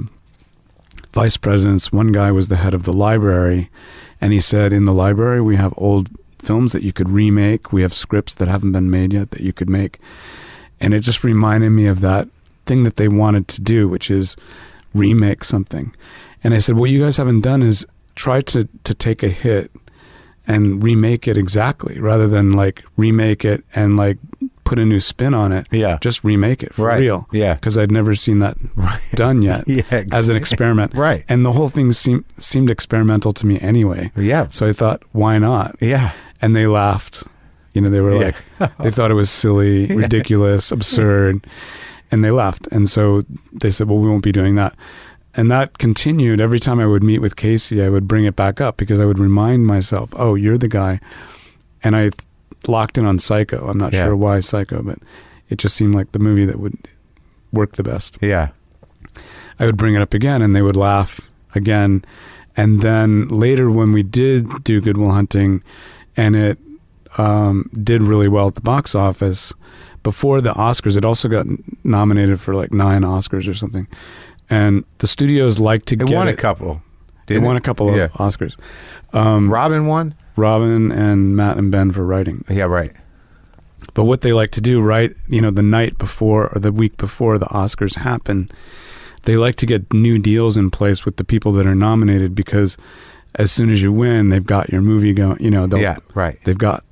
vice 1.13 1.37
presidents. 1.37 1.93
One 1.93 2.11
guy 2.11 2.31
was 2.31 2.47
the 2.47 2.57
head 2.57 2.73
of 2.73 2.83
the 2.83 2.93
library, 2.93 3.69
and 4.19 4.33
he 4.33 4.39
said, 4.41 4.73
"In 4.73 4.85
the 4.85 4.93
library, 4.93 5.41
we 5.41 5.55
have 5.55 5.73
old 5.77 6.09
films 6.39 6.71
that 6.73 6.83
you 6.83 6.91
could 6.93 7.09
remake. 7.09 7.71
We 7.71 7.81
have 7.83 7.93
scripts 7.93 8.33
that 8.35 8.47
haven't 8.47 8.71
been 8.73 8.89
made 8.89 9.13
yet 9.13 9.31
that 9.31 9.41
you 9.41 9.53
could 9.53 9.69
make." 9.69 9.99
And 10.81 10.93
it 10.93 10.99
just 11.01 11.23
reminded 11.23 11.69
me 11.69 11.87
of 11.87 12.01
that 12.01 12.27
thing 12.65 12.83
that 12.83 12.95
they 12.97 13.07
wanted 13.07 13.47
to 13.49 13.61
do, 13.61 13.87
which 13.87 14.09
is 14.11 14.35
remake 14.93 15.43
something. 15.43 15.93
And 16.43 16.53
I 16.53 16.59
said, 16.59 16.75
"What 16.75 16.89
you 16.89 17.01
guys 17.03 17.17
haven't 17.17 17.41
done 17.41 17.61
is 17.63 17.85
try 18.15 18.41
to 18.41 18.67
to 18.83 18.93
take 18.93 19.23
a 19.23 19.29
hit 19.29 19.71
and 20.47 20.83
remake 20.83 21.27
it 21.27 21.37
exactly, 21.37 21.99
rather 21.99 22.27
than 22.27 22.53
like 22.53 22.83
remake 22.97 23.45
it 23.45 23.63
and 23.75 23.97
like." 23.97 24.17
Put 24.65 24.79
a 24.79 24.85
new 24.85 24.99
spin 24.99 25.35
on 25.35 25.51
it. 25.51 25.67
Yeah. 25.69 25.99
Just 26.01 26.23
remake 26.23 26.63
it 26.63 26.73
for 26.73 26.87
Right. 26.87 26.99
real. 26.99 27.27
Yeah. 27.31 27.53
Because 27.53 27.77
I'd 27.77 27.91
never 27.91 28.15
seen 28.15 28.39
that 28.39 28.57
done 29.13 29.43
yet 29.43 29.63
Yeah, 29.67 29.83
as 30.11 30.27
an 30.29 30.35
experiment. 30.35 30.95
Right. 30.95 31.23
And 31.29 31.45
the 31.45 31.51
whole 31.51 31.67
thing 31.69 31.93
seemed 31.93 32.23
seemed 32.39 32.71
experimental 32.71 33.31
to 33.33 33.45
me 33.45 33.59
anyway. 33.59 34.11
Yeah. 34.17 34.47
So 34.49 34.65
I 34.65 34.73
thought, 34.73 35.03
why 35.11 35.37
not? 35.37 35.75
Yeah. 35.81 36.13
And 36.41 36.55
they 36.55 36.65
laughed. 36.65 37.23
You 37.73 37.81
know, 37.81 37.91
they 37.91 38.01
were 38.01 38.13
Yeah. 38.19 38.31
like, 38.59 38.77
they 38.79 38.89
thought 38.89 39.11
it 39.11 39.13
was 39.13 39.29
silly, 39.29 39.85
ridiculous, 39.95 40.71
absurd, 40.71 41.45
and 42.11 42.23
they 42.23 42.31
left. 42.31 42.67
And 42.67 42.89
so 42.89 43.23
they 43.53 43.69
said, 43.71 43.87
well, 43.87 43.97
we 43.99 44.09
won't 44.09 44.23
be 44.23 44.31
doing 44.31 44.55
that. 44.55 44.75
And 45.35 45.51
that 45.51 45.77
continued 45.79 46.39
every 46.39 46.59
time 46.59 46.79
I 46.79 46.85
would 46.85 47.03
meet 47.03 47.19
with 47.19 47.35
Casey. 47.35 47.83
I 47.83 47.89
would 47.89 48.07
bring 48.07 48.23
it 48.25 48.35
back 48.35 48.61
up 48.61 48.77
because 48.77 49.01
I 49.01 49.05
would 49.05 49.19
remind 49.19 49.67
myself, 49.67 50.09
oh, 50.15 50.35
you're 50.35 50.57
the 50.57 50.69
guy. 50.69 50.99
And 51.83 51.95
I 51.95 52.11
locked 52.67 52.97
in 52.97 53.05
on 53.05 53.19
Psycho. 53.19 53.67
I'm 53.67 53.77
not 53.77 53.91
Yeah. 53.93 54.05
sure 54.05 54.15
why 54.15 54.39
Psycho, 54.39 54.81
but 54.81 54.97
it 55.49 55.57
just 55.57 55.75
seemed 55.75 55.93
like 55.93 56.11
the 56.13 56.19
movie 56.19 56.45
that 56.45 56.59
would 56.59 56.77
work 57.51 57.75
the 57.75 57.83
best. 57.83 58.17
Yeah. 58.21 58.49
I 59.59 59.65
would 59.65 59.77
bring 59.77 59.93
it 59.95 60.01
up 60.01 60.13
again 60.13 60.41
and 60.41 60.55
they 60.55 60.61
would 60.61 60.75
laugh 60.77 61.19
again. 61.53 62.03
And 62.57 62.79
then 62.79 63.27
later, 63.27 63.69
when 63.69 63.91
we 63.91 64.03
did 64.03 64.63
do 64.63 64.79
Good 64.79 64.97
Will 64.97 65.11
Hunting, 65.11 65.61
and 66.15 66.35
it 66.35 66.57
um, 67.17 67.69
did 67.83 68.01
really 68.01 68.29
well 68.29 68.47
at 68.47 68.55
the 68.55 68.61
box 68.61 68.95
office, 68.95 69.51
before 70.05 70.39
the 70.39 70.53
Oscars, 70.53 70.95
it 70.95 71.03
also 71.03 71.27
got 71.27 71.45
nominated 71.83 72.39
for 72.39 72.55
like 72.55 72.71
nine 72.71 73.01
Oscars 73.01 73.49
or 73.49 73.53
something. 73.53 73.85
And 74.49 74.85
the 74.99 75.07
studios 75.07 75.59
like 75.59 75.83
to 75.85 75.95
It 75.95 76.05
get 76.05 76.09
won 76.15 76.27
a 76.29 76.31
it- 76.31 76.37
couple. 76.37 76.81
They 77.27 77.33
Didn't 77.33 77.47
won 77.47 77.55
it? 77.55 77.59
a 77.59 77.61
couple 77.61 77.89
of 77.89 78.11
Oscars. 78.13 78.55
Um, 79.11 79.51
Robin 79.51 79.87
won. 79.87 80.13
Robin 80.37 80.91
and 80.91 81.35
Matt 81.35 81.57
and 81.57 81.71
Ben 81.71 81.91
for 81.91 82.05
writing. 82.05 82.45
Yeah, 82.47 82.65
right. 82.65 82.91
But 83.95 84.03
what 84.03 84.21
they 84.21 84.31
like 84.31 84.51
to 84.51 84.61
do, 84.61 84.79
right, 84.79 85.11
you 85.27 85.41
know, 85.41 85.49
the 85.49 85.63
night 85.63 85.97
before 85.97 86.49
or 86.53 86.59
the 86.59 86.71
week 86.71 86.97
before 86.97 87.39
the 87.39 87.47
Oscars 87.47 87.95
happen, 87.97 88.49
they 89.23 89.37
like 89.37 89.55
to 89.55 89.65
get 89.65 89.91
new 89.91 90.19
deals 90.19 90.55
in 90.55 90.69
place 90.69 91.03
with 91.03 91.17
the 91.17 91.23
people 91.23 91.51
that 91.53 91.65
are 91.65 91.73
nominated 91.73 92.35
because 92.35 92.77
as 93.35 93.51
soon 93.51 93.71
as 93.71 93.81
you 93.81 93.91
win, 93.91 94.29
they've 94.29 94.45
got 94.45 94.69
your 94.71 94.81
movie 94.81 95.11
going. 95.13 95.41
You 95.41 95.49
know, 95.49 95.67
Yeah, 95.75 95.97
right. 96.13 96.37
They've 96.45 96.57
got 96.69 96.84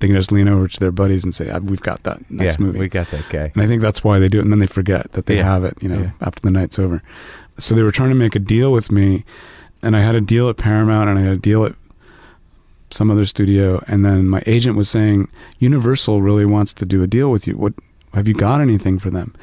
they 0.00 0.06
can 0.06 0.16
just 0.16 0.30
lean 0.32 0.48
over 0.48 0.68
to 0.68 0.80
their 0.80 0.92
buddies 0.92 1.24
and 1.24 1.34
say, 1.34 1.50
"Ah, 1.50 1.58
"We've 1.58 1.80
got 1.80 2.02
that 2.04 2.18
next 2.30 2.58
yeah, 2.60 2.66
movie." 2.66 2.78
we 2.78 2.88
got 2.88 3.10
that 3.10 3.28
guy. 3.30 3.50
And 3.54 3.62
I 3.62 3.66
think 3.66 3.82
that's 3.82 4.02
why 4.04 4.18
they 4.18 4.28
do 4.28 4.38
it, 4.38 4.42
and 4.42 4.52
then 4.52 4.58
they 4.60 4.66
forget 4.66 5.12
that 5.12 5.26
they 5.26 5.36
Yeah. 5.38 5.44
have 5.44 5.64
it, 5.64 5.76
you 5.80 5.88
know, 5.88 6.00
Yeah. 6.00 6.10
after 6.20 6.40
the 6.42 6.50
night's 6.50 6.78
over. 6.78 7.02
So 7.58 7.74
they 7.74 7.82
were 7.82 7.90
trying 7.90 8.10
to 8.10 8.14
make 8.14 8.36
a 8.36 8.38
deal 8.40 8.70
with 8.72 8.90
me, 8.92 9.24
and 9.82 9.96
I 9.96 10.00
had 10.00 10.14
a 10.14 10.20
deal 10.20 10.48
at 10.48 10.56
Paramount, 10.56 11.08
and 11.10 11.18
I 11.18 11.22
had 11.22 11.32
a 11.32 11.36
deal 11.36 11.64
at 11.64 11.74
some 12.90 13.10
other 13.10 13.26
studio, 13.26 13.82
and 13.88 14.04
then 14.04 14.28
my 14.28 14.42
agent 14.46 14.76
was 14.76 14.88
saying, 14.88 15.28
Universal 15.58 16.22
really 16.22 16.46
wants 16.46 16.72
to 16.74 16.86
do 16.86 17.02
a 17.02 17.06
deal 17.06 17.30
with 17.30 17.46
you. 17.46 17.54
What 17.56 17.74
have 18.14 18.26
you 18.26 18.34
got 18.34 18.60
anything 18.60 18.98
for 18.98 19.10
them? 19.10 19.34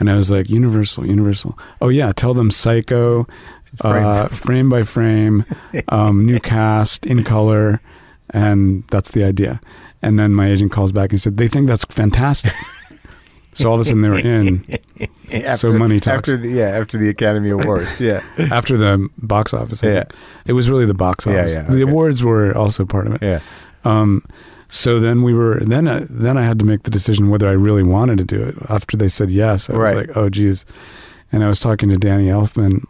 And 0.00 0.10
I 0.10 0.16
was 0.16 0.30
like, 0.30 0.48
Universal, 0.50 1.06
Universal. 1.06 1.56
Oh 1.80 1.88
yeah, 1.88 2.10
tell 2.12 2.34
them 2.34 2.50
Psycho, 2.50 3.28
Frame- 3.80 4.04
uh, 4.04 4.26
frame 4.28 4.68
by 4.68 4.82
frame, 4.82 5.44
um, 5.88 6.24
new 6.26 6.40
cast 6.56 7.06
in 7.06 7.22
color, 7.22 7.80
and 8.30 8.82
that's 8.90 9.10
the 9.12 9.22
idea. 9.22 9.60
And 10.02 10.18
then 10.18 10.32
my 10.34 10.48
agent 10.50 10.72
calls 10.72 10.92
back 10.92 11.10
and 11.12 11.20
said 11.20 11.36
they 11.36 11.48
think 11.48 11.66
that's 11.66 11.84
fantastic. 11.84 12.52
so 13.54 13.68
all 13.68 13.74
of 13.74 13.80
a 13.80 13.84
sudden 13.84 14.00
they 14.02 14.08
were 14.08 14.18
in 14.18 14.64
After, 15.32 15.72
money 15.72 16.00
talks. 16.00 16.16
After 16.18 16.36
the, 16.36 16.48
yeah, 16.48 16.68
after 16.70 16.96
the 16.98 17.08
Academy 17.08 17.50
Awards. 17.50 17.88
Yeah. 18.00 18.22
after 18.38 18.76
the 18.78 19.08
box 19.18 19.52
office. 19.52 19.82
I 19.84 19.86
Yeah. 19.88 19.94
think. 20.04 20.14
it 20.46 20.52
was 20.54 20.70
really 20.70 20.86
the 20.86 20.94
box 20.94 21.26
office. 21.26 21.52
yeah, 21.54 21.62
The 21.64 21.82
okay. 21.82 21.90
awards 21.90 22.22
were 22.22 22.56
also 22.56 22.84
part 22.86 23.06
of 23.08 23.14
it. 23.14 23.22
Yeah. 23.22 23.40
Um, 23.84 24.24
so 24.68 25.00
then 25.00 25.22
we 25.22 25.34
were 25.34 25.60
then 25.60 25.88
I, 25.88 26.06
then 26.08 26.38
I 26.38 26.44
had 26.44 26.58
to 26.60 26.64
make 26.64 26.84
the 26.84 26.90
decision 26.90 27.28
whether 27.28 27.48
I 27.48 27.52
really 27.52 27.82
wanted 27.82 28.18
to 28.18 28.24
do 28.24 28.42
it. 28.42 28.56
After 28.68 28.96
they 28.96 29.08
said 29.08 29.30
yes, 29.30 29.68
I 29.68 29.74
Right. 29.74 29.96
was 29.96 30.06
like, 30.06 30.16
oh 30.16 30.28
geez. 30.30 30.64
And 31.32 31.44
I 31.44 31.48
was 31.48 31.60
talking 31.60 31.88
to 31.90 31.96
Danny 31.96 32.26
Elfman, 32.28 32.84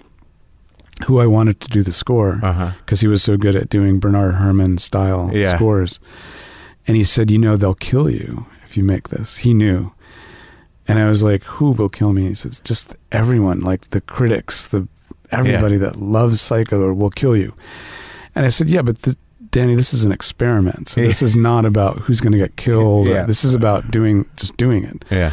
who 1.06 1.18
I 1.20 1.26
wanted 1.26 1.60
to 1.60 1.68
do 1.68 1.82
the 1.82 1.92
score 1.92 2.38
Uh-huh. 2.42 2.72
because 2.84 3.00
he 3.00 3.06
was 3.08 3.22
so 3.22 3.36
good 3.36 3.56
at 3.56 3.68
doing 3.70 3.98
Bernard 3.98 4.34
Herrmann 4.36 4.78
style 4.78 5.30
Yeah. 5.32 5.56
scores. 5.56 5.98
And 6.86 6.96
he 6.96 7.04
said, 7.04 7.30
you 7.30 7.38
know, 7.38 7.56
they'll 7.56 7.74
kill 7.74 8.10
you 8.10 8.46
if 8.64 8.76
you 8.76 8.84
make 8.84 9.08
this. 9.08 9.36
He 9.36 9.54
knew. 9.54 9.92
And 10.88 10.98
I 10.98 11.08
was 11.08 11.22
like, 11.22 11.44
who 11.44 11.72
will 11.72 11.88
kill 11.88 12.12
me? 12.12 12.28
He 12.28 12.34
says, 12.34 12.60
just 12.60 12.96
everyone, 13.12 13.60
like 13.60 13.90
the 13.90 14.00
critics, 14.00 14.66
the 14.68 14.88
everybody 15.30 15.76
that 15.76 15.96
loves 15.96 16.40
Psycho 16.40 16.92
will 16.92 17.10
kill 17.10 17.36
you. 17.36 17.54
And 18.34 18.44
I 18.44 18.48
said, 18.48 18.68
yeah, 18.68 18.82
but 18.82 19.00
th- 19.02 19.16
Danny, 19.50 19.74
this 19.74 19.92
is 19.94 20.04
an 20.04 20.12
experiment. 20.12 20.88
So 20.88 21.00
this 21.00 21.22
is 21.22 21.36
not 21.36 21.64
about 21.64 21.98
who's 21.98 22.20
going 22.20 22.32
to 22.32 22.38
get 22.38 22.56
killed. 22.56 23.06
Yeah. 23.06 23.24
This 23.24 23.44
is 23.44 23.54
about 23.54 23.90
doing, 23.90 24.28
just 24.36 24.56
doing 24.56 24.84
it. 24.84 25.04
Yeah. 25.10 25.32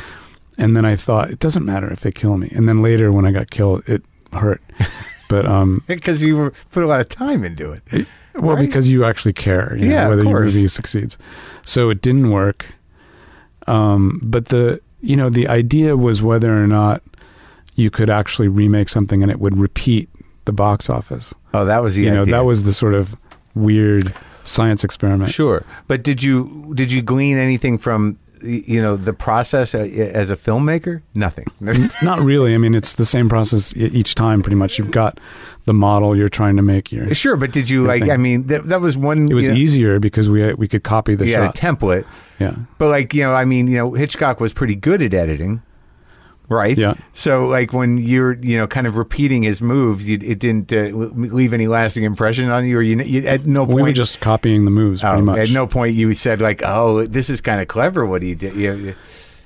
And 0.60 0.76
then 0.76 0.86
I 0.86 0.96
thought, 0.96 1.30
it 1.30 1.40
doesn't 1.40 1.66
matter 1.66 1.92
if 1.92 2.02
they 2.02 2.12
kill 2.12 2.38
me. 2.38 2.52
And 2.56 2.68
then 2.68 2.82
later 2.82 3.12
when 3.12 3.26
I 3.26 3.32
got 3.32 3.50
killed, 3.52 3.84
it 3.88 4.04
hurt. 4.34 4.62
But, 5.30 5.46
um, 5.46 5.84
Because 5.88 6.22
you 6.22 6.38
were, 6.38 6.54
put 6.72 6.84
a 6.84 6.88
lot 6.88 7.02
of 7.02 7.10
time 7.10 7.44
into 7.44 7.74
it. 7.74 8.08
Well, 8.40 8.56
Right? 8.56 8.66
because 8.66 8.88
you 8.90 9.04
actually 9.06 9.34
care, 9.34 9.76
you 9.78 9.90
Yeah, 9.92 10.04
of 10.04 10.10
whether 10.10 10.24
your 10.24 10.42
movie 10.42 10.68
succeeds. 10.68 11.18
So 11.64 11.90
it 11.90 12.02
didn't 12.02 12.30
work. 12.32 12.66
Um, 13.68 14.20
but 14.24 14.46
the 14.46 14.80
you 15.02 15.16
know 15.16 15.30
the 15.30 15.48
idea 15.48 15.96
was 15.98 16.22
whether 16.22 16.52
or 16.62 16.68
not 16.68 17.04
you 17.76 17.90
could 17.90 18.10
actually 18.10 18.48
remake 18.48 18.90
something 18.90 19.22
and 19.22 19.32
it 19.32 19.40
would 19.40 19.58
repeat 19.58 20.10
the 20.46 20.52
box 20.54 20.90
office. 20.90 21.34
Oh, 21.54 21.66
that 21.66 21.84
was 21.84 21.96
the 21.96 22.04
you 22.04 22.12
know, 22.12 22.26
that 22.26 22.46
was 22.46 22.64
the 22.64 22.74
sort 22.74 22.94
of 22.94 23.16
weird 23.56 24.14
science 24.46 24.84
experiment. 24.84 25.32
Sure, 25.32 25.64
but 25.88 26.04
did 26.04 26.24
you 26.24 26.72
did 26.76 26.92
you 26.92 27.02
glean 27.02 27.38
anything 27.38 27.78
from 27.78 28.18
you 28.42 28.82
know 28.82 28.96
the 28.96 29.14
process 29.14 29.74
uh, 29.74 29.80
as 29.80 30.30
a 30.30 30.36
filmmaker? 30.36 31.02
Nothing. 31.14 31.48
Not 32.02 32.20
really. 32.20 32.54
I 32.54 32.58
mean, 32.58 32.76
it's 32.76 32.96
the 32.96 33.06
same 33.06 33.30
process 33.30 33.76
each 33.76 34.16
time. 34.16 34.42
Pretty 34.42 34.56
much, 34.56 34.78
you've 34.78 34.92
got 34.92 35.20
the 35.66 35.74
model 35.74 36.16
you're 36.16 36.30
trying 36.30 36.56
to 36.56 36.62
make. 36.62 36.92
Your 36.92 37.14
sure, 37.14 37.36
but 37.36 37.52
did 37.52 37.70
you 37.70 37.86
like? 37.86 38.02
thing. 38.02 38.12
I 38.12 38.18
mean, 38.18 38.48
that, 38.48 38.68
that 38.68 38.82
was 38.82 38.98
one. 38.98 39.30
it 39.30 39.34
was 39.34 39.46
you 39.46 39.52
know, 39.52 39.58
easier 39.58 40.00
because 40.00 40.30
we 40.30 40.54
we 40.54 40.68
could 40.68 40.84
copy 40.84 41.16
the 41.16 41.32
had 41.32 41.56
template, 41.56 42.06
yeah. 42.40 42.56
but 42.78 42.90
like 42.90 43.14
you 43.14 43.24
know, 43.24 43.34
I 43.34 43.46
mean, 43.46 43.68
you 43.68 43.78
know, 43.78 43.94
Hitchcock 43.94 44.40
was 44.40 44.54
pretty 44.54 44.76
good 44.76 45.02
at 45.02 45.14
editing, 45.14 45.62
right? 46.50 46.78
Yeah. 46.78 46.94
So 47.14 47.48
like 47.48 47.74
when 47.74 47.98
you're 47.98 48.34
you 48.42 48.58
know 48.58 48.68
kind 48.68 48.88
of 48.88 48.96
repeating 48.96 49.44
his 49.44 49.62
moves, 49.62 50.08
you, 50.08 50.18
it 50.22 50.40
didn't 50.40 50.72
uh, 50.74 50.90
leave 51.16 51.54
any 51.54 51.68
lasting 51.68 52.04
impression 52.04 52.50
on 52.50 52.66
you, 52.66 52.78
or 52.78 52.82
you, 52.82 53.02
you 53.02 53.28
at 53.28 53.46
no 53.46 53.66
point. 53.66 53.76
We 53.76 53.82
were 53.84 53.92
just 53.94 54.20
copying 54.20 54.66
the 54.66 54.72
moves 54.72 55.02
pretty 55.02 55.18
Oh, 55.18 55.22
much. 55.22 55.38
At 55.40 55.50
no 55.50 55.68
point 55.68 55.94
you 55.96 56.14
said 56.14 56.42
like, 56.42 56.62
"Oh, 56.64 57.06
this 57.06 57.30
is 57.30 57.42
kind 57.42 57.62
of 57.62 57.68
clever 57.68 58.06
what 58.06 58.22
he 58.22 58.36
did." 58.36 58.56
You 58.56 58.96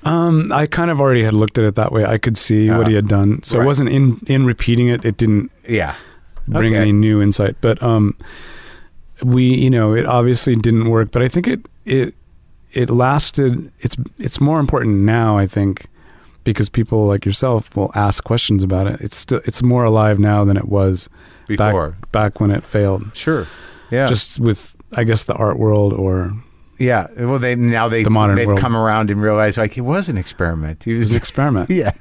Um, 0.04 0.50
I 0.52 0.66
kind 0.66 0.90
of 0.90 1.00
already 1.00 1.22
had 1.22 1.32
looked 1.34 1.58
at 1.58 1.64
it 1.64 1.74
that 1.76 1.92
way. 1.92 2.04
I 2.04 2.18
could 2.18 2.36
see 2.36 2.68
what 2.70 2.86
Uh, 2.86 2.88
he 2.88 2.94
had 2.94 3.06
done, 3.08 3.42
so 3.42 3.58
right. 3.58 3.64
it 3.64 3.66
wasn't 3.66 3.90
in 3.90 4.18
in 4.26 4.46
repeating 4.46 4.88
it. 4.88 5.04
It 5.04 5.16
didn't 5.16 5.50
yeah. 5.68 5.94
bring 6.48 6.72
Okay. 6.72 6.82
any 6.82 6.92
new 6.92 7.22
insight. 7.22 7.54
But 7.60 7.80
um, 7.82 8.16
we, 9.22 9.44
you 9.44 9.70
know, 9.70 9.94
it 9.94 10.04
obviously 10.06 10.56
didn't 10.56 10.88
work. 10.90 11.12
But 11.12 11.22
I 11.22 11.28
think 11.28 11.46
it 11.46 11.60
it 11.84 12.14
it 12.72 12.90
lasted. 12.90 13.70
It's 13.80 13.96
it's 14.18 14.40
more 14.40 14.58
important 14.58 14.98
now. 15.00 15.38
I 15.38 15.46
think 15.46 15.86
because 16.44 16.68
people 16.68 17.06
like 17.06 17.24
yourself 17.26 17.74
will 17.76 17.90
ask 17.94 18.24
questions 18.24 18.62
about 18.62 18.86
it. 18.86 19.00
It's 19.00 19.16
still 19.16 19.40
it's 19.44 19.62
more 19.62 19.84
alive 19.84 20.18
now 20.18 20.44
than 20.44 20.56
it 20.56 20.68
was 20.68 21.08
Before. 21.46 21.90
back 21.90 22.12
back 22.12 22.40
when 22.40 22.50
it 22.50 22.64
failed. 22.64 23.04
Sure. 23.14 23.46
Yeah. 23.90 24.08
Just 24.08 24.38
with 24.40 24.76
I 24.92 25.04
guess 25.04 25.24
the 25.24 25.34
art 25.34 25.58
world 25.58 25.92
or 25.92 26.32
yeah. 26.78 27.06
Well, 27.16 27.38
they 27.38 27.54
now 27.54 27.88
they 27.88 28.02
The 28.02 28.10
modern 28.10 28.36
they've 28.36 28.46
world. 28.46 28.58
come 28.58 28.76
around 28.76 29.10
and 29.10 29.22
realized 29.22 29.56
like 29.58 29.76
it 29.78 29.82
was 29.82 30.08
an 30.08 30.18
experiment. 30.18 30.86
It 30.86 30.92
was 30.92 30.98
was 31.06 31.10
an 31.12 31.16
experiment. 31.16 31.70
yeah. 31.82 31.92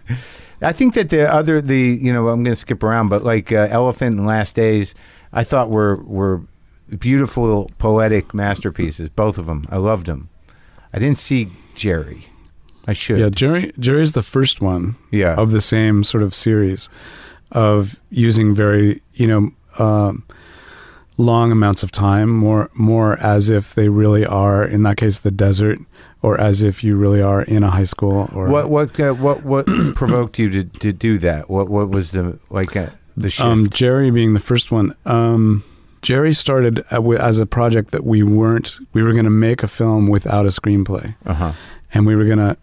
I 0.63 0.73
think 0.73 0.93
that 0.93 1.09
the 1.09 1.31
other 1.31 1.59
the 1.61 1.99
you 2.01 2.13
know 2.13 2.27
I'm 2.29 2.43
going 2.43 2.53
to 2.53 2.55
skip 2.55 2.83
around, 2.83 3.09
but 3.09 3.23
like 3.23 3.51
uh, 3.51 3.67
Elephant 3.71 4.17
and 4.17 4.27
Last 4.27 4.55
Days, 4.55 4.93
I 5.33 5.43
thought 5.43 5.69
were 5.69 5.97
were 6.03 6.41
beautiful 6.99 7.71
poetic 7.77 8.33
masterpieces. 8.33 9.09
Both 9.09 9.37
of 9.37 9.45
them. 9.47 9.65
I 9.69 9.77
loved 9.77 10.05
them. 10.07 10.29
I 10.93 10.99
didn't 10.99 11.19
see 11.19 11.51
Gerry. 11.75 12.27
I 12.87 12.93
should. 12.93 13.19
Yeah, 13.19 13.29
Gerry 13.29 13.71
Gerry's 13.79 14.13
the 14.13 14.23
first 14.23 14.61
one. 14.61 14.95
Yeah. 15.11 15.35
Of 15.35 15.51
the 15.51 15.61
same 15.61 16.03
sort 16.03 16.23
of 16.23 16.33
series 16.33 16.89
of 17.51 17.99
using 18.09 18.55
very, 18.55 19.01
you 19.13 19.27
know, 19.27 19.51
um, 19.83 20.23
long 21.17 21.51
amounts 21.51 21.83
of 21.83 21.91
time, 21.91 22.29
more 22.29 22.69
more 22.73 23.17
as 23.19 23.49
if 23.49 23.75
they 23.75 23.89
really 23.89 24.25
are 24.25 24.63
in 24.65 24.83
that 24.83 24.97
case 24.97 25.19
the 25.19 25.31
desert 25.31 25.79
or 26.23 26.39
as 26.39 26.61
if 26.61 26.83
you 26.83 26.95
really 26.95 27.21
are 27.21 27.41
in 27.43 27.63
a 27.63 27.69
high 27.69 27.83
school 27.83 28.29
or 28.33 28.47
What 28.47 28.69
what 28.69 28.99
uh, 28.99 29.13
what 29.13 29.43
what 29.43 29.65
provoked 29.95 30.39
you 30.39 30.49
to, 30.49 30.63
to 30.79 30.93
do 30.93 31.17
that? 31.19 31.49
What 31.49 31.69
what 31.69 31.89
was 31.89 32.11
the 32.11 32.39
like 32.49 32.75
uh, 32.75 32.89
the 33.17 33.29
shift? 33.29 33.45
um, 33.45 33.69
Gerry 33.69 34.11
being 34.11 34.33
the 34.33 34.39
first 34.39 34.71
one. 34.71 34.95
Um, 35.05 35.63
Gerry 36.01 36.33
started 36.33 36.83
uh, 36.91 37.07
as 37.11 37.37
a 37.37 37.45
project 37.45 37.91
that 37.91 38.03
we 38.05 38.23
weren't 38.23 38.77
we 38.93 39.03
were 39.03 39.11
going 39.13 39.25
to 39.25 39.29
make 39.29 39.61
a 39.61 39.67
film 39.67 40.07
without 40.07 40.45
a 40.45 40.49
screenplay. 40.49 41.13
uh 41.25 41.33
huh. 41.33 41.53
and 41.93 42.05
we 42.07 42.15
were 42.15 42.25
gonna 42.25 42.57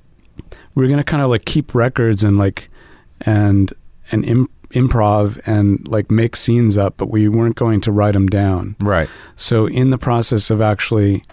we 0.79 0.85
were 0.85 0.89
gonna 0.89 1.03
kind 1.03 1.22
of 1.24 1.29
like 1.29 1.45
keep 1.45 1.74
records 1.74 2.22
and 2.22 2.39
like 2.39 2.70
and 3.22 3.72
and 4.12 4.24
Im- 4.24 4.49
improv 4.70 5.41
and 5.45 5.87
like 5.88 6.09
make 6.11 6.37
scenes 6.37 6.79
up, 6.79 6.96
but 6.96 7.11
we 7.11 7.26
weren't 7.29 7.57
going 7.57 7.80
to 7.80 7.91
write 7.91 8.13
them 8.13 8.29
down. 8.29 8.76
Right. 8.80 9.09
So 9.34 9.67
in 9.67 9.91
the 9.91 9.99
process 9.99 10.50
of 10.50 10.61
actually 10.63 11.25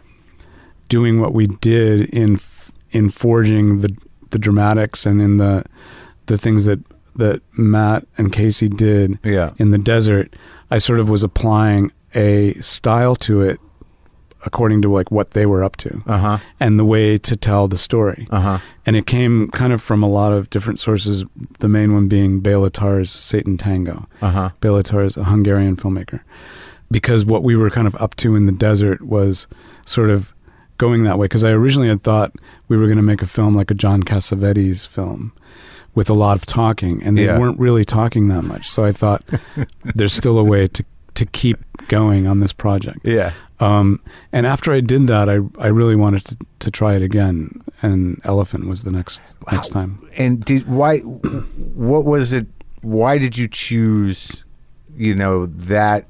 doing 0.89 1.19
what 1.21 1.33
we 1.33 1.45
did 1.47 2.09
in 2.09 2.35
f- 2.35 2.71
in 2.91 3.09
forging 3.09 3.81
the 3.81 3.95
the 4.31 4.39
dramatics 4.39 5.05
and 5.05 5.21
in 5.21 5.37
the 5.37 5.63
the 6.25 6.37
things 6.37 6.65
that 6.65 6.79
that 7.15 7.41
Matt 7.57 8.07
and 8.17 8.33
Casey 8.33 8.67
did 8.67 9.19
Yeah. 9.23 9.51
in 9.57 9.69
the 9.71 9.77
desert, 9.77 10.35
I 10.71 10.79
sort 10.79 10.99
of 10.99 11.07
was 11.07 11.21
applying 11.23 11.91
a 12.15 12.55
style 12.61 13.15
to 13.17 13.41
it 13.41 13.59
according 14.45 14.81
to 14.83 14.91
like 14.91 15.11
what 15.11 15.31
they 15.31 15.45
were 15.45 15.63
up 15.63 15.75
to 15.77 16.01
Uh 16.07 16.17
huh. 16.17 16.37
and 16.59 16.79
the 16.79 16.85
way 16.85 17.17
to 17.17 17.35
tell 17.35 17.67
the 17.67 17.77
story. 17.77 18.27
Uh 18.31 18.39
huh. 18.39 18.59
And 18.85 18.95
it 18.95 19.05
came 19.07 19.49
kind 19.51 19.73
of 19.73 19.81
from 19.81 20.03
a 20.03 20.09
lot 20.09 20.31
of 20.31 20.49
different 20.49 20.79
sources, 20.79 21.23
the 21.59 21.67
main 21.67 21.93
one 21.93 22.07
being 22.07 22.41
Béla 22.41 22.69
Tarr's 22.71 23.11
Satan 23.11 23.57
Tango. 23.57 24.07
Uh 24.21 24.31
huh. 24.31 24.49
Belatar 24.61 25.05
is 25.05 25.17
a 25.17 25.23
Hungarian 25.23 25.75
filmmaker. 25.75 26.21
Because 26.91 27.25
what 27.25 27.43
we 27.43 27.55
were 27.55 27.69
kind 27.71 27.87
of 27.87 27.95
up 27.95 28.15
to 28.17 28.35
in 28.35 28.45
the 28.45 28.51
desert 28.51 29.01
was 29.01 29.47
sort 29.87 30.09
of 30.11 30.31
going 30.77 31.03
that 31.03 31.17
way. 31.17 31.25
Because 31.25 31.43
I 31.43 31.49
originally 31.51 31.87
had 31.89 32.03
thought 32.03 32.31
we 32.67 32.77
were 32.77 32.85
going 32.85 32.97
to 32.97 33.03
make 33.03 33.21
a 33.23 33.27
film 33.27 33.55
like 33.55 33.71
a 33.71 33.73
John 33.73 34.03
Cassavetes 34.03 34.85
film 34.87 35.33
with 35.95 36.09
a 36.09 36.13
lot 36.13 36.35
of 36.37 36.45
talking, 36.45 37.01
and 37.03 37.17
they 37.17 37.25
Yeah. 37.25 37.39
weren't 37.39 37.57
really 37.59 37.85
talking 37.85 38.27
that 38.27 38.43
much. 38.43 38.69
So 38.69 38.83
I 38.85 38.91
thought 38.91 39.23
there's 39.95 40.13
still 40.13 40.37
a 40.37 40.43
way 40.43 40.67
to 40.69 40.83
to 41.15 41.25
keep 41.25 41.57
going 41.87 42.27
on 42.27 42.41
this 42.41 42.51
project. 42.51 42.99
Yeah. 43.05 43.31
Um, 43.59 44.01
and 44.33 44.45
after 44.45 44.73
I 44.73 44.81
did 44.81 45.07
that, 45.07 45.29
I 45.29 45.39
I 45.59 45.67
really 45.67 45.95
wanted 45.95 46.25
to, 46.25 46.37
to 46.59 46.71
try 46.71 46.95
it 46.95 47.01
again, 47.01 47.61
and 47.81 48.19
Elephant 48.25 48.67
was 48.67 48.83
the 48.83 48.91
next 48.91 49.21
next 49.51 49.69
time. 49.69 50.05
And 50.17 50.43
did 50.43 50.67
why? 50.67 50.99
What 50.99 52.03
was 52.05 52.33
it? 52.33 52.47
Why 52.81 53.17
did 53.17 53.37
you 53.37 53.47
choose? 53.47 54.43
You 54.97 55.15
know 55.15 55.45
that 55.45 56.05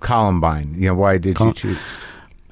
Columbine. 0.00 0.74
You 0.76 0.88
know 0.88 0.94
why 0.94 1.18
did 1.18 1.36
Col- 1.36 1.48
you 1.48 1.54
choose? 1.54 1.78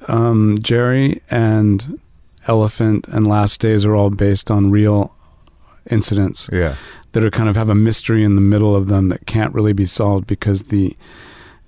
Um, 0.07 0.57
Gerry 0.61 1.21
and 1.29 1.99
Elephant 2.47 3.07
and 3.07 3.25
Last 3.25 3.61
Days 3.61 3.85
are 3.85 3.95
all 3.95 4.09
based 4.09 4.51
on 4.51 4.69
real 4.69 5.15
incidents 5.89 6.49
Yeah. 6.51 6.75
that 7.13 7.23
are 7.23 7.31
kind 7.31 7.47
of 7.47 7.55
have 7.55 7.69
a 7.69 7.75
mystery 7.75 8.23
in 8.23 8.35
the 8.35 8.41
middle 8.41 8.75
of 8.75 8.87
them 8.87 9.07
that 9.09 9.25
can't 9.27 9.53
really 9.53 9.71
be 9.73 9.85
solved 9.85 10.27
because 10.27 10.63
the 10.63 10.95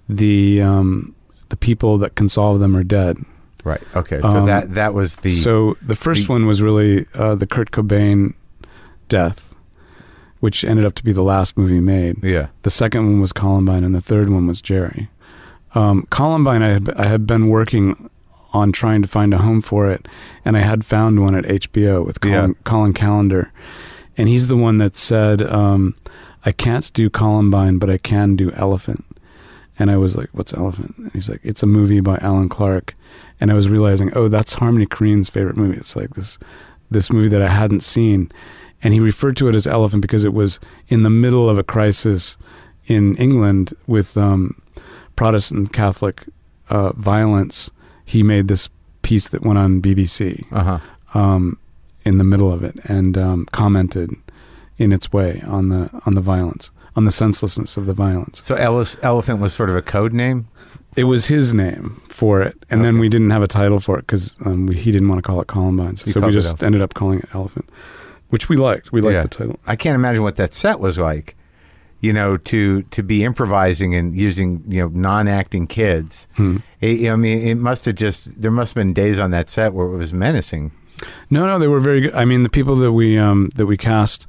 the 0.09 0.61
um, 0.61 1.14
the 1.55 1.65
people 1.67 1.97
that 1.99 2.15
can 2.15 2.27
solve 2.29 2.59
them 2.59 2.75
are 2.75 2.83
dead. 2.83 3.17
Right. 3.63 3.81
Okay. 3.95 4.19
So 4.21 4.27
Um, 4.27 4.45
that 4.45 4.73
that 4.75 4.93
was 4.93 5.15
the 5.17 5.29
so 5.31 5.75
the 5.81 5.95
first 5.95 6.27
the- 6.27 6.33
one 6.33 6.45
was 6.45 6.61
really 6.61 7.05
uh, 7.15 7.35
the 7.35 7.47
Kurt 7.47 7.71
Cobain 7.71 8.33
death, 9.09 9.53
which 10.39 10.63
ended 10.63 10.85
up 10.85 10.93
to 10.95 11.03
be 11.03 11.11
the 11.13 11.23
last 11.23 11.57
movie 11.57 11.79
made. 11.79 12.23
yeah. 12.23 12.47
The 12.63 12.69
second 12.69 13.05
one 13.11 13.21
was 13.21 13.31
Columbine, 13.33 13.83
and 13.83 13.95
the 13.95 14.01
third 14.01 14.29
one 14.29 14.47
was 14.47 14.61
Gerry. 14.61 15.09
Um, 15.73 16.05
Columbine, 16.09 16.61
I 16.63 16.69
had, 16.73 16.89
I 16.95 17.05
had 17.05 17.25
been 17.27 17.47
working 17.49 18.09
on 18.53 18.71
trying 18.71 19.01
to 19.01 19.07
find 19.07 19.33
a 19.33 19.37
home 19.39 19.61
for 19.61 19.89
it, 19.91 20.07
and 20.45 20.55
I 20.55 20.61
had 20.61 20.85
found 20.85 21.19
one 21.21 21.35
at 21.35 21.45
HBO 21.45 22.05
with 22.05 22.21
Colin, 22.21 22.51
Yeah. 22.51 22.61
Colin 22.63 22.93
Callender, 22.93 23.51
and 24.17 24.29
he's 24.29 24.47
the 24.47 24.55
one 24.57 24.77
that 24.77 24.95
said, 24.97 25.41
um, 25.41 25.95
"I 26.45 26.51
can't 26.53 26.91
do 26.93 27.09
Columbine, 27.09 27.77
but 27.79 27.89
I 27.89 27.97
can 27.97 28.35
do 28.35 28.51
Elephant." 28.53 29.03
And 29.77 29.91
I 29.91 29.97
was 29.97 30.15
like, 30.15 30.29
"What's 30.31 30.53
Elephant?" 30.53 30.95
And 30.97 31.11
he's 31.11 31.29
like, 31.29 31.41
"It's 31.43 31.63
a 31.63 31.67
movie 31.67 31.99
by 31.99 32.17
Alan 32.21 32.49
Clarke." 32.49 32.95
And 33.41 33.51
I 33.51 33.53
was 33.55 33.67
realizing, 33.67 34.11
oh, 34.15 34.29
that's 34.29 34.53
Harmony 34.53 34.85
Korine's 34.85 35.29
favorite 35.29 35.57
movie. 35.57 35.77
It's 35.77 35.95
like 35.95 36.13
this 36.15 36.37
this 36.91 37.11
movie 37.11 37.27
that 37.29 37.41
I 37.41 37.49
hadn't 37.49 37.81
seen, 37.83 38.31
and 38.83 38.93
he 38.93 38.99
referred 38.99 39.35
to 39.37 39.47
it 39.49 39.55
as 39.55 39.67
Elephant 39.67 40.01
because 40.01 40.23
it 40.23 40.33
was 40.33 40.59
in 40.87 41.03
the 41.03 41.09
middle 41.09 41.49
of 41.49 41.57
a 41.57 41.63
crisis 41.63 42.37
in 42.87 43.15
England 43.17 43.73
with 43.87 44.15
um, 44.15 44.61
Protestant 45.15 45.73
Catholic 45.73 46.23
uh, 46.69 46.93
violence. 46.93 47.69
He 48.05 48.23
made 48.23 48.47
this 48.47 48.69
piece 49.01 49.27
that 49.29 49.41
went 49.43 49.59
on 49.59 49.81
BBC 49.81 50.45
Uh 50.51 50.63
huh. 50.63 51.19
um, 51.19 51.57
in 52.05 52.17
the 52.17 52.23
middle 52.23 52.51
of 52.51 52.63
it 52.63 52.75
and 52.85 53.17
um, 53.17 53.45
commented 53.51 54.11
in 54.77 54.91
its 54.93 55.11
way 55.11 55.41
on 55.45 55.69
the 55.69 55.89
on 56.05 56.13
the 56.15 56.21
violence, 56.21 56.69
on 56.95 57.05
the 57.05 57.11
senselessness 57.11 57.77
of 57.77 57.85
the 57.85 57.93
violence. 57.93 58.41
So 58.43 58.55
Ellis, 58.55 58.95
Elephant 59.01 59.39
was 59.39 59.53
sort 59.53 59.69
of 59.69 59.75
a 59.75 59.81
code 59.81 60.13
name. 60.13 60.47
It 60.95 61.03
was 61.05 61.25
his 61.25 61.53
name 61.53 62.01
for 62.07 62.41
it, 62.41 62.55
and 62.69 62.85
then 62.85 62.99
we 62.99 63.09
didn't 63.09 63.29
have 63.31 63.43
a 63.43 63.47
title 63.47 63.81
for 63.81 63.97
it 63.99 64.03
because 64.07 64.37
um, 64.45 64.69
he 64.69 64.91
didn't 64.93 65.09
want 65.09 65.19
to 65.19 65.27
call 65.27 65.41
it 65.41 65.47
Columbine, 65.47 65.97
so, 65.97 66.21
You 66.21 66.25
we 66.27 66.31
just 66.31 66.63
ended 66.63 66.81
up 66.81 66.93
calling 66.93 67.19
it 67.19 67.27
Elephant, 67.33 67.67
which 68.29 68.47
we 68.47 68.55
liked. 68.55 68.93
We 68.93 69.01
liked 69.01 69.13
Yeah. 69.15 69.21
the 69.23 69.27
title. 69.27 69.59
I 69.67 69.75
can't 69.75 69.95
imagine 69.95 70.23
what 70.23 70.37
that 70.37 70.53
set 70.53 70.79
was 70.79 70.97
like. 70.97 71.35
You 72.01 72.13
know, 72.13 72.37
to 72.37 72.83
to 72.83 73.01
be 73.03 73.23
improvising 73.23 73.95
and 73.95 74.15
using 74.15 74.63
you 74.67 74.79
know 74.81 74.87
non-acting 74.89 75.67
kids. 75.67 76.27
Hmm. 76.35 76.57
It, 76.79 77.09
I 77.09 77.15
mean, 77.15 77.45
it 77.47 77.55
must 77.55 77.83
have 77.85 77.95
just 77.95 78.29
there 78.39 78.51
must 78.51 78.71
have 78.71 78.75
been 78.75 78.93
days 78.93 79.17
on 79.19 79.31
that 79.31 79.49
set 79.49 79.73
where 79.73 79.87
it 79.87 79.97
was 79.97 80.13
menacing. 80.13 80.71
No, 81.29 81.45
no, 81.47 81.57
they 81.57 81.67
were 81.67 81.79
very 81.79 82.01
good. 82.01 82.13
I 82.13 82.23
mean, 82.23 82.43
the 82.43 82.49
people 82.49 82.75
that 82.77 82.91
we 82.93 83.17
um, 83.17 83.49
that 83.55 83.65
we 83.65 83.75
cast 83.75 84.27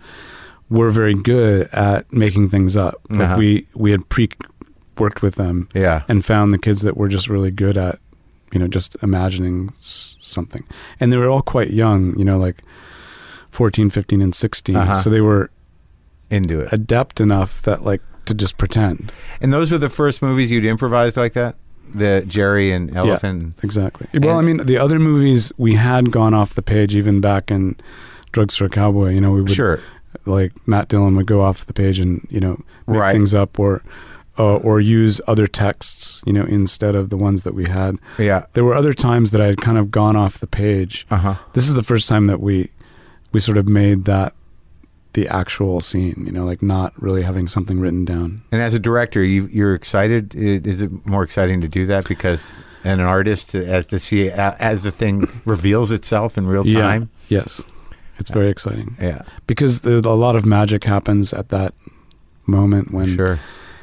were 0.71 0.91
very 0.91 1.15
good 1.15 1.69
at 1.73 2.13
making 2.13 2.49
things 2.51 2.77
up. 2.77 3.01
Like 3.11 3.21
Uh-huh. 3.21 3.37
we 3.39 3.67
we 3.75 3.91
had 3.93 4.09
pre 4.09 4.29
worked 4.99 5.23
with 5.23 5.35
them 5.35 5.69
Yeah. 5.75 6.03
and 6.09 6.25
found 6.25 6.53
the 6.53 6.59
kids 6.59 6.81
that 6.83 6.97
were 6.97 7.09
just 7.09 7.29
really 7.29 7.51
good 7.51 7.77
at 7.77 7.99
you 8.53 8.59
know 8.59 8.67
just 8.69 8.97
imagining 9.03 9.71
s- 9.79 10.17
something, 10.21 10.65
and 11.01 11.13
they 11.13 11.17
were 11.19 11.29
all 11.29 11.43
quite 11.43 11.71
young. 11.71 12.17
You 12.19 12.25
know, 12.25 12.39
like 12.39 12.63
14, 13.51 13.91
15, 13.91 14.21
and 14.23 14.35
16 14.35 14.77
Uh-huh. 14.77 14.95
So 14.95 15.11
they 15.11 15.21
were 15.21 15.51
Into 16.31 16.61
it. 16.61 16.69
adept 16.73 17.21
enough 17.21 17.63
that 17.63 17.85
like 17.85 18.03
to 18.27 18.35
just 18.35 18.57
pretend. 18.59 19.13
And 19.41 19.53
those 19.53 19.71
were 19.71 19.79
the 19.79 19.89
first 19.89 20.21
movies 20.21 20.51
you'd 20.51 20.65
improvised 20.67 21.17
like 21.17 21.35
that? 21.35 21.55
The 21.95 22.25
Gerry 22.27 22.73
and 22.73 22.95
Elephant. 22.97 23.55
Exactly. 23.63 24.09
Well, 24.21 24.37
I 24.37 24.43
mean, 24.43 24.57
the 24.67 24.77
other 24.79 24.99
movies 24.99 25.53
we 25.57 25.75
had 25.75 26.11
gone 26.11 26.35
off 26.35 26.55
the 26.55 26.63
page 26.63 26.97
even 26.97 27.21
back 27.21 27.51
in 27.53 27.77
Drugstore 28.33 28.69
Cowboy. 28.69 29.11
You 29.15 29.21
know, 29.21 29.31
we 29.31 29.43
would 29.43 29.53
Sure. 29.53 29.79
Like 30.27 30.53
Matt 30.67 30.89
Dillon 30.89 31.17
would 31.17 31.27
go 31.27 31.41
off 31.43 31.67
the 31.67 31.73
page 31.73 31.99
and 32.01 32.27
you 32.31 32.41
know 32.41 32.61
make 32.87 32.99
Right. 33.01 33.13
things 33.13 33.35
up 33.35 33.59
or 33.59 33.83
uh, 34.39 34.57
or 34.57 34.81
use 34.81 35.21
other 35.27 35.47
texts. 35.47 36.21
You 36.27 36.33
know, 36.33 36.45
instead 36.45 36.95
of 36.95 37.11
the 37.11 37.17
ones 37.17 37.43
that 37.45 37.55
we 37.55 37.65
had. 37.67 37.97
Yeah. 38.19 38.45
There 38.53 38.65
were 38.65 38.75
other 38.75 38.93
times 38.93 39.31
that 39.31 39.41
I 39.41 39.47
had 39.47 39.59
kind 39.61 39.79
of 39.79 39.91
gone 39.91 40.17
off 40.17 40.39
the 40.41 40.47
page. 40.47 41.07
Uh 41.11 41.17
huh. 41.17 41.35
This 41.55 41.67
is 41.69 41.75
the 41.75 41.83
first 41.83 42.09
time 42.09 42.27
that 42.27 42.41
we 42.41 42.71
we 43.33 43.41
sort 43.41 43.57
of 43.59 43.67
made 43.69 44.05
that 44.07 44.35
the 45.15 45.27
actual 45.29 45.81
scene. 45.81 46.23
You 46.27 46.33
know, 46.33 46.45
like 46.45 46.63
not 46.63 46.93
really 47.01 47.23
having 47.23 47.49
something 47.49 47.81
written 47.81 48.05
down. 48.05 48.43
And 48.53 48.61
as 48.61 48.75
a 48.75 48.79
director, 48.79 49.23
you, 49.25 49.47
you're 49.53 49.75
excited. 49.75 50.35
Is 50.35 50.83
it 50.83 50.91
more 51.07 51.23
exciting 51.23 51.61
to 51.63 51.69
do 51.69 51.87
that 51.87 52.07
because, 52.07 52.53
and 52.85 53.01
an 53.01 53.07
artist, 53.07 53.55
as 53.55 53.87
to 53.87 53.99
see 53.99 54.29
as 54.31 54.83
the 54.83 54.93
thing 54.93 55.41
reveals 55.47 55.91
itself 55.93 56.37
in 56.37 56.47
real 56.47 56.65
time? 56.65 57.09
Yeah. 57.29 57.39
Yes. 57.41 57.63
It's 58.19 58.31
very 58.31 58.49
exciting 58.51 58.97
Yeah. 59.01 59.23
because 59.47 59.85
a 59.85 60.01
lot 60.01 60.37
of 60.37 60.45
magic 60.47 60.85
happens 60.85 61.33
at 61.33 61.49
that 61.51 61.75
moment 62.47 62.93
when 62.93 63.15
Sure. 63.17 63.39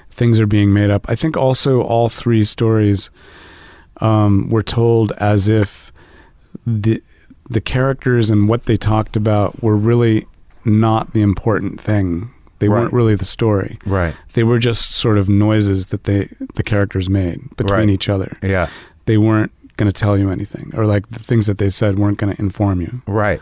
things 0.10 0.40
are 0.40 0.48
being 0.48 0.74
made 0.74 0.90
up. 0.90 1.06
I 1.10 1.16
think 1.16 1.38
also 1.38 1.82
all 1.82 2.10
three 2.10 2.44
stories 2.44 3.10
um, 4.02 4.50
were 4.50 4.64
told 4.64 5.12
as 5.14 5.48
if 5.48 5.92
the 6.66 7.02
the 7.50 7.62
characters 7.62 8.30
and 8.30 8.48
what 8.48 8.64
they 8.66 8.78
talked 8.78 9.16
about 9.18 9.62
were 9.62 9.76
really 9.76 10.26
not 10.66 11.14
the 11.14 11.22
important 11.22 11.80
thing. 11.80 12.30
They 12.60 12.70
Right. 12.70 12.82
weren't 12.82 12.94
really 12.94 13.16
the 13.16 13.26
story. 13.26 13.78
Right. 13.86 14.16
They 14.34 14.44
were 14.44 14.60
just 14.60 14.92
sort 14.96 15.18
of 15.18 15.28
noises 15.28 15.88
that 15.88 16.06
they 16.06 16.30
the 16.56 16.64
characters 16.64 17.10
made 17.10 17.42
between 17.58 17.80
Right. 17.82 17.90
each 17.90 18.08
other. 18.10 18.38
Yeah. 18.42 18.70
They 19.06 19.18
weren't 19.18 19.52
going 19.78 19.92
to 19.92 20.00
tell 20.00 20.18
you 20.18 20.30
anything, 20.30 20.72
or 20.74 20.86
like 20.86 21.10
the 21.10 21.20
things 21.20 21.46
that 21.48 21.58
they 21.58 21.70
said 21.70 22.00
weren't 22.00 22.18
going 22.18 22.34
to 22.34 22.42
inform 22.42 22.80
you. 22.82 23.02
Right. 23.08 23.42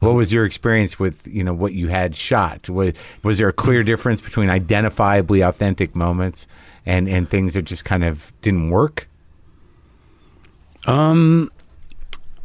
What 0.00 0.14
was 0.14 0.32
your 0.32 0.44
experience 0.44 0.98
with 0.98 1.26
you 1.26 1.42
know 1.42 1.54
what 1.54 1.72
you 1.74 1.88
had 1.88 2.14
shot? 2.14 2.68
Was 2.68 2.94
was 3.22 3.38
there 3.38 3.48
a 3.48 3.52
clear 3.52 3.82
difference 3.82 4.20
between 4.20 4.48
identifiably 4.48 5.46
authentic 5.46 5.94
moments 5.96 6.46
and 6.86 7.08
and 7.08 7.28
things 7.28 7.54
that 7.54 7.62
just 7.62 7.84
kind 7.84 8.04
of 8.04 8.32
didn't 8.42 8.70
work? 8.70 9.08
Um, 10.86 11.50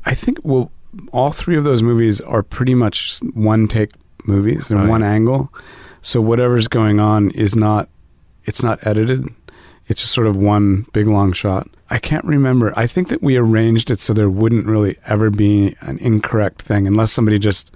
I 0.05 0.13
think 0.13 0.39
well, 0.43 0.71
all 1.11 1.31
three 1.31 1.57
of 1.57 1.63
those 1.63 1.81
movies 1.83 2.21
are 2.21 2.43
pretty 2.43 2.75
much 2.75 3.19
one 3.33 3.67
take 3.67 3.91
movies. 4.25 4.67
They're 4.67 4.79
Oh, 4.79 4.87
one 4.87 5.01
yeah. 5.01 5.11
angle, 5.11 5.53
so 6.01 6.21
whatever's 6.21 6.67
going 6.67 6.99
on 6.99 7.31
is 7.31 7.55
not 7.55 7.89
it's 8.45 8.61
not 8.63 8.85
edited. 8.85 9.27
It's 9.87 10.01
just 10.01 10.13
sort 10.13 10.27
of 10.27 10.35
one 10.35 10.85
big 10.93 11.07
long 11.07 11.33
shot. 11.33 11.67
I 11.93 11.99
can't 11.99 12.25
remember. 12.25 12.73
I 12.75 12.87
think 12.87 13.07
that 13.09 13.21
we 13.21 13.37
arranged 13.37 13.91
it 13.91 13.99
so 13.99 14.13
there 14.13 14.29
wouldn't 14.29 14.65
really 14.65 14.97
ever 15.05 15.29
be 15.29 15.75
an 15.81 15.97
incorrect 15.99 16.61
thing 16.63 16.87
unless 16.87 17.11
somebody 17.11 17.37
just 17.39 17.71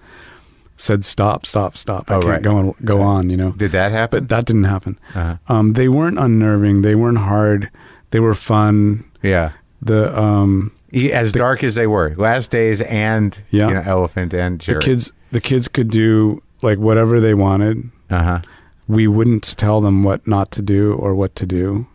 said 0.76 1.06
stop, 1.06 1.46
stop, 1.46 1.78
stop. 1.78 2.10
I 2.12 2.16
Oh, 2.16 2.20
can't 2.22 2.32
right. 2.32 2.42
go 2.42 2.58
on, 2.58 2.74
go 2.84 3.02
on. 3.02 3.30
You 3.30 3.38
know, 3.38 3.52
Did 3.52 3.72
that 3.74 3.92
happen? 3.92 4.20
but 4.20 4.30
that 4.30 4.46
didn't 4.46 4.66
happen. 4.66 5.00
Uh-huh. 5.16 5.38
Um, 5.48 5.74
they 5.74 5.88
weren't 5.88 6.20
unnerving. 6.20 6.82
They 6.82 6.96
weren't 6.96 7.18
hard. 7.20 7.70
They 8.12 8.20
were 8.20 8.34
fun. 8.36 9.04
yeah. 9.22 9.52
The 9.82 10.18
um, 10.20 10.72
As 11.14 11.32
dark 11.32 11.64
as 11.64 11.76
they 11.76 11.86
were, 11.88 12.16
Last 12.18 12.50
Days 12.50 12.82
and 12.82 13.40
Yeah. 13.52 13.68
you 13.68 13.74
know 13.76 13.84
Elephant 13.86 14.34
and 14.34 14.60
Gerry. 14.60 14.80
the 14.80 14.86
kids 14.86 15.12
the 15.32 15.42
kids 15.42 15.68
could 15.68 15.92
do 15.92 16.42
like 16.64 16.80
whatever 16.80 17.20
they 17.20 17.36
wanted 17.36 17.78
Uh 18.10 18.24
huh. 18.24 18.40
we 18.88 19.06
wouldn't 19.08 19.56
tell 19.58 19.80
them 19.82 20.04
what 20.04 20.26
not 20.26 20.50
to 20.58 20.62
do 20.64 20.94
or 20.94 21.14
what 21.14 21.36
to 21.36 21.46
do 21.46 21.86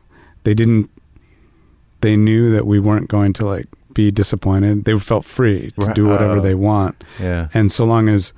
they 0.45 0.55
didn't 0.55 0.89
they 2.03 2.17
knew 2.17 2.51
that 2.51 2.67
we 2.67 2.79
weren't 2.79 3.09
going 3.09 3.33
to 3.33 3.47
like 3.47 3.67
be 3.95 4.11
disappointed 4.11 4.85
they 4.85 4.99
felt 4.99 5.25
free 5.25 5.71
to 5.79 5.87
Right. 5.87 5.95
do 5.97 6.07
whatever 6.07 6.39
Oh. 6.39 6.41
they 6.41 6.55
want 6.55 7.03
Yeah. 7.21 7.49
and 7.55 7.71
so 7.73 7.85
long 7.85 8.09
as 8.09 8.33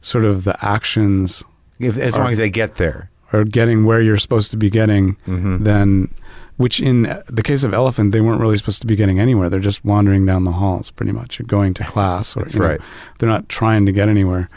sort 0.00 0.24
of 0.24 0.44
the 0.44 0.56
actions 0.64 1.42
If, 1.78 1.96
as 1.98 2.16
long 2.16 2.30
as 2.32 2.38
they 2.38 2.50
get 2.50 2.74
there. 2.74 3.10
or 3.32 3.44
getting 3.44 3.84
where 3.84 4.00
you're 4.00 4.18
supposed 4.18 4.50
to 4.52 4.56
be 4.56 4.70
getting 4.70 5.16
Mhm. 5.26 5.64
then 5.64 6.08
which 6.56 6.80
in 6.80 7.02
the 7.28 7.42
case 7.42 7.62
of 7.62 7.72
elephant 7.72 8.10
they 8.10 8.20
weren't 8.20 8.40
really 8.40 8.56
supposed 8.56 8.80
to 8.80 8.86
be 8.88 8.96
getting 8.96 9.20
anywhere 9.20 9.48
they're 9.48 9.60
just 9.60 9.84
wandering 9.84 10.26
down 10.26 10.42
the 10.44 10.50
halls 10.52 10.90
pretty 10.90 11.12
much 11.12 11.40
going 11.46 11.72
to 11.74 11.84
class 11.84 12.36
or 12.36 12.40
That's 12.40 12.54
you 12.54 12.60
know, 12.60 12.66
right. 12.66 12.80
they're 13.18 13.28
not 13.28 13.48
trying 13.48 13.86
to 13.86 13.92
get 13.92 14.08
anywhere 14.08 14.48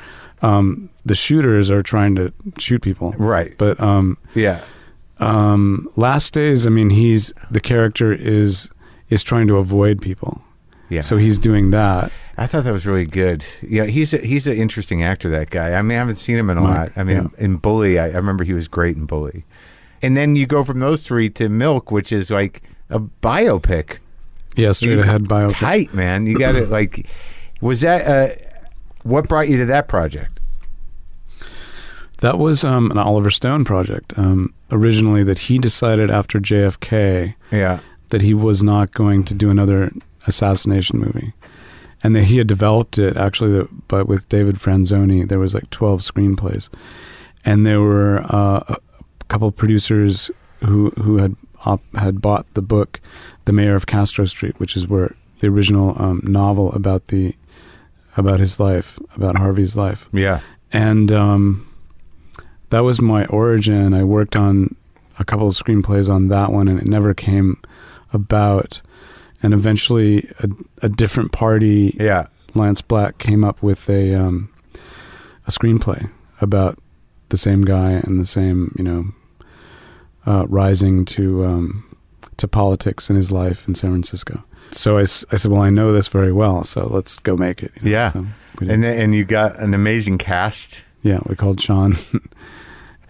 um, 0.41 0.89
the 1.05 1.13
shooters 1.13 1.69
are 1.69 1.83
trying 1.83 2.15
to 2.15 2.33
shoot 2.57 2.81
people 2.81 3.13
Right. 3.19 3.53
but 3.59 3.79
um, 3.79 4.17
Yeah. 4.33 4.61
Um, 5.21 5.87
last 5.95 6.33
days 6.33 6.65
i 6.67 6.69
mean 6.69 6.89
he's 6.89 7.33
the 7.51 7.59
character 7.59 8.11
is 8.11 8.69
is 9.09 9.23
trying 9.23 9.47
to 9.47 9.57
avoid 9.57 10.01
people 10.01 10.41
Yeah. 10.89 11.01
so 11.01 11.17
he's 11.17 11.37
doing 11.39 11.71
that 11.71 12.11
I 12.37 12.47
thought 12.47 12.63
that 12.63 12.71
was 12.71 12.87
really 12.87 13.05
good. 13.05 13.45
Yeah, 13.61 13.83
he's 13.83 14.13
a, 14.15 14.17
he's 14.17 14.47
an 14.47 14.57
interesting 14.57 15.03
actor. 15.03 15.29
That 15.29 15.51
guy. 15.51 15.73
I 15.73 15.81
mean, 15.83 15.95
I 15.95 15.99
haven't 15.99 16.15
seen 16.15 16.37
him 16.37 16.49
in 16.49 16.57
a 16.57 16.61
Mike, 16.61 16.75
lot. 16.77 16.91
I 16.95 17.03
mean, 17.03 17.17
yeah. 17.37 17.43
in 17.45 17.57
Bully, 17.57 17.99
I, 17.99 18.05
I 18.05 18.15
remember 18.15 18.43
he 18.43 18.53
was 18.53 18.67
great 18.67 18.95
in 18.95 19.05
Bully, 19.05 19.43
and 20.01 20.17
then 20.17 20.35
you 20.35 20.47
go 20.47 20.63
from 20.63 20.79
those 20.79 21.03
three 21.03 21.29
to 21.31 21.49
Milk, 21.49 21.91
which 21.91 22.11
is 22.11 22.31
like 22.31 22.63
a 22.89 22.99
biopic. 22.99 23.97
Yeah, 24.55 24.71
straight 24.71 24.97
ahead 24.97 25.23
biopic. 25.25 25.51
Tight, 25.51 25.93
man. 25.93 26.25
You 26.25 26.39
got 26.39 26.55
it. 26.55 26.69
Like, 26.71 27.05
was 27.59 27.81
that 27.81 28.07
uh, 28.07 28.35
what 29.03 29.27
brought 29.27 29.49
you 29.49 29.57
to 29.57 29.65
that 29.67 29.87
project? 29.87 30.39
That 32.21 32.39
was 32.39 32.63
um, 32.63 32.89
an 32.91 32.97
Oliver 32.97 33.29
Stone 33.29 33.65
project. 33.65 34.13
Um, 34.17 34.53
originally, 34.71 35.23
that 35.23 35.37
he 35.39 35.57
decided 35.57 36.09
after 36.09 36.39
JFK 36.39 37.35
Yeah. 37.51 37.79
that 38.09 38.21
he 38.21 38.33
was 38.33 38.61
not 38.63 38.91
going 38.93 39.23
to 39.25 39.33
do 39.33 39.49
another 39.49 39.91
assassination 40.27 40.99
movie, 40.99 41.33
and 42.03 42.15
that 42.15 42.23
he 42.25 42.37
had 42.37 42.47
developed 42.47 42.97
it 42.97 43.17
actually. 43.17 43.67
But 43.87 44.07
with 44.07 44.27
David 44.29 44.55
Franzoni, 44.55 45.27
there 45.27 45.39
was 45.39 45.53
like 45.53 45.69
twelve 45.69 46.01
screenplays, 46.01 46.69
and 47.45 47.65
there 47.65 47.81
were 47.81 48.21
uh, 48.29 48.63
a 48.69 48.77
couple 49.27 49.47
of 49.47 49.55
producers 49.55 50.29
who 50.63 50.89
who 50.91 51.17
had 51.17 51.35
op- 51.65 51.95
had 51.95 52.21
bought 52.21 52.45
the 52.53 52.61
book, 52.61 52.99
"The 53.45 53.53
Mayor 53.53 53.75
of 53.75 53.85
Castro 53.87 54.25
Street," 54.25 54.59
which 54.59 54.75
is 54.77 54.87
where 54.87 55.15
the 55.39 55.47
original 55.47 55.95
um, 56.01 56.21
novel 56.23 56.71
about 56.73 57.07
the 57.07 57.35
about 58.17 58.39
his 58.39 58.59
life, 58.59 58.99
about 59.15 59.37
Harvey's 59.37 59.75
life 59.75 60.05
Yeah. 60.11 60.41
and 60.73 61.11
um, 61.13 61.65
that 62.71 62.79
was 62.79 62.99
my 63.01 63.25
origin. 63.27 63.93
I 63.93 64.03
worked 64.03 64.35
on 64.35 64.75
a 65.19 65.23
couple 65.23 65.47
of 65.47 65.55
screenplays 65.55 66.09
on 66.09 66.27
that 66.29 66.51
one, 66.51 66.67
and 66.67 66.79
it 66.79 66.85
never 66.87 67.13
came 67.13 67.61
about. 68.11 68.81
And 69.43 69.53
eventually, 69.53 70.29
a, 70.39 70.49
a 70.83 70.89
different 70.89 71.31
party, 71.31 71.95
Yeah. 71.99 72.27
Lance 72.53 72.81
Black, 72.81 73.17
came 73.17 73.43
up 73.43 73.63
with 73.63 73.89
a 73.89 74.13
um, 74.15 74.49
a 75.47 75.51
screenplay 75.51 76.09
about 76.41 76.77
the 77.29 77.37
same 77.37 77.63
guy 77.63 77.91
and 77.91 78.19
the 78.19 78.25
same, 78.25 78.75
you 78.77 78.83
know, 78.83 79.05
uh, 80.27 80.45
rising 80.47 81.05
to 81.05 81.45
um, 81.45 81.97
to 82.37 82.47
politics 82.47 83.09
in 83.09 83.15
his 83.15 83.31
life 83.31 83.67
in 83.67 83.73
San 83.75 83.91
Francisco. 83.91 84.43
So 84.71 84.97
I 84.97 85.03
said, 85.05 85.45
well, 85.51 85.61
I 85.61 85.69
know 85.69 85.91
this 85.91 86.07
very 86.07 86.31
well, 86.31 86.63
so 86.63 86.87
let's 86.91 87.17
go 87.19 87.35
make 87.35 87.61
it. 87.63 87.71
you 87.77 87.83
know. 87.89 87.91
Yeah. 87.91 88.11
So. 88.13 88.25
And 88.61 88.85
and 88.85 89.15
you 89.15 89.25
got 89.25 89.57
an 89.59 89.73
amazing 89.73 90.17
cast. 90.17 90.83
yeah, 91.03 91.19
we 91.25 91.35
called 91.35 91.59
Sean. 91.61 91.97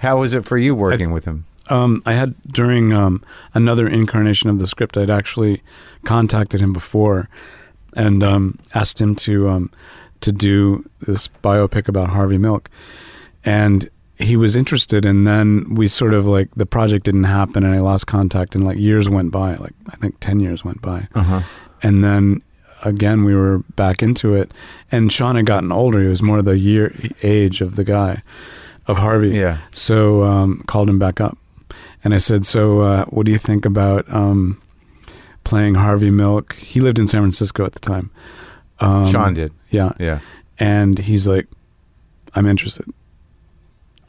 How 0.02 0.20
was 0.20 0.34
it 0.34 0.46
for 0.46 0.58
you 0.58 0.74
working 0.74 1.12
with 1.12 1.26
him? 1.26 1.46
Um, 1.70 2.02
I 2.08 2.14
had 2.14 2.34
during 2.52 2.92
um, 2.92 3.24
another 3.54 3.88
incarnation 3.88 4.50
of 4.50 4.58
the 4.58 4.66
script, 4.66 4.98
I'd 4.98 5.12
actually 5.12 5.62
contacted 6.06 6.60
him 6.60 6.74
before 6.74 7.30
and 7.96 8.24
um, 8.24 8.58
asked 8.74 9.00
him 9.00 9.16
to 9.18 9.48
um, 9.48 9.70
to 10.22 10.32
do 10.32 10.84
this 11.08 11.28
biopic 11.44 11.88
about 11.88 12.10
Harvey 12.10 12.40
Milk, 12.40 12.68
and 13.46 13.90
he 14.18 14.36
was 14.36 14.56
interested. 14.56 15.06
And 15.06 15.28
then 15.28 15.76
we 15.76 15.88
sort 15.88 16.14
of 16.16 16.26
like 16.26 16.50
the 16.56 16.66
project 16.66 17.06
didn't 17.06 17.26
happen, 17.26 17.64
and 17.64 17.76
I 17.76 17.80
lost 17.80 18.08
contact. 18.08 18.56
And 18.56 18.66
like 18.66 18.80
years 18.80 19.08
went 19.08 19.32
by, 19.32 19.54
like 19.56 19.74
I 19.90 19.96
think 19.98 20.16
ten 20.20 20.40
years 20.40 20.66
went 20.66 20.82
by, 20.82 21.08
Uh-huh. 21.14 21.42
and 21.84 22.04
then 22.04 22.42
again 22.84 23.24
we 23.24 23.36
were 23.36 23.60
back 23.76 24.02
into 24.02 24.34
it. 24.34 24.52
And 24.92 25.14
Sean 25.14 25.36
had 25.36 25.46
gotten 25.46 25.72
older; 25.72 26.02
he 26.02 26.08
was 26.08 26.24
more 26.24 26.42
the 26.42 26.58
year 26.58 26.92
age 27.22 27.62
of 27.62 27.76
the 27.76 27.84
guy 27.84 28.24
of 28.88 28.98
Harvey. 28.98 29.30
Yeah. 29.30 29.60
So 29.72 30.24
um, 30.24 30.64
called 30.68 30.90
him 30.90 31.00
back 31.00 31.22
up, 31.22 31.38
and 32.04 32.14
I 32.14 32.18
said, 32.18 32.46
"So, 32.46 32.82
uh, 32.82 33.06
what 33.06 33.26
do 33.26 33.32
you 33.32 33.38
think 33.38 33.66
about 33.66 34.12
um, 34.14 34.62
playing 35.44 35.76
Harvey 35.76 36.10
Milk?" 36.12 36.54
He 36.56 36.80
lived 36.82 37.00
in 37.00 37.08
San 37.08 37.22
Francisco 37.22 37.66
at 37.66 37.74
the 37.74 37.80
time. 37.80 38.10
Um, 38.80 39.08
Sean 39.08 39.34
did. 39.34 39.54
yeah, 39.70 39.92
Yeah. 40.00 40.20
and 40.60 40.98
he's 40.98 41.28
like, 41.28 41.48
"I'm 42.36 42.48
interested." 42.48 42.86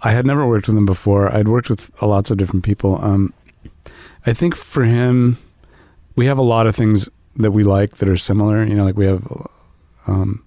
I 0.05 0.11
had 0.13 0.27
never 0.27 0.47
worked 0.47 0.67
with 0.67 0.77
him 0.77 0.87
before. 0.87 1.33
I'd 1.33 1.47
worked 1.47 1.69
with 1.71 1.91
lots 2.03 2.31
of 2.31 2.37
different 2.39 2.65
people. 2.65 2.99
Um, 3.05 3.33
I 4.27 4.33
think 4.33 4.57
for 4.57 4.83
him, 4.85 5.39
we 6.17 6.27
have 6.27 6.39
a 6.39 6.43
lot 6.43 6.67
of 6.67 6.75
things 6.75 7.09
that 7.37 7.53
we 7.53 7.63
like 7.63 7.97
that 7.99 8.09
are 8.09 8.17
similar. 8.17 8.65
You 8.65 8.75
know, 8.75 8.85
like 8.85 8.97
we 8.97 9.07
have 9.07 9.23
um, 10.09 10.43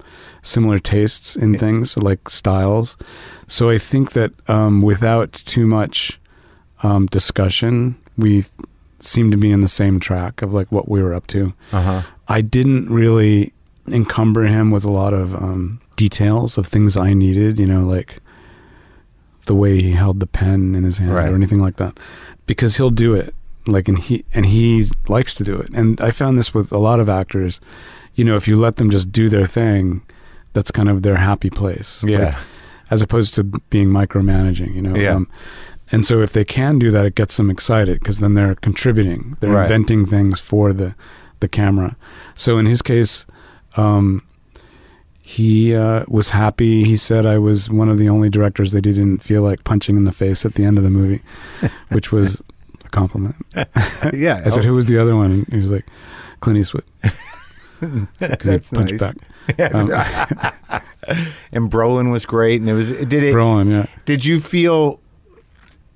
similar 0.45 0.79
tastes 0.79 1.35
in 1.35 1.57
things, 1.57 1.97
like 1.97 2.29
styles. 2.29 2.95
So 3.47 3.69
I 3.69 3.77
think 3.77 4.11
that 4.13 4.31
um, 4.47 4.81
without 4.81 5.33
too 5.33 5.67
much 5.67 6.19
um, 6.83 7.07
discussion, 7.07 7.95
we 8.17 8.43
th- 8.43 8.51
seem 8.99 9.31
to 9.31 9.37
be 9.37 9.51
in 9.51 9.61
the 9.61 9.67
same 9.67 9.99
track 9.99 10.41
of 10.41 10.53
like 10.53 10.71
what 10.71 10.87
we 10.87 11.01
were 11.03 11.13
up 11.13 11.27
to. 11.27 11.53
Uh-huh. 11.71 12.03
I 12.27 12.41
didn't 12.41 12.89
really 12.89 13.51
encumber 13.87 14.43
him 14.45 14.71
with 14.71 14.83
a 14.85 14.91
lot 14.91 15.13
of 15.13 15.35
um, 15.35 15.79
details 15.95 16.57
of 16.57 16.65
things 16.67 16.95
I 16.97 17.13
needed, 17.13 17.59
you 17.59 17.67
know, 17.67 17.83
like 17.85 18.19
the 19.45 19.55
way 19.55 19.81
he 19.81 19.91
held 19.91 20.19
the 20.19 20.25
pen 20.27 20.73
in 20.75 20.83
his 20.83 20.97
hand 20.97 21.13
Right. 21.13 21.29
or 21.29 21.35
anything 21.35 21.59
like 21.59 21.75
that, 21.77 21.97
because 22.47 22.77
he'll 22.77 22.89
do 22.89 23.13
it. 23.13 23.33
Like, 23.67 23.87
and 23.87 23.97
he 23.97 24.23
and 24.35 24.45
he 24.45 24.85
likes 25.07 25.33
to 25.35 25.43
do 25.43 25.55
it. 25.55 25.69
And 25.73 25.99
I 25.99 26.11
found 26.11 26.37
this 26.37 26.53
with 26.53 26.71
a 26.71 26.77
lot 26.77 26.99
of 26.99 27.09
actors. 27.09 27.59
You 28.13 28.23
know, 28.23 28.35
if 28.35 28.47
you 28.47 28.55
let 28.57 28.75
them 28.75 28.91
just 28.91 29.11
do 29.11 29.27
their 29.27 29.47
thing, 29.47 30.01
that's 30.55 30.71
kind 30.71 30.89
of 30.89 31.03
their 31.03 31.15
happy 31.17 31.51
place. 31.51 32.03
Yeah. 32.07 32.17
Like, 32.29 32.35
as 32.89 33.01
opposed 33.03 33.33
to 33.35 33.43
being 33.43 33.89
micromanaging. 33.89 34.73
You 34.73 34.81
know. 34.81 34.95
Yeah. 34.95 35.15
Um, 35.15 35.27
and 35.91 36.03
so 36.05 36.21
if 36.23 36.33
they 36.33 36.43
can 36.45 36.79
do 36.79 36.89
that, 36.89 37.05
it 37.05 37.13
gets 37.13 37.37
them 37.37 37.51
excited 37.51 37.99
because 37.99 38.17
then 38.19 38.33
they're 38.33 38.55
contributing. 38.55 39.37
They're 39.39 39.51
Right. 39.51 39.63
inventing 39.63 40.07
things 40.07 40.39
for 40.39 40.73
the 40.73 40.95
the 41.41 41.47
camera. 41.47 41.95
So 42.33 42.57
in 42.57 42.65
his 42.65 42.81
case, 42.81 43.25
um, 43.77 44.23
he 45.21 45.75
uh, 45.75 46.05
was 46.07 46.29
happy. 46.29 46.83
He 46.83 46.97
said 46.97 47.25
I 47.25 47.37
was 47.39 47.69
one 47.69 47.89
of 47.89 47.97
the 47.97 48.07
only 48.09 48.29
directors 48.29 48.71
that 48.71 48.85
he 48.85 48.93
didn't 48.93 49.21
feel 49.23 49.41
like 49.41 49.63
punching 49.63 49.97
in 49.97 50.03
the 50.05 50.11
face 50.11 50.45
at 50.45 50.53
the 50.53 50.63
end 50.65 50.77
of 50.77 50.83
the 50.83 50.89
movie, 50.89 51.21
which 51.89 52.11
was 52.11 52.41
a 52.83 52.89
compliment. 52.89 53.35
yeah. 54.13 54.41
I 54.45 54.49
said, 54.49 54.63
"Who 54.65 54.73
was 54.75 54.85
the 54.85 54.97
other 54.99 55.15
one?" 55.15 55.31
And 55.31 55.47
he 55.47 55.57
was 55.57 55.71
like, 55.71 55.85
"Clint 56.41 56.59
Eastwood." 56.59 56.83
'Cause 57.79 58.07
That's 58.19 58.69
he 58.69 58.75
punched 58.75 58.91
nice. 58.93 58.99
back. 59.01 59.15
Um, 59.59 59.91
and 61.51 61.71
Brolin 61.71 62.11
was 62.11 62.25
great, 62.25 62.61
and 62.61 62.69
it 62.69 62.73
was. 62.73 62.91
Did 62.91 63.13
it? 63.13 63.35
Brolin, 63.35 63.69
yeah. 63.69 63.85
Did 64.05 64.25
you 64.25 64.41
feel 64.41 64.99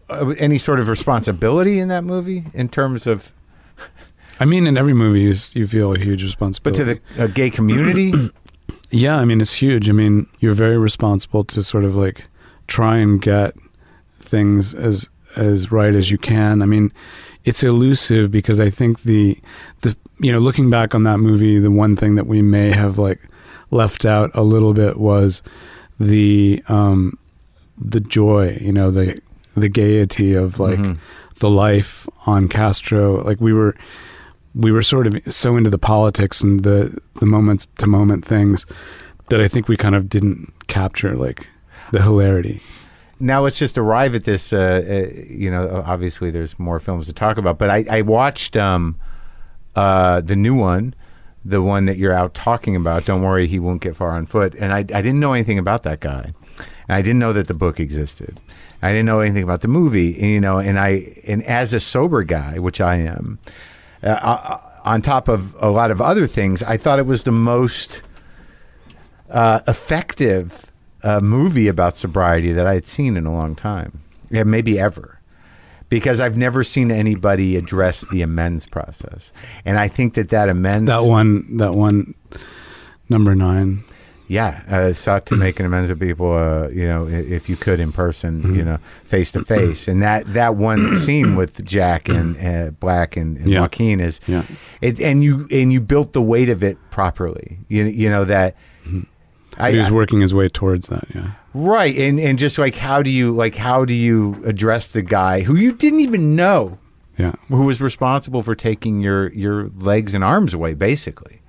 uh, 0.10 0.34
any 0.38 0.58
sort 0.58 0.80
of 0.80 0.88
responsibility 0.88 1.80
in 1.80 1.88
that 1.88 2.04
movie 2.04 2.46
in 2.54 2.70
terms 2.70 3.08
of, 3.08 3.32
I 4.40 4.46
mean, 4.46 4.68
in 4.68 4.78
every 4.78 4.94
movie, 4.94 5.22
you, 5.22 5.34
you 5.54 5.68
feel 5.68 5.94
a 5.94 6.00
huge 6.00 6.24
responsibility. 6.24 6.84
but 6.84 7.08
to 7.08 7.16
the 7.16 7.24
uh, 7.24 7.28
gay 7.28 7.50
community? 7.50 8.14
Yeah, 8.92 9.18
I 9.18 9.26
mean 9.26 9.40
it's 9.40 9.54
huge. 9.54 9.88
I 9.88 9.92
mean, 9.92 10.26
you're 10.40 10.56
very 10.56 10.78
responsible 10.78 11.44
to 11.44 11.62
sort 11.62 11.84
of 11.84 11.96
like 11.96 12.24
try 12.66 12.98
and 12.98 13.22
get 13.22 13.54
things 14.20 14.74
as 14.74 15.08
as 15.36 15.72
right 15.72 15.94
as 15.94 16.10
you 16.10 16.18
can. 16.18 16.64
I 16.64 16.66
mean, 16.66 16.92
it's 17.46 17.62
elusive 17.62 18.32
because 18.32 18.60
I 18.60 18.72
think 18.72 19.04
the 19.04 19.38
the 19.82 19.96
you 20.20 20.32
know, 20.32 20.40
looking 20.40 20.72
back 20.72 20.96
on 20.96 21.04
that 21.04 21.20
movie, 21.20 21.60
the 21.60 21.70
one 21.70 21.96
thing 21.96 22.16
that 22.16 22.26
we 22.26 22.42
may 22.42 22.72
have 22.72 22.98
like 22.98 23.22
left 23.72 24.06
out 24.06 24.32
a 24.34 24.42
little 24.44 24.74
bit 24.74 24.98
was 24.98 25.42
the 26.00 26.64
um 26.68 27.18
the 27.78 28.00
joy, 28.00 28.58
you 28.62 28.72
know, 28.72 28.92
the 28.92 29.22
the 29.56 29.70
gaiety 29.70 30.34
of 30.34 30.60
like 30.60 30.80
Mhm. 30.80 30.98
the 31.40 31.50
life 31.50 32.08
on 32.26 32.48
Castro. 32.48 33.24
Like 33.24 33.40
we 33.42 33.54
were 33.54 33.76
we 34.56 34.72
were 34.72 34.82
sort 34.82 35.08
of 35.08 35.22
so 35.34 35.56
into 35.58 35.70
the 35.70 35.78
politics 35.78 36.42
and 36.42 36.62
the 36.64 36.98
the 37.20 37.26
moment 37.26 37.68
to 37.78 37.88
moment 37.88 38.26
things 38.26 38.66
that 39.30 39.40
I 39.42 39.48
think 39.48 39.68
we 39.68 39.78
kind 39.78 39.96
of 39.96 40.10
didn't 40.10 40.52
capture 40.68 41.16
like 41.16 41.48
the 41.92 42.02
hilarity. 42.02 42.62
now 43.22 43.42
let's 43.42 43.58
just 43.60 43.78
arrive 43.78 44.16
at 44.16 44.24
this. 44.24 44.54
Uh, 44.54 44.58
uh, 44.58 45.22
you 45.30 45.52
know, 45.52 45.84
obviously 45.86 46.32
there's 46.32 46.58
more 46.58 46.80
films 46.80 47.06
to 47.08 47.14
talk 47.14 47.38
about, 47.38 47.58
but 47.60 47.70
I, 47.70 47.86
I 47.90 48.02
watched 48.02 48.56
um, 48.56 48.96
uh, 49.76 50.22
the 50.22 50.36
new 50.38 50.56
one, 50.56 50.94
the 51.46 51.62
one 51.62 51.86
that 51.86 51.98
you're 51.98 52.14
out 52.14 52.34
talking 52.34 52.76
about. 52.76 53.06
Don't 53.06 53.22
worry, 53.22 53.48
he 53.48 53.60
won't 53.60 53.82
get 53.82 53.96
far 53.96 54.12
on 54.12 54.26
foot. 54.26 54.56
And 54.56 54.74
I, 54.74 54.80
I 54.80 55.02
didn't 55.02 55.20
know 55.20 55.34
anything 55.34 55.60
about 55.60 55.84
that 55.84 56.00
guy. 56.00 56.34
And 56.88 56.96
I 56.96 57.02
didn't 57.02 57.20
know 57.20 57.34
that 57.34 57.48
the 57.48 57.54
book 57.54 57.80
existed. 57.80 58.40
I 58.82 58.90
didn't 58.90 59.06
know 59.06 59.20
anything 59.20 59.44
about 59.44 59.62
the 59.62 59.68
movie. 59.68 60.16
And, 60.20 60.30
you 60.30 60.40
know, 60.40 60.60
and 60.60 60.80
I 60.80 61.22
and 61.28 61.44
as 61.44 61.74
a 61.74 61.80
sober 61.80 62.24
guy, 62.24 62.60
which 62.60 62.82
I 62.82 62.96
am, 62.96 63.40
uh, 64.04 64.08
uh, 64.08 64.60
on 64.84 65.02
top 65.02 65.28
of 65.28 65.56
a 65.60 65.70
lot 65.70 65.92
of 65.92 66.02
other 66.02 66.28
things, 66.28 66.64
I 66.64 66.78
thought 66.78 67.00
it 67.00 67.06
was 67.06 67.24
the 67.24 67.32
most 67.32 68.02
uh, 69.30 69.62
effective 69.68 70.72
uh, 71.04 71.20
movie 71.20 71.68
about 71.68 71.98
sobriety 71.98 72.52
that 72.54 72.66
I 72.66 72.74
had 72.74 72.88
seen 72.88 73.18
in 73.18 73.26
a 73.26 73.34
long 73.34 73.56
time. 73.56 74.02
Yeah, 74.30 74.44
maybe 74.44 74.80
ever. 74.80 75.19
Because 75.90 76.20
I've 76.20 76.38
never 76.38 76.64
seen 76.64 76.92
anybody 76.92 77.58
address 77.58 78.06
the 78.12 78.22
amends 78.22 78.66
process, 78.68 79.32
and 79.66 79.78
I 79.80 79.88
think 79.88 80.14
that 80.14 80.30
that 80.30 80.48
amends 80.50 80.88
That 80.88 81.04
one 81.06 81.58
that 81.58 81.74
one 81.74 82.14
number 83.10 83.34
9. 83.34 83.84
yeah, 84.28 84.62
uh, 84.70 84.94
sought 84.94 85.26
to 85.26 85.36
make 85.36 85.60
an 85.60 85.66
amends 85.66 85.90
with 85.90 86.00
people, 86.00 86.32
uh, 86.32 86.68
you 86.70 86.86
know, 86.88 87.08
if 87.08 87.50
you 87.50 87.56
could 87.56 87.80
in 87.80 87.92
person, 87.92 88.54
you 88.54 88.64
know, 88.64 88.78
face 89.04 89.32
to 89.32 89.44
face, 89.44 89.88
and 89.88 90.04
that 90.04 90.32
that 90.34 90.56
one 90.56 90.96
scene 91.04 91.36
with 91.36 91.66
Jack 91.66 92.08
and 92.08 92.38
uh, 92.40 92.70
Black 92.80 93.18
and, 93.18 93.38
and 93.38 93.50
Yeah. 93.50 93.62
Joaquin 93.62 94.00
is, 94.00 94.20
Yeah. 94.28 94.44
it, 94.82 95.02
and 95.02 95.24
you 95.24 95.48
and 95.50 95.74
you 95.74 95.82
built 95.82 96.14
the 96.14 96.22
weight 96.22 96.50
of 96.50 96.64
it 96.64 96.78
properly. 96.92 97.58
You 97.68 97.86
you 97.86 98.10
know 98.12 98.26
that 98.26 98.56
I, 99.58 99.72
he 99.72 99.78
was 99.80 99.92
working 99.92 100.22
his 100.22 100.34
way 100.34 100.48
towards 100.48 100.88
that. 100.88 101.06
Yeah. 101.14 101.32
right, 101.54 101.96
and 101.98 102.20
and 102.20 102.38
just 102.40 102.58
like 102.60 102.76
how 102.76 103.02
do 103.02 103.10
you 103.10 103.32
like 103.36 103.56
how 103.56 103.84
do 103.86 103.94
you 103.94 104.42
address 104.46 104.88
the 104.88 105.02
guy 105.02 105.42
who 105.42 105.56
you 105.56 105.72
didn't 105.74 106.00
even 106.02 106.36
know 106.36 106.78
Yeah. 107.18 107.34
who 107.50 107.66
was 107.66 107.82
responsible 107.82 108.44
for 108.44 108.56
taking 108.56 109.00
your 109.02 109.32
your 109.34 109.70
legs 109.78 110.14
and 110.14 110.24
arms 110.24 110.54
away, 110.54 110.74
basically. 110.76 111.42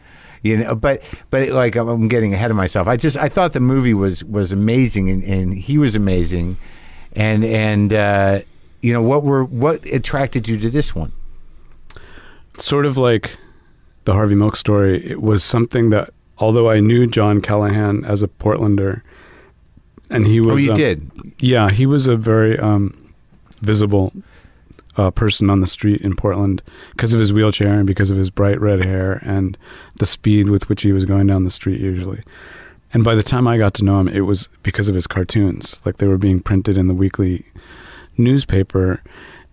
You 0.42 0.56
know, 0.56 0.74
but 0.74 1.02
but 1.28 1.50
like 1.50 1.76
I'm- 1.76 1.88
I'm 1.88 2.08
getting 2.08 2.32
ahead 2.32 2.50
of 2.50 2.56
myself. 2.56 2.88
I 2.88 2.96
just 2.96 3.16
I 3.18 3.28
thought 3.28 3.52
the 3.52 3.60
movie 3.60 3.92
was 3.94 4.24
was 4.24 4.52
amazing, 4.52 5.10
and, 5.10 5.22
and 5.22 5.52
he 5.54 5.76
was 5.76 5.94
amazing, 5.94 6.56
and 7.12 7.44
and 7.44 7.92
uh, 7.92 8.40
you 8.80 8.92
know 8.94 9.02
what 9.02 9.22
were 9.22 9.44
what 9.44 9.84
attracted 9.84 10.48
you 10.48 10.56
to 10.58 10.70
this 10.70 10.94
one? 10.94 11.12
Sort 12.56 12.86
of 12.86 12.96
like 12.96 13.36
the 14.06 14.12
Harvey 14.14 14.34
Milk 14.34 14.56
story. 14.56 15.06
It 15.08 15.20
was 15.22 15.44
something 15.44 15.90
that, 15.90 16.10
although 16.40 16.70
I 16.70 16.80
knew 16.80 17.06
John 17.06 17.40
Callahan 17.40 18.04
as 18.04 18.22
a 18.22 18.28
Portlander, 18.28 19.02
and 20.08 20.26
he 20.26 20.40
was. 20.40 20.54
oh, 20.54 20.56
you 20.56 20.72
um, 20.72 20.76
did. 20.76 21.10
Yeah, 21.38 21.70
he 21.70 21.86
was 21.86 22.06
a 22.06 22.16
very 22.16 22.58
um, 22.58 23.14
visible 23.60 24.12
uh, 24.96 25.10
person 25.10 25.50
on 25.50 25.60
the 25.60 25.66
street 25.66 26.00
in 26.00 26.16
Portland 26.16 26.62
because 26.92 27.12
of 27.12 27.20
his 27.20 27.32
wheelchair 27.32 27.74
and 27.74 27.86
because 27.86 28.10
of 28.10 28.16
his 28.16 28.30
bright 28.30 28.60
red 28.60 28.84
hair 28.84 29.20
and 29.22 29.56
the 29.96 30.06
speed 30.06 30.50
with 30.50 30.68
which 30.68 30.82
he 30.82 30.92
was 30.92 31.04
going 31.04 31.26
down 31.26 31.44
the 31.44 31.50
street 31.50 31.80
usually. 31.80 32.22
And 32.92 33.04
by 33.04 33.14
the 33.14 33.22
time 33.22 33.46
I 33.46 33.56
got 33.56 33.74
to 33.74 33.84
know 33.84 34.00
him, 34.00 34.08
it 34.08 34.22
was 34.22 34.48
because 34.62 34.88
of 34.88 34.96
his 34.96 35.06
cartoons. 35.06 35.80
Like 35.84 35.98
they 35.98 36.08
were 36.08 36.18
being 36.18 36.40
printed 36.40 36.76
in 36.76 36.88
the 36.88 36.94
weekly 36.94 37.46
newspaper. 38.18 39.00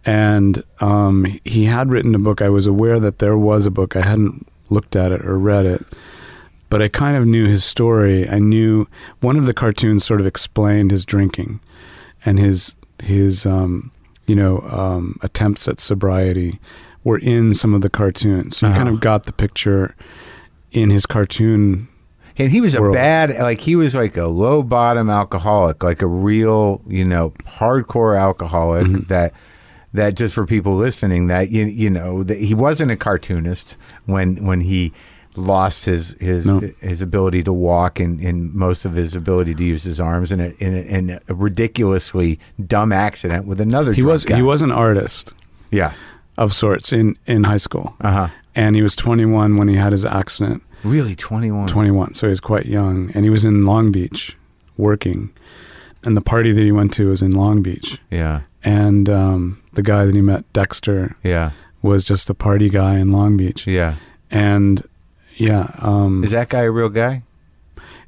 And 0.06 0.64
um, 0.80 1.40
he 1.46 1.66
had 1.66 1.92
written 1.92 2.16
a 2.16 2.20
book. 2.20 2.42
I 2.42 2.50
was 2.50 2.66
aware 2.66 3.00
that 3.00 3.20
there 3.20 3.38
was 3.38 3.66
a 3.66 3.72
book. 3.72 3.96
I 3.96 4.02
hadn't 4.02 4.48
looked 4.70 4.96
at 4.96 5.12
it 5.12 5.24
or 5.24 5.38
read 5.38 5.66
it 5.66 5.86
but 6.69 6.81
I 6.81 6.88
kind 6.88 7.18
of 7.18 7.26
knew 7.26 7.45
his 7.45 7.64
story. 7.64 8.27
I 8.30 8.39
knew 8.39 8.88
one 9.22 9.38
of 9.38 9.45
the 9.45 9.53
cartoons 9.53 10.06
sort 10.06 10.19
of 10.22 10.27
explained 10.27 10.91
his 10.91 11.06
drinking 11.06 11.60
and 12.26 12.39
his 12.39 12.76
his 13.03 13.45
um, 13.45 13.91
you 14.26 14.35
know 14.35 14.60
um, 14.69 15.18
attempts 15.22 15.68
at 15.68 15.80
sobriety 15.80 16.60
were 17.03 17.19
in 17.19 17.53
some 17.53 17.73
of 17.73 17.81
the 17.81 17.89
cartoons. 17.89 18.57
So 18.57 18.68
you 18.68 18.73
kind 18.73 18.88
Uh-huh. 18.89 18.95
of 18.95 19.02
got 19.02 19.23
the 19.23 19.31
picture 19.34 19.95
in 20.72 20.89
his 20.89 21.06
cartoon. 21.06 21.88
And 22.39 22.52
he 22.52 22.61
was 22.61 22.76
a 22.76 22.81
world. 22.81 22.94
bad, 22.94 23.35
like 23.39 23.61
he 23.61 23.76
was 23.76 23.95
like 23.95 24.15
a 24.18 24.27
low 24.27 24.61
bottom 24.61 25.10
alcoholic, 25.10 25.81
like 25.81 26.02
a 26.03 26.07
real, 26.07 26.81
you 26.88 27.03
know, 27.06 27.31
hardcore 27.48 28.19
alcoholic. 28.19 28.85
Mm-hmm. 28.85 29.07
That 29.07 29.34
that 29.94 30.14
just 30.15 30.35
for 30.35 30.45
people 30.45 30.76
listening, 30.76 31.27
that 31.27 31.49
you 31.49 31.65
you 31.65 31.89
know, 31.89 32.23
that 32.23 32.38
he 32.38 32.53
wasn't 32.53 32.91
a 32.91 32.95
cartoonist 32.95 33.76
when 34.06 34.45
when 34.45 34.61
he 34.61 34.94
lost 35.38 35.86
his 35.86 36.16
his 36.20 36.46
No. 36.46 36.60
his 36.82 37.02
ability 37.02 37.44
to 37.44 37.54
walk 37.54 38.00
and, 38.00 38.20
and 38.20 38.54
most 38.54 38.86
of 38.86 38.94
his 38.94 39.16
ability 39.16 39.54
to 39.56 39.64
use 39.64 39.84
his 39.84 40.00
arms 40.00 40.32
in 40.32 40.40
a, 40.40 40.48
in 40.60 40.74
a, 40.74 40.82
in 40.82 41.20
a 41.30 41.34
ridiculously 41.36 42.40
dumb 42.66 42.92
accident 42.92 43.46
with 43.46 43.62
another. 43.62 43.94
He 43.94 44.04
was 44.04 44.26
guy. 44.26 44.36
he 44.38 44.42
was 44.42 44.62
an 44.62 44.72
artist 44.72 45.34
yeah 45.72 45.94
of 46.38 46.54
sorts 46.54 46.92
in 46.94 47.18
in 47.28 47.44
high 47.44 47.58
school, 47.58 47.96
uh 48.02 48.12
huh 48.12 48.28
and 48.56 48.76
he 48.76 48.82
was 48.82 48.96
21 48.96 49.58
when 49.58 49.68
he 49.68 49.76
had 49.76 49.92
his 49.92 50.04
accident. 50.06 50.64
really 50.84 51.16
twenty 51.16 51.52
one 51.52 51.68
21, 51.68 52.14
so 52.16 52.28
he 52.28 52.32
was 52.32 52.40
quite 52.40 52.66
young, 52.66 53.12
and 53.14 53.24
he 53.24 53.30
was 53.30 53.46
in 53.46 53.62
Long 53.62 53.92
Beach 53.92 54.36
working, 54.78 55.30
and 56.04 56.16
the 56.18 56.22
party 56.22 56.52
that 56.52 56.62
he 56.62 56.72
went 56.72 56.94
to 56.94 57.10
was 57.10 57.22
in 57.22 57.32
Long 57.32 57.62
Beach. 57.62 58.00
yeah 58.12 58.42
and 58.64 59.08
um, 59.10 59.62
the 59.74 59.84
guy 59.84 60.04
that 60.06 60.14
he 60.16 60.22
met, 60.22 60.44
Dexter, 60.54 61.16
yeah 61.24 61.52
was 61.84 62.04
just 62.04 62.30
a 62.30 62.34
party 62.34 62.70
guy 62.70 62.98
in 62.98 63.12
Long 63.12 63.38
Beach. 63.38 63.68
yeah 63.68 63.96
And 64.32 64.84
yeah, 65.38 65.72
um, 65.80 66.24
is 66.24 66.32
that 66.32 66.50
guy 66.50 66.62
a 66.64 66.72
real 66.72 66.90
guy? 66.90 67.24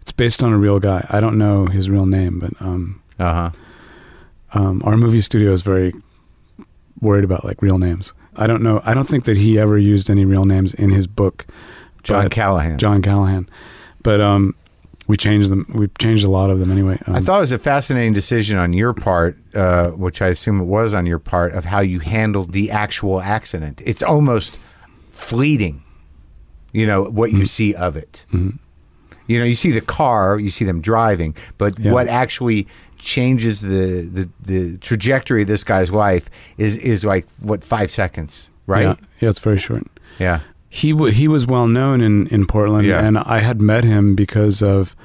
it's 0.02 0.12
based 0.12 0.42
on 0.44 0.52
a 0.54 0.58
real 0.58 0.80
guy. 0.80 1.06
I 1.10 1.20
don't 1.20 1.38
know 1.38 1.66
his 1.68 1.90
real 1.90 2.06
name, 2.06 2.40
but 2.40 2.54
um, 2.62 3.02
Uh 3.20 3.34
huh 3.34 3.52
um, 4.54 4.82
our 4.84 4.98
movie 4.98 5.22
studio 5.22 5.54
is 5.54 5.62
very 5.62 5.94
worried 7.02 7.24
about 7.24 7.46
like 7.46 7.62
real 7.62 7.78
names. 7.78 8.14
I 8.36 8.48
don't 8.48 8.64
know. 8.64 8.82
I 8.84 8.94
don't 8.94 9.08
think 9.08 9.26
that 9.26 9.38
he 9.38 9.60
ever 9.60 9.78
used 9.78 10.10
any 10.10 10.26
real 10.26 10.46
names 10.46 10.74
in 10.74 10.90
his 10.90 11.08
book. 11.08 11.46
John 12.04 12.26
but- 12.26 12.32
Callahan. 12.32 12.78
John 12.78 13.02
Callahan, 13.02 13.50
but 14.04 14.22
um, 14.22 14.56
we 15.08 15.18
changed 15.18 15.50
them. 15.50 15.66
We 15.74 15.88
changed 16.00 16.24
a 16.24 16.30
lot 16.30 16.50
of 16.50 16.60
them 16.60 16.72
anyway. 16.72 17.00
Um, 17.06 17.16
I 17.16 17.20
thought 17.20 17.38
it 17.38 17.42
was 17.42 17.52
a 17.52 17.60
fascinating 17.60 18.14
decision 18.14 18.58
on 18.58 18.74
your 18.74 18.94
part, 18.94 19.38
uh, 19.54 19.90
which 19.90 20.22
I 20.22 20.28
assume 20.28 20.62
it 20.62 20.66
was 20.66 20.94
on 20.94 21.06
your 21.06 21.20
part, 21.20 21.54
of 21.54 21.66
how 21.66 21.80
you 21.82 22.00
handled 22.00 22.54
the 22.54 22.72
actual 22.72 23.22
accident. 23.22 23.82
It's 23.86 24.02
almost 24.02 24.60
fleeting, 25.12 25.84
you 26.74 26.86
know, 26.86 27.04
what 27.04 27.30
Mm-hmm. 27.30 27.40
you 27.40 27.46
see 27.46 27.74
of 27.76 27.98
it. 27.98 28.26
You 28.32 29.38
know, 29.38 29.46
you 29.46 29.56
see 29.56 29.72
the 29.72 29.82
car, 29.82 30.40
you 30.40 30.50
see 30.50 30.66
them 30.66 30.82
driving, 30.82 31.36
but 31.60 31.78
Yeah. 31.80 31.92
what 31.92 32.08
actually 32.08 32.68
changes 32.98 33.62
the, 33.62 34.02
the, 34.12 34.30
the 34.44 34.78
trajectory 34.80 35.44
of 35.44 35.48
this 35.48 35.64
guy's 35.64 35.92
life 35.92 36.30
is, 36.58 36.78
is 36.78 37.06
like, 37.06 37.28
what, 37.40 37.64
five 37.64 37.92
seconds, 37.92 38.50
right? 38.68 38.84
Yeah, 38.84 38.96
yeah, 39.20 39.30
it's 39.30 39.40
very 39.40 39.60
short. 39.60 39.86
Yeah. 40.18 40.40
he 40.70 40.92
w- 40.92 41.12
he 41.14 41.28
was 41.28 41.46
well 41.48 41.68
known 41.68 42.02
in 42.02 42.28
in 42.28 42.46
Portland, 42.46 42.88
Yeah. 42.88 43.06
and 43.06 43.18
I 43.20 43.40
had 43.40 43.60
met 43.62 43.84
him 43.84 44.16
because 44.16 44.62
of 44.62 44.96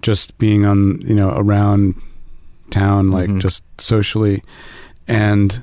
just 0.00 0.36
being 0.38 0.64
on 0.64 1.00
you 1.02 1.14
know 1.14 1.30
around 1.36 1.94
town, 2.70 3.10
like 3.12 3.28
Mm-hmm. 3.28 3.38
just 3.40 3.62
socially, 3.78 4.42
and 5.06 5.62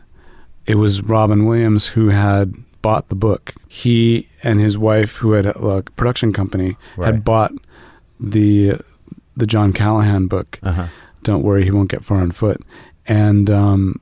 it 0.66 0.76
was 0.76 1.02
Robin 1.02 1.46
Williams 1.46 1.88
who 1.88 2.10
had 2.10 2.54
bought 2.82 3.10
the 3.10 3.16
book. 3.16 3.54
He 3.68 4.28
and 4.44 4.60
his 4.60 4.78
wife, 4.78 5.16
who 5.16 5.34
had 5.34 5.46
a 5.46 5.82
production 5.96 6.34
company, 6.34 6.78
Right. 6.98 7.08
had 7.08 7.24
bought 7.24 7.52
the 8.20 8.80
the 9.38 9.48
John 9.48 9.72
Callahan 9.74 10.28
book. 10.28 10.60
Uh-huh. 10.64 10.88
Don't 11.24 11.44
worry, 11.44 11.64
he 11.64 11.72
won't 11.72 11.90
get 11.90 12.04
far 12.04 12.18
on 12.20 12.32
foot, 12.32 12.62
and 13.08 13.50
um, 13.50 14.00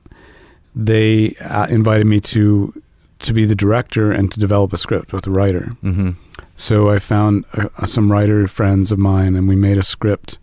they 0.74 1.34
uh, 1.40 1.66
invited 1.68 2.06
me 2.06 2.20
to 2.20 2.72
to 3.20 3.32
be 3.32 3.44
the 3.44 3.54
director 3.54 4.12
and 4.12 4.30
to 4.30 4.38
develop 4.38 4.72
a 4.72 4.78
script 4.78 5.12
with 5.12 5.26
a 5.26 5.30
writer. 5.30 5.76
Mm-hmm. 5.82 6.10
So 6.54 6.88
I 6.90 6.98
found 7.00 7.44
uh, 7.54 7.86
some 7.86 8.10
writer 8.12 8.46
friends 8.46 8.92
of 8.92 8.98
mine, 8.98 9.34
and 9.34 9.48
we 9.48 9.56
made 9.56 9.76
a 9.78 9.82
script, 9.82 10.38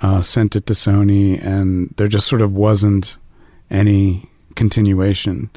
uh, 0.00 0.20
sent 0.22 0.56
it 0.56 0.66
to 0.66 0.72
Sony, 0.74 1.40
and 1.44 1.94
there 1.96 2.08
just 2.08 2.26
sort 2.26 2.42
of 2.42 2.52
wasn't 2.52 3.16
any 3.70 4.28
continuation. 4.56 5.48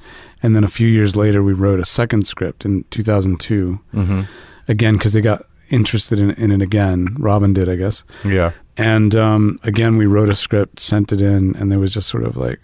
And 0.41 0.56
then 0.56 0.64
a 0.64 0.68
few 0.70 0.88
years 0.88 1.16
later, 1.16 1.44
we 1.44 1.53
wrote 1.53 1.80
a 1.80 1.86
second 1.86 2.26
script 2.28 2.66
in 2.66 2.84
2002, 2.91 3.80
Mm-hmm. 3.94 4.22
again 4.68 4.94
because 4.95 5.14
they 5.14 5.22
got 5.22 5.45
interested 5.70 6.20
in, 6.20 6.32
in 6.32 6.52
it 6.52 6.61
again. 6.61 7.16
Robin 7.20 7.53
did, 7.53 7.70
I 7.70 7.76
guess. 7.76 8.03
Yeah. 8.24 8.52
And 8.78 9.16
um, 9.16 9.60
again, 9.64 9.98
we 9.98 10.06
wrote 10.06 10.30
a 10.30 10.36
script, 10.36 10.80
sent 10.80 11.11
it 11.11 11.22
in, 11.22 11.56
and 11.57 11.72
there 11.72 11.80
was 11.80 11.94
just 11.94 12.07
sort 12.10 12.24
of 12.24 12.38
like, 12.38 12.60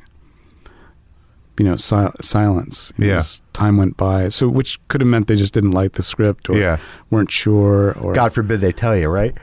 you 1.59 1.65
know, 1.65 1.75
sil- 1.79 2.15
silence. 2.21 2.91
You 2.97 3.07
Yeah. 3.07 3.17
just 3.17 3.41
time 3.53 3.77
went 3.77 3.95
by. 3.97 4.29
So, 4.29 4.47
which 4.49 4.79
could 4.87 5.01
have 5.01 5.07
meant 5.07 5.27
they 5.27 5.35
just 5.35 5.53
didn't 5.53 5.71
like 5.71 5.93
the 5.93 6.03
script 6.03 6.49
or 6.49 6.57
Yeah. 6.57 6.77
weren't 7.11 7.31
sure. 7.31 7.93
Or 7.99 8.13
God 8.13 8.33
forbid 8.33 8.61
they 8.61 8.71
tell 8.71 8.95
you, 8.95 9.07
right? 9.09 9.33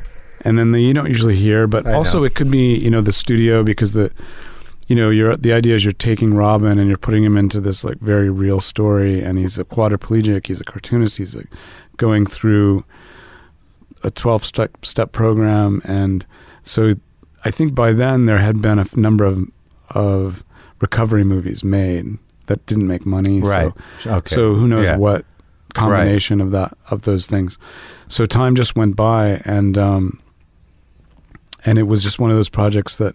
and 0.45 0.59
then 0.59 0.73
the, 0.73 0.81
you 0.83 0.93
don't 0.93 1.07
usually 1.09 1.37
hear. 1.37 1.69
But 1.69 1.87
I 1.87 1.93
also, 1.93 2.19
know. 2.19 2.25
it 2.25 2.35
could 2.35 2.51
be 2.51 2.75
you 2.77 2.91
know 2.91 3.01
the 3.01 3.13
studio 3.13 3.63
because 3.63 3.93
the, 3.93 4.11
you 4.93 4.97
know, 4.97 5.09
you're 5.09 5.37
the 5.39 5.55
idea 5.55 5.75
is 5.75 5.85
you're 5.87 5.93
taking 6.11 6.35
Robin 6.35 6.79
and 6.79 6.87
you're 6.87 6.99
putting 7.07 7.25
him 7.25 7.39
into 7.39 7.61
this 7.63 7.83
like 7.83 7.99
very 8.01 8.29
real 8.29 8.61
story, 8.61 9.23
and 9.25 9.39
he's 9.39 9.59
a 9.59 9.65
quadriplegic. 9.65 10.47
He's 10.49 10.61
a 10.61 10.65
cartoonist. 10.65 11.17
He's 11.17 11.35
like 11.35 11.49
going 11.97 12.27
through 12.27 12.85
a 14.05 14.11
12 14.11 14.45
step 14.45 14.85
step 14.85 15.13
program 15.13 15.81
and 15.85 16.27
so 16.63 16.95
I 17.45 17.51
think 17.53 17.75
by 17.75 17.93
then 17.95 18.27
there 18.27 18.37
had 18.39 18.61
been 18.61 18.79
a 18.79 18.83
f- 18.83 18.97
number 18.97 19.25
of 19.25 19.47
of 19.91 20.43
recovery 20.81 21.25
movies 21.25 21.63
made 21.65 22.19
that 22.49 22.67
didn't 22.67 22.89
make 22.89 23.07
money 23.07 23.41
Right. 23.41 23.73
so 24.01 24.11
Okay. 24.17 24.35
so 24.35 24.55
who 24.57 24.67
knows 24.69 24.85
Yeah. 24.85 24.97
what 24.99 25.25
combination 25.75 26.41
of 26.43 26.51
that 26.51 26.77
of 26.91 27.03
those 27.03 27.27
things 27.29 27.57
so 28.09 28.27
time 28.27 28.57
just 28.57 28.75
went 28.77 28.95
by 28.97 29.41
and 29.45 29.79
um 29.79 30.21
and 31.65 31.79
it 31.79 31.85
was 31.85 32.03
just 32.03 32.19
one 32.19 32.31
of 32.31 32.37
those 32.37 32.49
projects 32.51 32.97
that 32.97 33.15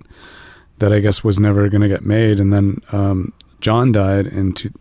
that 0.79 0.93
I 0.93 0.99
guess 0.99 1.23
was 1.23 1.39
never 1.39 1.69
going 1.69 1.81
to 1.81 1.87
get 1.87 2.05
made 2.05 2.39
and 2.39 2.51
then 2.53 2.81
um 2.91 3.33
John 3.61 3.91
died 3.91 4.27
in 4.27 4.53
two, 4.53 4.71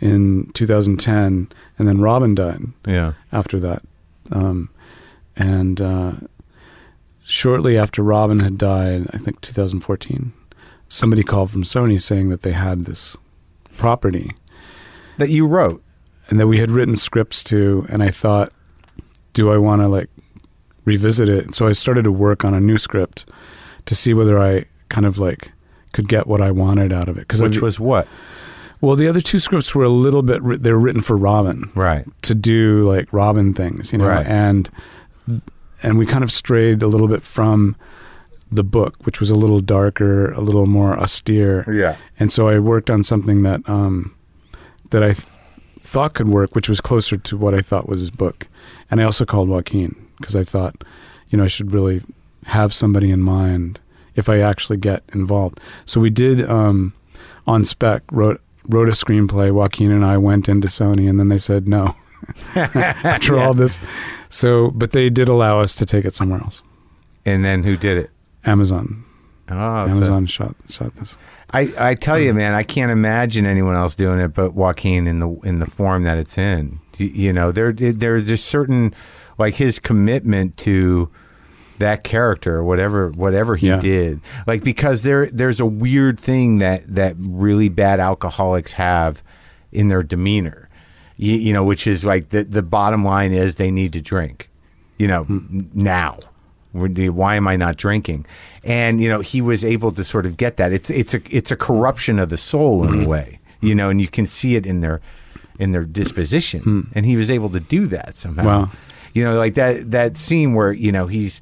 in 0.00 0.50
2010 0.54 1.48
and 1.78 1.88
then 1.88 2.00
Robin 2.00 2.34
died 2.34 2.62
Yeah. 2.86 3.14
after 3.32 3.58
that. 3.60 3.82
Um, 4.30 4.68
and 5.36 5.80
uh, 5.80 6.12
shortly 7.24 7.78
after 7.78 8.02
Robin 8.02 8.40
had 8.40 8.58
died, 8.58 9.08
I 9.12 9.18
think 9.18 9.40
2014, 9.40 10.32
somebody 10.88 11.22
called 11.22 11.50
from 11.50 11.62
Sony 11.64 12.00
saying 12.00 12.28
that 12.28 12.42
they 12.42 12.52
had 12.52 12.84
this 12.84 13.16
property 13.76 14.32
That 15.18 15.30
you 15.30 15.46
wrote. 15.46 15.82
and 16.28 16.38
that 16.38 16.46
we 16.46 16.58
had 16.58 16.70
written 16.70 16.96
scripts 16.96 17.42
to. 17.44 17.86
And 17.88 18.02
I 18.02 18.10
thought, 18.10 18.52
do 19.32 19.50
I 19.50 19.56
want 19.58 19.80
to 19.82 19.88
like 19.88 20.10
revisit 20.84 21.28
it? 21.28 21.54
So 21.54 21.66
I 21.66 21.72
started 21.72 22.04
to 22.04 22.12
work 22.12 22.44
on 22.44 22.54
a 22.54 22.60
new 22.60 22.78
script 22.78 23.26
to 23.86 23.94
see 23.94 24.12
whether 24.14 24.38
I 24.38 24.66
kind 24.90 25.06
of 25.06 25.16
like 25.18 25.50
could 25.92 26.08
get 26.08 26.26
what 26.26 26.40
I 26.42 26.50
wanted 26.50 26.92
out 26.92 27.08
of 27.08 27.16
it. 27.16 27.20
Because 27.20 27.40
Which 27.42 27.60
was 27.62 27.80
what? 27.80 28.06
well, 28.82 28.94
the 28.96 29.08
other 29.08 29.20
two 29.20 29.40
scripts 29.40 29.74
were 29.74 29.84
a 29.84 29.88
little 29.88 30.22
bit. 30.22 30.62
They 30.62 30.72
were 30.72 30.78
written 30.78 31.00
for 31.02 31.16
Robin. 31.16 31.70
Right. 31.74 32.06
to 32.22 32.34
do 32.34 32.84
like 32.88 33.12
Robin 33.12 33.54
things, 33.54 33.92
you 33.92 33.98
know, 33.98 34.06
Right. 34.08 34.26
and 34.26 34.68
and 35.82 35.98
we 35.98 36.04
kind 36.06 36.22
of 36.22 36.30
strayed 36.30 36.82
a 36.82 36.86
little 36.86 37.08
bit 37.08 37.22
from 37.22 37.74
the 38.52 38.62
book, 38.64 38.96
which 39.04 39.20
was 39.20 39.30
a 39.30 39.34
little 39.34 39.60
darker, 39.60 40.32
a 40.32 40.40
little 40.40 40.66
more 40.66 40.98
austere. 40.98 41.64
Yeah. 41.72 41.96
And 42.18 42.32
so 42.32 42.48
I 42.48 42.58
worked 42.58 42.90
on 42.90 43.02
something 43.04 43.42
that 43.44 43.60
um, 43.68 44.14
that 44.90 45.02
I 45.02 45.12
th- 45.12 45.26
thought 45.80 46.14
could 46.14 46.28
work, 46.28 46.54
which 46.54 46.68
was 46.68 46.80
closer 46.80 47.16
to 47.16 47.36
what 47.36 47.54
I 47.54 47.60
thought 47.60 47.88
was 47.88 48.00
his 48.00 48.10
book. 48.10 48.46
And 48.90 49.00
I 49.00 49.04
also 49.04 49.24
called 49.24 49.48
Joaquin 49.48 49.94
because 50.18 50.34
I 50.36 50.44
thought, 50.44 50.82
you 51.30 51.38
know, 51.38 51.44
I 51.44 51.48
should 51.48 51.72
really 51.72 52.02
have 52.44 52.74
somebody 52.74 53.10
in 53.10 53.20
mind 53.20 53.78
if 54.20 54.28
I 54.28 54.38
actually 54.38 54.76
get 54.76 55.02
involved. 55.12 55.58
So 55.86 56.00
we 56.00 56.10
did 56.10 56.48
um, 56.48 56.94
on 57.48 57.64
spec 57.64 58.02
wrote 58.12 58.40
wrote 58.68 58.88
a 58.88 58.92
screenplay. 58.92 59.50
Joaquin 59.50 59.90
and 59.90 60.04
I 60.04 60.16
went 60.16 60.48
into 60.48 60.68
Sony, 60.68 61.10
and 61.10 61.18
then 61.18 61.28
they 61.28 61.38
said 61.38 61.66
no 61.66 61.96
after 62.54 63.38
all 63.38 63.54
this. 63.54 63.78
So, 64.28 64.70
but 64.70 64.92
they 64.92 65.10
did 65.10 65.28
allow 65.28 65.58
us 65.58 65.74
to 65.76 65.86
take 65.86 66.04
it 66.04 66.14
somewhere 66.14 66.40
else. 66.40 66.62
And 67.26 67.44
then 67.44 67.64
who 67.64 67.76
did 67.76 67.98
it? 67.98 68.10
Amazon. 68.44 69.04
Oh, 69.48 69.88
so- 69.88 69.94
Amazon 69.96 70.26
shot 70.26 70.54
shot 70.68 70.94
this. 70.96 71.18
I, 71.52 71.72
I 71.78 71.94
tell 71.96 72.20
you, 72.20 72.32
man, 72.32 72.54
I 72.54 72.62
can't 72.62 72.92
imagine 72.92 73.44
anyone 73.44 73.74
else 73.74 73.96
doing 73.96 74.20
it 74.20 74.28
but 74.28 74.54
Joaquin 74.54 75.08
in 75.08 75.18
the 75.18 75.28
in 75.42 75.58
the 75.58 75.66
form 75.66 76.04
that 76.04 76.16
it's 76.16 76.38
in. 76.38 76.78
You, 76.96 77.06
you 77.06 77.32
know, 77.32 77.50
there 77.50 77.72
there's 77.72 78.30
a 78.30 78.36
certain 78.36 78.94
like 79.38 79.54
his 79.56 79.80
commitment 79.80 80.56
to 80.58 81.10
that 81.80 82.04
character, 82.04 82.62
whatever 82.62 83.10
whatever 83.10 83.56
he 83.56 83.68
Yeah. 83.68 83.80
did, 83.80 84.20
like 84.46 84.62
because 84.62 85.02
there 85.02 85.26
there's 85.26 85.60
a 85.60 85.66
weird 85.66 86.18
thing 86.18 86.58
that 86.58 86.94
that 86.94 87.16
really 87.18 87.68
bad 87.68 88.00
alcoholics 88.00 88.72
have 88.72 89.22
in 89.72 89.88
their 89.88 90.02
demeanor, 90.02 90.68
you, 91.16 91.34
you 91.34 91.52
know, 91.52 91.64
which 91.64 91.86
is 91.86 92.04
like 92.04 92.30
the 92.30 92.44
the 92.44 92.62
bottom 92.62 93.04
line 93.04 93.32
is 93.32 93.56
they 93.56 93.70
need 93.70 93.92
to 93.92 94.00
drink, 94.00 94.48
you 94.98 95.08
know, 95.08 95.24
hmm. 95.24 95.38
n- 95.52 95.70
now. 95.74 96.18
Why 96.72 97.34
am 97.34 97.48
I 97.48 97.56
not 97.56 97.76
drinking? 97.76 98.26
And 98.62 99.00
you 99.00 99.08
know, 99.08 99.18
he 99.18 99.40
was 99.40 99.64
able 99.64 99.90
to 99.90 100.04
sort 100.04 100.24
of 100.24 100.36
get 100.36 100.56
that. 100.58 100.72
It's 100.72 100.88
it's 100.88 101.14
a 101.14 101.20
it's 101.28 101.50
a 101.50 101.56
corruption 101.56 102.20
of 102.20 102.28
the 102.30 102.36
soul 102.36 102.86
in 102.86 102.94
a 102.94 103.02
hmm. 103.02 103.06
way, 103.06 103.40
you 103.60 103.74
know, 103.74 103.90
and 103.90 104.00
you 104.00 104.06
can 104.06 104.24
see 104.24 104.54
it 104.54 104.66
in 104.66 104.80
their 104.80 105.00
in 105.58 105.72
their 105.72 105.84
disposition. 105.84 106.62
Hmm. 106.62 106.80
And 106.94 107.04
he 107.04 107.16
was 107.16 107.28
able 107.28 107.50
to 107.50 107.60
do 107.60 107.86
that 107.88 108.16
somehow. 108.16 108.44
Wow. 108.44 108.70
You 109.14 109.24
know, 109.24 109.36
like 109.36 109.54
that 109.54 109.90
that 109.90 110.16
scene 110.16 110.54
where 110.54 110.72
you 110.72 110.92
know 110.92 111.08
he's 111.08 111.40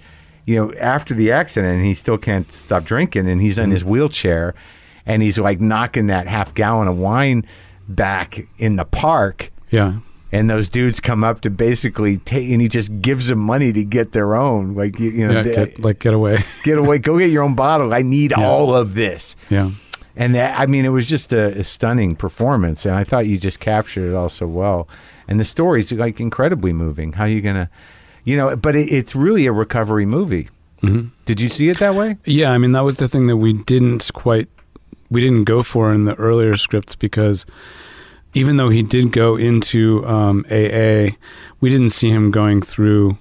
you 0.48 0.56
know 0.56 0.72
after 0.80 1.12
the 1.12 1.30
accident 1.30 1.84
he 1.84 1.92
still 1.94 2.16
can't 2.16 2.50
stop 2.54 2.82
drinking 2.84 3.28
and 3.28 3.42
he's 3.42 3.58
in 3.58 3.68
mm. 3.68 3.72
his 3.72 3.84
wheelchair 3.84 4.54
and 5.04 5.22
he's 5.22 5.38
like 5.38 5.60
knocking 5.60 6.06
that 6.06 6.26
half 6.26 6.54
gallon 6.54 6.88
of 6.88 6.96
wine 6.96 7.44
back 7.86 8.46
in 8.56 8.76
the 8.76 8.86
park 8.86 9.52
Yeah. 9.70 9.98
and 10.32 10.48
those 10.48 10.70
dudes 10.70 11.00
come 11.00 11.22
up 11.22 11.42
to 11.42 11.50
basically 11.50 12.16
take 12.16 12.50
and 12.50 12.62
he 12.62 12.68
just 12.68 13.02
gives 13.02 13.28
them 13.28 13.38
money 13.40 13.74
to 13.74 13.84
get 13.84 14.12
their 14.12 14.34
own 14.34 14.74
like 14.74 14.98
you, 14.98 15.10
you 15.10 15.26
know 15.26 15.34
Yeah. 15.34 15.42
they- 15.42 15.54
Get, 15.54 15.80
like 15.80 15.98
get 15.98 16.14
away. 16.14 16.44
get 16.62 16.78
away 16.78 16.98
go 16.98 17.18
get 17.18 17.30
your 17.30 17.42
own 17.42 17.54
bottle 17.54 17.92
i 17.92 18.00
need 18.00 18.32
all 18.32 18.74
of 18.74 18.94
this 18.94 19.36
Yeah. 19.50 19.70
and 20.16 20.34
that, 20.34 20.58
i 20.58 20.64
mean 20.64 20.86
it 20.86 20.90
was 20.90 21.04
just 21.04 21.30
a, 21.34 21.58
a 21.58 21.64
stunning 21.64 22.16
performance 22.16 22.86
and 22.86 22.94
i 22.94 23.04
thought 23.04 23.26
you 23.26 23.36
just 23.36 23.60
captured 23.60 24.08
it 24.10 24.14
all 24.14 24.30
so 24.30 24.46
well 24.46 24.88
and 25.28 25.38
the 25.38 25.44
story's 25.44 25.92
like 25.92 26.20
incredibly 26.20 26.72
moving 26.72 27.12
how 27.12 27.24
are 27.24 27.28
you 27.28 27.42
gonna 27.42 27.68
you 28.28 28.36
know 28.36 28.54
but 28.56 28.74
it, 28.76 28.88
it's 28.98 29.14
really 29.14 29.46
a 29.46 29.52
recovery 29.52 30.06
movie 30.06 30.48
Mm-hmm. 30.82 31.08
did 31.24 31.40
you 31.40 31.48
see 31.48 31.68
it 31.70 31.78
that 31.80 31.94
way 31.96 32.16
Yeah, 32.24 32.50
I 32.52 32.58
mean 32.58 32.70
that 32.72 32.84
was 32.84 32.96
the 33.02 33.08
thing 33.08 33.26
that 33.26 33.36
we 33.38 33.52
didn't 33.52 34.10
quite 34.14 34.46
we 35.10 35.20
didn't 35.20 35.44
go 35.44 35.62
for 35.64 35.92
in 35.92 36.04
the 36.04 36.14
earlier 36.14 36.56
scripts 36.56 36.94
because 36.94 37.44
even 38.34 38.58
though 38.58 38.68
he 38.68 38.82
did 38.84 39.10
go 39.10 39.34
into 39.36 40.06
um, 40.06 40.44
AA, 40.50 41.16
we 41.60 41.68
didn't 41.74 41.90
see 41.90 42.10
him 42.10 42.30
going 42.30 42.62
through 42.62 43.18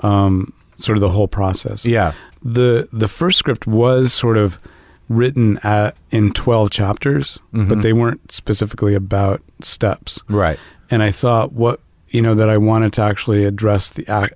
um, 0.00 0.52
sort 0.78 0.96
of 0.96 1.00
the 1.02 1.10
whole 1.10 1.28
process. 1.28 1.84
yeah 1.86 2.12
the 2.42 2.88
The 2.92 3.08
first 3.08 3.38
script 3.38 3.66
was 3.68 4.12
sort 4.12 4.36
of 4.36 4.58
written 5.08 5.58
at 5.62 5.94
in 6.10 6.32
twelve 6.32 6.70
chapters, 6.70 7.38
but 7.52 7.82
they 7.82 7.92
weren't 7.92 8.32
specifically 8.32 8.94
about 8.94 9.40
steps. 9.60 10.18
right 10.28 10.58
And 10.90 11.00
I 11.02 11.12
thought 11.12 11.52
what 11.52 11.78
you 12.12 12.22
know 12.22 12.34
that 12.34 12.48
I 12.48 12.58
wanted 12.58 12.92
to 12.94 13.02
actually 13.02 13.44
address 13.44 13.90
the 13.90 14.06
act 14.08 14.34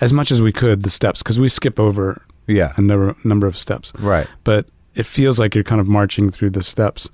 as 0.00 0.12
much 0.12 0.32
as 0.32 0.42
we 0.42 0.52
could 0.52 0.82
the 0.82 0.90
steps 0.90 1.22
because 1.22 1.38
we 1.38 1.48
skip 1.48 1.78
over 1.78 2.24
yeah 2.46 2.72
a 2.76 2.80
number 2.80 3.14
number 3.24 3.46
of 3.46 3.56
steps. 3.56 3.92
right 3.98 4.26
But 4.44 4.66
it 4.94 5.06
feels 5.06 5.38
like 5.38 5.54
you're 5.54 5.64
kind 5.64 5.80
of 5.80 5.86
marching 5.86 6.30
through 6.30 6.50
the 6.50 6.62
steps, 6.62 7.08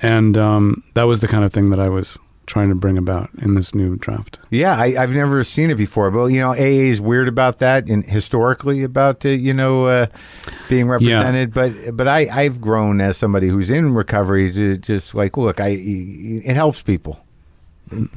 and 0.00 0.38
um, 0.38 0.82
that 0.94 1.02
was 1.02 1.20
the 1.20 1.28
kind 1.28 1.44
of 1.44 1.52
thing 1.52 1.68
that 1.70 1.80
I 1.80 1.90
was 1.90 2.18
trying 2.46 2.68
to 2.68 2.74
bring 2.74 2.98
about 2.98 3.30
in 3.38 3.54
this 3.54 3.74
new 3.74 3.96
draft. 3.96 4.38
Yeah, 4.50 4.76
I, 4.76 5.02
I've 5.02 5.14
never 5.14 5.44
seen 5.44 5.70
it 5.70 5.76
before, 5.76 6.10
but 6.10 6.26
you 6.26 6.40
know, 6.40 6.52
AA 6.52 6.88
is 6.88 7.00
weird 7.00 7.28
about 7.28 7.58
that, 7.58 7.88
and 7.88 8.04
historically 8.04 8.82
about 8.82 9.24
uh, 9.26 9.30
you 9.30 9.54
know 9.54 9.84
uh, 9.84 10.06
being 10.68 10.88
represented. 10.88 11.52
But 11.52 11.96
but 11.96 12.08
I 12.08 12.28
I've 12.30 12.60
grown 12.60 13.00
as 13.00 13.16
somebody 13.16 13.48
who's 13.48 13.70
in 13.70 13.94
recovery 13.94 14.52
to 14.52 14.76
just 14.78 15.14
like 15.14 15.36
look, 15.36 15.60
I 15.60 15.68
it 15.68 16.54
helps 16.54 16.82
people. 16.82 17.24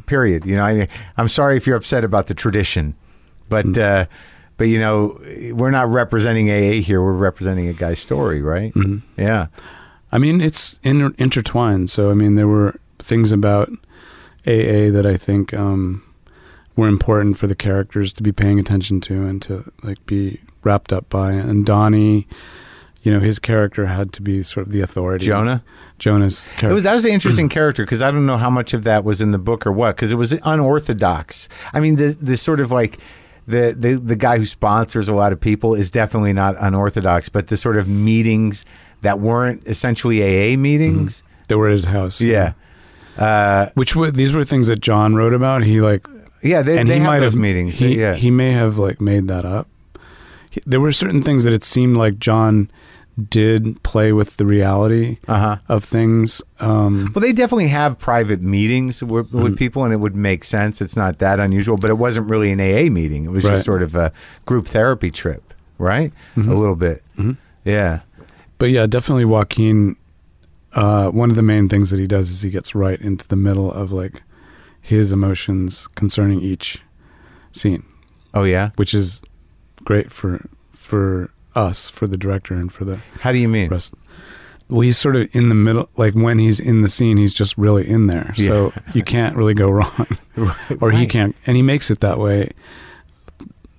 Period. 0.05 0.45
You 0.45 0.55
know, 0.55 0.65
I 0.65 0.87
I'm 1.17 1.29
sorry 1.29 1.57
if 1.57 1.67
you're 1.67 1.75
upset 1.77 2.03
about 2.03 2.27
the 2.27 2.33
tradition, 2.33 2.95
but 3.49 3.77
uh, 3.77 4.05
but 4.57 4.65
you 4.65 4.79
know, 4.79 5.19
we're 5.51 5.71
not 5.71 5.89
representing 5.89 6.49
AA 6.49 6.81
here. 6.81 7.01
We're 7.01 7.13
representing 7.13 7.67
a 7.67 7.73
guy's 7.73 7.99
story, 7.99 8.41
right? 8.41 8.73
Mm-hmm. 8.73 9.21
Yeah. 9.21 9.47
I 10.11 10.17
mean, 10.17 10.39
it's 10.39 10.79
inter- 10.83 11.13
intertwined. 11.17 11.89
So 11.89 12.09
I 12.09 12.13
mean, 12.13 12.35
there 12.35 12.47
were 12.47 12.79
things 12.99 13.31
about 13.31 13.69
AA 14.47 14.91
that 14.91 15.05
I 15.05 15.17
think 15.17 15.53
um, 15.53 16.03
were 16.75 16.87
important 16.87 17.37
for 17.37 17.47
the 17.47 17.55
characters 17.55 18.13
to 18.13 18.23
be 18.23 18.31
paying 18.31 18.59
attention 18.59 19.01
to 19.01 19.25
and 19.25 19.41
to 19.43 19.71
like 19.83 20.03
be 20.05 20.39
wrapped 20.63 20.93
up 20.93 21.09
by. 21.09 21.31
And 21.33 21.65
Donnie, 21.65 22.27
you 23.05 23.11
know, 23.11 23.19
his 23.19 23.37
character 23.37 23.85
had 23.85 24.11
to 24.13 24.21
be 24.23 24.41
sort 24.41 24.65
of 24.65 24.73
the 24.73 24.81
authority. 24.81 25.27
Jonah? 25.27 25.63
Jonah's 25.99 26.43
character. 26.57 26.73
was, 26.73 26.83
that 26.83 26.95
was 26.95 27.05
an 27.05 27.11
interesting 27.11 27.47
character 27.47 27.85
because 27.85 28.01
I 28.01 28.09
don't 28.09 28.25
know 28.25 28.35
how 28.35 28.49
much 28.49 28.73
of 28.73 28.83
that 28.85 29.03
was 29.03 29.21
in 29.21 29.29
the 29.29 29.37
book 29.37 29.67
or 29.67 29.71
what 29.71 29.95
because 29.95 30.11
it 30.11 30.15
was 30.15 30.33
unorthodox. 30.43 31.47
I 31.71 31.79
mean, 31.79 31.97
the 31.97 32.17
the 32.19 32.35
sort 32.35 32.59
of 32.59 32.71
like 32.71 32.97
the, 33.47 33.75
the 33.77 33.93
the 33.93 34.15
guy 34.15 34.39
who 34.39 34.45
sponsors 34.47 35.07
a 35.07 35.13
lot 35.13 35.31
of 35.31 35.39
people 35.39 35.75
is 35.75 35.91
definitely 35.91 36.33
not 36.33 36.55
unorthodox, 36.59 37.29
but 37.29 37.47
the 37.47 37.57
sort 37.57 37.77
of 37.77 37.87
meetings 37.87 38.65
that 39.03 39.19
weren't 39.19 39.61
essentially 39.67 40.23
AA 40.23 40.57
meetings. 40.57 41.21
they 41.47 41.53
were 41.53 41.67
at 41.67 41.73
his 41.73 41.85
house. 41.85 42.19
Yeah, 42.19 42.53
uh, 43.19 43.69
Which 43.75 43.95
were 43.95 44.09
these 44.09 44.33
were 44.33 44.43
things 44.43 44.65
that 44.65 44.81
John 44.81 45.13
wrote 45.13 45.33
about. 45.33 45.61
He 45.61 45.79
like 45.79 46.07
yeah, 46.41 46.63
they, 46.63 46.79
and 46.79 46.89
they 46.89 46.97
he 46.97 47.05
might 47.05 47.19
those 47.19 47.33
have 47.33 47.41
meetings. 47.41 47.75
He, 47.75 47.99
yeah, 47.99 48.15
he 48.15 48.31
may 48.31 48.51
have 48.53 48.79
like 48.79 48.99
made 48.99 49.27
that 49.27 49.45
up. 49.45 49.67
He, 50.49 50.59
there 50.65 50.81
were 50.81 50.91
certain 50.91 51.21
things 51.21 51.43
that 51.43 51.53
it 51.53 51.63
seemed 51.63 51.97
like 51.97 52.17
John 52.17 52.71
did 53.29 53.81
play 53.83 54.11
with 54.11 54.35
the 54.37 54.45
reality 54.45 55.17
Uh-huh. 55.27 55.57
of 55.69 55.83
things. 55.85 56.41
Um, 56.59 57.11
Well, 57.15 57.21
they 57.21 57.31
definitely 57.33 57.69
have 57.69 57.97
private 57.97 58.41
meetings 58.41 59.01
with, 59.03 59.31
Mm-hmm. 59.31 59.55
people, 59.55 59.83
and 59.85 59.93
it 59.93 59.97
would 59.97 60.15
make 60.15 60.43
sense. 60.43 60.81
It's 60.81 60.95
not 60.97 61.19
that 61.19 61.39
unusual, 61.39 61.77
but 61.77 61.89
it 61.89 61.97
wasn't 61.97 62.29
really 62.29 62.51
an 62.51 62.59
AA 62.59 62.89
meeting. 62.89 63.23
It 63.25 63.31
was 63.31 63.43
Right. 63.45 63.51
just 63.51 63.65
sort 63.65 63.81
of 63.81 63.95
a 63.95 64.11
group 64.45 64.67
therapy 64.67 65.11
trip, 65.11 65.53
right? 65.77 66.11
Mm-hmm. 66.35 66.51
A 66.51 66.55
little 66.55 66.75
bit. 66.75 67.03
Yeah. 67.63 68.01
but 68.57 68.69
yeah, 68.69 68.85
definitely 68.85 69.25
Joaquin. 69.25 69.95
Uh, 70.73 71.07
one 71.09 71.29
of 71.29 71.35
the 71.37 71.41
main 71.41 71.69
things 71.69 71.89
that 71.91 71.99
he 71.99 72.07
does 72.07 72.29
is 72.29 72.41
he 72.41 72.49
gets 72.49 72.75
right 72.75 72.99
into 73.01 73.25
the 73.29 73.35
middle 73.37 73.71
of 73.71 73.91
like 73.93 74.21
his 74.81 75.11
emotions 75.13 75.87
concerning 75.95 76.41
each 76.41 76.81
scene, 77.53 77.83
Oh, 78.33 78.43
yeah. 78.43 78.71
which 78.75 78.93
is 78.93 79.21
great 79.85 80.11
for 80.11 80.45
for 80.73 81.29
us, 81.55 81.89
for 81.89 82.07
the 82.07 82.17
director, 82.17 82.53
and 82.53 82.71
for 82.71 82.85
the 82.85 82.97
How 83.19 83.31
do 83.31 83.37
you 83.37 83.47
mean? 83.49 83.69
rest. 83.69 83.93
Well, 84.67 84.81
he's 84.81 84.97
sort 84.97 85.15
of 85.15 85.29
in 85.33 85.49
the 85.49 85.55
middle. 85.55 85.87
Like 85.95 86.13
when 86.15 86.39
he's 86.39 86.59
in 86.59 86.81
the 86.81 86.87
scene, 86.87 87.17
he's 87.17 87.33
just 87.35 87.55
really 87.57 87.87
in 87.87 88.07
there. 88.07 88.33
So 88.35 88.73
you 88.93 89.03
can't 89.03 89.35
really 89.35 89.53
go 89.53 89.69
wrong, 89.69 90.07
or 90.81 90.91
he 90.91 91.05
can't. 91.05 91.35
And 91.45 91.55
he 91.55 91.61
makes 91.61 91.91
it 91.91 91.99
that 92.01 92.17
way. 92.19 92.49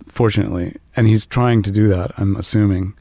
Fortunately, 0.09 0.75
and 0.95 1.07
he's 1.07 1.27
trying 1.27 1.63
to 1.65 1.71
do 1.71 1.89
that. 1.89 2.13
I'm 2.17 2.37
assuming 2.37 2.95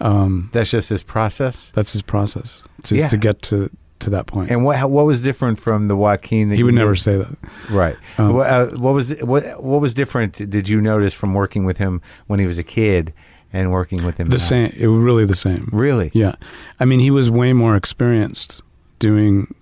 um, 0.00 0.50
That's 0.52 0.70
just 0.70 0.88
his 0.88 1.02
process. 1.02 1.72
that's 1.74 1.92
his 1.92 2.02
process. 2.02 2.62
It's 2.78 2.90
just 2.90 3.00
Yeah. 3.00 3.08
to 3.08 3.16
get 3.16 3.42
to 3.42 3.70
to 4.00 4.10
that 4.10 4.26
point. 4.26 4.50
And 4.50 4.64
what 4.64 4.76
how, 4.76 4.86
what 4.86 5.04
was 5.04 5.20
different 5.20 5.58
from 5.58 5.88
the 5.88 5.96
Joaquin 5.96 6.48
that 6.50 6.56
he 6.56 6.62
would 6.62 6.74
never 6.74 6.92
knew? 6.92 6.96
say 6.96 7.16
that. 7.16 7.36
right? 7.70 7.96
Um, 8.18 8.34
what, 8.34 8.46
uh, 8.48 8.66
what 8.76 8.94
was 8.94 9.10
what 9.20 9.62
what 9.62 9.80
was 9.80 9.92
different? 9.94 10.48
Did 10.48 10.68
you 10.68 10.80
notice 10.80 11.12
from 11.12 11.34
working 11.34 11.64
with 11.64 11.78
him 11.78 12.00
when 12.28 12.38
he 12.38 12.46
was 12.46 12.58
a 12.58 12.62
kid 12.62 13.12
and 13.52 13.70
working 13.72 14.04
with 14.04 14.16
him 14.18 14.28
The 14.28 14.36
now? 14.36 14.42
same. 14.42 14.72
It 14.76 14.86
was 14.86 15.00
really 15.02 15.24
the 15.24 15.34
same. 15.34 15.68
Really? 15.72 16.10
Yeah, 16.14 16.34
I 16.78 16.84
mean, 16.84 17.00
he 17.00 17.10
was 17.10 17.30
way 17.30 17.52
more 17.52 17.76
experienced 17.76 18.62
doing 18.98 19.54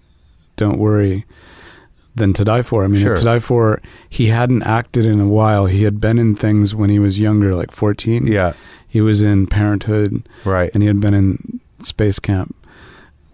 "Don't 0.57 0.79
Worry" 0.79 1.25
than 2.15 2.33
"To 2.35 2.45
Die 2.45 2.63
For." 2.63 2.85
I 2.85 2.89
mean, 2.89 3.01
Sure. 3.03 3.17
"To 3.17 3.25
Die 3.25 3.39
For," 3.39 3.81
he 4.11 4.27
hadn't 4.29 4.63
acted 4.65 5.07
in 5.07 5.21
a 5.21 5.27
while. 5.29 5.67
He 5.67 5.83
had 5.85 6.01
been 6.01 6.19
in 6.19 6.35
things 6.37 6.75
when 6.75 6.91
he 6.91 6.99
was 6.99 7.19
younger, 7.19 7.55
like 7.55 7.71
fourteen. 7.73 8.27
Yeah. 8.27 8.53
he 8.91 9.01
was 9.03 9.21
in 9.23 9.47
Parenthood, 9.47 10.27
Right. 10.47 10.71
and 10.73 10.83
he 10.83 10.87
had 10.87 10.99
been 11.01 11.13
in 11.15 11.61
Space 11.83 12.19
Camp, 12.19 12.55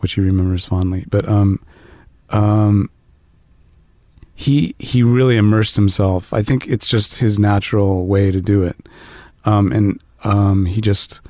which 0.00 0.14
he 0.14 0.20
remembers 0.20 0.64
fondly. 0.66 1.04
But 1.08 1.28
um, 1.28 1.60
um, 2.30 2.90
he 4.34 4.74
he 4.78 5.02
really 5.02 5.36
immersed 5.36 5.76
himself. 5.76 6.32
I 6.32 6.42
think 6.42 6.66
it's 6.66 6.86
just 6.86 7.18
his 7.18 7.38
natural 7.38 8.06
way 8.06 8.30
to 8.30 8.40
do 8.40 8.62
it. 8.64 8.76
um, 9.46 9.70
and 9.72 10.00
um, 10.24 10.64
he 10.66 10.80
just 10.80 11.20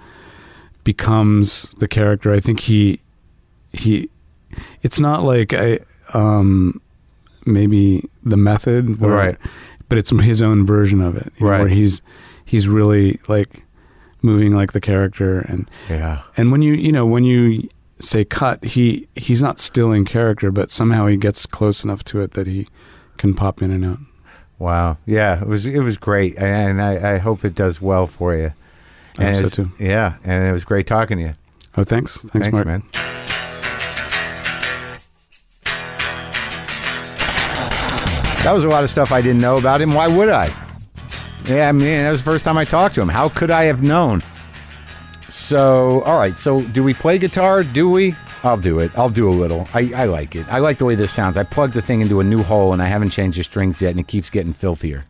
becomes 0.85 1.63
the 1.79 1.89
character. 1.89 2.33
I 2.33 2.41
think 2.41 2.61
he 2.61 3.01
he. 3.73 4.09
It's 4.83 5.01
not 5.01 5.23
like 5.25 5.53
I 5.53 5.81
um, 6.13 6.81
maybe 7.47 8.09
the 8.23 8.37
method, 8.37 9.01
where, 9.01 9.11
Right. 9.13 9.37
But 9.89 9.99
it's 9.99 10.11
his 10.11 10.41
own 10.43 10.65
version 10.65 11.01
of 11.01 11.17
it, 11.17 11.33
you 11.37 11.45
know, 11.47 11.51
Right. 11.53 11.59
Where 11.61 11.69
he's 11.69 12.01
he's 12.45 12.67
really 12.69 13.21
like 13.29 13.63
moving 14.23 14.55
like 14.55 14.73
the 14.73 14.81
character, 14.81 15.41
and 15.41 15.69
Yeah. 15.89 16.23
and 16.37 16.51
when 16.53 16.63
you 16.63 16.75
you 16.75 16.93
know 16.93 17.07
when 17.07 17.25
you 17.25 17.69
say 18.01 18.25
cut, 18.25 18.65
he 18.65 19.07
he's 19.17 19.43
not 19.43 19.61
still 19.61 19.93
in 19.93 20.05
character, 20.05 20.51
but 20.51 20.71
somehow 20.71 21.07
he 21.07 21.17
gets 21.17 21.47
close 21.47 21.85
enough 21.85 22.05
to 22.05 22.21
it 22.21 22.33
that 22.33 22.47
he 22.47 22.69
can 23.19 23.35
pop 23.35 23.61
in 23.63 23.71
and 23.71 23.85
out. 23.85 23.99
Wow. 24.59 24.99
Yeah, 25.05 25.41
it 25.43 25.47
was 25.47 25.67
it 25.67 25.81
was 25.81 25.97
great, 25.97 26.37
and 26.39 26.81
I, 26.81 27.15
I 27.15 27.19
hope 27.19 27.45
it 27.45 27.55
does 27.55 27.81
well 27.83 28.07
for 28.07 28.35
you. 28.35 28.53
I 29.19 29.25
And 29.25 29.37
hope 29.37 29.53
so 29.53 29.65
too. 29.65 29.73
Yeah, 29.79 30.15
and 30.25 30.45
it 30.47 30.53
was 30.53 30.65
great 30.65 30.87
talking 30.87 31.19
to 31.19 31.23
you. 31.25 31.33
Oh, 31.77 31.85
thanks, 31.85 32.17
thanks, 32.19 32.33
Thanks, 32.49 32.53
Marc. 32.53 32.67
man. 32.67 32.83
That 38.45 38.53
was 38.53 38.65
a 38.65 38.69
lot 38.69 38.85
of 38.85 38.91
stuff 38.91 39.11
I 39.11 39.23
didn't 39.23 39.41
know 39.41 39.57
about 39.57 39.81
him. 39.81 39.95
Why 39.95 40.07
would 40.07 40.29
I? 40.29 40.53
Yeah, 41.47 41.67
I 41.69 41.73
mean, 41.73 41.87
that 42.05 42.11
was 42.11 42.21
the 42.23 42.31
first 42.31 42.45
time 42.45 42.59
I 42.59 42.67
talked 42.67 42.95
to 42.97 43.01
him. 43.01 43.09
How 43.09 43.31
could 43.31 43.51
I 43.51 43.65
have 43.65 43.83
known? 43.83 44.23
So, 45.31 46.03
all 46.03 46.19
right. 46.19 46.39
So, 46.39 46.61
do 46.61 46.85
we 46.85 46.93
play 46.93 47.17
guitar? 47.19 47.63
Do 47.65 47.89
we? 47.89 48.15
I'll 48.43 48.59
do 48.59 48.81
it. 48.81 48.91
I'll 48.99 49.09
do 49.09 49.31
a 49.31 49.33
little. 49.33 49.67
I, 49.73 49.91
I 49.97 50.05
like 50.05 50.37
it. 50.37 50.47
I 50.51 50.59
like 50.59 50.77
the 50.77 50.85
way 50.85 50.95
this 50.95 51.11
sounds. 51.11 51.39
I 51.39 51.43
plugged 51.45 51.73
the 51.73 51.81
thing 51.81 52.03
into 52.03 52.21
a 52.21 52.25
new 52.25 52.43
hole 52.43 52.75
and 52.75 52.83
I 52.83 52.87
haven't 52.87 53.11
changed 53.11 53.39
the 53.39 53.45
strings 53.45 53.81
yet, 53.81 53.93
and 53.93 54.01
it 54.01 54.09
keeps 54.09 54.29
getting 54.29 54.53
filthier. 54.53 55.07